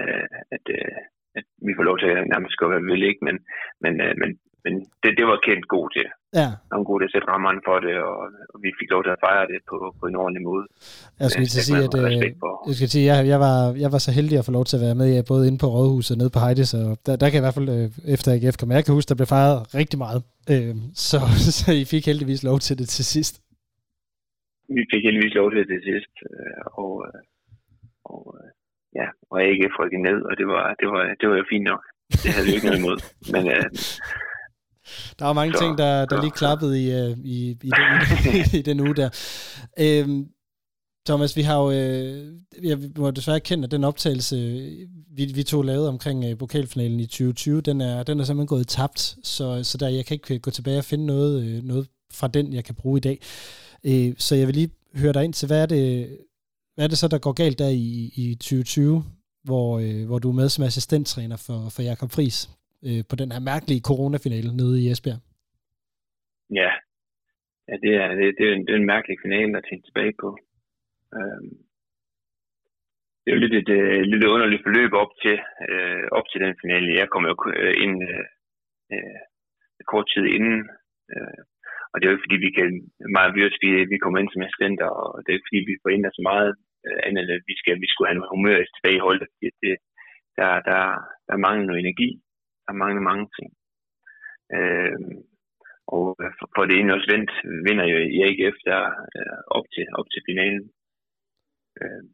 øh, 0.00 0.26
at, 0.56 0.64
øh, 0.76 1.00
at 1.38 1.46
vi 1.66 1.72
får 1.76 1.86
lov 1.90 1.98
til 1.98 2.10
at 2.18 2.28
nærmest 2.32 2.56
gå, 2.60 2.64
hvad 2.68 2.80
vi 2.82 2.90
vil 2.92 3.08
ikke, 3.10 3.24
men, 3.28 3.36
men, 3.84 3.94
øh, 4.06 4.14
men, 4.22 4.30
men 4.66 4.74
det, 5.02 5.10
det 5.18 5.26
var 5.30 5.38
kendt 5.48 5.64
god 5.76 5.86
til. 5.96 6.06
Ja. 6.40 6.48
Han 6.70 6.76
var 6.80 6.86
god 6.90 6.98
til 7.00 7.08
at 7.08 7.14
sætte 7.14 7.28
rammerne 7.32 7.60
for 7.68 7.76
det, 7.84 7.94
og, 8.08 8.18
og 8.52 8.58
vi 8.64 8.70
fik 8.80 8.90
lov 8.94 9.02
til 9.04 9.12
at 9.16 9.22
fejre 9.26 9.46
det 9.52 9.60
på, 9.70 9.76
på 10.00 10.04
en 10.10 10.16
ordentlig 10.22 10.42
måde. 10.50 10.64
Jeg 11.20 11.30
skal 11.30 11.46
til 11.54 11.62
sige, 11.68 11.84
at 11.88 11.94
øh, 12.02 12.12
jeg, 12.68 12.74
skal 12.78 12.88
sige, 12.94 13.06
jeg, 13.12 13.18
jeg, 13.32 13.38
var, 13.46 13.56
jeg 13.84 13.90
var 13.94 14.00
så 14.06 14.10
heldig 14.18 14.36
at 14.38 14.46
få 14.48 14.52
lov 14.58 14.64
til 14.66 14.76
at 14.78 14.84
være 14.86 15.00
med, 15.02 15.08
både 15.32 15.42
inde 15.48 15.60
på 15.62 15.68
Rådhuset 15.74 16.12
og 16.14 16.18
nede 16.20 16.34
på 16.34 16.40
Heide, 16.44 16.66
så 16.74 16.78
der, 17.06 17.12
der 17.20 17.26
kan 17.26 17.36
jeg 17.36 17.42
i 17.42 17.46
hvert 17.46 17.58
fald 17.58 17.70
øh, 17.76 17.86
efter 18.14 18.28
AGF 18.34 18.56
komme. 18.56 18.76
Jeg 18.78 18.84
kan 18.84 18.96
huske, 18.98 19.10
der 19.12 19.20
blev 19.20 19.30
fejret 19.36 19.58
rigtig 19.80 19.98
meget, 20.04 20.20
øh, 20.52 20.74
så, 21.08 21.18
så 21.58 21.66
I 21.82 21.84
fik 21.92 22.04
heldigvis 22.10 22.42
lov 22.50 22.58
til 22.66 22.74
det 22.80 22.88
til 22.96 23.04
sidst. 23.14 23.34
Vi 24.76 24.82
fik 24.92 25.02
heldigvis 25.08 25.34
lov 25.40 25.46
til 25.50 25.58
det 25.60 25.68
til 25.74 25.82
sidst, 25.90 26.14
øh, 26.30 26.62
og, 26.82 26.92
og 28.12 28.22
ja, 28.98 29.06
og 29.30 29.36
AGF 29.46 29.74
rykkede 29.80 30.02
ned, 30.08 30.18
og 30.28 30.34
det 30.40 30.46
var, 30.54 30.64
det 30.80 30.88
var, 30.92 31.02
det 31.20 31.26
var 31.30 31.36
jo 31.42 31.46
fint 31.54 31.66
nok. 31.72 31.82
Det 32.22 32.30
havde 32.34 32.46
vi 32.48 32.54
ikke 32.56 32.68
noget 32.68 32.82
imod. 32.82 32.98
Men, 33.34 33.44
øh, 33.56 33.66
der 35.18 35.24
var 35.24 35.32
mange 35.32 35.54
så, 35.54 35.58
ting, 35.58 35.78
der, 35.78 36.04
der 36.04 36.20
lige 36.20 36.30
klappede 36.30 36.82
i, 36.82 37.10
uh, 37.10 37.18
i, 37.18 37.50
i, 37.50 37.70
den, 37.70 38.44
i, 38.58 38.62
den 38.62 38.80
uge 38.80 38.94
der. 38.94 39.08
Øhm, 39.78 40.26
Thomas, 41.06 41.36
vi 41.36 41.42
har 41.42 41.56
jo, 41.56 41.70
øh, 41.70 42.32
jeg 42.62 42.78
må 42.98 43.10
desværre 43.10 43.40
kende, 43.40 43.64
at 43.64 43.70
den 43.70 43.84
optagelse, 43.84 44.36
vi, 45.10 45.24
vi 45.24 45.42
to 45.42 45.62
lavede 45.62 45.88
omkring 45.88 46.24
øh, 46.24 46.38
pokalfinalen 46.38 47.00
i 47.00 47.06
2020, 47.06 47.60
den 47.60 47.80
er, 47.80 48.02
den 48.02 48.20
er 48.20 48.24
simpelthen 48.24 48.46
gået 48.46 48.68
tabt, 48.68 49.16
så, 49.22 49.64
så 49.64 49.78
der, 49.78 49.88
jeg 49.88 50.06
kan 50.06 50.14
ikke 50.14 50.38
gå 50.38 50.50
tilbage 50.50 50.78
og 50.78 50.84
finde 50.84 51.06
noget, 51.06 51.42
øh, 51.44 51.62
noget 51.62 51.88
fra 52.12 52.28
den, 52.28 52.52
jeg 52.52 52.64
kan 52.64 52.74
bruge 52.74 52.96
i 52.96 53.00
dag. 53.00 53.20
Øh, 53.84 54.14
så 54.18 54.34
jeg 54.34 54.46
vil 54.46 54.54
lige 54.54 54.70
høre 54.94 55.12
dig 55.12 55.24
ind 55.24 55.32
til, 55.32 55.46
hvad 55.46 55.62
er 55.62 55.66
det, 55.66 56.08
hvad 56.74 56.84
er 56.84 56.88
det 56.88 56.98
så, 56.98 57.08
der 57.08 57.18
går 57.18 57.32
galt 57.32 57.58
der 57.58 57.68
i, 57.68 58.12
i 58.14 58.34
2020, 58.34 59.04
hvor, 59.44 59.78
øh, 59.78 60.06
hvor 60.06 60.18
du 60.18 60.28
er 60.28 60.34
med 60.34 60.48
som 60.48 60.64
assistenttræner 60.64 61.36
for, 61.36 61.68
for 61.68 61.82
Jakob 61.82 62.10
Friis? 62.10 62.50
Øh, 62.86 63.02
på 63.10 63.14
den 63.20 63.32
her 63.34 63.42
mærkelige 63.50 63.86
coronafinale 63.88 64.50
nede 64.60 64.74
i 64.82 64.88
Esbjerg. 64.92 65.20
Ja, 66.60 66.70
ja 67.68 67.74
det, 67.84 67.92
er, 68.02 68.08
det, 68.18 68.24
det, 68.38 68.44
er 68.48 68.52
en, 68.56 68.64
det 68.66 68.72
er 68.72 68.80
en 68.80 68.92
mærkelig 68.94 69.16
finale 69.24 69.58
at 69.58 69.66
tænke 69.68 69.86
tilbage 69.86 70.14
på. 70.22 70.28
Øhm, 71.16 71.52
det 73.20 73.28
er 73.28 73.36
jo 73.36 73.44
lidt 73.44 73.56
et, 73.60 73.70
øh, 73.78 73.96
et 74.02 74.08
lidt 74.12 74.24
underligt 74.34 74.64
forløb 74.66 74.92
op 75.02 75.12
til, 75.22 75.36
øh, 75.68 76.04
op 76.18 76.26
til 76.28 76.40
den 76.44 76.54
finale. 76.62 77.00
Jeg 77.00 77.08
kom 77.12 77.24
jo 77.30 77.34
øh, 77.62 77.74
ind 77.84 77.96
øh, 78.10 78.24
øh, 78.94 79.18
kort 79.90 80.06
tid 80.12 80.24
inden, 80.36 80.58
øh, 81.14 81.40
og 81.90 81.96
det 81.96 82.04
er 82.04 82.10
jo 82.10 82.16
ikke 82.16 82.26
fordi, 82.26 82.38
vi 82.46 82.52
kan 82.58 82.68
meget 83.18 83.36
virus, 83.38 83.56
vi, 83.64 83.70
vi 83.92 83.98
kommer 83.98 84.18
ind 84.18 84.30
som 84.32 84.46
assistenter, 84.46 84.88
og 85.00 85.08
det 85.20 85.28
er 85.28 85.38
ikke 85.38 85.48
fordi, 85.50 85.70
vi 85.70 85.80
får 85.82 85.90
ind 85.92 86.04
så 86.18 86.22
meget 86.30 86.50
øh, 86.86 86.98
andet, 87.08 87.26
at 87.36 87.42
vi, 87.50 87.54
skal, 87.60 87.74
vi 87.84 87.88
skulle 87.90 88.08
have 88.08 88.18
noget 88.18 88.32
humør 88.34 88.56
tilbage 88.76 88.98
i 88.98 89.04
holdet. 89.06 89.28
fordi 89.32 89.48
det, 89.64 89.76
der, 90.38 90.50
der, 90.70 90.82
der 91.28 91.36
mangler 91.44 91.66
noget 91.66 91.82
energi, 91.84 92.08
der 92.66 92.80
mangler 92.82 93.02
mange 93.10 93.26
ting. 93.36 93.50
Øh, 94.56 94.98
og 95.94 96.04
for 96.54 96.64
det 96.64 96.76
ene 96.76 96.94
også 96.94 97.08
vendt, 97.14 97.32
vinder 97.66 97.86
jo 97.92 97.98
i 98.16 98.18
AGF 98.28 98.56
der 98.68 98.82
øh, 99.16 99.38
op, 99.56 99.66
til, 99.74 99.86
op 99.98 100.08
til 100.12 100.22
finalen. 100.28 100.64
Øh, 101.80 102.04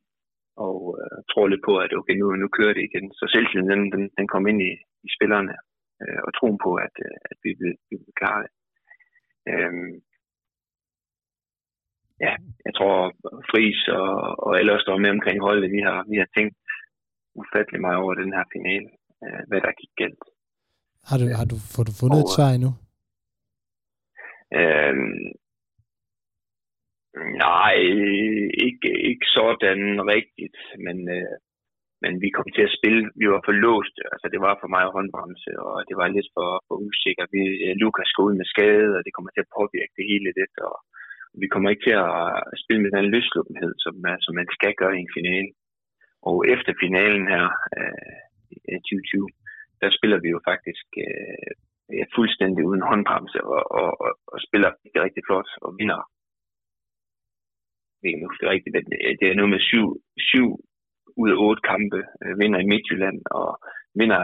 og 0.66 0.78
øh, 1.00 1.18
tror 1.30 1.46
lidt 1.48 1.64
på, 1.68 1.74
at 1.84 1.92
okay, 1.98 2.14
nu, 2.16 2.26
nu 2.42 2.48
kører 2.48 2.74
det 2.74 2.84
igen. 2.84 3.06
Så 3.18 3.24
selvtiden 3.34 3.68
den, 3.72 3.82
den, 3.94 4.10
den 4.18 4.26
kom 4.28 4.46
ind 4.46 4.60
i, 4.70 4.72
i 5.06 5.08
spillerne, 5.16 5.54
øh, 6.02 6.20
og 6.26 6.30
troen 6.34 6.58
på, 6.64 6.70
at, 6.86 6.94
øh, 7.06 7.18
at 7.30 7.38
vi, 7.44 7.50
vil, 7.60 7.74
vi 7.90 7.96
vil 8.02 8.14
klare 8.20 8.40
det. 8.44 8.52
Øh, 9.50 9.74
ja, 12.24 12.32
jeg 12.66 12.72
tror, 12.78 12.96
Fris 13.50 13.80
og, 14.00 14.10
og 14.44 14.58
alle 14.58 14.72
os, 14.72 14.84
der 14.84 14.92
var 14.92 15.04
med 15.04 15.16
omkring 15.16 15.38
holdet, 15.40 15.74
vi 15.76 15.80
har, 15.88 15.98
vi 16.12 16.16
har 16.22 16.28
tænkt 16.36 16.56
ufattelig 17.40 17.80
meget 17.80 17.98
over 18.02 18.14
den 18.14 18.32
her 18.36 18.44
finale, 18.54 18.88
øh, 19.24 19.42
hvad 19.48 19.60
der 19.60 19.80
gik 19.80 19.92
galt. 20.02 20.24
Har 21.08 21.16
du, 21.20 21.26
har 21.38 21.46
du, 21.52 21.56
får 21.74 21.84
du 21.88 21.92
fundet 22.00 22.20
og, 22.22 22.26
et 22.26 22.34
svar 22.36 22.50
endnu? 22.56 22.72
Øh, 24.58 24.96
nej, 27.46 27.74
ikke, 28.66 28.90
ikke 29.10 29.26
sådan 29.38 29.82
rigtigt, 30.14 30.58
men, 30.86 30.96
øh, 31.16 31.36
men 32.02 32.12
vi 32.22 32.28
kom 32.36 32.48
til 32.56 32.64
at 32.68 32.76
spille, 32.78 33.02
vi 33.20 33.26
var 33.32 33.40
for 33.46 33.54
låst, 33.64 33.96
altså 34.12 34.26
det 34.32 34.40
var 34.46 34.54
for 34.60 34.68
meget 34.76 34.94
håndbremse, 34.96 35.52
og 35.66 35.76
det 35.88 35.96
var 36.00 36.08
lidt 36.16 36.28
for, 36.36 36.50
for 36.66 36.76
usikker. 36.88 37.24
Vi, 37.34 37.42
øh, 37.66 37.74
Lukas 37.82 38.08
skal 38.10 38.26
ud 38.28 38.34
med 38.40 38.46
skade, 38.54 38.92
og 38.96 39.02
det 39.04 39.12
kommer 39.14 39.30
til 39.32 39.44
at 39.44 39.54
påvirke 39.58 39.94
det 39.98 40.04
hele 40.10 40.28
lidt, 40.38 40.56
og 40.68 40.74
vi 41.42 41.46
kommer 41.52 41.68
ikke 41.70 41.86
til 41.88 41.96
at 42.06 42.58
spille 42.62 42.82
med 42.82 42.92
den 42.96 43.06
løsluppenhed, 43.14 43.72
som, 43.84 43.94
som 44.24 44.32
man 44.40 44.48
skal 44.56 44.72
gøre 44.80 44.96
i 44.96 45.04
en 45.06 45.16
finale. 45.18 45.50
Og 46.28 46.36
efter 46.54 46.72
finalen 46.84 47.24
her, 47.34 47.46
øh, 47.76 48.78
2020, 48.86 49.28
der 49.82 49.90
spiller 49.98 50.18
vi 50.24 50.28
jo 50.34 50.40
faktisk 50.50 50.86
øh, 51.06 51.52
fuldstændig 52.16 52.62
uden 52.70 52.84
håndbremse 52.88 53.38
og, 53.54 53.62
og, 53.78 53.90
og, 54.04 54.12
og 54.32 54.38
spiller 54.46 54.70
rigtig, 54.84 55.00
rigtig 55.06 55.22
flot 55.28 55.50
og 55.64 55.70
vinder. 55.78 56.00
Det 58.02 58.08
er, 58.10 58.50
rigtigt, 58.54 58.76
øh, 58.76 59.12
det 59.20 59.26
er 59.28 59.38
nu 59.40 59.46
med 59.46 59.60
syv, 59.70 59.86
syv 60.30 60.48
ud 61.22 61.30
af 61.34 61.40
otte 61.46 61.62
kampe, 61.72 62.00
øh, 62.22 62.34
vinder 62.40 62.58
i 62.60 62.70
Midtjylland 62.72 63.18
og 63.40 63.48
vinder 64.00 64.22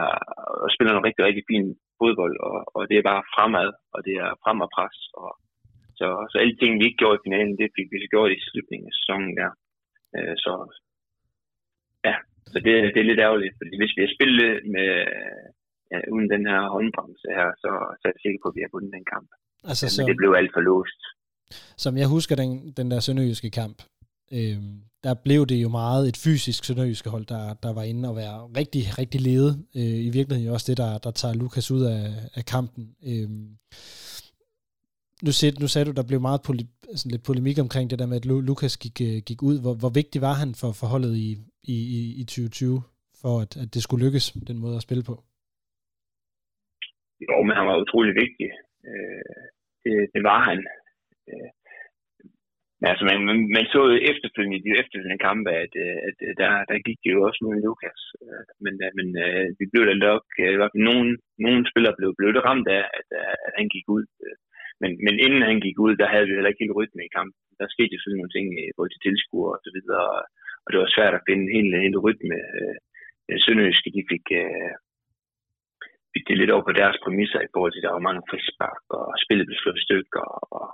og 0.63 0.69
spiller 0.75 0.93
en 0.93 1.05
rigtig, 1.07 1.23
rigtig 1.25 1.45
fin 1.51 1.65
fodbold, 1.99 2.35
og, 2.49 2.57
og 2.75 2.81
det 2.89 2.95
er 2.97 3.09
bare 3.11 3.29
fremad, 3.35 3.69
og 3.93 3.99
det 4.05 4.15
er 4.25 4.39
fremad 4.43 4.67
pres. 4.75 4.97
Og, 5.23 5.31
så, 5.99 6.07
så 6.31 6.35
alle 6.37 6.55
ting, 6.57 6.71
vi 6.73 6.85
ikke 6.85 7.01
gjorde 7.01 7.19
i 7.19 7.25
finalen, 7.27 7.57
det 7.61 7.75
fik 7.77 7.87
vi 7.91 7.97
så 8.01 8.09
gjort 8.13 8.31
i 8.31 8.45
slutningen 8.47 8.87
af 8.89 8.95
sæsonen 8.99 9.33
der. 9.39 9.51
Øh, 10.15 10.35
så 10.43 10.53
ja, 12.07 12.15
så 12.51 12.57
det, 12.65 12.73
det 12.93 12.99
er 13.01 13.09
lidt 13.11 13.25
ærgerligt, 13.27 13.55
fordi 13.59 13.73
hvis 13.79 13.93
vi 13.95 14.01
har 14.05 14.11
spillet 14.17 14.51
med, 14.75 14.89
ja, 15.91 15.97
uden 16.13 16.29
den 16.35 16.43
her 16.51 16.61
håndbremse 16.75 17.27
her, 17.39 17.49
så, 17.63 17.71
så 17.99 18.03
er 18.07 18.13
jeg 18.15 18.23
sikker 18.23 18.39
på, 18.41 18.47
at 18.49 18.55
vi 18.57 18.63
har 18.65 18.73
vundet 18.75 18.91
den 18.97 19.05
kamp. 19.13 19.29
Altså, 19.69 19.85
Men 19.85 19.95
så, 19.95 20.01
det 20.09 20.17
blev 20.21 20.31
alt 20.39 20.53
for 20.55 20.63
låst. 20.69 21.01
Som 21.83 21.93
jeg 22.01 22.07
husker 22.15 22.35
den, 22.41 22.51
den 22.79 22.87
der 22.91 22.99
sønderjyske 22.99 23.49
kamp, 23.61 23.77
øh, 24.37 24.59
der 25.05 25.13
blev 25.25 25.41
det 25.51 25.59
jo 25.65 25.69
meget 25.69 26.07
et 26.07 26.17
fysisk 26.25 26.63
sønderjyske 26.63 27.09
hold, 27.09 27.25
der, 27.25 27.43
der 27.63 27.71
var 27.73 27.83
inde 27.83 28.09
og 28.09 28.15
være 28.15 28.37
rigtig, 28.59 28.83
rigtig 28.99 29.21
ledet. 29.21 29.53
Øh, 29.79 29.99
I 30.07 30.09
virkeligheden 30.17 30.47
jo 30.47 30.53
også 30.53 30.67
det, 30.71 30.77
der, 30.83 30.97
der 30.97 31.11
tager 31.11 31.33
Lukas 31.33 31.71
ud 31.71 31.83
af, 31.95 32.03
af 32.35 32.43
kampen. 32.45 32.83
Øh, 33.11 33.29
nu, 35.25 35.31
sagde, 35.37 35.53
nu 35.63 35.67
sagde 35.67 35.87
du, 35.89 35.93
der 35.99 36.09
blev 36.09 36.19
meget 36.27 36.41
poli, 36.47 36.63
sådan 36.99 37.13
lidt 37.13 37.27
polemik 37.29 37.57
omkring 37.65 37.85
det 37.89 37.99
der 37.99 38.09
med, 38.11 38.19
at 38.21 38.25
Lukas 38.49 38.75
gik, 38.83 38.97
øh, 39.07 39.17
gik 39.29 39.39
ud. 39.49 39.57
Hvor, 39.63 39.73
hvor 39.81 39.91
vigtig 39.99 40.19
var 40.27 40.35
han 40.41 40.51
for 40.61 40.69
forholdet 40.81 41.13
i, 41.27 41.29
i, 41.75 41.77
i 42.21 42.23
2020, 42.25 42.81
for 43.21 43.33
at, 43.43 43.51
at 43.63 43.69
det 43.73 43.81
skulle 43.83 44.03
lykkes, 44.05 44.25
den 44.51 44.57
måde 44.63 44.75
at 44.79 44.85
spille 44.87 45.05
på? 45.09 45.15
Jo, 47.27 47.35
men 47.47 47.53
han 47.59 47.65
var 47.69 47.81
utrolig 47.83 48.13
vigtig. 48.23 48.49
Øh, 48.89 49.39
det, 49.83 49.93
det 50.13 50.21
var 50.29 50.39
han. 50.49 50.59
Øh, 51.29 51.49
men 52.79 52.87
altså, 52.91 53.03
man, 53.09 53.19
man 53.57 53.65
så 53.75 53.81
efterfølgende 54.11 54.57
i 54.59 54.65
de 54.65 54.79
efterfølgende 54.81 55.25
kampe, 55.27 55.49
at, 55.63 55.73
øh, 55.85 55.97
at 56.07 56.17
øh, 56.27 56.31
der, 56.41 56.51
der 56.69 56.85
gik 56.87 56.99
det 57.03 57.11
jo 57.15 57.21
også 57.27 57.39
med 57.41 57.63
Lukas. 57.65 58.01
Men, 58.63 58.73
men 58.97 59.07
vi 59.59 59.65
blev 59.71 59.83
da 59.85 59.93
nok, 60.07 60.23
i 60.53 60.59
hvert 60.59 60.73
fald 60.73 60.89
nogle, 60.91 61.65
spillere 61.71 61.95
blev, 61.97 62.09
blev 62.19 62.31
det 62.33 62.45
ramt 62.49 62.67
af, 62.77 62.83
at, 62.99 63.07
at 63.45 63.51
han 63.57 63.67
gik 63.75 63.85
ud. 63.97 64.05
Men, 64.81 64.91
men 65.05 65.15
inden 65.25 65.43
han 65.49 65.59
gik 65.65 65.77
ud, 65.85 65.93
der 66.01 66.07
havde 66.13 66.25
vi 66.27 66.35
heller 66.35 66.51
ikke 66.51 66.63
helt 66.63 66.77
rytme 66.79 67.01
i 67.05 67.15
kampen. 67.17 67.41
Der 67.59 67.67
skete 67.75 67.93
jo 67.95 68.01
sådan 68.01 68.17
nogle 68.17 68.35
ting 68.35 68.47
øh, 68.61 68.71
både 68.77 68.89
til 68.89 69.03
tilskuere 69.05 69.55
og 69.57 69.61
så 69.65 69.71
videre, 69.77 70.05
og 70.63 70.67
det 70.71 70.79
var 70.79 70.89
svært 70.95 71.15
at 71.17 71.25
finde 71.29 71.53
helt 71.55 71.83
hele 71.85 71.99
rytme. 72.05 72.37
Øh, 72.59 72.77
øh, 73.29 73.37
sønderjyske, 73.43 73.95
de 73.97 74.03
fik, 74.11 74.25
fik 76.13 76.25
det 76.27 76.37
lidt 76.37 76.53
over 76.55 76.65
på 76.67 76.73
deres 76.81 76.97
præmisser 77.03 77.41
i 77.43 77.51
forhold 77.53 77.71
til, 77.71 77.81
at 77.81 77.87
der 77.87 77.97
var 77.97 78.07
mange 78.07 78.23
frispark, 78.29 78.83
og 78.99 79.05
spillet 79.23 79.45
blev 79.47 79.59
slået 79.59 79.85
stykker, 79.87 80.25
og 80.57 80.67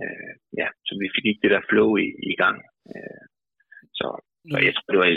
øh, 0.00 0.32
ja, 0.60 0.68
så 0.86 0.92
vi 1.00 1.14
fik 1.14 1.26
ikke 1.26 1.42
det 1.44 1.54
der 1.54 1.68
flow 1.70 1.90
i, 2.04 2.08
i 2.32 2.34
gang. 2.42 2.58
Øh, 2.92 3.24
så, 3.98 4.06
så 4.50 4.56
jeg 4.66 4.72
tror, 4.74 4.90
det 4.92 5.00
var, 5.02 5.10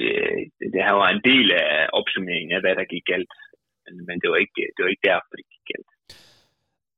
det 0.73 0.82
her 0.88 0.95
var 1.03 1.10
en 1.11 1.26
del 1.32 1.48
af 1.52 1.90
opsummeringen 1.99 2.52
af, 2.56 2.61
hvad 2.61 2.76
der 2.76 2.91
gik 2.94 3.06
galt. 3.14 3.36
Men, 3.84 3.94
men 4.07 4.15
det, 4.22 4.30
var 4.32 4.40
ikke, 4.45 4.61
det 4.73 4.82
var 4.84 4.91
ikke 4.91 5.10
derfor, 5.11 5.34
det 5.40 5.53
gik 5.53 5.65
galt. 5.73 5.91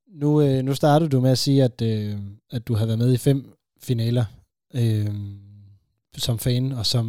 Nu, 0.08 0.42
øh, 0.42 0.64
nu 0.64 0.74
startede 0.74 1.10
du 1.10 1.22
med 1.22 1.32
at 1.32 1.38
sige, 1.38 1.64
at, 1.64 1.82
øh, 1.82 2.14
at 2.52 2.68
du 2.68 2.74
har 2.74 2.86
været 2.86 3.00
med 3.00 3.14
i 3.14 3.24
fem 3.28 3.40
finaler 3.88 4.26
øh, 4.80 5.12
som 6.26 6.38
fan 6.46 6.66
og 6.80 6.86
som 6.94 7.06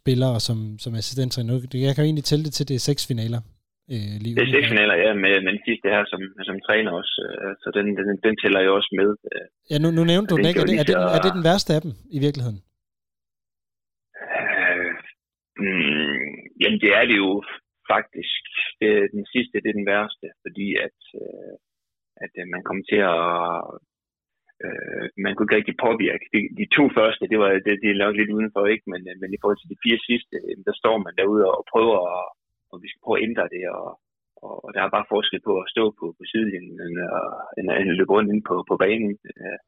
spiller 0.00 0.28
og 0.36 0.40
som, 0.48 0.58
som 0.84 0.92
assistenttræner. 1.00 1.52
Jeg 1.86 1.94
kan 1.94 2.02
jo 2.02 2.08
egentlig 2.10 2.24
tælle 2.24 2.44
det 2.44 2.54
til, 2.54 2.68
det 2.68 2.76
er 2.76 2.88
seks 2.90 3.02
finaler. 3.12 3.40
Øh, 3.92 4.14
lige 4.22 4.34
det 4.36 4.44
er 4.46 4.54
seks 4.56 4.68
finaler, 4.72 4.96
ja, 5.04 5.10
med, 5.24 5.32
den 5.52 5.60
sidste 5.68 5.86
her 5.94 6.02
som, 6.12 6.20
som 6.48 6.56
træner 6.66 6.90
også, 7.00 7.14
øh, 7.28 7.52
så 7.62 7.68
den, 7.76 7.86
den, 7.98 8.08
den 8.26 8.34
tæller 8.42 8.60
jo 8.66 8.70
også 8.78 8.90
med. 9.00 9.10
Øh. 9.32 9.46
Ja, 9.70 9.76
nu, 9.82 9.88
nu 9.98 10.02
nævnte 10.12 10.30
du 10.30 10.36
den 10.36 10.46
ikke. 10.48 10.60
Er 10.60 10.68
det, 10.70 10.78
er, 10.82 10.86
det, 10.90 10.96
er 11.16 11.20
det 11.24 11.32
den 11.38 11.46
værste 11.48 11.70
af 11.76 11.80
dem 11.84 11.92
i 12.16 12.18
virkeligheden? 12.26 12.60
Øh, 14.40 14.92
mm, 15.64 16.26
jamen, 16.60 16.80
det 16.84 16.90
er 16.98 17.04
det 17.10 17.16
jo 17.24 17.30
faktisk. 17.94 18.42
Det, 18.80 18.90
den 19.16 19.24
sidste, 19.34 19.54
det 19.62 19.68
er 19.70 19.78
den 19.80 19.90
værste, 19.94 20.26
fordi 20.44 20.66
at, 20.86 21.00
øh, 21.22 21.52
at 22.24 22.32
øh, 22.40 22.46
man 22.54 22.62
kommer 22.66 22.84
til 22.90 23.00
at 23.14 23.20
øh, 24.64 25.04
man 25.24 25.32
kunne 25.32 25.46
ikke 25.46 25.58
rigtig 25.58 25.76
påvirke. 25.86 26.24
De, 26.34 26.40
de 26.60 26.66
to 26.76 26.84
første, 26.98 27.24
det 27.30 27.38
var 27.42 27.48
det, 27.66 27.74
det 27.82 27.88
er 27.90 28.02
nok 28.04 28.16
lidt 28.16 28.34
udenfor, 28.36 28.62
ikke? 28.74 28.86
Men, 28.92 29.02
øh, 29.10 29.16
men 29.22 29.30
i 29.32 29.40
forhold 29.40 29.58
til 29.60 29.72
de 29.72 29.82
fire 29.84 30.00
sidste, 30.08 30.34
øh, 30.48 30.56
der 30.68 30.74
står 30.80 30.96
man 31.04 31.14
derude 31.20 31.44
og 31.54 31.60
prøver 31.72 31.98
at 32.16 32.24
og 32.72 32.76
vi 32.82 32.88
skal 32.88 33.04
prøve 33.04 33.18
at 33.18 33.26
ændre 33.28 33.46
det, 33.54 33.64
og, 33.78 33.88
og, 34.44 34.54
og 34.64 34.68
der 34.74 34.80
er 34.82 34.96
bare 34.96 35.12
forskel 35.14 35.40
på 35.48 35.54
at 35.62 35.70
stå 35.74 35.84
på, 35.98 36.04
på 36.18 36.22
sidelinjen, 36.30 36.78
end, 36.86 36.96
end 37.58 37.66
at 37.70 37.98
løbe 37.98 38.14
rundt 38.14 38.30
ind 38.34 38.42
på, 38.50 38.54
på 38.70 38.74
banen. 38.84 39.12
Øh, 39.30 39.58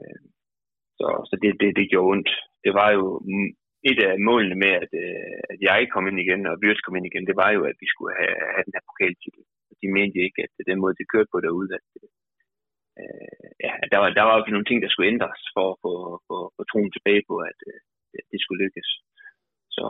øh, 0.00 0.22
så 0.98 1.06
så 1.28 1.34
det, 1.42 1.50
det, 1.60 1.70
det 1.78 1.90
gjorde 1.90 2.10
ondt. 2.12 2.30
Det 2.64 2.72
var 2.80 2.88
jo 2.98 3.04
et 3.90 3.98
af 4.08 4.14
målene 4.28 4.56
med, 4.64 4.72
at, 4.82 4.92
øh, 5.04 5.38
at 5.52 5.58
jeg 5.68 5.80
kom 5.92 6.04
ind 6.08 6.18
igen, 6.24 6.42
og 6.50 6.58
Bjørns 6.60 6.84
kom 6.84 6.96
ind 6.96 7.06
igen, 7.08 7.26
det 7.30 7.36
var 7.42 7.50
jo, 7.56 7.62
at 7.70 7.76
vi 7.82 7.86
skulle 7.92 8.14
have, 8.20 8.36
have 8.54 8.64
den 8.66 8.76
her 8.76 8.84
pokaltitel. 8.88 9.42
De 9.82 9.88
mente 9.96 10.18
ikke, 10.26 10.40
at 10.46 10.54
den 10.70 10.78
måde, 10.82 10.98
det 11.00 11.10
kørte 11.12 11.32
på 11.32 11.40
derude, 11.46 11.70
at, 11.78 11.86
øh, 13.00 13.48
ja, 13.64 13.72
der, 13.92 13.98
var, 14.02 14.08
der 14.18 14.24
var 14.28 14.34
jo 14.36 14.52
nogle 14.54 14.68
ting, 14.68 14.78
der 14.82 14.90
skulle 14.90 15.10
ændres 15.14 15.42
for 15.56 15.66
at 15.72 15.78
få, 15.84 15.92
for, 16.26 16.40
for 16.54 16.64
troen 16.70 16.92
tilbage 16.92 17.22
på, 17.30 17.34
at 17.50 17.58
øh, 17.70 17.78
det 18.30 18.38
skulle 18.40 18.62
lykkes. 18.64 18.88
Så 19.76 19.86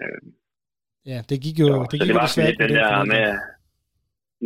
øh, 0.00 0.22
Ja, 1.12 1.18
det 1.30 1.38
gik 1.44 1.56
jo, 1.62 1.66
jo 1.74 1.82
det 1.90 1.96
gik 1.98 2.08
det 2.10 2.20
var 2.22 2.28
svært 2.36 2.56
den 2.64 2.72
der 2.80 2.92
med, 3.14 3.26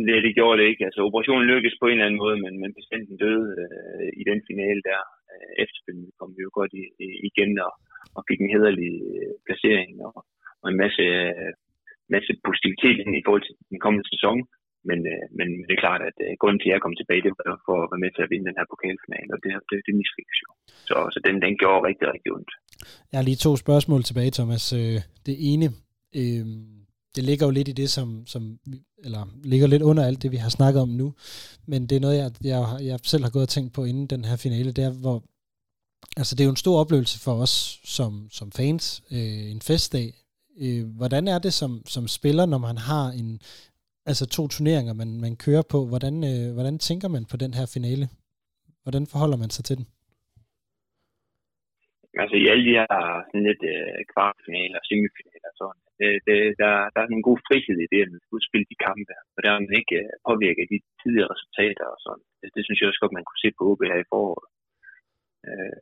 det, 0.07 0.17
det 0.25 0.33
gjorde 0.37 0.57
det 0.59 0.67
ikke. 0.71 0.85
Altså 0.87 1.01
operationen 1.07 1.49
lykkedes 1.51 1.77
på 1.79 1.85
en 1.87 1.95
eller 1.95 2.07
anden 2.07 2.23
måde, 2.25 2.37
men, 2.43 2.53
men 2.61 2.77
patienten 2.79 3.15
døde 3.23 3.47
øh, 3.63 4.09
i 4.21 4.23
den 4.29 4.39
finale 4.49 4.81
der. 4.89 5.01
Øh, 5.31 5.51
efterfølgende 5.63 6.11
kom 6.19 6.29
vi 6.35 6.41
jo 6.47 6.51
godt 6.59 6.73
i, 6.81 6.83
i, 7.05 7.07
igen 7.29 7.51
og, 7.67 7.73
og 8.17 8.21
fik 8.29 8.39
en 8.41 8.53
hederlig 8.53 8.93
øh, 9.17 9.33
placering 9.45 9.91
og, 10.07 10.15
og 10.61 10.67
en 10.71 10.77
masse, 10.83 11.03
øh, 11.19 11.51
masse 12.15 12.31
positivitet 12.47 12.97
i 13.19 13.25
forhold 13.25 13.45
til 13.45 13.55
den 13.71 13.79
kommende 13.83 14.07
sæson. 14.13 14.37
Men, 14.89 14.99
øh, 15.11 15.25
men 15.37 15.47
det 15.67 15.73
er 15.73 15.83
klart, 15.85 16.01
at 16.09 16.17
øh, 16.25 16.31
grunden 16.41 16.59
til, 16.59 16.69
at 16.69 16.75
jeg 16.75 16.83
kom 16.83 16.95
tilbage, 16.97 17.23
det 17.25 17.31
var 17.31 17.59
for 17.67 17.77
at 17.83 17.89
være 17.91 18.03
med 18.05 18.11
til 18.13 18.25
at 18.25 18.31
vinde 18.31 18.47
den 18.49 18.59
her 18.59 18.67
pokalfinale, 18.71 19.31
og 19.35 19.39
det, 19.43 19.51
det, 19.69 19.77
det 19.87 19.93
mislykkes 20.01 20.37
jo. 20.43 20.49
Så, 20.89 20.95
så 21.13 21.19
den, 21.27 21.35
den 21.45 21.53
gjorde 21.61 21.85
rigtig, 21.89 22.05
rigtig 22.13 22.29
ondt. 22.37 22.51
Jeg 23.11 23.17
har 23.19 23.27
lige 23.27 23.43
to 23.45 23.51
spørgsmål 23.63 24.01
tilbage, 24.03 24.31
Thomas. 24.37 24.63
Øh, 24.79 24.97
det 25.27 25.35
ene, 25.51 25.67
Øh, 26.15 26.45
det 27.15 27.23
ligger 27.23 27.45
jo 27.45 27.51
lidt 27.51 27.67
i 27.67 27.71
det, 27.71 27.89
som, 27.91 28.23
som, 28.27 28.59
eller 29.03 29.27
ligger 29.43 29.67
lidt 29.67 29.81
under 29.81 30.05
alt 30.05 30.21
det, 30.21 30.31
vi 30.31 30.37
har 30.37 30.49
snakket 30.49 30.81
om 30.81 30.89
nu, 30.89 31.13
men 31.65 31.87
det 31.87 31.95
er 31.95 31.99
noget, 31.99 32.17
jeg, 32.17 32.31
jeg, 32.43 32.77
jeg 32.81 32.99
selv 33.03 33.23
har 33.23 33.29
gået 33.31 33.43
og 33.43 33.49
tænkt 33.49 33.73
på 33.73 33.83
inden 33.83 34.07
den 34.07 34.25
her 34.25 34.35
finale, 34.35 34.71
der 34.71 34.89
hvor, 34.89 35.23
altså 36.17 36.35
det 36.35 36.41
er 36.43 36.45
jo 36.45 36.49
en 36.49 36.55
stor 36.65 36.79
oplevelse 36.79 37.19
for 37.23 37.33
os 37.33 37.79
som, 37.83 38.27
som 38.31 38.51
fans, 38.51 39.03
øh, 39.11 39.51
en 39.51 39.61
festdag. 39.61 40.13
Øh, 40.63 40.83
hvordan 40.99 41.23
er 41.33 41.39
det 41.45 41.53
som, 41.61 41.71
som 41.95 42.05
spiller, 42.17 42.45
når 42.53 42.61
man 42.69 42.77
har 42.89 43.05
en, 43.19 43.29
altså 44.09 44.25
to 44.35 44.43
turneringer, 44.53 44.93
man, 45.01 45.09
man 45.25 45.33
kører 45.45 45.65
på, 45.73 45.79
hvordan, 45.91 46.15
øh, 46.31 46.45
hvordan 46.55 46.75
tænker 46.87 47.07
man 47.15 47.25
på 47.31 47.37
den 47.43 47.53
her 47.57 47.65
finale? 47.75 48.05
Hvordan 48.83 49.05
forholder 49.11 49.37
man 49.43 49.51
sig 49.55 49.63
til 49.65 49.77
den? 49.79 49.87
Altså 52.21 52.35
i 52.43 52.45
alle 52.51 52.63
de 52.67 52.77
her 52.79 52.87
sådan 53.29 53.47
lidt 53.49 53.63
øh, 53.73 53.99
kvartfinaler 54.13 54.77
og 54.81 54.85
semifinaler, 54.89 55.51
sådan, 55.61 55.83
det, 55.99 56.09
det, 56.27 56.37
der, 56.61 56.73
der 56.93 56.99
er 57.01 57.07
en 57.07 57.27
god 57.29 57.39
frihed 57.47 57.77
i 57.81 57.91
det, 57.91 58.01
at 58.03 58.11
man 58.13 58.21
skal 58.21 58.35
udspille 58.37 58.67
de 58.71 58.83
kampe, 58.87 59.13
og 59.35 59.39
der 59.43 59.51
man 59.53 59.79
ikke 59.81 59.97
øh, 60.03 60.13
påvirker 60.27 60.63
de 60.71 60.77
tidligere 61.01 61.31
resultater 61.33 61.85
og 61.93 61.99
sådan. 62.05 62.25
Det, 62.39 62.47
det 62.55 62.61
synes 62.63 62.79
jeg 62.79 62.89
også 62.89 63.01
godt, 63.03 63.17
man 63.17 63.27
kunne 63.27 63.43
se 63.43 63.49
på 63.57 63.63
OB 63.69 63.81
her 63.91 63.99
i 64.03 64.09
foråret. 64.11 64.47
Øh, 65.47 65.79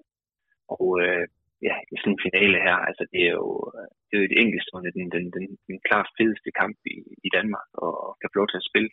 og 0.75 0.87
øh, 1.05 1.25
ja, 1.67 1.75
i 1.93 1.95
sådan 1.97 2.13
en 2.13 2.23
finale 2.25 2.57
her. 2.67 2.77
Altså, 2.89 3.03
det 3.11 3.21
er 3.27 3.33
jo, 3.41 3.49
øh, 3.75 3.89
det 4.05 4.13
er 4.13 4.21
jo 4.21 4.27
et 4.27 4.39
enkeltstående, 4.41 4.91
den, 4.97 5.07
den, 5.15 5.25
den, 5.35 5.45
den 5.67 5.77
klart 5.87 6.09
fedeste 6.17 6.51
kamp 6.61 6.77
i, 6.95 6.97
i 7.27 7.29
Danmark, 7.37 7.69
og 7.85 7.95
kan 8.19 8.29
få 8.29 8.37
lov 8.39 8.49
til 8.49 8.61
at 8.61 8.69
spille. 8.71 8.91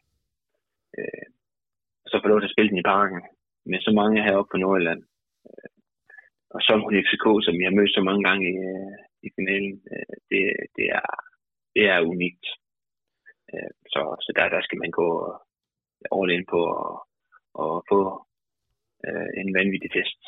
Øh, 0.99 1.29
og 2.03 2.09
så 2.09 2.15
få 2.17 2.29
lov 2.29 2.41
til 2.41 2.51
at 2.51 2.55
spille 2.55 2.71
den 2.73 2.83
i 2.83 2.89
parken 2.95 3.21
med 3.71 3.81
så 3.81 3.93
mange 4.01 4.25
heroppe 4.27 4.51
på 4.51 4.57
Nordjylland. 4.57 5.03
Øh, 5.49 5.71
og 6.55 6.61
så 6.67 6.73
mod 6.77 7.03
FCK, 7.07 7.27
som 7.47 7.55
jeg 7.59 7.69
har 7.69 7.79
mødt 7.79 7.95
så 7.95 8.03
mange 8.09 8.23
gange 8.29 8.45
i, 8.53 8.57
øh, 8.71 8.97
i 9.27 9.29
finalen, 9.37 9.75
øh, 9.93 10.15
det, 10.31 10.43
det, 10.77 10.87
er, 10.99 11.11
det 11.75 11.85
er 11.93 12.09
unikt. 12.13 12.47
Øh, 13.53 13.73
så, 13.93 14.01
så 14.25 14.31
der, 14.37 14.55
der 14.55 14.61
skal 14.63 14.79
man 14.85 14.93
gå 15.01 15.09
øh, 15.29 15.39
all 16.17 16.31
in 16.35 16.45
på 16.55 16.61
og, 16.83 16.93
og 17.63 17.73
få 17.91 18.01
øh, 19.07 19.29
en 19.41 19.49
vanvittig 19.59 19.91
test. 19.93 20.23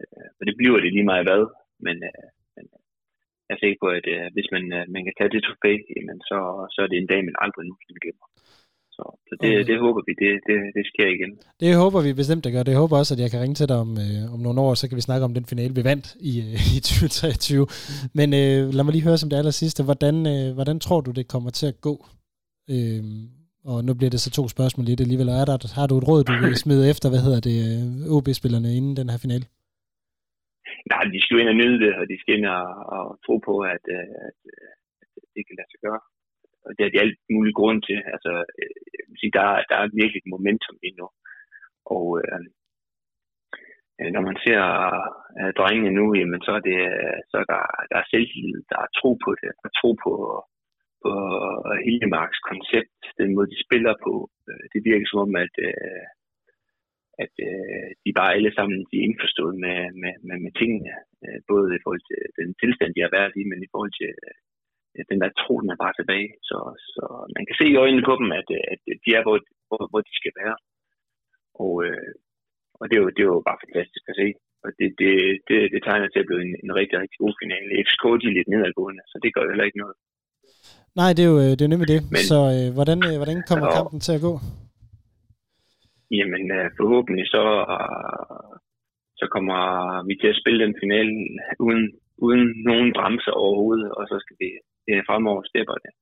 Øh, 0.00 0.28
og 0.38 0.42
det 0.46 0.54
bliver 0.56 0.78
det 0.80 0.92
lige 0.92 1.10
meget 1.12 1.26
hvad, 1.28 1.42
men, 1.84 1.96
øh, 2.10 2.26
men 2.56 2.64
jeg 3.46 3.54
er 3.54 3.62
sikker 3.62 3.78
på, 3.84 3.88
at 3.98 4.06
øh, 4.14 4.26
hvis 4.34 4.48
man, 4.54 4.64
øh, 4.76 4.84
man 4.94 5.02
kan 5.06 5.14
tage 5.16 5.32
det 5.34 5.42
trofæ, 5.46 5.72
jamen 5.96 6.18
så, 6.30 6.38
så 6.74 6.78
er 6.84 6.88
det 6.90 6.98
en 6.98 7.10
dag, 7.12 7.20
man 7.28 7.42
aldrig 7.44 7.64
nogensinde 7.64 8.02
glemmer. 8.04 8.26
Så, 8.96 9.04
så 9.28 9.32
det, 9.42 9.50
okay. 9.50 9.64
det 9.70 9.76
håber 9.84 10.00
vi, 10.06 10.12
det, 10.22 10.30
det, 10.48 10.58
det 10.76 10.84
sker 10.92 11.08
igen. 11.16 11.32
Det 11.62 11.70
håber 11.82 12.00
vi 12.06 12.12
bestemt, 12.20 12.44
det 12.44 12.52
gør. 12.52 12.62
Det 12.62 12.76
håber 12.82 12.96
også, 12.98 13.14
at 13.14 13.20
jeg 13.22 13.30
kan 13.30 13.40
ringe 13.42 13.58
til 13.60 13.68
dig 13.72 13.78
om, 13.84 13.90
øh, 14.04 14.34
om 14.34 14.40
nogle 14.46 14.60
år, 14.60 14.74
så 14.74 14.84
kan 14.88 14.96
vi 14.96 15.08
snakke 15.08 15.24
om 15.28 15.34
den 15.38 15.46
finale, 15.52 15.74
vi 15.78 15.84
vandt 15.90 16.06
i, 16.30 16.32
øh, 16.44 16.54
i 16.76 16.78
2023. 16.80 17.66
Men 18.18 18.28
øh, 18.42 18.60
lad 18.76 18.84
mig 18.84 18.92
lige 18.92 19.08
høre 19.08 19.18
som 19.18 19.30
det 19.30 19.38
aller 19.40 19.56
sidste. 19.62 19.84
Hvordan, 19.88 20.16
øh, 20.34 20.48
hvordan 20.56 20.78
tror 20.84 21.00
du, 21.00 21.10
det 21.18 21.32
kommer 21.34 21.50
til 21.50 21.66
at 21.72 21.80
gå? 21.88 21.94
Øh, 22.74 23.02
og 23.70 23.84
nu 23.84 23.94
bliver 23.94 24.10
det 24.10 24.20
så 24.20 24.30
to 24.30 24.48
spørgsmål 24.48 24.86
lidt 24.86 25.00
alligevel. 25.00 25.28
Er 25.28 25.44
der, 25.44 25.74
har 25.78 25.86
du 25.86 25.98
et 25.98 26.08
råd, 26.08 26.24
du 26.24 26.32
vil 26.42 26.56
smide 26.64 26.90
efter, 26.90 27.08
hvad 27.08 27.22
hedder 27.26 27.40
det, 27.48 27.56
øh, 27.66 28.16
OB-spillerne 28.16 28.76
inden 28.76 28.96
den 28.96 29.08
her 29.12 29.18
finale? 29.18 29.44
Nej, 30.92 31.02
de 31.14 31.20
skal 31.20 31.34
jo 31.34 31.40
ind 31.42 31.52
og 31.54 31.60
nyde 31.60 31.78
det, 31.84 31.92
og 32.00 32.04
de 32.10 32.16
skal 32.20 32.34
ind 32.36 32.46
og, 32.58 32.66
og 32.94 33.04
tro 33.24 33.34
på, 33.48 33.54
at, 33.74 33.84
øh, 33.96 34.12
at, 34.28 34.38
øh, 34.54 34.72
at 35.02 35.08
det 35.34 35.42
kan 35.46 35.56
lade 35.58 35.70
sig 35.70 35.80
gøre. 35.86 36.02
Og 36.64 36.70
det 36.76 36.82
er 36.84 36.92
de 36.92 37.02
alt 37.04 37.18
mulige 37.36 37.58
grund 37.60 37.80
til. 37.88 37.98
Altså, 38.14 38.32
øh, 38.60 38.72
der, 39.36 39.46
der 39.70 39.76
er 39.78 39.96
virkelig 40.00 40.20
et 40.22 40.32
momentum 40.34 40.76
lige 40.82 40.98
nu. 41.00 41.08
Og 41.94 42.06
øh, 42.20 42.40
øh, 43.98 44.10
når 44.14 44.22
man 44.28 44.36
ser 44.44 44.62
øh, 45.38 45.52
drengene 45.58 45.92
nu, 45.98 46.04
jamen, 46.20 46.40
så 46.46 46.52
er, 46.58 46.62
det, 46.68 46.80
så 47.30 47.36
er 47.42 47.46
der, 47.54 47.62
der 47.90 47.98
er 48.00 48.10
selvtillid, 48.12 48.60
der 48.72 48.78
er 48.84 48.94
tro 48.98 49.10
på 49.24 49.30
det, 49.40 49.50
der 49.60 49.66
er 49.70 49.76
tro 49.80 49.90
på, 50.04 50.12
på 51.02 51.12
Hildemarks 51.84 52.40
koncept, 52.50 53.00
den 53.20 53.30
måde, 53.34 53.52
de 53.54 53.64
spiller 53.66 53.94
på. 54.06 54.14
Det 54.72 54.80
virker 54.88 55.06
som 55.08 55.20
om, 55.26 55.32
at, 55.44 55.54
øh, 55.68 56.04
at 57.24 57.34
øh, 57.48 57.88
de 58.04 58.10
bare 58.18 58.34
alle 58.36 58.52
sammen 58.56 58.78
de 58.88 58.94
er 58.98 59.06
indforstået 59.08 59.56
med, 59.64 59.78
med, 60.02 60.14
med, 60.26 60.36
med 60.44 60.52
tingene, 60.60 60.94
både 61.50 61.66
i 61.76 61.82
forhold 61.82 62.02
til 62.10 62.20
den 62.38 62.48
tilstand, 62.60 62.90
de 62.92 63.04
har 63.04 63.12
været 63.18 63.32
i, 63.40 63.42
men 63.50 63.58
i 63.62 63.70
forhold 63.72 63.92
til 64.00 64.12
den 65.10 65.18
der 65.22 65.30
tro, 65.40 65.54
den 65.62 65.70
er 65.74 65.82
bare 65.84 65.96
tilbage. 65.96 66.30
Så, 66.48 66.58
så 66.92 67.02
man 67.36 67.44
kan 67.46 67.56
se 67.60 67.66
i 67.70 67.80
øjnene 67.84 68.04
på 68.08 68.14
dem, 68.20 68.28
at, 68.40 68.48
at 68.72 68.80
de 69.04 69.10
er, 69.18 69.22
hvor, 69.26 69.36
hvor, 69.68 69.82
hvor 69.90 70.02
de 70.08 70.12
skal 70.20 70.34
være. 70.42 70.56
Og, 71.64 71.74
og 72.80 72.84
det, 72.88 72.94
er 72.96 73.02
jo, 73.04 73.08
det 73.14 73.22
er 73.22 73.30
jo 73.34 73.48
bare 73.48 73.62
fantastisk 73.64 74.04
at 74.10 74.18
se. 74.22 74.28
Og 74.64 74.70
det, 74.78 74.88
det, 75.00 75.12
det, 75.48 75.58
det 75.72 75.80
tegner 75.82 76.08
til 76.08 76.22
at 76.22 76.28
blive 76.28 76.42
en, 76.46 76.54
en 76.64 76.72
rigtig, 76.80 76.96
rigtig 77.02 77.18
god 77.24 77.34
finale. 77.42 77.70
FCK 77.86 78.04
de 78.20 78.26
er 78.30 78.36
lidt 78.38 78.50
nedadgående, 78.52 79.02
så 79.10 79.16
det 79.22 79.34
gør 79.34 79.42
jo 79.44 79.52
heller 79.52 79.68
ikke 79.68 79.82
noget. 79.84 79.96
Nej, 81.00 81.10
det 81.16 81.22
er 81.24 81.30
jo, 81.34 81.38
det 81.58 81.64
er 81.64 81.72
nemlig 81.74 81.90
det. 81.94 82.00
Men, 82.14 82.22
så 82.30 82.38
øh, 82.56 82.68
hvordan, 82.76 82.98
øh, 83.08 83.16
hvordan 83.20 83.36
kommer 83.50 83.66
og, 83.68 83.74
kampen 83.78 83.98
til 84.06 84.12
at 84.18 84.24
gå? 84.28 84.32
Jamen, 86.10 86.44
øh, 86.56 86.70
forhåbentlig 86.78 87.26
så, 87.34 87.44
så 89.20 89.26
kommer 89.34 89.60
vi 90.08 90.14
til 90.22 90.28
at 90.32 90.40
spille 90.42 90.64
den 90.66 90.74
finale 90.82 91.12
uden, 91.66 91.84
uden 92.26 92.44
nogen 92.68 92.88
bremser 92.96 93.34
overhovedet, 93.42 93.90
og 93.98 94.02
så 94.10 94.16
skal 94.24 94.36
vi 94.42 94.48
uh, 94.90 95.02
fremover 95.08 95.42
steppe 95.50 95.72
det. 95.84 95.92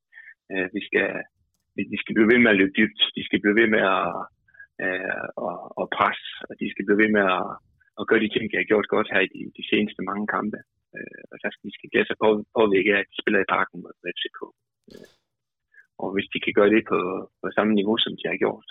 Øh, 0.53 0.67
vi 0.77 0.81
skal, 0.89 1.09
de 1.93 1.99
skal 2.03 2.15
blive 2.15 2.31
ved 2.33 2.39
med 2.43 2.51
at 2.53 2.59
løbe 2.61 2.77
dybt, 2.81 3.01
de 3.17 3.23
skal 3.27 3.41
blive 3.43 3.59
ved 3.61 3.69
med 3.75 3.83
at, 3.97 4.09
uh, 4.85 5.23
at, 5.47 5.57
at 5.81 5.87
presse, 5.97 6.29
og 6.49 6.55
de 6.61 6.67
skal 6.73 6.85
blive 6.87 7.03
ved 7.03 7.11
med 7.17 7.25
at, 7.39 7.47
at 8.01 8.07
gøre 8.09 8.25
de 8.25 8.33
ting, 8.33 8.45
de 8.47 8.61
har 8.61 8.71
gjort 8.71 8.93
godt 8.95 9.09
her 9.13 9.23
i 9.27 9.31
de, 9.35 9.41
de 9.59 9.65
seneste 9.71 10.03
mange 10.11 10.27
kampe. 10.37 10.59
Øh, 10.97 11.23
og 11.33 11.37
der 11.43 11.51
skal, 11.51 11.65
de 11.69 11.77
skal 11.77 11.91
glæde 11.93 12.09
sig 12.09 12.19
på, 12.23 12.29
påvirke 12.59 12.93
at 13.01 13.11
de 13.13 13.21
spiller 13.23 13.41
i 13.43 13.53
parken 13.57 13.79
mod 13.85 13.95
FCK. 14.17 14.41
Og 16.03 16.09
hvis 16.15 16.29
de 16.33 16.39
kan 16.45 16.55
gøre 16.59 16.73
det 16.75 16.83
på, 16.93 16.99
på 17.41 17.47
samme 17.57 17.73
niveau, 17.79 17.97
som 18.05 18.13
de 18.19 18.25
har 18.31 18.39
gjort 18.45 18.69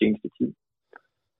seneste 0.00 0.28
tid, 0.38 0.50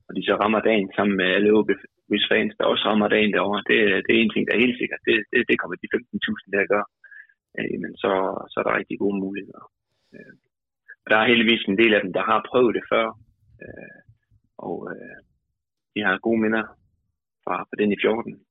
og 0.07 0.11
de 0.17 0.23
så 0.29 0.35
rammer 0.43 0.61
dagen 0.69 0.89
sammen 0.97 1.17
med 1.21 1.29
alle 1.37 1.51
OB's 1.59 2.27
fans, 2.31 2.55
der 2.59 2.65
også 2.73 2.85
rammer 2.89 3.09
dagen 3.15 3.33
derovre, 3.35 3.63
det, 3.71 3.79
det 4.05 4.13
er 4.13 4.21
en 4.21 4.35
ting, 4.35 4.45
der 4.47 4.55
er 4.55 4.65
helt 4.67 4.79
sikkert. 4.81 5.01
Det, 5.09 5.17
det, 5.33 5.41
det 5.49 5.57
kommer 5.59 5.77
de 5.77 5.93
15.000 5.95 6.55
der 6.55 6.73
gør. 6.75 6.85
Øh, 7.59 7.77
men 7.83 7.93
så, 8.03 8.13
så 8.51 8.57
er 8.61 8.65
der 8.67 8.79
rigtig 8.81 8.99
gode 9.03 9.19
muligheder. 9.25 9.65
Øh, 10.15 10.35
og 11.03 11.09
der 11.11 11.19
er 11.19 11.31
heldigvis 11.31 11.65
en 11.65 11.81
del 11.83 11.93
af 11.95 12.01
dem, 12.05 12.13
der 12.19 12.25
har 12.31 12.49
prøvet 12.51 12.75
det 12.79 12.85
før. 12.93 13.07
Øh, 13.65 14.01
og 14.69 14.77
øh, 14.93 15.19
de 15.95 16.01
har 16.07 16.25
gode 16.27 16.41
minder 16.45 16.65
fra, 17.45 17.55
fra 17.69 17.77
den 17.81 17.93
i 17.93 17.99
14. 18.03 18.47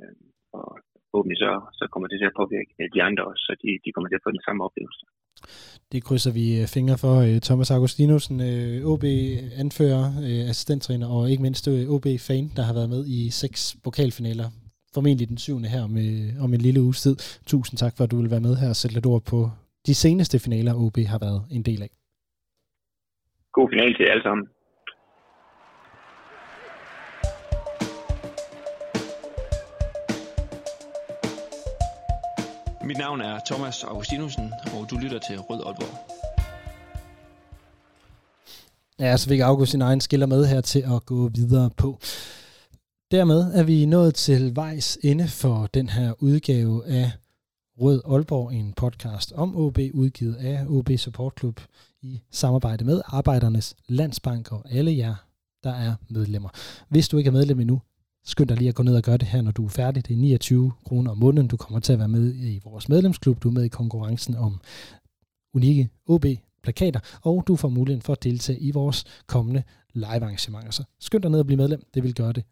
Øh, 0.00 0.16
og 0.58 0.66
forhåbentlig 1.10 1.38
så, 1.44 1.52
så 1.78 1.84
kommer 1.92 2.08
det 2.08 2.18
til 2.18 2.30
at 2.30 2.38
påvirke 2.40 2.72
de 2.94 3.02
andre 3.08 3.22
også, 3.30 3.42
så 3.48 3.52
de, 3.62 3.68
de 3.84 3.92
kommer 3.92 4.08
til 4.08 4.18
at 4.20 4.26
få 4.26 4.30
den 4.36 4.46
samme 4.46 4.64
oplevelse. 4.66 5.04
Det 5.92 6.04
krydser 6.04 6.32
vi 6.32 6.60
øh, 6.60 6.66
fingre 6.66 6.98
for. 6.98 7.14
Øh, 7.26 7.40
Thomas 7.40 7.70
Augustinusen, 7.70 8.40
øh, 8.40 8.86
OB 8.92 9.04
anfører, 9.62 10.04
assistenttræner 10.50 11.08
og 11.16 11.30
ikke 11.30 11.42
mindst 11.42 11.68
OB-fan, 11.68 12.44
der 12.56 12.62
har 12.62 12.74
været 12.78 12.90
med 12.94 13.02
i 13.06 13.30
seks 13.30 13.76
pokalfinaler. 13.84 14.48
Formentlig 14.94 15.28
den 15.28 15.38
syvende 15.38 15.68
her 15.68 15.82
om, 15.82 15.96
om 16.44 16.54
en 16.54 16.60
lille 16.60 16.80
uges 16.80 17.02
tid. 17.02 17.16
Tusind 17.46 17.78
tak 17.78 17.92
for, 17.96 18.04
at 18.04 18.10
du 18.10 18.16
vil 18.20 18.30
være 18.30 18.40
med 18.40 18.56
her 18.56 18.68
og 18.68 18.76
sætte 18.76 18.94
lidt 18.94 19.06
ord 19.06 19.22
på 19.24 19.50
de 19.86 19.94
seneste 19.94 20.38
finaler, 20.38 20.74
OB 20.74 20.96
har 21.12 21.18
været 21.18 21.40
en 21.50 21.62
del 21.62 21.82
af. 21.82 21.90
God 23.52 23.68
final 23.72 23.94
til 23.94 24.04
jer 24.04 24.12
alle 24.12 24.22
sammen. 24.22 24.46
Mit 32.88 32.98
navn 32.98 33.20
er 33.20 33.40
Thomas 33.46 33.84
Augustinusen, 33.84 34.52
og 34.74 34.90
du 34.90 34.96
lytter 34.96 35.18
til 35.18 35.38
Rød 35.38 35.62
Aalborg. 35.66 35.94
Ja, 38.98 39.16
så 39.16 39.28
fik 39.28 39.40
August 39.40 39.70
sin 39.70 39.82
egen 39.82 40.00
skiller 40.00 40.26
med 40.26 40.46
her 40.46 40.60
til 40.60 40.78
at 40.78 41.06
gå 41.06 41.28
videre 41.28 41.70
på. 41.70 41.98
Dermed 43.10 43.54
er 43.54 43.62
vi 43.62 43.86
nået 43.86 44.14
til 44.14 44.56
vejs 44.56 44.98
ende 45.02 45.28
for 45.28 45.66
den 45.74 45.88
her 45.88 46.12
udgave 46.18 46.86
af 46.86 47.10
Rød 47.80 48.02
Aalborg, 48.10 48.52
en 48.52 48.72
podcast 48.72 49.32
om 49.32 49.56
OB, 49.56 49.78
udgivet 49.94 50.34
af 50.34 50.66
OB 50.68 50.90
Support 50.96 51.32
Club 51.38 51.60
i 52.02 52.20
samarbejde 52.30 52.84
med 52.84 53.02
Arbejdernes 53.06 53.76
Landsbank 53.88 54.52
og 54.52 54.64
alle 54.70 54.96
jer, 54.96 55.14
der 55.64 55.74
er 55.74 55.94
medlemmer. 56.10 56.48
Hvis 56.88 57.08
du 57.08 57.18
ikke 57.18 57.28
er 57.28 57.32
medlem 57.32 57.60
endnu, 57.60 57.80
Skynd 58.28 58.48
dig 58.48 58.56
lige 58.56 58.68
at 58.68 58.74
gå 58.74 58.82
ned 58.82 58.96
og 58.96 59.02
gøre 59.02 59.16
det 59.16 59.28
her, 59.28 59.42
når 59.42 59.50
du 59.50 59.64
er 59.64 59.68
færdig. 59.68 60.08
Det 60.08 60.14
er 60.14 60.18
29 60.18 60.72
kroner 60.84 61.10
om 61.10 61.18
måneden. 61.18 61.48
Du 61.48 61.56
kommer 61.56 61.80
til 61.80 61.92
at 61.92 61.98
være 61.98 62.08
med 62.08 62.34
i 62.34 62.60
vores 62.64 62.88
medlemsklub. 62.88 63.42
Du 63.42 63.48
er 63.48 63.52
med 63.52 63.64
i 63.64 63.68
konkurrencen 63.68 64.34
om 64.34 64.60
unikke 65.54 65.88
OB-plakater, 66.06 67.00
og 67.22 67.44
du 67.46 67.56
får 67.56 67.68
muligheden 67.68 68.02
for 68.02 68.12
at 68.12 68.24
deltage 68.24 68.58
i 68.58 68.70
vores 68.70 69.04
kommende 69.26 69.62
live-arrangementer. 69.92 70.70
Så 70.70 70.84
skynd 71.00 71.22
dig 71.22 71.30
ned 71.30 71.38
og 71.38 71.46
blive 71.46 71.56
medlem. 71.56 71.82
Det 71.94 72.02
vil 72.02 72.14
gøre 72.14 72.32
det 72.32 72.44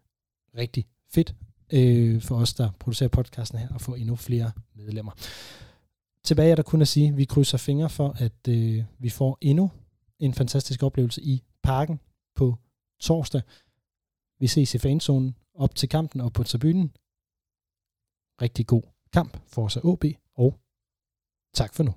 rigtig 0.57 0.85
fedt 1.13 1.35
øh, 1.73 2.21
for 2.21 2.35
os, 2.35 2.53
der 2.53 2.69
producerer 2.79 3.09
podcasten 3.09 3.59
her, 3.59 3.75
at 3.75 3.81
få 3.81 3.95
endnu 3.95 4.15
flere 4.15 4.51
medlemmer. 4.75 5.11
Tilbage 6.23 6.51
er 6.51 6.55
der 6.55 6.63
kun 6.63 6.81
at 6.81 6.87
sige, 6.87 7.07
at 7.07 7.17
vi 7.17 7.25
krydser 7.25 7.57
fingre 7.57 7.89
for, 7.89 8.15
at 8.19 8.47
øh, 8.49 8.83
vi 8.99 9.09
får 9.09 9.37
endnu 9.41 9.71
en 10.19 10.33
fantastisk 10.33 10.83
oplevelse 10.83 11.21
i 11.21 11.43
parken 11.63 11.99
på 12.35 12.55
torsdag. 12.99 13.41
Vi 14.39 14.47
ses 14.47 14.75
i 14.75 14.77
fanzonen 14.77 15.35
op 15.53 15.75
til 15.75 15.89
kampen 15.89 16.21
og 16.21 16.33
på 16.33 16.43
tribunen. 16.43 16.91
Rigtig 18.41 18.67
god 18.67 18.83
kamp 19.13 19.37
for 19.47 19.65
os 19.65 19.77
OB, 19.83 20.03
og 20.33 20.59
tak 21.53 21.73
for 21.73 21.83
nu. 21.83 21.93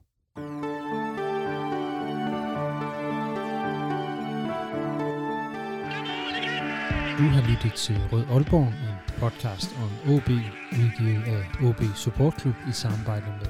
Du 7.18 7.24
har 7.24 7.50
lyttet 7.50 7.74
til 7.74 7.96
Rød 8.12 8.24
Aalborg, 8.24 8.68
en 8.68 8.96
podcast 9.18 9.70
om 9.76 9.90
OB, 10.14 10.28
udgivet 10.72 11.22
af 11.34 11.42
OB 11.68 11.96
Support 11.96 12.40
Club 12.40 12.54
i 12.68 12.72
samarbejde 12.72 13.26
med 13.26 13.46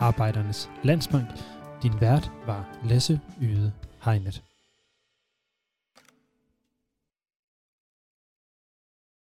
Arbejdernes 0.00 0.70
Landsbank. 0.84 1.28
Din 1.82 2.00
vært 2.00 2.30
var 2.46 2.78
Lasse 2.84 3.20
Yde 3.40 3.72
Heinet. 4.04 4.51